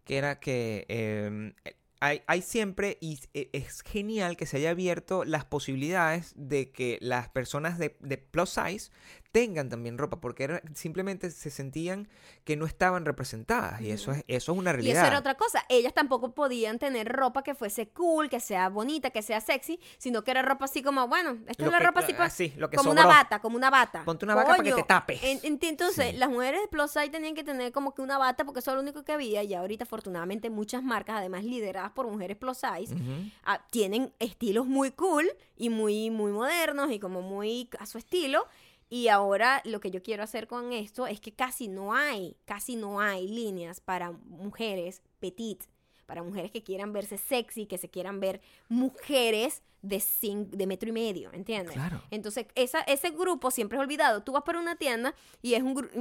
que 0.04 0.18
era 0.18 0.40
que 0.40 0.86
eh, 0.90 1.54
hay, 2.00 2.22
hay 2.28 2.42
siempre, 2.42 2.98
y 3.02 3.20
e- 3.34 3.50
es 3.54 3.82
genial 3.82 4.38
que 4.38 4.46
se 4.46 4.58
haya 4.58 4.70
abierto 4.72 5.26
las 5.26 5.46
posibilidades 5.46 6.34
de 6.36 6.72
que 6.72 6.98
las 7.02 7.30
personas 7.30 7.80
de, 7.80 7.98
de 8.00 8.18
plus 8.18 8.50
size 8.52 8.92
tengan 9.38 9.70
también 9.70 9.98
ropa, 10.00 10.20
porque 10.20 10.46
era- 10.46 10.62
simplemente 10.74 11.30
se 11.30 11.52
sentían 11.52 12.08
que 12.44 12.56
no 12.56 12.66
estaban 12.66 13.06
representadas, 13.06 13.82
y 13.82 13.92
eso 13.92 14.12
es, 14.12 14.24
eso 14.28 14.52
es 14.54 14.58
una 14.58 14.72
Y 14.72 14.74
realidad. 14.74 15.02
eso 15.04 15.08
era 15.08 15.20
otra 15.20 15.36
cosa. 15.36 15.64
Ellas 15.70 15.94
tampoco 15.94 16.32
podían 16.34 16.80
tener 16.80 17.08
ropa 17.08 17.44
que 17.44 17.54
fuese 17.54 17.90
cool, 17.90 18.30
que 18.30 18.40
sea 18.40 18.70
bonita, 18.70 19.12
que 19.12 19.22
sea 19.22 19.40
sexy, 19.42 19.80
sino 20.00 20.24
que 20.24 20.32
era 20.32 20.42
ropa 20.42 20.66
así 20.66 20.82
como, 20.82 21.08
bueno, 21.08 21.38
esta 21.48 21.64
Lo 21.64 21.70
es 21.70 21.72
la 21.74 21.78
que- 21.80 21.86
ropa 21.86 22.00
así, 22.00 22.14
así, 22.18 22.54
lo 22.58 22.70
que 22.72 22.78
como 22.78 22.90
una 22.92 23.06
bata, 23.06 23.40
como 23.40 23.58
una 23.58 23.70
bata. 23.70 24.04
Ponte 24.06 24.26
una 24.26 24.34
bata 24.34 24.48
para 24.50 24.64
que 24.64 24.74
te 24.74 24.84
tapes. 24.84 25.22
en- 25.24 25.40
en- 25.44 25.60
entonces, 25.62 26.12
Sí. 26.12 26.18
las 26.18 26.30
mujeres 26.30 26.62
de 26.62 26.68
plus 26.68 26.90
size 26.92 27.10
tenían 27.10 27.36
que 27.36 27.44
tener 27.44 27.72
como 27.72 27.94
que 27.94 28.02
una 28.02 28.18
bata 28.18 28.44
porque 28.44 28.60
eso 28.62 28.72
era 28.72 28.76
lo 28.78 28.82
único 28.82 29.04
que 29.04 29.12
había. 29.12 29.44
Y 29.44 29.54
ahorita, 29.54 29.84
afortunadamente, 29.84 30.50
muchas 30.50 30.82
marcas, 30.82 31.18
además 31.18 31.44
lideradas 31.44 31.92
por 31.92 32.08
mujeres 32.08 32.38
plus 32.38 32.58
size, 32.58 32.96
ah, 33.44 33.62
tienen 33.70 34.14
estilos 34.20 34.66
muy 34.66 34.92
cool 34.92 35.30
y 35.56 35.70
muy, 35.70 36.10
muy 36.10 36.32
modernos 36.32 36.92
y 36.92 37.00
como 37.00 37.22
muy 37.22 37.70
a 37.80 37.86
su 37.86 37.98
estilo. 37.98 38.48
Y 38.90 39.10
ahora 39.10 39.62
lo 39.66 39.80
que 39.80 39.92
yo 39.92 40.02
quiero 40.02 40.24
hacer 40.24 40.48
con 40.48 40.72
esto 40.72 41.08
es 41.08 41.20
que 41.20 41.34
casi 41.34 41.68
no 41.68 41.94
hay, 41.94 42.38
casi 42.46 42.76
no 42.76 43.02
hay 43.02 43.28
líneas 43.28 43.82
para 43.82 44.12
mujeres 44.12 45.02
petit, 45.20 45.64
para 46.06 46.24
mujeres 46.24 46.52
que 46.52 46.64
quieran 46.64 46.94
verse 46.94 47.18
sexy, 47.18 47.66
que 47.66 47.78
se 47.78 47.90
quieran 47.90 48.22
ver 48.22 48.40
mujeres 48.70 49.62
de, 49.82 49.98
cin- 49.98 50.50
de 50.50 50.66
metro 50.68 50.90
y 50.90 50.92
medio, 50.92 51.32
¿entiendes? 51.34 51.74
Claro. 51.74 52.02
Entonces, 52.12 52.48
esa, 52.56 52.82
ese 52.82 53.12
grupo 53.12 53.52
siempre 53.52 53.78
es 53.78 53.82
olvidado. 53.82 54.24
Tú 54.24 54.32
vas 54.34 54.44
por 54.44 54.56
una 54.58 54.76
tienda 54.76 55.14
y 55.42 55.54
es 55.54 55.62
un 55.64 55.76
grupo, 55.76 55.94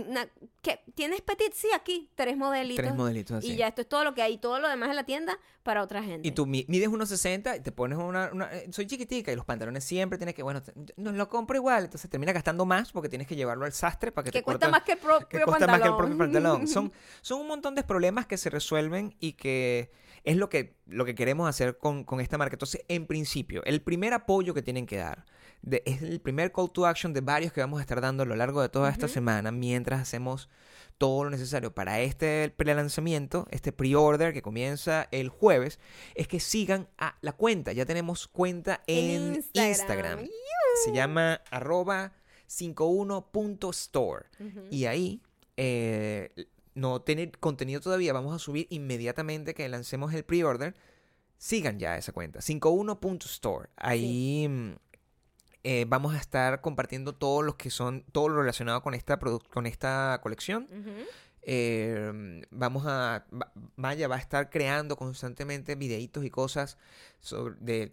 ¿qué? 0.62 0.81
¿tienes 0.95 1.20
petit? 1.20 1.53
Sí, 1.53 1.68
aquí, 1.74 2.09
tres 2.14 2.37
modelitos. 2.37 2.83
Tres 2.85 2.95
modelitos 2.95 3.37
así. 3.39 3.53
Y 3.53 3.57
ya 3.57 3.68
esto 3.68 3.83
es 3.83 3.89
todo 3.89 4.03
lo 4.05 4.14
que 4.14 4.22
hay, 4.22 4.39
todo 4.39 4.59
lo 4.61 4.68
demás 4.68 4.89
en 4.91 4.97
la 4.97 5.05
tienda 5.05 5.39
para 5.62 5.83
otra 5.83 6.03
gente. 6.03 6.27
Y 6.27 6.33
tú 6.33 6.47
mi- 6.47 6.64
mides 6.68 6.89
1,60 6.89 7.59
y 7.59 7.61
te 7.61 7.70
pones 7.72 7.99
una, 7.99 8.31
una- 8.33 8.53
eh, 8.53 8.66
Soy 8.72 8.87
chiquitica 8.87 9.31
y 9.31 9.37
los 9.37 9.45
pantalones 9.45 9.85
siempre 9.85 10.18
tienes 10.18 10.35
que... 10.35 10.43
Bueno, 10.43 10.62
te- 10.62 10.72
no 10.97 11.12
lo 11.12 11.29
compro 11.29 11.57
igual. 11.57 11.85
Entonces 11.85 12.11
termina 12.11 12.33
gastando 12.33 12.64
más 12.64 12.93
porque 12.93 13.09
tienes 13.09 13.27
que 13.27 13.37
llevarlo 13.37 13.64
al 13.66 13.72
sastre 13.72 14.11
para 14.11 14.24
que, 14.24 14.31
que 14.31 14.39
te 14.41 14.43
cuesta 14.45 14.68
más 14.68 14.83
que 14.83 14.93
el 14.93 14.99
propio 14.99 15.29
que 15.29 15.41
cuesta 15.43 15.66
más 15.66 15.81
que 15.81 15.89
el 15.89 15.97
propio 15.97 16.16
pantalón. 16.16 16.59
pantalón. 16.62 16.66
Son, 16.77 16.93
son 17.20 17.41
un 17.41 17.47
montón 17.49 17.74
de 17.74 17.83
problemas 17.85 18.27
que 18.27 18.37
se 18.39 18.49
resuelven 18.51 19.14
y 19.20 19.35
que 19.35 19.91
es 20.27 20.37
lo 20.37 20.51
que, 20.51 20.77
lo 20.87 21.05
que 21.05 21.14
queremos 21.14 21.49
hacer 21.49 21.79
con, 21.79 22.05
con 22.05 22.20
esta 22.20 22.37
marca. 22.37 22.57
Entonces, 22.57 22.83
en 22.89 23.07
principio, 23.07 23.62
el 23.64 23.81
primer 23.81 24.12
apoyo 24.12 24.53
que 24.53 24.61
tienen 24.61 24.85
que 24.85 24.97
dar 24.97 25.24
de- 25.62 25.83
es 25.87 26.03
el 26.03 26.20
primer 26.20 26.53
call 26.53 26.70
to 26.70 26.85
action 26.85 27.14
de 27.14 27.20
varios 27.22 27.53
que 27.53 27.61
vamos 27.61 27.79
a 27.79 27.83
estar 27.83 28.01
dando 28.01 28.24
a 28.24 28.27
lo 28.27 28.37
largo 28.37 28.61
de 28.61 28.68
toda 28.68 28.91
esta 28.91 29.07
semana 29.09 29.53
mientras 29.53 30.01
hacemos 30.01 30.49
todo 30.99 31.24
lo 31.24 31.31
necesario 31.31 31.74
para 31.74 32.01
este 32.01 32.53
pre-lanzamiento, 32.57 33.47
este 33.51 33.70
pre-order 33.70 34.33
que 34.33 34.43
comienza 34.43 35.07
el 35.12 35.29
jueves, 35.29 35.79
es 36.14 36.27
que 36.27 36.41
sigan 36.41 36.89
a 36.99 37.16
la 37.20 37.33
cuenta. 37.33 37.72
Ya 37.72 37.85
tenemos 37.87 38.27
cuenta 38.27 38.83
en, 38.87 39.37
Instagram. 39.55 40.27
Se 40.85 40.93
llama 40.93 41.41
arroba 41.51 42.12
51.store. 42.49 44.27
Ujú. 44.41 44.66
Y 44.70 44.87
ahí 44.87 45.22
eh, 45.57 46.31
no 46.77 47.01
tener 47.01 47.37
contenido 47.39 47.81
todavía, 47.81 48.12
vamos 48.12 48.35
a 48.35 48.39
subir 48.39 48.66
inmediatamente 48.70 49.55
que 49.55 49.68
lancemos 49.68 50.14
el 50.14 50.24
pre-order. 50.24 50.77
Sigan 51.39 51.79
ya 51.79 51.97
esa 51.97 52.12
cuenta, 52.12 52.41
51.store. 52.41 53.70
Ahí 53.77 54.47
mm, 54.49 54.72
eh, 55.64 55.85
vamos 55.89 56.14
a 56.14 56.18
estar 56.18 56.61
compartiendo 56.61 57.14
todos 57.14 57.45
los 57.45 57.57
que 57.57 57.70
son, 57.70 58.05
todo 58.12 58.29
lo 58.29 58.41
relacionado 58.41 58.83
con 58.83 58.95
esta, 58.95 59.18
con 59.18 59.66
esta 59.66 60.20
colección. 60.22 60.68
Eh, 61.43 62.43
vamos 62.51 62.85
a, 62.87 63.24
Maya 63.77 64.09
va 64.09 64.16
a 64.16 64.20
estar 64.20 64.51
creando 64.51 64.97
constantemente 64.97 65.77
videitos 65.77 66.24
y 66.24 66.31
cosas 66.31 66.77
sobre, 67.20 67.57
de, 67.61 67.93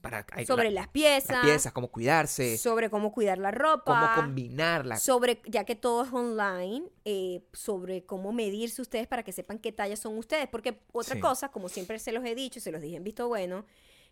para, 0.00 0.24
hay- 0.32 0.46
Sobre 0.46 0.70
la- 0.70 0.82
las 0.82 0.88
piezas, 0.88 1.30
las 1.30 1.44
piezas, 1.44 1.72
cómo 1.72 1.88
cuidarse, 1.88 2.56
sobre 2.58 2.88
cómo 2.90 3.12
cuidar 3.12 3.38
la 3.38 3.50
cómo 3.50 3.62
ropa, 3.62 4.12
combinarla. 4.16 4.96
sobre, 4.96 5.40
ya 5.46 5.64
que 5.64 5.74
todo 5.74 6.04
es 6.04 6.12
online, 6.12 6.84
eh, 7.04 7.42
sobre 7.52 8.04
cómo 8.06 8.32
medirse 8.32 8.80
ustedes 8.82 9.06
para 9.06 9.22
que 9.22 9.32
sepan 9.32 9.58
qué 9.58 9.72
tallas 9.72 9.98
son 9.98 10.16
ustedes. 10.18 10.48
Porque 10.48 10.80
otra 10.92 11.14
Sí. 11.16 11.20
cosa, 11.20 11.50
como 11.50 11.68
siempre 11.68 11.98
se 11.98 12.12
los 12.12 12.24
he 12.24 12.34
dicho 12.34 12.60
se 12.60 12.70
los 12.72 12.80
dije 12.80 12.96
en 12.96 13.04
Visto 13.04 13.28
Bueno, 13.28 13.64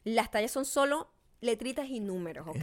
las 0.05 0.31
tallas 0.31 0.51
son 0.51 0.65
solo 0.65 1.09
letritas 1.47 1.89
y 1.89 2.01
números, 2.01 2.47
¿ok? 2.49 2.57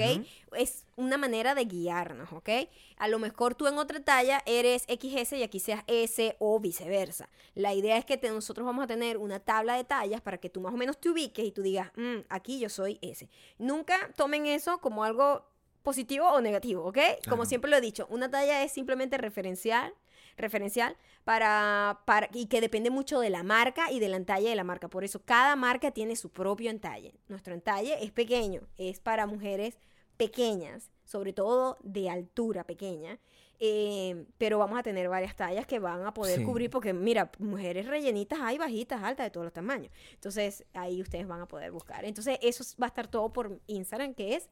Es 0.55 0.85
una 0.95 1.17
manera 1.17 1.55
de 1.55 1.65
guiarnos, 1.65 2.31
¿ok? 2.31 2.49
A 2.97 3.07
lo 3.07 3.17
mejor 3.17 3.55
tú 3.55 3.65
en 3.67 3.77
otra 3.79 3.99
talla 4.01 4.43
eres 4.45 4.83
XS 4.87 5.33
y 5.37 5.41
aquí 5.43 5.59
seas 5.59 5.83
S 5.87 6.35
o 6.39 6.59
viceversa. 6.59 7.27
La 7.55 7.73
idea 7.73 7.97
es 7.97 8.05
que 8.05 8.17
te- 8.17 8.29
nosotros 8.29 8.65
vamos 8.65 8.83
a 8.83 8.87
tener 8.87 9.17
una 9.17 9.39
tabla 9.39 9.75
de 9.75 9.83
tallas 9.83 10.21
para 10.21 10.37
que 10.37 10.49
tú 10.49 10.61
más 10.61 10.73
o 10.73 10.77
menos 10.77 10.99
te 10.99 11.09
ubiques 11.09 11.43
y 11.45 11.51
tú 11.51 11.63
digas, 11.63 11.91
"Mm, 11.95 12.19
aquí 12.29 12.59
yo 12.59 12.69
soy 12.69 12.99
S. 13.01 13.27
Nunca 13.57 14.11
tomen 14.15 14.45
eso 14.45 14.77
como 14.79 15.03
algo 15.03 15.45
positivo 15.81 16.27
o 16.29 16.39
negativo, 16.41 16.83
¿ok? 16.85 16.97
Como 17.27 17.45
siempre 17.45 17.69
lo 17.71 17.77
he 17.77 17.81
dicho, 17.81 18.07
una 18.09 18.29
talla 18.29 18.63
es 18.63 18.71
simplemente 18.71 19.17
referencial, 19.17 19.93
referencial 20.37 20.97
para, 21.23 22.01
para 22.05 22.29
y 22.33 22.47
que 22.47 22.61
depende 22.61 22.89
mucho 22.89 23.19
de 23.19 23.29
la 23.29 23.43
marca 23.43 23.91
y 23.91 23.99
del 23.99 24.13
entalle 24.13 24.49
de 24.49 24.55
la 24.55 24.63
marca. 24.63 24.87
Por 24.89 25.03
eso 25.03 25.21
cada 25.23 25.55
marca 25.55 25.91
tiene 25.91 26.15
su 26.15 26.29
propio 26.31 26.69
entalle. 26.69 27.13
Nuestro 27.27 27.53
entalle 27.53 28.03
es 28.03 28.11
pequeño, 28.11 28.61
es 28.77 28.99
para 28.99 29.25
mujeres 29.27 29.77
pequeñas, 30.17 30.91
sobre 31.05 31.33
todo 31.33 31.77
de 31.83 32.09
altura 32.09 32.63
pequeña. 32.65 33.19
Eh, 33.65 34.25
pero 34.37 34.57
vamos 34.57 34.77
a 34.77 34.83
tener 34.83 35.07
varias 35.07 35.37
tallas 35.37 35.65
que 35.65 35.79
van 35.79 36.05
a 36.05 36.13
poder 36.13 36.39
Sí. 36.39 36.45
cubrir, 36.45 36.69
porque 36.69 36.91
mira, 36.91 37.31
mujeres 37.39 37.85
rellenitas 37.85 38.39
hay 38.41 38.57
bajitas, 38.57 39.01
altas, 39.01 39.27
de 39.27 39.31
todos 39.31 39.45
los 39.45 39.53
tamaños. 39.53 39.89
Entonces 40.13 40.65
ahí 40.73 41.01
ustedes 41.01 41.27
van 41.27 41.39
a 41.39 41.47
poder 41.47 41.71
buscar. 41.71 42.03
Entonces 42.03 42.37
eso 42.41 42.65
va 42.81 42.87
a 42.87 42.89
estar 42.89 43.07
todo 43.07 43.31
por 43.31 43.61
Instagram, 43.67 44.15
que 44.15 44.35
es 44.35 44.49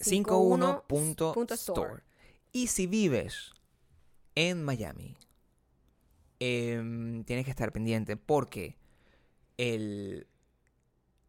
51.store. 0.00 2.02
Y 2.52 2.68
si 2.68 2.86
vives 2.86 3.52
en 4.38 4.62
Miami, 4.64 5.16
em, 6.40 7.24
tienes 7.24 7.44
que 7.44 7.50
estar 7.50 7.72
pendiente 7.72 8.16
porque 8.16 8.76
el, 9.56 10.26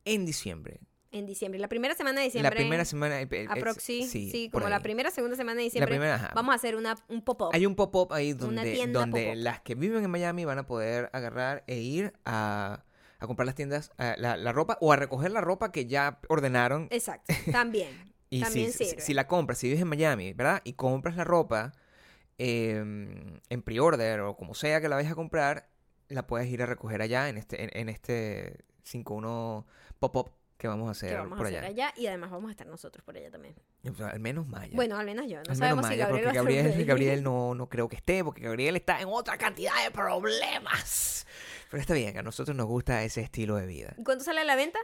en 0.05 0.25
diciembre, 0.25 0.79
En 1.11 1.25
diciembre, 1.25 1.59
la 1.59 1.67
primera 1.67 1.95
semana 1.95 2.19
de 2.19 2.25
diciembre. 2.27 2.51
la 2.51 2.55
primera 2.55 2.85
semana... 2.85 3.19
el- 3.21 3.33
el- 3.33 3.47
Aproxi, 3.49 4.03
sí, 4.07 4.49
por 4.51 4.61
como 4.61 4.69
la 4.69 4.79
primera, 4.81 5.09
segunda 5.09 5.35
semana 5.35 5.55
de 5.55 5.61
La 5.61 5.63
diciembre. 5.63 5.91
primera, 5.91 6.15
ajá. 6.15 6.31
Vamos 6.35 6.53
a 6.53 6.55
hacer 6.57 6.75
una, 6.75 6.95
un 7.07 7.23
pop-up. 7.23 7.49
Hay 7.53 7.65
un 7.65 7.75
pop-up 7.75 8.13
ahí 8.13 8.33
donde, 8.33 8.85
donde 8.87 9.35
las 9.35 9.59
que 9.61 9.73
viven 9.73 10.03
en 10.03 10.11
Miami 10.11 10.45
van 10.45 10.59
a 10.59 10.67
poder 10.67 11.09
agarrar 11.13 11.63
e 11.65 11.79
ir 11.79 12.13
a, 12.25 12.83
a 13.17 13.25
comprar 13.27 13.47
las 13.47 13.55
tiendas, 13.55 13.91
la, 13.97 14.37
la 14.37 14.51
ropa 14.51 14.77
o 14.81 14.93
a 14.93 14.97
recoger 14.97 15.31
la 15.31 15.41
ropa 15.41 15.71
que 15.71 15.87
ya 15.87 16.19
ordenaron. 16.29 16.87
Exacto, 16.91 17.33
también. 17.51 17.89
Y 18.31 18.41
también 18.41 18.71
si, 18.71 18.77
si- 18.83 18.89
sirve. 18.91 19.01
si 19.01 19.13
la 19.15 19.25
compras, 19.25 19.57
si 19.57 19.65
vives 19.65 19.81
en 19.81 19.87
Miami, 19.87 20.33
¿verdad? 20.33 20.61
Y 20.63 20.73
compras 20.73 21.15
la 21.15 21.23
ropa 21.23 21.71
em, 22.39 23.39
en 23.49 23.61
pre-order 23.61 24.21
o 24.21 24.35
como 24.35 24.55
sea 24.55 24.81
que 24.81 24.89
la 24.89 24.95
vayas 24.95 25.11
a 25.11 25.15
comprar, 25.15 25.69
la 26.07 26.25
puedes 26.25 26.47
ir 26.47 26.63
a 26.63 26.65
recoger 26.65 27.01
allá 27.01 27.29
en 27.29 27.37
este, 27.37 27.63
en, 27.63 27.69
en 27.73 27.89
este 27.89 28.65
5.1 28.83 29.65
pop-up 29.99 30.31
que 30.57 30.67
vamos 30.67 30.89
a 30.89 30.91
hacer 30.91 31.15
a 31.15 31.23
por 31.23 31.45
hacer 31.45 31.63
allá. 31.63 31.87
allá. 31.87 31.93
y 31.95 32.07
además 32.07 32.31
vamos 32.31 32.49
a 32.49 32.51
estar 32.51 32.67
nosotros 32.67 33.03
por 33.05 33.15
allá 33.15 33.31
también. 33.31 33.55
O 33.89 33.95
sea, 33.95 34.09
al 34.09 34.19
menos 34.19 34.45
Maya. 34.45 34.73
Bueno, 34.73 34.97
al 34.97 35.05
menos 35.05 35.25
yo. 35.25 35.37
No 35.37 35.39
Al 35.39 35.45
menos 35.45 35.57
sabemos 35.57 35.85
si 35.85 35.91
Maya, 35.91 36.05
Gabriel 36.07 36.25
porque 36.25 36.81
a 36.81 36.85
Gabriel, 36.85 37.23
no, 37.23 37.55
no 37.55 37.69
creo 37.69 37.87
que 37.87 37.95
esté, 37.95 38.25
porque 38.25 38.41
Gabriel 38.41 38.75
está 38.75 38.99
en 38.99 39.07
otra 39.09 39.37
cantidad 39.37 39.71
de 39.83 39.91
problemas. 39.91 41.25
Pero 41.71 41.79
está 41.79 41.93
bien, 41.93 42.17
a 42.17 42.23
nosotros 42.23 42.57
nos 42.57 42.65
gusta 42.67 43.03
ese 43.03 43.21
estilo 43.21 43.55
de 43.55 43.67
vida. 43.67 43.93
¿Y 43.97 44.03
¿Cuándo 44.03 44.23
sale 44.23 44.41
a 44.41 44.43
la 44.43 44.55
venta? 44.55 44.79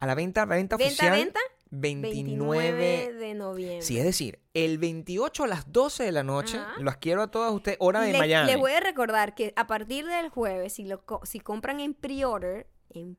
A 0.00 0.06
la 0.06 0.14
venta, 0.14 0.44
la 0.44 0.56
venta 0.56 0.76
¿Venta, 0.76 0.92
oficial, 0.92 1.12
venta? 1.12 1.40
29... 1.70 3.12
de 3.14 3.34
noviembre. 3.34 3.82
Sí, 3.82 3.98
es 3.98 4.04
decir, 4.04 4.40
el 4.54 4.78
28 4.78 5.44
a 5.44 5.46
las 5.46 5.70
12 5.72 6.04
de 6.04 6.12
la 6.12 6.22
noche, 6.22 6.58
Ajá. 6.58 6.80
los 6.80 6.96
quiero 6.96 7.22
a 7.22 7.30
todas 7.30 7.52
ustedes, 7.52 7.76
hora 7.80 8.00
de 8.00 8.12
Les- 8.12 8.18
Miami. 8.18 8.50
Les 8.50 8.58
voy 8.58 8.72
a 8.72 8.80
recordar 8.80 9.34
que 9.34 9.52
a 9.56 9.66
partir 9.66 10.06
del 10.06 10.28
jueves, 10.28 10.72
si, 10.74 10.84
lo, 10.84 11.04
si 11.24 11.40
compran 11.40 11.80
en 11.80 11.94
pre-order, 11.94 12.66
en 12.90 13.16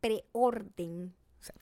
preorden, 0.00 1.14
O 1.40 1.44
sea, 1.44 1.54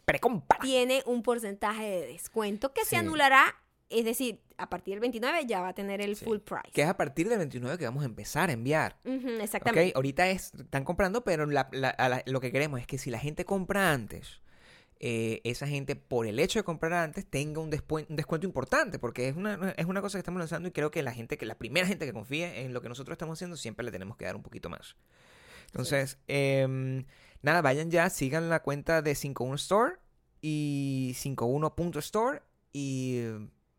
tiene 0.60 1.02
un 1.06 1.22
porcentaje 1.22 1.84
de 1.84 2.06
descuento 2.06 2.72
que 2.72 2.82
Sí. 2.82 2.90
se 2.90 2.96
anulará. 2.96 3.44
Es 3.90 4.04
decir, 4.04 4.40
a 4.56 4.70
partir 4.70 4.94
del 4.94 5.00
29 5.00 5.44
ya 5.46 5.60
va 5.60 5.68
a 5.68 5.74
tener 5.74 6.00
el 6.00 6.16
Sí. 6.16 6.24
full 6.24 6.38
price. 6.38 6.70
Que 6.72 6.82
es 6.82 6.88
a 6.88 6.96
partir 6.96 7.28
del 7.28 7.38
29 7.38 7.76
que 7.78 7.84
vamos 7.84 8.02
a 8.02 8.06
empezar 8.06 8.48
a 8.48 8.52
enviar. 8.52 8.96
Exactamente. 9.04 9.92
Ahorita 9.94 10.26
es, 10.28 10.52
están 10.54 10.84
comprando, 10.84 11.22
pero 11.22 11.46
la- 11.46 11.68
la- 11.72 11.90
a 11.90 12.08
la- 12.08 12.22
lo 12.26 12.40
que 12.40 12.50
queremos 12.50 12.80
es 12.80 12.86
que 12.86 12.96
si 12.98 13.10
la 13.10 13.18
gente 13.18 13.44
compra 13.44 13.92
antes, 13.92 14.40
eh, 15.07 15.42
esa 15.44 15.66
gente, 15.66 15.96
por 15.96 16.26
el 16.26 16.38
hecho 16.40 16.59
de 16.59 16.64
comprar 16.64 16.94
antes, 16.94 17.26
tenga 17.26 17.61
un, 17.61 17.70
descuen- 17.70 18.07
un 18.09 18.16
descuento 18.16 18.46
importante, 18.46 18.98
porque 18.98 19.28
es 19.28 19.36
una, 19.36 19.74
es 19.76 19.84
una 19.84 20.00
cosa 20.00 20.16
que 20.16 20.20
estamos 20.20 20.38
lanzando 20.38 20.66
y 20.68 20.72
creo 20.72 20.90
que 20.90 21.02
la 21.02 21.12
gente, 21.12 21.36
que 21.36 21.44
la 21.44 21.59
primera 21.59 21.86
gente 21.86 22.07
que 22.07 22.14
confíe 22.14 22.62
en 22.64 22.72
lo 22.72 22.80
que 22.80 22.88
nosotros 22.88 23.14
estamos 23.14 23.36
haciendo, 23.36 23.59
siempre 23.59 23.84
le 23.84 23.92
tenemos 23.92 24.16
que 24.16 24.24
dar 24.24 24.34
un 24.34 24.42
poquito 24.42 24.70
más. 24.70 24.96
Entonces, 25.66 26.16
em, 26.26 27.05
nada, 27.42 27.61
vayan 27.61 27.90
ya, 27.90 28.09
sigan 28.09 28.48
la 28.48 28.62
cuenta 28.62 29.02
de 29.02 29.14
51 29.14 29.57
Store 29.57 29.96
y 30.40 31.12
51.store 31.16 32.40
y 32.72 33.24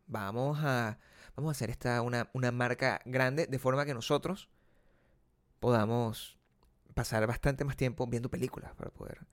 vamos 0.06 0.58
a, 0.62 0.98
vamos 1.34 1.48
a 1.50 1.52
hacer 1.52 1.70
esta 1.70 2.02
una, 2.02 2.30
una 2.34 2.52
marca 2.52 3.00
grande 3.04 3.48
de 3.48 3.58
forma 3.58 3.84
que 3.84 3.94
nosotros 3.94 4.48
podamos 5.58 6.38
pasar 6.94 7.26
bastante 7.26 7.64
más 7.64 7.76
tiempo 7.76 8.06
viendo 8.06 8.30
películas 8.30 8.72
para 8.76 8.90
poder 8.92 9.26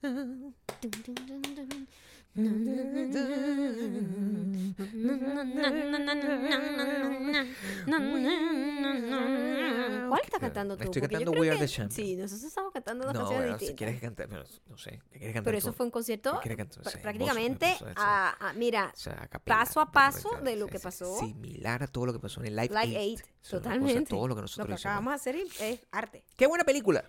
¿Cuál 10.09 10.20
estás 10.24 10.41
cantando 10.41 10.76
tú? 10.76 10.84
Estoy 10.84 11.01
Porque 11.03 11.14
yo 11.14 11.18
cantando 11.20 11.30
creo 11.32 11.43
We 11.43 11.49
Are 11.51 11.59
que- 11.59 11.66
the 11.66 11.72
Champions. 11.72 11.95
Sí, 11.95 12.16
nosotros 12.16 12.45
estamos 12.45 12.72
cantando 12.72 13.05
una 13.05 13.12
No, 13.12 13.18
canción 13.20 13.41
bueno, 13.43 13.59
si 13.59 13.74
quieres 13.74 13.97
que 13.97 14.01
cante, 14.03 14.28
pero 14.28 14.45
no 14.68 14.78
sé, 14.78 15.03
¿qué 15.11 15.18
quieres 15.18 15.34
cantar 15.34 15.45
Pero 15.45 15.59
eso 15.59 15.70
tú? 15.70 15.76
fue 15.76 15.87
un 15.87 15.91
concierto 15.93 16.32
¿Qué 16.34 16.49
quieres 16.49 16.59
cantar? 16.59 16.84
pr- 16.84 16.91
Sí, 16.93 16.99
prácticamente 17.03 17.66
hermoso, 17.66 17.87
hermoso, 17.89 18.07
a, 18.07 18.49
a- 18.49 18.53
mira, 18.55 18.93
O 18.95 18.97
sea, 18.97 19.22
a 19.22 19.26
capela, 19.28 19.59
paso 19.59 19.80
a 19.80 19.91
paso 19.91 20.30
de 20.43 20.57
lo 20.57 20.66
sí, 20.66 20.72
que 20.72 20.78
sí, 20.78 20.84
pasó. 20.84 21.18
Similar 21.18 21.82
a 21.82 21.87
todo 21.89 22.07
lo 22.07 22.12
que 22.12 22.18
pasó 22.20 22.41
en 22.41 22.47
el 22.47 22.57
Live 22.57 22.68
Live 22.74 22.99
8. 22.99 23.24
8, 23.24 23.24
Es 23.24 23.24
una 23.24 23.26
cosa, 23.43 23.62
totalmente. 23.62 24.11
todo 24.11 24.28
lo 24.28 24.34
que 24.34 24.39
lo 24.39 24.43
nosotros 24.43 24.66
que 24.68 24.74
hicimos. 24.74 24.87
acabamos 24.87 25.11
de 25.12 25.14
hacer 25.16 25.37
es 25.61 25.80
arte. 25.91 26.24
¡Qué 26.37 26.47
buena 26.47 26.64
película! 26.64 27.05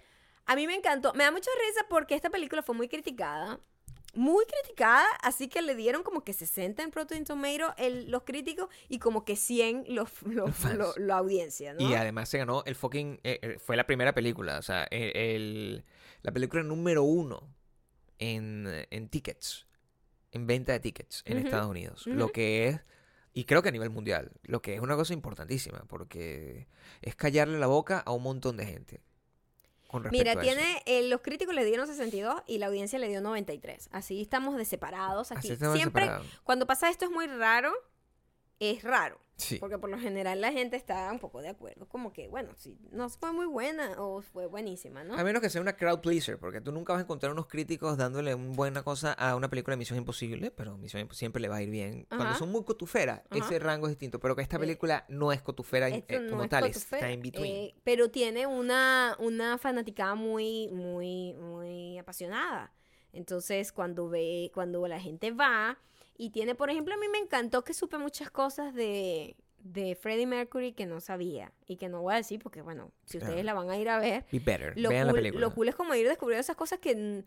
A 0.46 0.56
mí 0.56 0.66
me 0.66 0.76
encantó. 0.76 1.14
Me 1.14 1.24
da 1.26 1.32
mucha 1.32 1.50
risa 1.68 1.86
porque 1.90 2.16
esta 2.16 2.30
película 2.30 2.62
fue 2.64 2.74
muy 2.74 2.88
criticada. 2.88 3.60
Muy 4.18 4.46
criticada, 4.46 5.06
así 5.22 5.48
que 5.48 5.62
le 5.62 5.76
dieron 5.76 6.02
como 6.02 6.24
que 6.24 6.34
60 6.34 6.82
en 6.82 6.90
Protein 6.92 7.24
Tomato 7.24 7.74
el- 7.78 8.10
los 8.10 8.24
críticos 8.24 8.68
y 8.90 8.98
como 9.00 9.24
que 9.26 9.36
100 9.36 9.86
los, 9.96 10.12
los- 10.24 10.64
Los 10.74 10.98
la 10.98 11.18
audiencia, 11.18 11.74
¿no? 11.74 11.88
Y 11.88 11.94
además 11.94 12.28
se 12.30 12.40
ganó 12.40 12.64
el 12.66 12.76
fucking... 12.76 13.20
eh, 13.24 13.40
eh, 13.42 13.58
fue 13.60 13.76
la 13.78 13.86
primera 13.86 14.14
película, 14.14 14.58
o 14.58 14.62
sea, 14.64 14.86
el, 14.86 15.16
el- 15.16 15.86
la 16.24 16.32
película 16.32 16.64
número 16.64 17.04
uno 17.04 17.48
en, 18.20 18.68
en 18.90 19.10
tickets, 19.10 19.68
en 20.32 20.48
venta 20.48 20.72
de 20.74 20.80
tickets 20.80 21.22
en 21.26 21.38
Estados 21.38 21.68
Unidos. 21.70 22.08
Lo 22.08 22.32
que 22.32 22.68
es, 22.70 22.82
y 23.34 23.44
creo 23.46 23.62
que 23.62 23.70
a 23.70 23.72
nivel 23.72 23.92
mundial, 23.92 24.32
lo 24.44 24.62
que 24.64 24.74
es 24.74 24.82
una 24.82 24.96
cosa 24.96 25.14
importantísima, 25.14 25.86
porque 25.88 26.68
es 27.02 27.16
callarle 27.16 27.60
la 27.60 27.68
boca 27.68 28.00
a 28.00 28.12
un 28.12 28.24
montón 28.24 28.58
de 28.58 28.66
gente. 28.66 29.02
Con 29.88 30.04
respecto 30.04 30.18
Mira, 30.18 30.32
a 30.32 30.34
eso. 30.34 30.42
tiene, 30.42 30.84
eh, 30.86 31.08
los 31.08 31.22
críticos 31.22 31.56
le 31.56 31.64
dieron 31.64 31.88
62 31.88 32.44
y 32.46 32.58
la 32.58 32.68
audiencia 32.68 33.00
le 33.00 33.08
dio 33.08 33.22
93. 33.22 33.90
Así 33.92 34.22
estamos 34.22 34.58
de 34.58 34.66
separados 34.66 35.32
aquí. 35.32 35.48
Siempre, 35.48 35.80
separados. 36.04 36.28
cuando 36.44 36.68
pasa 36.68 36.90
esto 36.90 37.06
es 37.06 37.12
muy 37.12 37.28
raro, 37.28 37.74
es 38.60 38.84
raro. 38.84 39.20
Sí. 39.36 39.60
Porque 39.60 39.78
por 39.78 39.92
lo 39.92 40.00
general 40.00 40.42
la 40.42 40.52
gente 40.52 40.76
está 40.78 41.12
un 41.12 41.20
poco 41.20 41.44
de 41.44 41.50
acuerdo. 41.50 41.88
Como 41.88 42.12
que, 42.12 42.28
bueno, 42.28 42.56
si 42.56 42.76
no 42.90 43.08
fue 43.08 43.32
muy 43.32 43.46
buena 43.46 43.94
o 44.02 44.24
fue 44.24 44.48
buenísima, 44.48 45.04
¿no? 45.04 45.14
A 45.14 45.24
menos 45.24 45.44
que 45.44 45.52
sea 45.52 45.62
una 45.62 45.74
crowd 45.78 46.00
pleaser, 46.02 46.40
porque 46.40 46.60
tú 46.60 46.72
nunca 46.72 46.94
vas 46.94 47.02
a 47.02 47.04
encontrar 47.04 47.32
unos 47.34 47.46
críticos 47.46 47.98
dándole 47.98 48.34
una 48.34 48.56
buena 48.56 48.82
cosa 48.82 49.14
a 49.14 49.36
una 49.36 49.48
película 49.48 49.74
de 49.74 49.78
Misión 49.78 50.00
Imposible, 50.00 50.50
pero 50.50 50.76
Misión 50.80 51.08
Imp- 51.08 51.14
siempre 51.14 51.40
le 51.40 51.50
va 51.50 51.58
a 51.58 51.62
ir 51.62 51.70
bien. 51.70 52.08
Cuando 52.10 52.34
son 52.34 52.52
muy 52.52 52.64
cotuferas, 52.64 53.22
ese 53.30 53.60
rango 53.60 53.86
es 53.86 53.92
distinto, 53.92 54.20
pero 54.20 54.36
que 54.36 54.42
esta 54.42 54.56
Eh, 54.56 54.60
película 54.60 55.06
no 55.08 55.32
es 55.32 55.44
cotufera 55.44 55.88
eh, 55.90 56.04
no 56.20 56.30
como 56.32 56.44
es 56.46 56.50
tal, 56.50 56.64
cotufera, 56.66 56.98
está 57.08 57.12
in 57.12 57.22
between. 57.22 57.46
eh, 57.56 57.76
pero 57.84 58.10
tiene 58.10 58.48
una, 58.48 59.16
una 59.20 59.60
fanaticada 59.60 60.16
muy, 60.16 60.68
muy, 60.70 61.34
muy 61.36 62.00
apasionada. 62.00 62.74
Entonces, 63.14 63.72
cuando 63.72 64.10
ve, 64.10 64.50
cuando 64.52 64.88
la 64.88 65.00
gente 65.00 65.30
va 65.30 65.78
y 66.18 66.30
tiene, 66.32 66.56
por 66.56 66.70
ejemplo, 66.70 66.94
a 66.94 66.98
mí 66.98 67.08
me 67.10 67.20
encantó 67.20 67.64
que 67.64 67.74
supe 67.74 67.98
muchas 67.98 68.30
cosas 68.32 68.74
de, 68.74 69.36
de 69.60 69.96
Freddie 69.96 70.26
Mercury 70.28 70.74
que 70.74 70.86
no 70.86 71.00
sabía 71.00 71.54
y 71.68 71.78
que 71.78 71.90
no 71.90 72.02
voy 72.02 72.14
a 72.14 72.18
decir 72.18 72.40
porque, 72.42 72.62
bueno, 72.62 72.92
si 73.06 73.18
ustedes 73.20 73.44
la 73.46 73.54
van 73.54 73.70
a 73.70 73.78
ir 73.78 73.90
a 73.90 74.00
ver, 74.00 74.26
Be 74.32 74.40
better. 74.40 74.74
lo 74.80 74.90
Vean 74.90 75.08
la 75.08 75.14
cool, 75.14 75.20
película. 75.20 75.42
lo 75.42 75.54
cool 75.54 75.68
es 75.70 75.76
como 75.76 75.94
ir 75.96 76.08
descubriendo 76.08 76.42
esas 76.42 76.56
cosas 76.56 76.80
que 76.80 77.24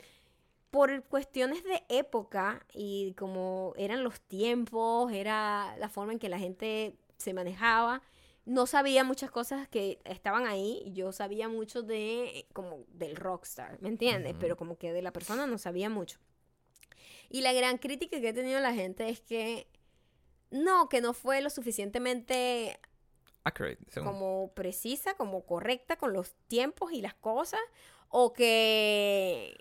por 0.70 1.02
cuestiones 1.04 1.64
de 1.64 1.82
época 1.88 2.64
y 2.72 3.14
como 3.14 3.72
eran 3.76 4.04
los 4.04 4.20
tiempos, 4.20 5.12
era 5.12 5.76
la 5.78 5.88
forma 5.88 6.12
en 6.12 6.18
que 6.18 6.28
la 6.28 6.38
gente 6.38 6.94
se 7.16 7.34
manejaba, 7.34 8.02
no 8.46 8.66
sabía 8.66 9.04
muchas 9.04 9.30
cosas 9.30 9.68
que 9.68 9.98
estaban 10.04 10.46
ahí. 10.46 10.82
Yo 10.94 11.12
sabía 11.12 11.48
mucho 11.48 11.82
de 11.82 12.46
como 12.52 12.84
del 12.88 13.16
rockstar, 13.16 13.80
¿me 13.82 13.88
entiendes? 13.88 14.34
Pero 14.40 14.56
como 14.56 14.76
que 14.78 14.92
de 14.92 15.02
la 15.02 15.12
persona 15.12 15.46
no 15.46 15.58
sabía 15.58 15.90
mucho. 15.90 16.18
Y 17.30 17.40
la 17.42 17.52
gran 17.54 17.78
crítica 17.78 18.20
que 18.20 18.28
ha 18.28 18.34
tenido 18.34 18.60
la 18.60 18.74
gente 18.74 19.08
es 19.08 19.20
que 19.20 19.66
no, 20.50 20.88
que 20.88 21.00
no 21.00 21.14
fue 21.14 21.40
lo 21.40 21.48
suficientemente 21.48 22.78
Accurate. 23.44 23.78
según- 23.88 24.08
como 24.12 24.52
precisa, 24.54 25.14
como 25.14 25.46
correcta 25.46 25.96
con 25.96 26.12
los 26.12 26.34
tiempos 26.48 26.92
y 26.92 27.00
las 27.00 27.14
cosas, 27.14 27.60
o 28.08 28.32
que 28.32 29.56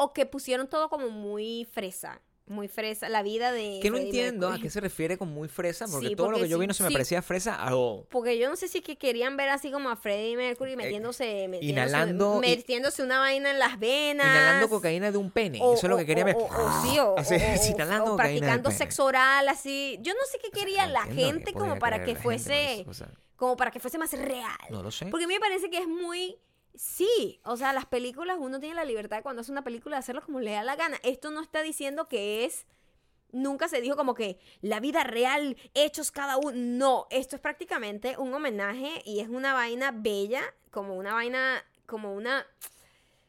o 0.00 0.12
que 0.12 0.26
pusieron 0.26 0.68
todo 0.68 0.88
como 0.88 1.10
muy 1.10 1.66
fresa, 1.72 2.22
muy 2.50 2.68
fresa, 2.68 3.08
la 3.08 3.22
vida 3.22 3.52
de 3.52 3.80
Que 3.82 3.90
no 3.90 3.96
Freddie 3.96 4.08
entiendo 4.10 4.48
a 4.48 4.58
qué 4.58 4.70
se 4.70 4.80
refiere 4.80 5.16
con 5.18 5.28
muy 5.28 5.48
fresa, 5.48 5.86
porque 5.90 6.08
Sí, 6.08 6.16
todo 6.16 6.30
lo 6.30 6.38
que 6.38 6.48
yo 6.48 6.58
vi 6.58 6.66
no 6.66 6.74
se 6.74 6.82
me 6.82 6.90
parecía 6.90 7.22
fresa 7.22 7.54
a. 7.66 7.70
Porque 8.08 8.38
yo 8.38 8.48
no 8.48 8.56
sé 8.56 8.68
si 8.68 8.78
es 8.78 8.84
que 8.84 8.96
querían 8.96 9.36
ver 9.36 9.48
así 9.48 9.70
como 9.70 9.90
a 9.90 9.96
Freddie 9.96 10.36
Mercury 10.36 10.76
metiéndose, 10.76 11.48
metiéndose, 11.48 11.66
Eh, 11.66 11.70
inhalando 11.70 12.36
y- 12.38 12.40
metiéndose 12.48 13.02
una 13.02 13.18
vaina 13.20 13.50
en 13.50 13.58
las 13.58 13.78
venas. 13.78 14.26
Inhalando 14.26 14.68
cocaína 14.68 15.10
de 15.10 15.18
un 15.18 15.30
pene. 15.30 15.58
o- 15.62 15.74
Eso 15.74 15.86
es 15.86 15.90
lo 15.90 15.96
que 15.96 16.06
quería 16.06 16.24
ver. 16.24 16.36
O, 16.36 16.44
o 16.44 16.82
sí, 16.82 16.98
o, 16.98 17.14
Así, 17.18 17.34
o- 17.34 17.38
sí, 17.38 17.70
o- 17.72 17.74
inhalando 17.74 18.16
practicando 18.16 18.70
sexo 18.70 19.04
oral, 19.04 19.48
así. 19.48 19.98
Yo 20.02 20.12
no 20.14 20.20
sé 20.30 20.38
qué 20.42 20.50
quería 20.50 20.86
No 20.86 20.92
la 20.92 21.02
gente 21.04 21.52
como 21.52 21.78
para 21.78 22.02
que 22.04 22.14
fuese, 22.16 22.80
eso, 22.80 22.90
o 22.90 22.94
sea, 22.94 23.10
como 23.36 23.56
para 23.56 23.70
que 23.70 23.80
fuese 23.80 23.98
más 23.98 24.12
real. 24.12 24.50
no 24.70 24.82
lo 24.82 24.90
sé. 24.90 25.06
Porque 25.06 25.24
a 25.24 25.28
mí 25.28 25.34
me 25.34 25.40
parece 25.40 25.70
que 25.70 25.78
es 25.78 25.86
muy... 25.88 26.36
Sí, 26.78 27.40
o 27.42 27.56
sea, 27.56 27.72
las 27.72 27.86
películas, 27.86 28.36
uno 28.38 28.60
tiene 28.60 28.76
la 28.76 28.84
libertad 28.84 29.24
cuando 29.24 29.40
hace 29.40 29.50
una 29.50 29.64
película 29.64 29.96
de 29.96 30.00
hacerlo 30.00 30.22
como 30.22 30.38
le 30.38 30.52
da 30.52 30.62
la 30.62 30.76
gana. 30.76 30.96
Esto 31.02 31.32
no 31.32 31.42
está 31.42 31.60
diciendo 31.62 32.06
que 32.06 32.44
es... 32.44 32.66
Nunca 33.32 33.68
se 33.68 33.80
dijo 33.80 33.96
como 33.96 34.14
que 34.14 34.38
la 34.62 34.78
vida 34.78 35.02
real, 35.02 35.56
hechos 35.74 36.12
cada 36.12 36.36
uno. 36.36 36.52
No, 36.54 37.06
esto 37.10 37.34
es 37.34 37.42
prácticamente 37.42 38.16
un 38.16 38.32
homenaje 38.32 39.02
y 39.04 39.18
es 39.18 39.28
una 39.28 39.54
vaina 39.54 39.90
bella, 39.90 40.40
como 40.70 40.94
una 40.94 41.14
vaina, 41.14 41.64
como 41.86 42.14
una... 42.14 42.46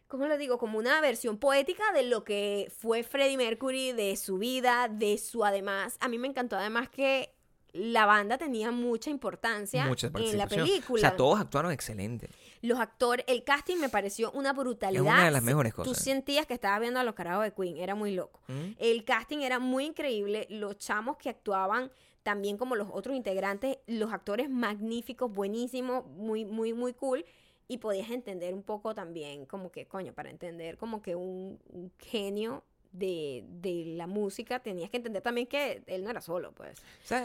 ¿Cómo 0.07 0.27
le 0.27 0.37
digo? 0.37 0.59
Como 0.59 0.77
una 0.77 1.01
versión 1.01 1.39
poética 1.39 1.91
de 1.91 2.03
lo 2.03 2.23
que 2.23 2.71
fue 2.77 3.01
Freddie 3.01 3.37
Mercury, 3.37 3.93
de 3.93 4.15
su 4.15 4.37
vida, 4.37 4.89
de 4.89 5.17
su 5.17 5.43
además. 5.43 5.97
A 6.01 6.07
mí 6.07 6.19
me 6.19 6.27
encantó 6.27 6.55
además 6.55 6.87
que 6.87 7.33
la 7.73 8.05
banda 8.05 8.37
tenía 8.37 8.71
mucha 8.71 9.09
importancia 9.09 9.85
Mucha 9.85 10.07
en 10.07 10.37
la 10.37 10.47
película. 10.47 10.99
O 10.99 11.01
sea, 11.01 11.15
todos 11.15 11.39
actuaron 11.39 11.71
excelente. 11.71 12.29
Los 12.61 12.79
actores, 12.79 13.25
el 13.27 13.43
casting 13.43 13.77
me 13.77 13.89
pareció 13.89 14.31
una 14.31 14.53
brutalidad. 14.53 15.05
Es 15.05 15.11
una 15.13 15.25
de 15.25 15.31
las 15.31 15.43
mejores 15.43 15.73
Tú 15.73 15.83
cosas. 15.83 16.03
sentías 16.03 16.45
que 16.45 16.53
estabas 16.53 16.81
viendo 16.81 16.99
a 16.99 17.03
los 17.03 17.15
carajos 17.15 17.43
de 17.43 17.53
Queen, 17.53 17.77
era 17.77 17.95
muy 17.95 18.13
loco. 18.13 18.41
¿Mm? 18.47 18.71
El 18.77 19.03
casting 19.05 19.39
era 19.39 19.59
muy 19.59 19.85
increíble, 19.85 20.47
los 20.49 20.77
chamos 20.77 21.17
que 21.17 21.29
actuaban 21.29 21.91
también 22.23 22.57
como 22.57 22.75
los 22.75 22.89
otros 22.91 23.15
integrantes, 23.15 23.77
los 23.87 24.11
actores 24.11 24.49
magníficos, 24.49 25.31
buenísimos, 25.31 26.05
muy, 26.05 26.45
muy, 26.45 26.73
muy 26.73 26.93
cool. 26.93 27.25
Y 27.67 27.77
podías 27.77 28.09
entender 28.09 28.55
un 28.55 28.63
poco 28.63 28.95
también, 28.95 29.45
como 29.45 29.71
que, 29.71 29.87
coño, 29.87 30.11
para 30.13 30.31
entender 30.31 30.77
como 30.77 31.01
que 31.03 31.15
un, 31.15 31.59
un 31.69 31.91
genio 31.99 32.63
de, 32.91 33.43
de 33.47 33.83
la 33.95 34.07
música, 34.07 34.59
tenías 34.59 34.89
que 34.89 34.97
entender 34.97 35.21
también 35.21 35.47
que 35.47 35.83
él 35.87 36.03
no 36.03 36.09
era 36.09 36.21
solo, 36.21 36.51
pues. 36.53 36.81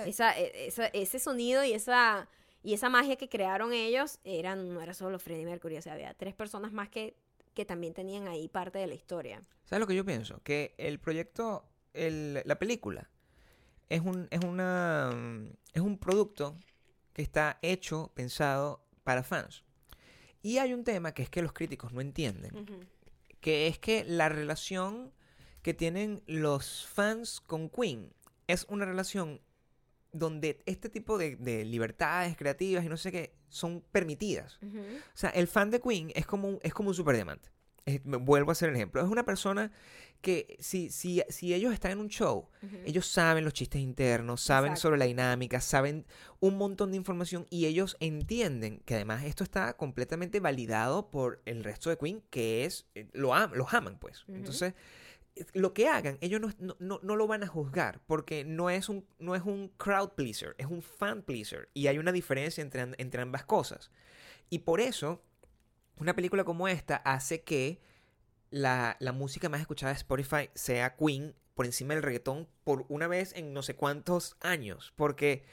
Esa, 0.06 0.38
e- 0.38 0.66
esa- 0.66 0.86
ese 0.88 1.18
sonido 1.18 1.64
y 1.64 1.72
esa, 1.72 2.28
y 2.62 2.74
esa 2.74 2.88
magia 2.90 3.16
que 3.16 3.28
crearon 3.28 3.72
ellos 3.72 4.18
eran, 4.24 4.72
no 4.74 4.80
era 4.80 4.94
solo 4.94 5.18
Freddie 5.18 5.46
Mercury, 5.46 5.76
o 5.78 5.82
sea, 5.82 5.94
había 5.94 6.12
tres 6.14 6.34
personas 6.34 6.72
más 6.72 6.88
que, 6.88 7.16
que 7.54 7.64
también 7.64 7.94
tenían 7.94 8.28
ahí 8.28 8.48
parte 8.48 8.78
de 8.78 8.86
la 8.86 8.94
historia. 8.94 9.40
¿Sabes 9.64 9.80
lo 9.80 9.86
que 9.86 9.94
yo 9.94 10.04
pienso? 10.04 10.40
Que 10.42 10.74
el 10.78 10.98
proyecto, 10.98 11.64
el- 11.94 12.42
la 12.44 12.58
película, 12.58 13.08
es 13.88 14.00
un, 14.00 14.28
es 14.30 14.40
una 14.44 15.10
es 15.72 15.80
un 15.82 15.98
producto 15.98 16.56
que 17.12 17.22
está 17.22 17.58
hecho, 17.62 18.10
pensado 18.14 18.84
para 19.04 19.22
fans. 19.22 19.62
Y 20.42 20.58
hay 20.58 20.72
un 20.74 20.84
tema 20.84 21.12
que 21.12 21.22
es 21.22 21.30
que 21.30 21.42
los 21.42 21.52
críticos 21.52 21.92
no 21.92 22.00
entienden, 22.00 22.66
que 23.40 23.66
es 23.66 23.78
que 23.78 24.04
la 24.04 24.28
relación 24.28 25.12
que 25.64 25.72
tienen 25.74 26.22
los 26.26 26.86
fans 26.86 27.40
con 27.40 27.70
Queen 27.70 28.12
es 28.46 28.66
una 28.68 28.84
relación 28.84 29.40
donde 30.12 30.62
este 30.66 30.88
tipo 30.90 31.16
de, 31.18 31.36
de 31.36 31.64
libertades 31.64 32.36
creativas 32.36 32.84
y 32.84 32.88
no 32.88 32.96
sé 32.98 33.10
qué 33.10 33.34
son 33.48 33.82
permitidas. 33.90 34.58
O 34.62 35.16
sea, 35.16 35.30
el 35.30 35.48
fan 35.48 35.70
de 35.70 35.80
Queen 35.80 36.12
es 36.14 36.26
como 36.26 36.48
un, 36.48 36.58
es 36.62 36.72
como 36.74 36.90
un 36.90 36.94
superdiamante. 36.94 37.48
Es- 37.86 38.04
me 38.04 38.18
vuelvo 38.18 38.50
a 38.50 38.52
hacer 38.52 38.68
el 38.68 38.76
ejemplo. 38.76 39.00
Es 39.02 39.08
una 39.08 39.24
persona 39.24 39.72
que 40.20 40.56
si, 40.60 40.90
si, 40.90 41.22
si 41.30 41.52
ellos 41.54 41.72
están 41.72 41.92
en 41.92 41.98
un 41.98 42.08
show, 42.08 42.48
ellos 42.84 43.06
saben 43.06 43.44
los 43.44 43.52
chistes 43.54 43.80
internos, 43.80 44.40
saben 44.42 44.72
Exacto. 44.72 44.82
sobre 44.88 44.98
la 44.98 45.04
dinámica, 45.06 45.60
saben 45.62 46.06
un 46.40 46.56
montón 46.58 46.90
de 46.90 46.96
información 46.98 47.46
y 47.50 47.64
ellos 47.66 47.96
entienden 48.00 48.80
que 48.84 48.94
además 48.94 49.24
esto 49.24 49.44
está 49.44 49.76
completamente 49.76 50.40
validado 50.40 51.10
por 51.10 51.40
el 51.46 51.64
resto 51.64 51.88
de 51.90 51.96
Queen, 51.98 52.22
que 52.30 52.64
es, 52.66 52.86
eh, 52.94 53.08
lo 53.14 53.34
am- 53.34 53.52
los 53.54 53.72
aman 53.74 53.98
pues. 53.98 54.24
Entonces, 54.28 54.74
lo 55.52 55.74
que 55.74 55.88
hagan, 55.88 56.18
ellos 56.20 56.40
no, 56.40 56.50
no- 56.58 56.76
no- 56.78 57.00
no 57.02 57.16
lo 57.16 57.26
van 57.26 57.42
a 57.42 57.46
juzgar 57.48 58.00
porque 58.06 58.44
no 58.44 58.70
es, 58.70 58.88
un, 58.88 59.06
no 59.18 59.34
es 59.34 59.42
un 59.42 59.68
crowd 59.76 60.10
pleaser, 60.10 60.54
es 60.58 60.66
un 60.66 60.82
fan 60.82 61.22
pleaser 61.22 61.68
y 61.74 61.88
hay 61.88 61.98
una 61.98 62.12
diferencia 62.12 62.62
entre, 62.62 62.82
entre 62.98 63.22
ambas 63.22 63.44
cosas. 63.44 63.90
Y 64.50 64.60
por 64.60 64.80
eso, 64.80 65.22
una 65.96 66.14
película 66.14 66.44
como 66.44 66.68
esta 66.68 66.96
hace 66.96 67.42
que 67.42 67.80
la, 68.50 68.96
la 69.00 69.12
música 69.12 69.48
más 69.48 69.60
escuchada 69.60 69.92
de 69.92 69.98
Spotify 69.98 70.50
sea 70.54 70.94
Queen 70.96 71.34
por 71.54 71.66
encima 71.66 71.94
del 71.94 72.02
reggaetón 72.02 72.48
por 72.64 72.84
una 72.88 73.06
vez 73.06 73.32
en 73.34 73.52
no 73.52 73.62
sé 73.62 73.74
cuántos 73.76 74.36
años. 74.40 74.92
Porque 74.96 75.44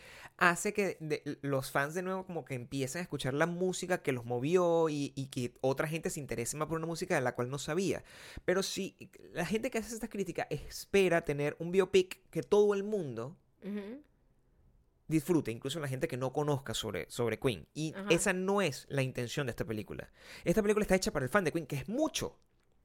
hace 0.44 0.74
que 0.74 0.98
de- 1.00 1.38
los 1.44 1.70
fans 1.70 1.94
de 1.94 2.02
nuevo 2.02 2.26
como 2.26 2.44
que 2.46 2.56
empiecen 2.56 3.00
a 3.00 3.04
escuchar 3.04 3.36
la 3.36 3.46
música 3.46 4.02
que 4.02 4.12
los 4.12 4.26
movió 4.26 4.90
y, 4.90 5.14
y 5.16 5.28
que 5.28 5.54
otra 5.62 5.88
gente 5.88 6.10
se 6.10 6.20
interese 6.20 6.58
más 6.58 6.68
por 6.68 6.78
una 6.80 6.88
música 6.88 7.14
de 7.14 7.22
la 7.22 7.36
cual 7.36 7.52
no 7.52 7.60
sabía. 7.60 8.04
Pero 8.44 8.64
si 8.64 8.98
la 9.34 9.46
gente 9.46 9.70
que 9.70 9.78
hace 9.78 9.94
esta 9.94 10.08
crítica 10.10 10.48
espera 10.50 11.22
tener 11.24 11.56
un 11.60 11.72
biopic 11.72 12.28
que 12.32 12.42
todo 12.42 12.74
el 12.74 12.84
mundo 12.84 13.38
disfrute, 15.08 15.52
incluso 15.52 15.80
la 15.80 15.88
gente 15.88 16.08
que 16.08 16.18
no 16.18 16.32
conozca 16.32 16.74
sobre, 16.74 17.10
sobre 17.10 17.38
Queen. 17.38 17.68
Y 17.74 17.94
esa 18.10 18.34
no 18.34 18.62
es 18.62 18.86
la 18.90 19.02
intención 19.04 19.46
de 19.48 19.52
esta 19.52 19.66
película. 19.66 20.10
Esta 20.46 20.62
película 20.62 20.84
está 20.84 20.96
hecha 20.96 21.12
para 21.12 21.26
el 21.26 21.30
fan 21.30 21.44
de 21.44 21.52
Queen, 21.52 21.68
que 21.68 21.76
es 21.76 21.90
mucho. 21.90 22.40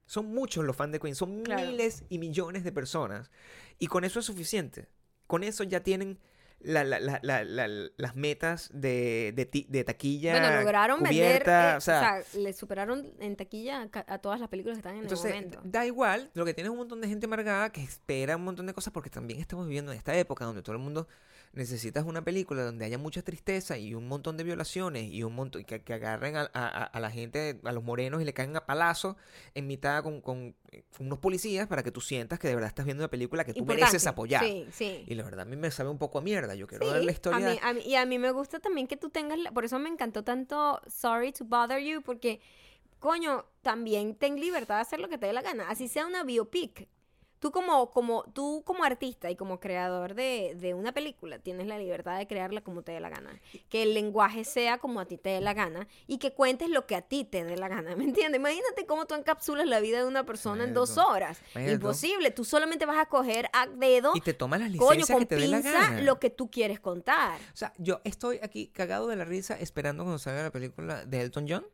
Son 0.05 0.25
muchos 0.27 0.63
los 0.65 0.75
fans 0.75 0.91
de 0.91 0.99
Queen, 0.99 1.15
son 1.15 1.41
Claro. 1.43 1.65
miles 1.71 2.03
y 2.09 2.19
millones 2.19 2.63
de 2.63 2.71
personas. 2.71 3.31
Y 3.79 3.87
con 3.87 4.03
eso 4.03 4.19
es 4.19 4.25
suficiente. 4.25 4.87
Con 5.25 5.43
eso 5.43 5.63
ya 5.63 5.81
tienen 5.81 6.19
la- 6.59 6.83
la- 6.83 6.99
la- 6.99 7.19
la- 7.21 7.43
la- 7.43 7.89
las 7.95 8.15
metas 8.15 8.69
de, 8.73 9.31
de, 9.35 9.45
ti- 9.45 9.67
de 9.69 9.83
taquilla. 9.83 10.31
Bueno, 10.39 10.61
lograron 10.61 11.01
vender, 11.03 11.43
eh, 11.47 11.73
o 11.77 11.81
sea, 11.81 12.21
le 12.35 12.51
superaron 12.53 13.13
en 13.19 13.35
taquilla 13.35 13.87
a 14.07 14.17
todas 14.19 14.39
las 14.39 14.49
películas 14.49 14.75
que 14.77 14.79
están 14.79 14.95
en 14.95 15.03
entonces, 15.03 15.25
el 15.33 15.35
momento. 15.45 15.61
da 15.63 15.85
igual, 15.85 16.31
lo 16.33 16.45
que 16.45 16.53
tienes 16.53 16.69
es 16.69 16.71
un 16.71 16.77
montón 16.79 16.99
de 17.01 17.07
gente 17.07 17.25
amargada 17.27 17.71
que 17.71 17.83
espera 17.83 18.35
un 18.35 18.43
montón 18.43 18.65
de 18.65 18.73
cosas 18.73 18.91
porque 18.91 19.09
también 19.09 19.39
estamos 19.39 19.65
viviendo 19.67 19.91
en 19.91 19.97
esta 19.97 20.15
época 20.17 20.45
donde 20.45 20.61
todo 20.63 20.75
el 20.75 20.81
mundo 20.81 21.07
necesitas 21.57 22.05
una 22.05 22.23
película 22.23 22.63
donde 22.63 22.85
haya 22.85 22.97
mucha 22.97 23.21
tristeza 23.21 23.77
y 23.77 23.93
un 23.93 24.07
montón 24.07 24.37
de 24.37 24.43
violaciones 24.43 25.11
y 25.11 25.23
un 25.23 25.35
montón 25.35 25.63
que, 25.65 25.81
que 25.81 25.93
agarren 25.93 26.35
a, 26.37 26.49
a- 26.53 26.83
a 26.85 26.99
la 26.99 27.11
gente, 27.11 27.59
a 27.63 27.71
los 27.71 27.83
morenos 27.83 28.21
y 28.21 28.25
le 28.25 28.33
caen 28.33 28.55
a 28.55 28.65
palazo 28.65 29.17
en 29.55 29.67
mitad 29.67 30.03
con, 30.03 30.21
con, 30.21 30.55
eh, 30.71 30.83
con 30.95 31.07
unos 31.07 31.19
policías 31.19 31.67
para 31.67 31.83
que 31.83 31.91
tú 31.91 31.99
sientas 31.99 32.39
que 32.39 32.47
de 32.47 32.55
verdad 32.55 32.69
estás 32.69 32.85
viendo 32.85 33.03
una 33.03 33.09
película 33.09 33.43
que 33.43 33.53
tú 33.53 33.65
mereces 33.65 34.07
apoyar. 34.07 34.43
Sí, 34.45 34.67
sí. 34.71 35.03
Y 35.07 35.15
la 35.15 35.23
verdad 35.23 35.41
a 35.41 35.45
mí 35.45 35.55
me 35.55 35.69
sabe 35.71 35.89
un 35.89 35.97
poco 35.97 36.19
a 36.19 36.21
mierda. 36.21 36.55
Yo 36.55 36.67
quiero 36.67 36.85
Sí, 36.87 36.93
ver 36.93 37.03
la 37.03 37.11
historia. 37.11 37.49
A 37.49 37.51
mí, 37.51 37.59
a 37.61 37.73
mí- 37.73 37.81
y 37.85 37.95
a 37.95 38.05
mí 38.05 38.19
me 38.19 38.31
gusta 38.31 38.59
también 38.59 38.87
que 38.87 38.95
tú 38.95 39.09
tengas, 39.09 39.37
la- 39.39 39.51
por 39.51 39.65
eso 39.65 39.79
me 39.79 39.89
encantó 39.89 40.23
tanto 40.23 40.79
Sorry 40.87 41.31
to 41.33 41.43
Bother 41.45 41.79
You, 41.83 42.01
porque, 42.01 42.39
coño, 42.99 43.45
también 43.61 44.15
ten 44.15 44.39
libertad 44.39 44.75
de 44.75 44.81
hacer 44.81 44.99
lo 44.99 45.09
que 45.09 45.17
te 45.17 45.25
dé 45.27 45.33
la 45.33 45.41
gana, 45.41 45.69
así 45.69 45.87
sea 45.87 46.05
una 46.05 46.23
biopic. 46.23 46.87
Tú 47.39 47.51
como, 47.51 47.91
como, 47.91 48.23
tú 48.33 48.63
como 48.65 48.83
artista 48.83 49.29
y 49.29 49.35
como 49.35 49.59
creador 49.59 50.15
de, 50.15 50.55
de 50.59 50.73
una 50.73 50.91
película 50.91 51.39
tienes 51.39 51.67
la 51.67 51.77
libertad 51.77 52.17
de 52.17 52.25
crearla 52.27 52.61
como 52.61 52.81
te 52.81 52.91
dé 52.93 52.99
la 52.99 53.09
gana. 53.09 53.39
Que 53.69 53.83
el 53.83 53.93
lenguaje 53.93 54.43
sea 54.43 54.77
como 54.79 54.99
a 54.99 55.05
ti 55.05 55.17
te 55.17 55.29
dé 55.29 55.41
la 55.41 55.53
gana 55.53 55.87
y 56.07 56.17
que 56.17 56.33
cuentes 56.33 56.69
lo 56.69 56.85
que 56.87 56.95
a 56.95 57.01
ti 57.01 57.23
te 57.25 57.43
dé 57.43 57.55
la 57.57 57.67
gana, 57.67 57.95
¿me 57.95 58.03
entiendes? 58.05 58.39
Imagínate 58.39 58.85
cómo 58.85 59.05
tú 59.05 59.15
encapsulas 59.15 59.67
la 59.67 59.79
vida 59.79 59.99
de 59.99 60.05
una 60.05 60.25
persona 60.25 60.63
en 60.63 60.73
dos 60.73 60.97
horas. 60.97 61.39
Imagínate. 61.53 61.73
Imposible, 61.73 62.31
tú 62.31 62.43
solamente 62.43 62.85
vas 62.85 62.97
a 62.97 63.05
coger 63.07 63.49
a 63.53 63.67
dedo, 63.67 64.11
y 64.15 64.21
te 64.21 64.33
tomas 64.33 64.59
las 64.59 64.69
coño, 64.75 64.91
licencias 64.91 65.09
con 65.15 65.19
que 65.19 65.25
te 65.27 65.35
dé 65.35 65.47
la 65.47 65.61
gana. 65.61 66.01
lo 66.01 66.19
que 66.19 66.29
tú 66.29 66.49
quieres 66.49 66.79
contar. 66.79 67.39
O 67.53 67.57
sea, 67.57 67.73
yo 67.77 68.01
estoy 68.03 68.39
aquí 68.41 68.67
cagado 68.67 69.07
de 69.07 69.15
la 69.15 69.25
risa 69.25 69.59
esperando 69.59 70.03
cuando 70.03 70.17
salga 70.19 70.43
la 70.43 70.51
película 70.51 71.05
de 71.05 71.21
Elton 71.21 71.45
John. 71.47 71.65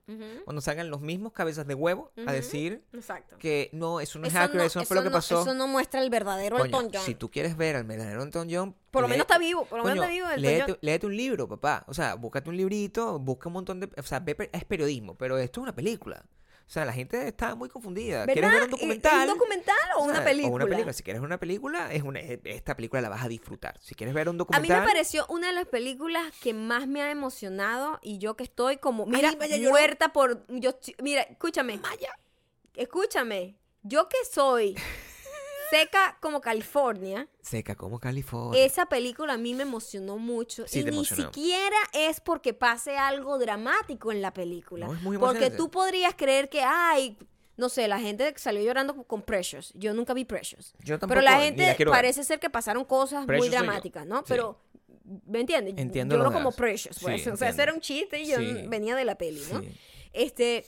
Cuando 0.43 0.61
salgan 0.61 0.89
los 0.89 1.01
mismos 1.01 1.31
cabezas 1.33 1.65
de 1.67 1.73
huevo 1.73 2.11
a 2.27 2.33
decir 2.33 2.83
Exacto. 2.93 3.37
que 3.37 3.69
no, 3.71 3.99
eso 4.01 4.19
no 4.19 4.27
es 4.27 4.33
Eso 4.33 4.53
no- 4.53 4.63
eso 4.63 4.79
no 4.79 4.85
fue 4.85 4.95
lo 4.97 5.03
que 5.03 5.09
no- 5.09 5.15
pasó. 5.15 5.52
Eso 5.53 5.57
no 5.57 5.67
muestra 5.67 6.01
el 6.01 6.09
verdadero 6.09 6.57
Coño, 6.57 6.65
Elton 6.65 6.89
John. 6.93 7.03
si 7.05 7.15
tú 7.15 7.29
quieres 7.31 7.55
ver 7.57 7.75
al 7.75 7.83
verdadero 7.83 8.23
Elton 8.23 8.47
John, 8.51 8.75
Por 8.91 9.03
lo 9.03 9.07
lee- 9.07 9.11
menos 9.13 9.25
está 9.25 9.37
vivo, 9.37 9.65
por 9.65 9.79
lo 9.79 9.83
menos 9.85 9.99
está 10.03 10.11
vivo 10.11 10.27
Elton 10.27 10.41
léete, 10.41 10.65
John. 10.71 10.77
léete 10.81 11.05
un 11.07 11.15
libro, 11.17 11.47
papá. 11.47 11.83
O 11.87 11.93
sea, 11.93 12.15
búscate 12.15 12.49
un 12.49 12.57
librito, 12.57 13.19
busca 13.19 13.49
un 13.49 13.53
montón 13.53 13.79
de... 13.79 13.89
O 13.97 14.03
sea, 14.03 14.19
ve 14.19 14.49
es 14.51 14.65
periodismo, 14.65 15.15
pero 15.15 15.37
esto 15.37 15.59
es 15.59 15.63
una 15.63 15.75
película. 15.75 16.25
O 16.65 16.69
sea, 16.73 16.85
la 16.85 16.93
gente 16.93 17.27
está 17.27 17.55
muy 17.55 17.67
confundida. 17.67 18.23
¿Quieres 18.25 18.41
¿Verdad? 18.41 18.51
ver 18.53 18.61
un 18.63 18.65
¿Es- 18.67 18.71
documental? 18.71 19.13
¿Es 19.27 19.33
un 19.33 19.37
documental 19.37 19.75
o 19.97 19.99
O 19.99 20.03
una 20.05 20.23
película? 20.23 20.51
O 20.53 20.55
una 20.55 20.65
película. 20.65 20.93
Si 20.93 21.03
quieres 21.03 21.21
ver 21.21 21.27
una 21.27 21.37
película, 21.39 21.93
es 21.93 22.03
una, 22.03 22.19
es- 22.21 22.39
esta 22.45 22.75
película 22.75 23.01
la 23.01 23.09
vas 23.09 23.21
a 23.23 23.27
disfrutar. 23.27 23.77
Si 23.81 23.95
quieres 23.95 24.15
ver 24.15 24.29
un 24.29 24.35
A 24.35 24.37
mí 24.37 24.37
documental... 24.39 24.79
me 24.81 24.87
pareció 24.87 25.25
una 25.27 25.47
de 25.47 25.53
las 25.53 25.65
películas 25.67 26.33
que 26.41 26.53
más 26.53 26.87
me 26.87 27.01
ha 27.01 27.11
emocionado 27.11 27.99
y 28.01 28.17
yo 28.17 28.35
que 28.35 28.43
estoy 28.45 28.77
como, 28.77 29.05
mira, 29.05 29.33
Maya 29.37 29.57
lloró. 29.57 29.71
muerta 29.71 30.13
por... 30.13 30.45
Yo, 30.47 30.71
mira, 31.03 31.21
escúchame. 31.23 31.81
Escúchame. 32.75 33.55
Yo 33.83 34.07
que 34.07 34.17
soy 34.31 34.75
Seca 35.73 36.17
como 36.19 36.39
California. 36.41 37.27
Seca 37.41 37.75
como 37.75 37.99
California. 37.99 38.63
Esa 38.63 38.85
película 38.85 39.33
a 39.33 39.37
mí 39.37 39.53
me 39.53 39.63
emocionó 39.63 40.17
mucho. 40.17 40.67
Sí, 40.67 40.79
y 40.79 40.83
te 40.83 40.91
ni 40.91 40.97
emocionó. 40.97 41.31
siquiera 41.31 41.77
es 41.93 42.19
porque 42.19 42.53
pase 42.53 42.97
algo 42.97 43.39
dramático 43.39 44.11
en 44.11 44.21
la 44.21 44.33
película. 44.33 44.85
No, 44.85 44.93
es 44.93 45.01
muy 45.01 45.17
porque 45.17 45.49
tú 45.49 45.71
podrías 45.71 46.13
creer 46.15 46.49
que, 46.49 46.61
ay, 46.61 47.17
no 47.57 47.69
sé, 47.69 47.87
la 47.87 47.99
gente 47.99 48.33
salió 48.37 48.61
llorando 48.63 49.03
con 49.03 49.21
Precious. 49.23 49.73
Yo 49.75 49.93
nunca 49.93 50.13
vi 50.13 50.25
Precious. 50.25 50.73
Yo 50.79 50.99
tampoco, 50.99 51.19
Pero 51.19 51.21
la 51.21 51.39
gente 51.39 51.65
la 51.65 51.75
quiero 51.75 51.91
ver. 51.91 51.97
parece 51.97 52.23
ser 52.23 52.39
que 52.39 52.49
pasaron 52.49 52.85
cosas 52.85 53.25
Precious 53.25 53.47
muy 53.47 53.55
dramáticas, 53.55 54.05
¿no? 54.05 54.17
Sí. 54.19 54.25
Pero, 54.27 54.59
¿me 55.25 55.39
entiendes? 55.41 55.73
Entiendo 55.77 56.17
no 56.17 56.31
como. 56.31 56.51
Precious, 56.51 56.97
Sí, 56.97 57.05
pues. 57.05 57.27
o 57.27 57.35
sea, 57.37 57.49
ese 57.49 57.63
era 57.63 57.73
un 57.73 57.79
chiste 57.81 58.21
y 58.21 58.27
yo 58.27 58.37
venía 58.69 58.95
de 58.95 59.05
la 59.05 59.17
peli, 59.17 59.41
¿no? 59.51 59.61
Este, 60.13 60.65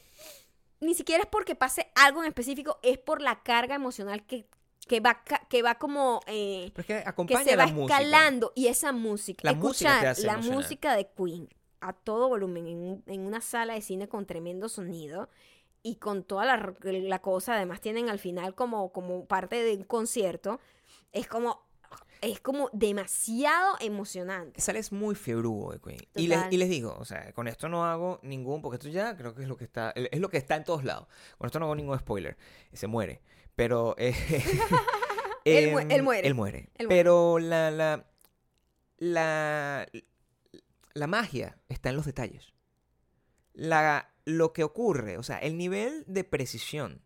ni 0.80 0.94
siquiera 0.96 1.24
es 1.24 1.30
porque 1.30 1.56
pase 1.56 1.92
algo 1.96 2.22
en 2.22 2.28
específico, 2.28 2.80
es 2.82 2.98
por 2.98 3.22
la 3.22 3.44
carga 3.44 3.76
emocional 3.76 4.26
que, 4.26 4.48
que, 4.88 5.00
va, 5.00 5.22
que 5.50 5.62
va 5.62 5.76
como... 5.76 6.22
eh, 6.28 6.72
Pero 6.74 6.82
es 6.82 7.04
que 7.04 7.26
que 7.28 7.44
se 7.44 7.56
va 7.56 7.66
la 7.66 7.74
música. 7.74 7.98
escalando 8.00 8.52
y 8.56 8.68
esa 8.68 8.92
música, 8.92 9.42
La 9.44 9.54
música 9.54 9.90
escuchar 9.92 10.08
hace 10.08 10.26
la 10.28 10.34
emocionar. 10.34 10.58
música 10.60 10.96
de 10.96 11.08
Queen 11.12 11.50
a 11.82 11.94
todo 11.94 12.30
volumen 12.30 12.68
en, 12.68 13.04
en 13.08 13.22
una 13.26 13.42
sala 13.42 13.74
de 13.74 13.82
cine 13.82 14.08
con 14.08 14.26
tremendo 14.26 14.70
sonido 14.70 15.30
y 15.84 15.98
con 15.98 16.24
toda 16.24 16.46
la, 16.46 16.74
la 16.82 17.20
cosa, 17.20 17.56
además 17.56 17.80
tienen 17.82 18.10
al 18.10 18.18
final 18.20 18.56
como, 18.56 18.92
como 18.92 19.26
parte 19.26 19.62
de 19.64 19.76
un 19.76 19.84
concierto, 19.84 20.60
es 21.12 21.28
como 21.28 21.64
es 22.22 22.40
como 22.42 22.70
demasiado 22.74 23.76
emocionante. 23.80 24.60
Sale 24.60 24.80
es 24.80 24.92
muy 24.92 25.14
fiebrudo 25.14 25.72
de 25.74 25.80
Queen. 25.80 26.00
Y 26.16 26.26
les, 26.28 26.40
y 26.52 26.58
les 26.58 26.70
digo, 26.70 26.96
o 26.98 27.06
sea, 27.06 27.32
con 27.34 27.48
esto 27.48 27.70
no 27.70 27.86
hago 27.86 28.20
ningún, 28.24 28.62
porque 28.64 28.78
esto 28.78 28.90
ya 28.90 29.16
creo 29.16 29.36
que 29.36 29.44
es 29.44 29.48
lo 29.48 29.56
que 29.58 29.64
está, 29.66 29.92
es 29.92 30.20
lo 30.20 30.30
que 30.30 30.38
está 30.38 30.56
en 30.56 30.64
todos 30.64 30.84
lados. 30.84 31.08
Con 31.38 31.46
esto 31.46 31.60
no 31.60 31.66
hago 31.66 31.76
ningún 31.76 32.00
spoiler. 32.00 32.36
Se 32.74 32.88
muere. 32.88 33.22
Pero... 33.56 33.96
eh, 33.98 34.14
Él 35.46 35.72
mu- 35.72 35.80
em, 35.80 35.92
él 35.92 36.04
muere. 36.04 36.28
Él 36.28 36.34
muere. 36.34 36.70
Él 36.76 36.88
muere. 36.88 37.00
Pero 37.04 37.38
la, 37.40 37.70
la, 37.70 38.06
la, 38.98 39.88
la 40.94 41.08
magia 41.08 41.58
está 41.70 41.90
en 41.90 41.96
los 41.98 42.06
detalles. 42.06 42.54
La, 43.54 44.12
lo 44.26 44.54
que 44.54 44.64
ocurre, 44.64 45.18
o 45.18 45.24
sea, 45.24 45.38
el 45.38 45.58
nivel 45.58 46.04
de 46.08 46.24
precisión 46.24 47.02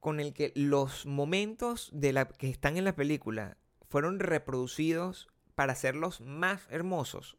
con 0.00 0.20
el 0.20 0.32
que 0.34 0.52
los 0.54 1.04
momentos 1.06 1.90
de 1.92 2.12
la, 2.12 2.28
que 2.28 2.48
están 2.48 2.76
en 2.76 2.84
la 2.84 2.94
película 2.94 3.56
fueron 3.88 4.20
reproducidos 4.20 5.28
para 5.54 5.72
hacerlos 5.72 6.20
más 6.20 6.62
hermosos. 6.70 7.36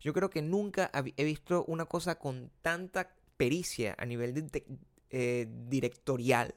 Yo 0.00 0.12
creo 0.12 0.30
que 0.30 0.42
nunca 0.42 0.90
he 1.16 1.24
visto 1.24 1.64
una 1.66 1.84
cosa 1.86 2.18
con 2.18 2.50
tanta 2.62 3.14
pericia 3.36 3.94
a 3.98 4.04
nivel 4.04 4.34
de- 4.34 4.42
de- 4.42 4.66
eh, 5.10 5.46
directorial 5.68 6.54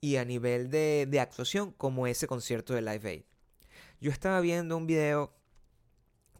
y 0.00 0.16
a 0.16 0.24
nivel 0.24 0.70
de, 0.70 1.06
de 1.08 1.20
actuación 1.20 1.72
como 1.72 2.06
ese 2.06 2.26
concierto 2.26 2.74
de 2.74 2.82
Live 2.82 3.08
Aid. 3.08 3.22
Yo 4.00 4.10
estaba 4.10 4.40
viendo 4.40 4.76
un 4.76 4.86
video 4.86 5.32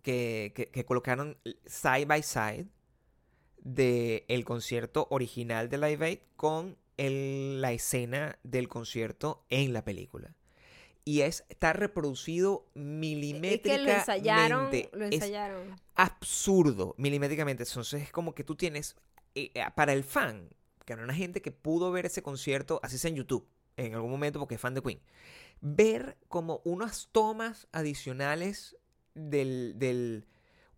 que, 0.02 0.52
que- 0.54 0.66
que 0.70 0.84
colocaron 0.84 1.36
side 1.66 2.04
by 2.06 2.22
side 2.22 2.66
del 3.58 4.24
el 4.28 4.44
concierto 4.44 5.08
original 5.10 5.68
de 5.68 5.78
Live 5.78 6.06
Aid 6.06 6.18
con 6.36 6.76
el- 6.96 7.60
la 7.60 7.72
escena 7.72 8.38
del 8.42 8.68
concierto 8.68 9.44
en 9.48 9.72
la 9.72 9.84
película. 9.84 10.34
Y 11.04 11.20
es, 11.22 11.44
está 11.48 11.72
reproducido 11.72 12.64
Es 12.68 12.72
que 12.74 12.80
milimétricamente. 12.80 13.84
lo 13.84 13.98
ensayaron, 13.98 14.70
lo 14.92 15.04
Es 15.06 15.12
ensayaron. 15.14 15.76
absurdo 15.94 16.94
milimétricamente. 16.98 17.62
Entonces 17.64 18.02
es 18.02 18.10
como 18.12 18.34
que 18.34 18.44
tú 18.44 18.56
tienes, 18.56 18.96
eh, 19.34 19.50
eh, 19.54 19.64
para 19.74 19.92
el 19.92 20.02
fan, 20.04 20.48
que 20.86 20.94
era 20.94 21.04
una 21.04 21.14
gente 21.14 21.42
que 21.42 21.52
pudo 21.52 21.92
ver 21.92 22.06
ese 22.06 22.22
concierto, 22.22 22.80
así 22.82 22.98
sea 22.98 23.10
en 23.10 23.16
YouTube, 23.16 23.46
en 23.76 23.94
algún 23.94 24.10
momento 24.10 24.38
porque 24.38 24.54
es 24.56 24.60
fan 24.62 24.74
de 24.74 24.82
Queen, 24.82 25.00
ver 25.60 26.16
como 26.28 26.62
unas 26.64 27.08
tomas 27.12 27.68
adicionales 27.72 28.76
del, 29.14 29.74
del- 29.78 30.26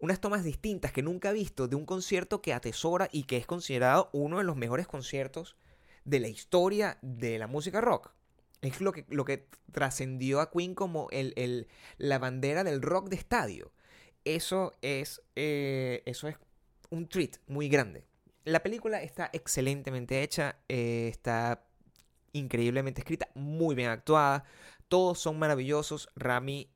unas 0.01 0.21
tomas 0.21 0.45
distintas 0.45 0.93
que 0.93 1.03
nunca 1.03 1.31
ha 1.31 1.33
visto 1.33 1.69
de 1.69 1.77
un 1.77 1.85
concierto 1.87 2.41
que 2.43 2.53
atesora 2.55 3.09
y 3.13 3.25
que 3.25 3.37
es 3.37 3.47
considerado 3.47 4.11
uno 4.13 4.39
de 4.39 4.45
los 4.45 4.57
mejores 4.57 4.87
conciertos 4.87 5.57
de 6.05 6.21
la 6.21 6.29
historia 6.29 6.99
de 7.03 7.39
la 7.39 7.47
música 7.49 7.81
rock. 7.81 8.13
Es 8.63 8.81
lo 8.81 8.93
que, 8.93 9.05
lo 9.09 9.25
que 9.25 9.47
trascendió 9.73 10.41
a 10.41 10.51
Queen 10.51 10.75
como 10.75 11.09
el, 11.11 11.33
el- 11.37 11.69
la 11.99 12.19
bandera 12.19 12.65
del 12.65 12.83
rock 12.83 13.09
de 13.09 13.17
estadio. 13.17 13.73
Eso 14.25 14.75
es, 14.83 15.23
eh, 15.37 16.03
eso 16.07 16.29
es 16.29 16.37
un 16.91 17.09
treat 17.09 17.37
muy 17.47 17.69
grande. 17.69 18.08
La 18.49 18.63
película 18.63 19.03
está 19.03 19.29
excelentemente 19.35 20.23
hecha, 20.23 20.57
eh, 20.71 21.09
está 21.11 21.67
increíblemente 22.33 23.03
escrita, 23.03 23.29
muy 23.35 23.75
bien 23.75 23.91
actuada. 23.91 24.45
Todos 24.89 25.19
son 25.19 25.39
maravillosos. 25.39 26.09
Rami 26.17 26.71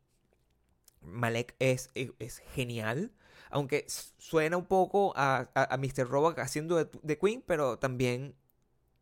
Malek 1.01 1.55
es, 1.61 1.91
es, 1.95 2.43
genial. 2.55 3.11
Aunque 3.49 3.87
suena 3.89 4.59
un 4.59 4.67
poco 4.67 5.15
a, 5.17 5.49
a, 5.55 5.77
Mr. 5.79 6.07
Robot 6.07 6.39
haciendo 6.41 6.77
de, 6.77 6.91
de 7.03 7.19
Queen, 7.19 7.43
pero 7.47 7.79
también 7.79 8.37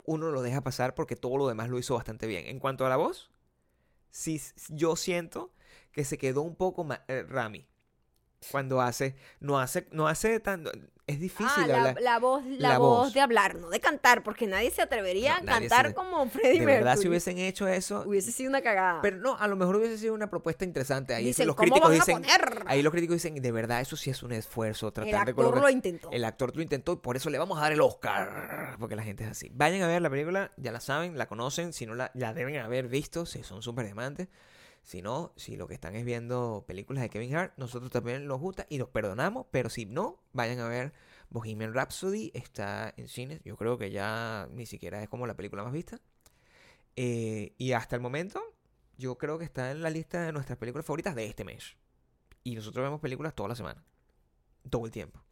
uno 0.04 0.30
lo 0.30 0.40
deja 0.40 0.60
pasar 0.60 0.94
porque 0.94 1.16
todo 1.16 1.38
lo 1.38 1.48
demás 1.48 1.70
lo 1.70 1.78
hizo 1.80 1.96
bastante 1.96 2.28
bien. 2.28 2.46
En 2.46 2.60
cuanto 2.60 2.86
a 2.86 2.88
la 2.88 2.96
voz, 2.96 3.32
sí, 4.12 4.40
yo 4.68 4.94
siento 4.94 5.52
que 5.90 6.04
se 6.04 6.18
quedó 6.18 6.42
un 6.42 6.54
poco 6.54 6.86
eh, 7.08 7.24
Rami. 7.28 7.66
Cuando 8.52 8.80
hace, 8.80 9.16
no 9.40 9.58
hace, 9.58 9.88
no 9.90 10.06
hace 10.06 10.38
tanto, 10.38 10.70
es 11.10 11.20
difícil 11.20 11.46
Ah, 11.56 11.66
la, 11.66 11.76
hablar. 11.78 11.96
la 12.00 12.18
voz, 12.18 12.44
la, 12.46 12.68
La 12.70 12.78
voz. 12.78 13.04
voz. 13.06 13.14
de 13.14 13.20
hablar, 13.20 13.56
no 13.56 13.68
de 13.70 13.80
cantar, 13.80 14.22
porque 14.22 14.46
nadie 14.46 14.70
se 14.70 14.82
atrevería 14.82 15.40
No, 15.40 15.52
a 15.52 15.54
se 15.56 15.60
cantar 15.68 15.94
como 15.94 16.28
Freddie 16.30 16.60
De 16.60 16.66
verdad, 16.66 16.84
Mercury. 16.84 17.02
si 17.02 17.08
hubiesen 17.08 17.38
hecho 17.38 17.68
eso, 17.68 18.02
Hubiese 18.06 18.32
sido 18.32 18.50
una 18.50 18.62
cagada. 18.62 19.00
pero 19.02 19.16
no, 19.18 19.36
a 19.36 19.46
lo 19.48 19.56
mejor 19.56 19.76
hubiese 19.76 19.98
sido 19.98 20.14
una 20.14 20.28
propuesta 20.30 20.64
interesante. 20.64 21.14
Ahí 21.14 21.24
Dicen, 21.26 21.46
los 21.46 21.56
¿cómo 21.56 21.66
críticos 21.66 21.90
van 21.90 22.00
a 22.00 22.04
dicen, 22.04 22.22
poner? 22.46 22.62
ahí 22.66 22.82
los 22.82 22.92
críticos 22.92 23.14
dicen, 23.14 23.34
de 23.40 23.52
verdad, 23.52 23.80
eso 23.80 23.96
sí 23.96 24.10
es 24.10 24.22
un 24.22 24.32
esfuerzo 24.32 24.88
El 24.88 24.92
tratar 24.92 25.10
de 25.12 25.18
actor 25.18 25.34
colocar. 25.34 25.62
lo 25.62 25.68
intentó. 25.70 26.10
El 26.10 26.24
actor 26.24 26.54
lo 26.56 26.62
intentó 26.62 26.92
y 26.92 26.96
por 26.96 27.16
eso 27.16 27.30
le 27.30 27.38
vamos 27.38 27.58
a 27.58 27.62
dar 27.62 27.72
el 27.72 27.80
Oscar. 27.80 28.76
Porque 28.78 28.96
la 28.96 29.02
gente 29.02 29.24
es 29.24 29.30
así. 29.30 29.50
Vayan 29.52 29.82
a 29.82 29.86
ver 29.88 30.00
la 30.02 30.10
película, 30.10 30.52
ya 30.56 30.72
la 30.72 30.80
saben, 30.80 31.18
la 31.18 31.26
conocen. 31.26 31.72
Si 31.72 31.86
no, 31.86 31.94
la, 31.94 32.10
la 32.14 32.32
deben 32.34 32.56
haber 32.58 32.88
visto, 32.88 33.26
si 33.26 33.42
son 33.42 33.62
súper 33.62 33.86
demantes. 33.86 34.28
Si 34.82 35.02
no, 35.02 35.32
si 35.36 35.56
lo 35.56 35.68
que 35.68 35.74
están 35.74 35.94
es 35.94 36.04
viendo 36.04 36.64
películas 36.66 37.02
de 37.02 37.10
Kevin 37.10 37.36
Hart, 37.36 37.52
nosotros 37.56 37.90
también 37.90 38.26
nos 38.26 38.40
gusta 38.40 38.66
y 38.68 38.78
los 38.78 38.88
perdonamos. 38.88 39.46
Pero 39.50 39.68
si 39.70 39.86
no, 39.86 40.22
vayan 40.32 40.58
a 40.60 40.68
ver 40.68 40.92
Bohemian 41.28 41.74
Rhapsody. 41.74 42.30
Está 42.34 42.92
en 42.96 43.08
cines. 43.08 43.40
Yo 43.44 43.56
creo 43.56 43.78
que 43.78 43.90
ya 43.90 44.48
ni 44.52 44.66
siquiera 44.66 45.02
es 45.02 45.08
como 45.08 45.26
la 45.26 45.36
película 45.36 45.62
más 45.62 45.72
vista. 45.72 46.00
Eh, 46.96 47.54
y 47.58 47.72
hasta 47.72 47.94
el 47.96 48.02
momento, 48.02 48.42
yo 48.96 49.16
creo 49.16 49.38
que 49.38 49.44
está 49.44 49.70
en 49.70 49.82
la 49.82 49.90
lista 49.90 50.22
de 50.22 50.32
nuestras 50.32 50.58
películas 50.58 50.86
favoritas 50.86 51.14
de 51.14 51.26
este 51.26 51.44
mes. 51.44 51.76
Y 52.42 52.54
nosotros 52.54 52.82
vemos 52.82 53.00
películas 53.00 53.34
toda 53.34 53.50
la 53.50 53.54
semana. 53.54 53.84
Todo 54.70 54.86
el 54.86 54.90
tiempo. 54.90 55.22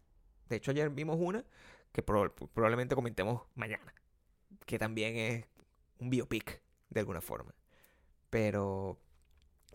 De 0.49 0.57
hecho, 0.57 0.71
ayer 0.71 0.91
vimos 0.91 1.17
una 1.19 1.45
que 1.93 2.05
prob- 2.05 2.49
probablemente 2.53 2.95
comentemos 2.95 3.43
mañana. 3.55 3.95
Que 4.67 4.79
también 4.79 5.17
es 5.17 5.47
un 5.99 6.11
biopic, 6.11 6.63
de 6.91 7.01
alguna 7.01 7.21
forma. 7.23 7.55
Pero, 8.31 9.01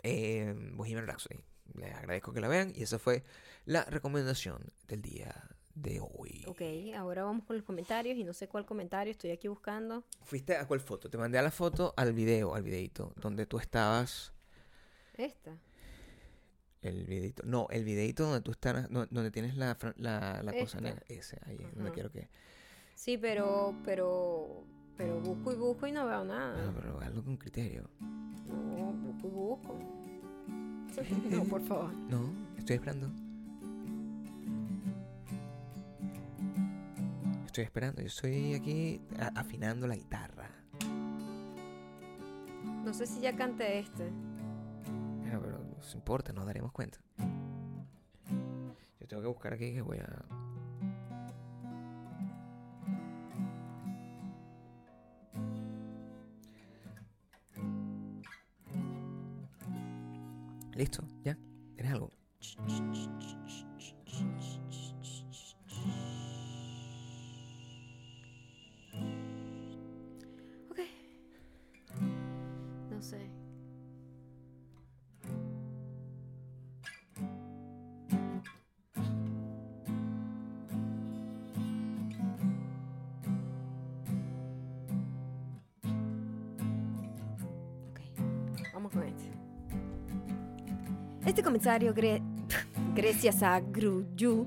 eh, 0.04 0.54
Bohemian 0.74 1.06
Rhapsody. 1.06 1.40
Les 1.74 1.92
agradezco 1.92 2.32
que 2.32 2.40
la 2.40 2.48
vean. 2.48 2.72
Y 2.76 2.84
esa 2.84 2.98
fue 2.98 3.24
la 3.64 3.84
recomendación 3.84 4.72
del 4.86 5.02
día 5.02 5.34
de 5.74 6.00
hoy. 6.00 6.44
Ok, 6.46 6.62
ahora 6.96 7.24
vamos 7.24 7.44
con 7.44 7.56
los 7.56 7.64
comentarios 7.64 8.16
y 8.16 8.22
no 8.22 8.32
sé 8.32 8.46
cuál 8.46 8.64
comentario, 8.64 9.10
estoy 9.10 9.32
aquí 9.32 9.48
buscando. 9.48 10.04
¿Fuiste 10.22 10.56
a 10.56 10.66
cuál 10.66 10.78
foto? 10.80 11.10
Te 11.10 11.18
mandé 11.18 11.38
a 11.38 11.42
la 11.42 11.50
foto 11.50 11.92
al 11.96 12.12
video, 12.12 12.54
al 12.54 12.62
videito, 12.62 13.12
donde 13.16 13.46
tú 13.46 13.58
estabas. 13.58 14.32
Esta. 15.14 15.58
El 16.82 17.04
videito. 17.06 17.42
No, 17.44 17.66
el 17.70 17.82
videito 17.82 18.24
donde 18.24 18.42
tú 18.42 18.52
estás, 18.52 18.88
donde 18.90 19.30
tienes 19.30 19.56
la, 19.56 19.76
la, 19.96 20.42
la 20.42 20.52
cosa 20.52 20.80
negra. 20.80 21.02
Ese, 21.08 21.40
ahí 21.46 21.56
es 21.56 21.74
donde 21.74 21.88
Ajá. 21.88 21.94
quiero 21.94 22.12
que. 22.12 22.28
Sí, 22.94 23.18
pero, 23.18 23.74
pero, 23.84 24.64
pero 24.96 25.20
busco 25.20 25.52
y 25.52 25.56
busco 25.56 25.86
y 25.86 25.92
no 25.92 26.06
veo 26.06 26.24
nada. 26.24 26.54
Bueno, 26.54 26.72
pero 26.76 27.00
hazlo 27.00 27.24
con 27.24 27.36
criterio. 27.36 27.88
No, 28.46 28.92
busco 28.92 29.26
y 29.26 29.30
busco. 29.30 29.78
No, 31.30 31.44
por 31.44 31.60
favor. 31.66 31.92
No, 32.08 32.32
estoy 32.56 32.76
esperando. 32.76 33.10
Estoy 37.46 37.64
esperando, 37.64 38.00
yo 38.00 38.08
estoy 38.08 38.54
aquí 38.54 39.00
afinando 39.36 39.86
la 39.86 39.94
guitarra. 39.94 40.50
No 42.84 42.92
sé 42.92 43.06
si 43.06 43.20
ya 43.20 43.34
canté 43.36 43.78
este. 43.78 44.10
Bueno, 45.20 45.40
pero 45.40 45.58
no 45.58 45.74
importa, 45.94 46.32
nos 46.32 46.46
daremos 46.46 46.72
cuenta. 46.72 46.98
Yo 49.00 49.06
tengo 49.06 49.22
que 49.22 49.28
buscar 49.28 49.54
aquí 49.54 49.72
que 49.72 49.82
voy 49.82 49.98
a. 49.98 50.24
Listo, 60.74 61.04
ya. 61.24 61.36
Comentario, 91.64 91.94
gre- 91.94 92.22
gracias 92.94 93.42
a 93.42 93.58
Gruyu. 93.58 94.46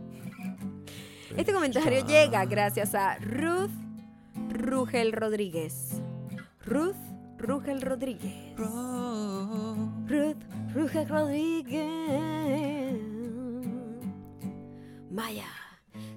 Este 1.36 1.52
comentario 1.52 2.06
llega 2.06 2.46
gracias 2.46 2.94
a 2.94 3.16
Ruth 3.18 3.72
Rugel 4.50 5.12
Rodríguez. 5.14 6.00
Ruth 6.64 6.96
Rugel 7.40 7.82
Rodríguez. 7.82 8.56
Ruth 10.06 10.38
Rugel 10.76 11.10
Rodríguez. 11.10 13.02
Maya, 15.10 15.48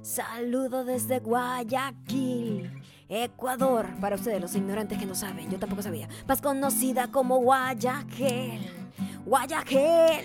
saludo 0.03 0.85
desde 0.85 1.21
Guayaquil, 1.21 2.71
Ecuador. 3.09 3.87
Para 4.03 4.17
ustedes, 4.17 4.39
los 4.43 4.55
ignorantes 4.55 4.99
que 4.99 5.07
no 5.07 5.15
saben, 5.15 5.51
yo 5.51 5.59
tampoco 5.59 5.81
sabía. 5.81 6.11
Más 6.29 6.43
conocida 6.43 7.11
como 7.11 7.39
Guayaquil. 7.39 8.80
Guayaquil. 9.25 10.25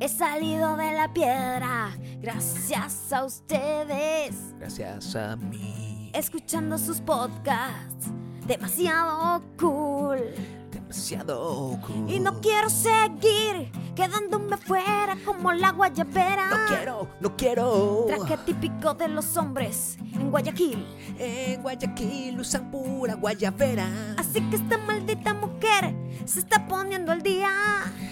He 0.00 0.08
salido 0.08 0.76
de 0.76 0.92
la 0.92 1.12
piedra 1.12 1.90
gracias 2.20 3.12
a 3.12 3.24
ustedes. 3.24 4.54
Gracias 4.58 5.16
a 5.16 5.36
mí. 5.36 6.10
Escuchando 6.14 6.78
sus 6.78 7.00
podcasts. 7.00 8.10
Demasiado 8.46 9.42
cool. 9.58 10.34
Demasiado 10.88 11.78
cool. 11.86 12.10
Y 12.10 12.18
no 12.18 12.40
quiero 12.40 12.70
seguir 12.70 13.70
quedándome 13.94 14.56
fuera 14.56 15.16
como 15.24 15.52
la 15.52 15.72
guayabera. 15.72 16.48
No 16.48 16.56
quiero, 16.66 17.08
no 17.20 17.36
quiero. 17.36 18.04
Traje 18.06 18.38
típico 18.38 18.94
de 18.94 19.08
los 19.08 19.36
hombres 19.36 19.98
en 20.14 20.30
Guayaquil. 20.30 20.86
En 21.18 21.62
Guayaquil 21.62 22.40
usan 22.40 22.70
pura 22.70 23.14
guayabera. 23.14 24.14
Así 24.16 24.40
que 24.48 24.56
esta 24.56 24.78
maldita 24.78 25.34
mujer 25.34 25.94
se 26.24 26.40
está 26.40 26.66
poniendo 26.66 27.12
al 27.12 27.22
día. 27.22 27.50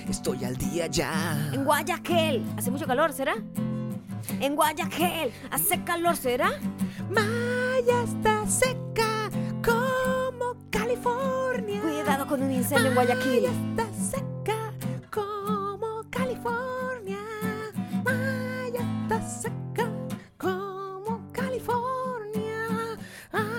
Estoy 0.07 0.45
al 0.45 0.57
día 0.57 0.87
ya. 0.87 1.51
En 1.53 1.65
Guayaquil. 1.65 2.45
Hace 2.59 2.71
mucho 2.71 2.87
calor, 2.87 3.13
¿será? 3.13 3.37
En 4.41 4.55
Guayaquil. 4.55 5.33
Hace 5.51 5.83
calor, 5.83 6.17
¿será? 6.17 6.51
Maya 7.09 8.03
está 8.05 8.47
seca 8.47 9.31
como 9.65 10.57
California. 10.71 11.46
Con 12.29 12.43
un 12.43 12.51
incendio 12.51 12.89
en 12.89 12.95
Guayaquil. 12.95 13.45
Está 13.45 13.87
seca 13.93 14.73
como 15.13 16.03
California. 16.11 17.19
Maya 18.05 18.81
está 19.03 19.23
seca 19.23 19.89
como 20.37 21.31
California. 21.33 22.99
Ah. 23.33 23.57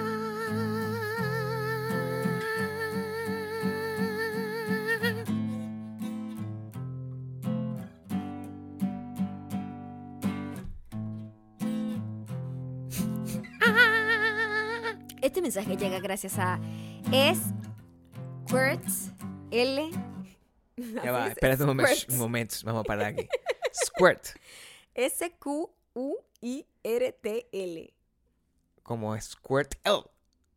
Este 15.22 15.42
mensaje 15.42 15.78
llega 15.78 16.00
gracias 16.00 16.38
a 16.38 16.60
Es 17.14 17.40
Squirts 18.48 19.12
L. 19.52 19.92
Ya 20.78 21.12
va, 21.12 21.26
es, 21.26 21.32
espérate 21.32 21.64
un 21.64 21.68
momento, 21.70 21.92
un 22.10 22.18
momento, 22.18 22.56
vamos 22.64 22.82
a 22.82 22.84
parar 22.84 23.06
aquí. 23.08 23.28
Squirt, 23.86 24.28
S-Q-U-I-R-T-L. 24.96 25.74
como 28.84 29.20
Squirt 29.20 29.76
L. 29.84 30.04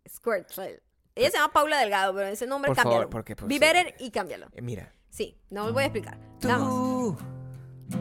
Squirtle. 0.08 0.82
Ella 1.14 1.30
se 1.30 1.36
llama 1.38 1.52
Paula 1.52 1.78
Delgado, 1.80 2.14
pero 2.14 2.28
ese 2.28 2.46
nombre 2.46 2.68
Por 2.68 2.76
cámbialo. 2.76 3.08
favor, 3.08 3.10
porque, 3.10 3.34
Be 3.46 3.58
better 3.58 3.94
y 3.98 4.10
cámbialo. 4.10 4.46
Eh, 4.52 4.62
Mira. 4.62 4.92
Sí, 5.10 5.36
no 5.50 5.66
lo 5.66 5.72
voy 5.72 5.82
a 5.82 5.86
explicar. 5.86 6.18
Vamos. 6.42 7.18
Tú, 7.90 7.98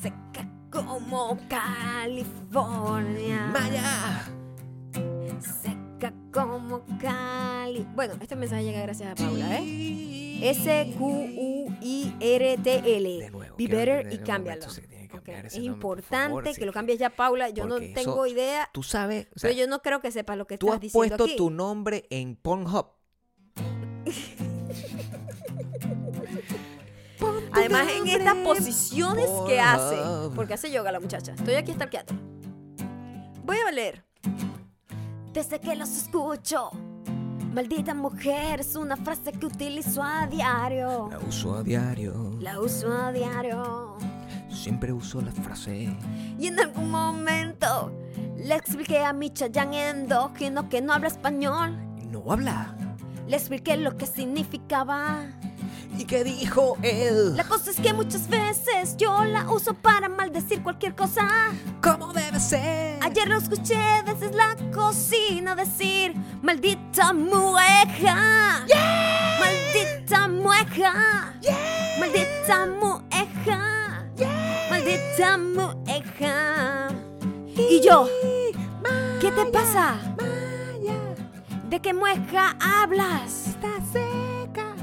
Seca 0.00 0.48
como 0.70 1.36
California. 1.48 3.46
Maya. 3.52 4.28
Como 6.36 6.84
Cali. 7.00 7.86
Bueno, 7.94 8.14
este 8.20 8.36
mensaje 8.36 8.64
llega 8.64 8.80
gracias 8.82 9.12
a 9.12 9.14
Paula, 9.14 9.58
¿eh? 9.58 10.40
S-Q-U-I-R-T-L. 11.86 13.18
De 13.18 13.30
nuevo, 13.30 13.56
Be 13.56 13.66
better 13.66 14.12
y 14.12 14.18
cámbialo. 14.18 14.66
Es 14.66 14.76
nombre, 15.54 15.64
importante 15.64 16.26
favor, 16.28 16.44
que 16.44 16.54
sí. 16.54 16.64
lo 16.64 16.72
cambies 16.72 16.98
ya, 16.98 17.08
Paula. 17.10 17.48
Yo 17.48 17.66
no 17.66 17.76
tengo 17.78 18.26
eso- 18.26 18.26
idea, 18.26 18.68
Tú 18.72 18.82
sabes, 18.82 19.28
o 19.34 19.38
sea, 19.38 19.48
pero 19.48 19.60
yo 19.60 19.66
no 19.66 19.80
creo 19.80 20.00
que 20.00 20.10
sepas 20.10 20.36
lo 20.36 20.46
que 20.46 20.58
tú 20.58 20.66
estás 20.66 20.76
has 20.76 20.80
diciendo 20.82 21.08
puesto 21.16 21.24
aquí. 21.24 21.36
tu 21.36 21.50
nombre 21.50 22.06
en 22.10 22.36
Pornhub. 22.36 22.86
Además, 27.52 27.88
en 27.96 28.06
estas 28.06 28.34
posiciones 28.36 29.26
que 29.48 29.58
hace, 29.58 29.96
porque 30.34 30.52
hace 30.54 30.70
yoga 30.70 30.92
la 30.92 31.00
muchacha. 31.00 31.32
Estoy 31.32 31.54
aquí 31.54 31.72
stalkeando. 31.72 32.12
Voy 33.44 33.56
a 33.66 33.72
leer. 33.72 34.04
Desde 35.36 35.60
que 35.60 35.76
los 35.76 35.90
escucho, 35.90 36.70
maldita 37.52 37.92
mujer 37.92 38.60
es 38.60 38.74
una 38.74 38.96
frase 38.96 39.32
que 39.32 39.44
utilizo 39.44 40.02
a 40.02 40.26
diario. 40.26 41.10
La 41.10 41.18
uso 41.18 41.56
a 41.56 41.62
diario. 41.62 42.38
La 42.40 42.58
uso 42.58 42.90
a 42.90 43.12
diario. 43.12 43.98
Siempre 44.48 44.94
uso 44.94 45.20
la 45.20 45.32
frase. 45.32 45.94
Y 46.38 46.46
en 46.46 46.58
algún 46.58 46.90
momento 46.90 47.92
le 48.38 48.54
expliqué 48.54 49.04
a 49.04 49.12
mi 49.12 49.28
chayán 49.28 49.74
endógeno 49.74 50.70
que 50.70 50.80
no 50.80 50.94
habla 50.94 51.08
español. 51.08 51.76
No 52.10 52.32
habla. 52.32 52.74
Le 53.28 53.36
expliqué 53.36 53.76
lo 53.76 53.94
que 53.98 54.06
significaba. 54.06 55.26
¿Y 55.98 56.04
qué 56.04 56.24
dijo 56.24 56.76
él? 56.82 57.36
La 57.36 57.44
cosa 57.44 57.70
es 57.70 57.80
que 57.80 57.92
muchas 57.92 58.28
veces 58.28 58.96
yo 58.96 59.24
la 59.24 59.50
uso 59.50 59.72
para 59.74 60.08
maldecir 60.08 60.62
cualquier 60.62 60.94
cosa. 60.94 61.26
¿Cómo 61.82 62.12
debe 62.12 62.38
ser? 62.38 62.98
Ayer 63.02 63.28
lo 63.28 63.38
escuché 63.38 63.78
desde 64.04 64.32
la 64.32 64.56
cocina 64.74 65.54
decir 65.54 66.14
Maldita 66.42 67.12
mueja 67.12 68.64
Maldita 69.40 70.28
mueja 70.28 71.32
Maldita 71.98 72.66
mueja 72.66 74.06
Maldita 74.70 75.38
mueja 75.38 76.88
Y 77.56 77.80
yo, 77.80 78.08
¿qué 79.20 79.30
te 79.30 79.46
pasa? 79.46 79.96
Maya 80.18 80.98
¿De 81.70 81.80
qué 81.80 81.94
mueja 81.94 82.56
hablas? 82.60 83.48
está 83.48 83.68
seca. 83.92 84.35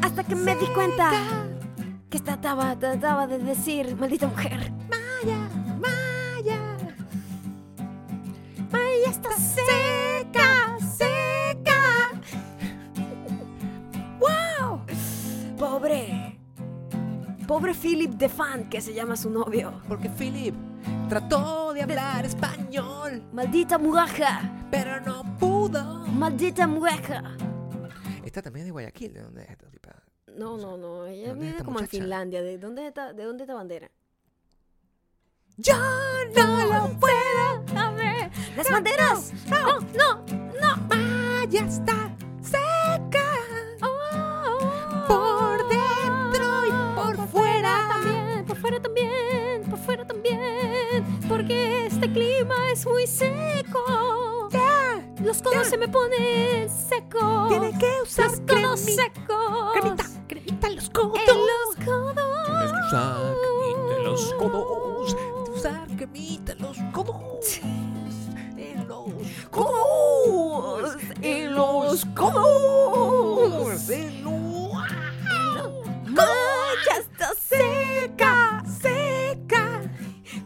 Hasta 0.04 0.22
que 0.26 0.36
me 0.36 0.54
di 0.58 0.66
cuenta 0.68 1.12
que 2.10 2.20
trataba, 2.20 2.78
trataba 2.78 3.26
de 3.26 3.40
decir 3.40 3.96
Maldita 3.96 4.28
mujer 4.28 4.70
Maya, 4.90 5.50
Maya. 5.80 6.60
Maya 8.70 9.10
está 9.10 9.32
seca, 9.38 10.78
seca 10.98 12.12
¡Wow! 14.20 14.82
Pobre 15.58 16.38
Pobre 17.48 17.74
Philip 17.74 18.12
de 18.12 18.28
Fan 18.28 18.70
que 18.70 18.82
se 18.82 18.94
llama 18.94 19.16
su 19.16 19.30
novio 19.30 19.82
Porque 19.88 20.10
Philip 20.10 20.54
trató 21.08 21.72
de 21.72 21.82
hablar 21.82 22.26
español, 22.26 23.24
Maldita 23.32 23.78
mueja 23.78 24.68
pero 24.70 25.00
no 25.00 25.24
pudo. 25.40 26.06
Maldita 26.08 26.68
mueja 26.68 27.24
Esta 28.26 28.42
también 28.42 28.64
es 28.64 28.66
de 28.66 28.72
Guayaquil. 28.72 29.14
¿De 29.14 29.22
dónde 29.22 29.44
es 29.44 29.73
No, 30.38 30.58
no, 30.58 30.78
no, 30.78 31.06
ella 31.06 31.30
¿Dónde 31.30 31.30
es 31.30 31.36
vive 31.40 31.50
esta 31.52 31.64
como 31.64 31.80
en 31.80 31.84
muchacha? 31.86 32.02
Finlandia. 32.02 32.42
¿De 32.42 32.58
dónde 32.58 32.88
está, 32.88 33.14
de 33.14 33.24
dónde 33.24 33.44
está 33.44 33.54
bandera? 33.54 33.92
Yo 35.58 35.76
no 36.36 36.66
lo 36.66 37.00
puedo. 37.00 37.80
A 37.80 37.92
ver, 37.92 38.32
las 38.58 38.70
banderas. 38.72 39.34
No, 39.48 39.80
no, 39.80 40.26
no. 40.60 40.78
Maya 40.90 41.66
está 41.66 42.16
seca. 42.42 43.24
Oh, 43.82 45.06
Por 45.08 45.68
dentro 45.70 46.66
y 46.66 46.72
por 46.96 47.28
fuera. 47.28 47.88
También, 47.90 48.46
por 48.46 48.58
fuera 48.58 48.82
también, 48.82 49.64
por 49.70 49.80
fuera 49.80 50.08
también. 50.08 51.20
Porque 51.30 51.86
este 51.88 52.12
clima 52.12 52.56
es 52.72 52.86
muy 52.88 53.06
seco. 53.06 54.50
Los 55.24 55.42
codos 55.42 55.68
se 55.68 55.78
me 55.78 55.88
ponen 55.88 56.70
secos. 56.70 57.48
Tiene 57.48 57.78
que 57.78 58.02
usar 58.04 58.30
Los 58.30 58.40
codos 58.42 58.80
secos. 58.82 59.72
cremita, 59.74 60.04
en 60.04 60.13
los 60.84 60.90
codos. 60.90 61.20
En 61.20 61.38
los 61.38 61.86
codos. 61.86 62.46
Tienes 62.46 62.72
que 62.74 62.82
usar 62.82 63.36
cremita 63.48 63.96
en 63.96 64.04
los 64.04 64.34
codos. 64.38 65.16
Tienes 65.16 65.46
que 65.46 65.52
usar 65.52 65.88
cremita 65.98 66.52
en 66.52 66.60
los 66.60 66.78
codos. 66.92 67.60
En 68.58 68.88
los 68.88 69.14
codos. 69.50 70.98
En 71.22 71.56
los 71.56 72.06
codos. 72.06 73.90
En 73.90 74.24
los 74.24 74.34
está 77.00 77.34
seca, 77.36 78.64
seca, 78.82 79.82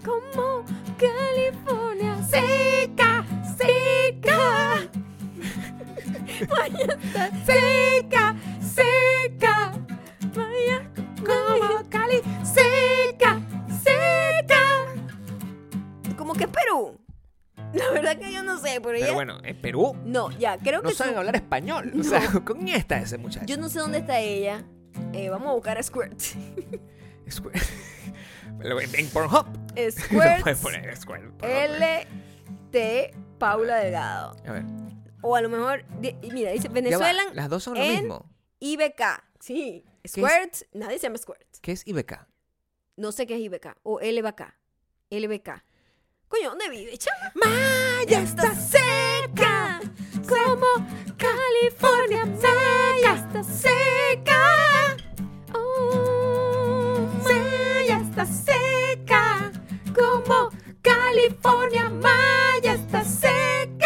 como 0.06 0.64
California, 0.98 2.16
seca, 2.24 3.26
seca. 3.58 4.90
Está 6.38 7.32
seca, 7.46 8.36
seca, 8.62 9.74
como 11.26 11.90
Cali, 11.90 12.22
seca, 12.44 13.42
seca. 13.84 14.96
Como 16.16 16.34
que 16.34 16.46
es 16.46 16.50
Perú. 16.50 17.00
La 17.74 17.92
verdad 17.92 18.18
que 18.18 18.32
yo 18.32 18.44
no 18.44 18.58
sé, 18.60 18.80
pero, 18.82 18.98
pero 19.00 19.14
bueno, 19.14 19.40
¿es 19.44 19.56
Perú? 19.56 19.96
No, 20.06 20.32
ya, 20.32 20.58
creo 20.58 20.82
que... 20.82 20.90
No 20.90 20.94
saben 20.94 21.18
hablar 21.18 21.36
español. 21.36 21.92
No. 21.94 22.02
O 22.02 22.04
sea, 22.04 22.22
¿con 22.46 22.60
quién 22.60 22.78
está 22.78 23.00
ese 23.00 23.18
muchacho? 23.18 23.46
Yo 23.46 23.58
no 23.58 23.70
sé 23.70 23.80
dónde 23.80 24.00
está 24.00 24.20
ella. 24.20 24.64
Eh, 25.14 25.30
vamos 25.30 25.50
a 25.50 25.54
buscar 25.54 25.78
a 25.78 25.84
Squirt. 25.84 26.20
Squirt. 27.30 27.56
en 28.62 29.08
Pornhub. 29.10 29.46
Squirt. 29.92 30.60
poner 30.62 30.98
Squirt. 30.98 31.44
L-T 31.44 33.14
Paula 33.38 33.78
Delgado. 33.78 34.36
A 34.46 34.52
ver. 34.52 34.64
O 35.22 35.36
a 35.36 35.42
lo 35.42 35.50
mejor, 35.50 35.84
mira, 36.32 36.52
dice 36.52 36.70
Venezuela. 36.70 37.22
Las 37.34 37.50
dos 37.50 37.64
son 37.64 37.76
lo 37.76 37.84
en 37.84 38.02
mismo. 38.02 38.26
IBK. 38.60 39.24
Sí 39.40 39.84
es? 40.08 40.14
Squirt, 40.14 40.70
nadie 40.74 40.98
se 41.00 41.04
llama 41.04 41.18
Squirt. 41.18 41.58
¿Qué 41.62 41.72
es 41.72 41.86
IBK? 41.86 42.28
No 42.96 43.12
sé 43.12 43.28
qué 43.28 43.36
es 43.36 43.42
IBK 43.42 43.78
o 43.84 44.00
LBK. 44.00 44.42
LBK. 45.10 45.64
Coño, 46.28 46.50
¿dónde 46.50 46.70
vive, 46.70 46.98
chama? 46.98 47.32
Maya 47.36 48.22
está 48.22 48.54
seca 48.54 49.80
como 50.28 50.68
California. 51.18 52.26
Maya 52.26 53.14
está 53.16 53.44
seca. 53.44 54.98
Oh, 55.54 57.08
Maya 57.24 58.02
está 58.02 58.26
seca 58.26 59.52
como 59.96 60.50
California. 60.82 61.90
Maya 61.90 62.74
está 62.74 63.04
seca. 63.06 63.77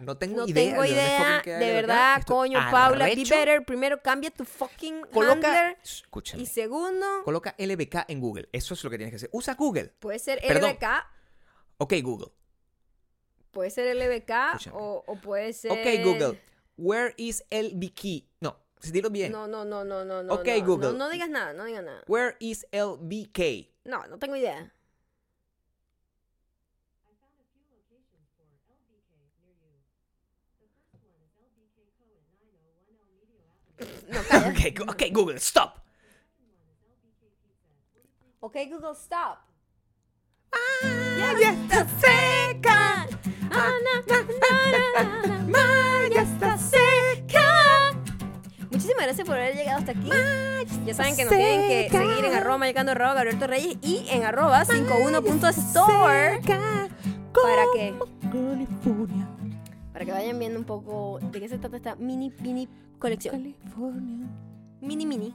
No 0.00 0.16
tengo 0.16 0.38
No 0.38 0.48
idea. 0.48 0.70
tengo 0.70 0.82
de 0.82 0.88
idea, 0.88 1.42
verdad, 1.46 2.22
coño, 2.26 2.58
Paula, 2.70 3.06
be 3.06 3.16
better. 3.16 3.64
Primero 3.64 4.00
cambia 4.02 4.30
tu 4.30 4.44
fucking 4.44 5.02
Coloca, 5.12 5.34
handler. 5.48 5.78
escúchame, 5.82 6.42
Y 6.42 6.46
segundo, 6.46 7.06
coloca 7.24 7.54
LBK 7.58 8.04
en 8.08 8.20
Google. 8.20 8.48
Eso 8.52 8.74
es 8.74 8.82
lo 8.84 8.90
que 8.90 8.98
tienes 8.98 9.12
que 9.12 9.16
hacer. 9.16 9.28
Usa 9.32 9.54
Google. 9.54 9.92
puede 9.98 10.18
ser 10.18 10.40
Perdón. 10.46 10.70
LBK, 10.70 10.84
Ok, 11.78 11.94
Google. 12.02 12.28
puede 13.50 13.70
ser 13.70 13.86
LBK 13.96 14.30
o, 14.72 15.04
o 15.06 15.16
puede 15.16 15.52
ser... 15.52 15.70
Ok, 15.72 16.04
Google. 16.04 16.40
Where 16.78 17.14
is 17.16 17.44
LBK? 17.50 18.24
No, 18.40 18.58
dilo 18.92 19.08
bien. 19.10 19.32
No, 19.32 19.46
no, 19.46 19.64
no, 19.64 19.84
no, 19.84 20.04
no, 20.04 20.22
no. 20.22 20.34
Ok, 20.34 20.46
no, 20.58 20.64
Google. 20.66 20.86
No, 20.92 20.98
no 20.98 21.08
digas 21.10 21.28
nada, 21.30 21.52
no 21.54 21.64
digas 21.64 21.82
nada. 21.84 22.02
Where 22.06 22.36
is 22.40 22.66
LBK? 22.72 23.70
No, 23.84 24.06
no 24.08 24.18
tengo 24.18 24.36
idea. 24.36 24.72
No, 34.08 34.20
calla. 34.28 34.48
Ok, 34.48 34.58
gu- 34.74 34.90
ok, 34.90 35.02
Google, 35.12 35.36
stop. 35.38 35.74
Ok, 38.40 38.56
Google, 38.70 38.92
stop. 38.94 39.38
Maya 41.18 41.52
está 41.52 41.86
seca. 42.00 43.06
Ah, 43.50 43.72
Maya 45.46 46.22
está 46.22 46.56
seca. 46.58 47.92
Muchísimas 48.70 49.04
gracias 49.04 49.26
por 49.26 49.36
haber 49.36 49.54
llegado 49.56 49.78
hasta 49.78 49.92
aquí. 49.92 50.10
Ya 50.84 50.94
saben 50.94 51.16
que 51.16 51.24
nos 51.24 51.34
tienen 51.34 51.68
que 51.68 51.88
seguir 51.90 52.24
en 52.24 52.34
arroba 52.34 52.66
llegando 52.66 52.92
arroba 52.92 53.14
Gabriel 53.14 53.38
Torreyes 53.38 53.76
y 53.82 54.06
en 54.10 54.24
arroba 54.24 54.64
51.store 54.64 56.40
para 57.32 57.64
que 57.74 57.94
California, 58.30 59.28
para 59.92 60.04
que 60.04 60.12
vayan 60.12 60.38
viendo 60.38 60.58
un 60.58 60.64
poco 60.64 61.18
de 61.20 61.40
qué 61.40 61.48
se 61.48 61.58
trata 61.58 61.76
esta 61.76 61.94
mini 61.96 62.32
mini 62.40 62.68
colección. 62.98 63.34
California. 63.36 64.26
Mini 64.80 65.06
mini. 65.06 65.34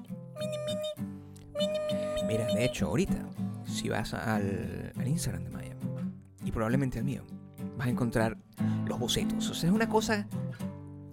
Mira, 2.27 2.45
de 2.45 2.65
hecho, 2.65 2.87
ahorita, 2.87 3.15
si 3.65 3.89
vas 3.89 4.13
al, 4.13 4.93
al 4.97 5.07
Instagram 5.07 5.43
de 5.43 5.49
Maya, 5.49 5.75
y 6.43 6.51
probablemente 6.51 6.99
al 6.99 7.05
mío, 7.05 7.23
vas 7.77 7.87
a 7.87 7.89
encontrar 7.89 8.37
los 8.87 8.99
bocetos. 8.99 9.49
O 9.49 9.53
sea, 9.53 9.69
es 9.69 9.75
una 9.75 9.89
cosa. 9.89 10.27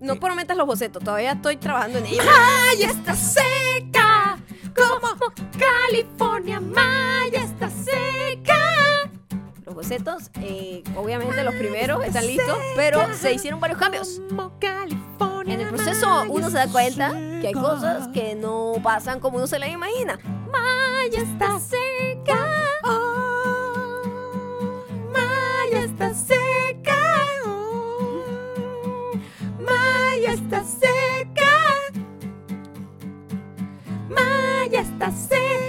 No 0.00 0.14
Sí. 0.14 0.20
prometas 0.20 0.56
los 0.56 0.66
bocetos, 0.66 1.02
todavía 1.02 1.32
estoy 1.32 1.56
trabajando 1.56 1.98
en 1.98 2.06
ello. 2.06 2.22
Maya 2.22 2.90
está 2.90 3.14
seca 3.16 4.38
como 4.76 5.16
California. 5.58 6.60
Maya 6.60 7.42
está 7.42 7.68
seca. 7.68 9.10
Los 9.66 9.74
bocetos, 9.74 10.30
eh, 10.40 10.82
obviamente 10.96 11.42
los 11.42 11.54
primeros 11.56 12.04
están 12.04 12.26
listos, 12.26 12.56
pero 12.76 13.12
se 13.14 13.34
hicieron 13.34 13.58
varios 13.60 13.78
cambios 13.78 14.20
en 15.52 15.60
el 15.60 15.68
proceso 15.68 16.24
uno 16.28 16.50
se 16.50 16.58
da 16.58 16.68
cuenta 16.68 17.12
que 17.40 17.48
hay 17.48 17.52
cosas 17.54 18.08
que 18.08 18.34
no 18.34 18.74
pasan 18.82 19.20
como 19.20 19.38
uno 19.38 19.46
se 19.46 19.58
las 19.58 19.70
imagina. 19.70 20.18
Oh, 20.24 20.38
oh, 20.40 20.52
Maya 20.52 21.24
está 21.24 21.58
seca. 21.58 22.38
Maya 25.12 25.84
está 25.84 26.14
seca. 26.14 27.00
Maya 29.58 30.32
está 30.32 30.64
seca. 30.64 31.52
Maya 34.08 34.80
está 34.80 35.10
seca. 35.12 35.67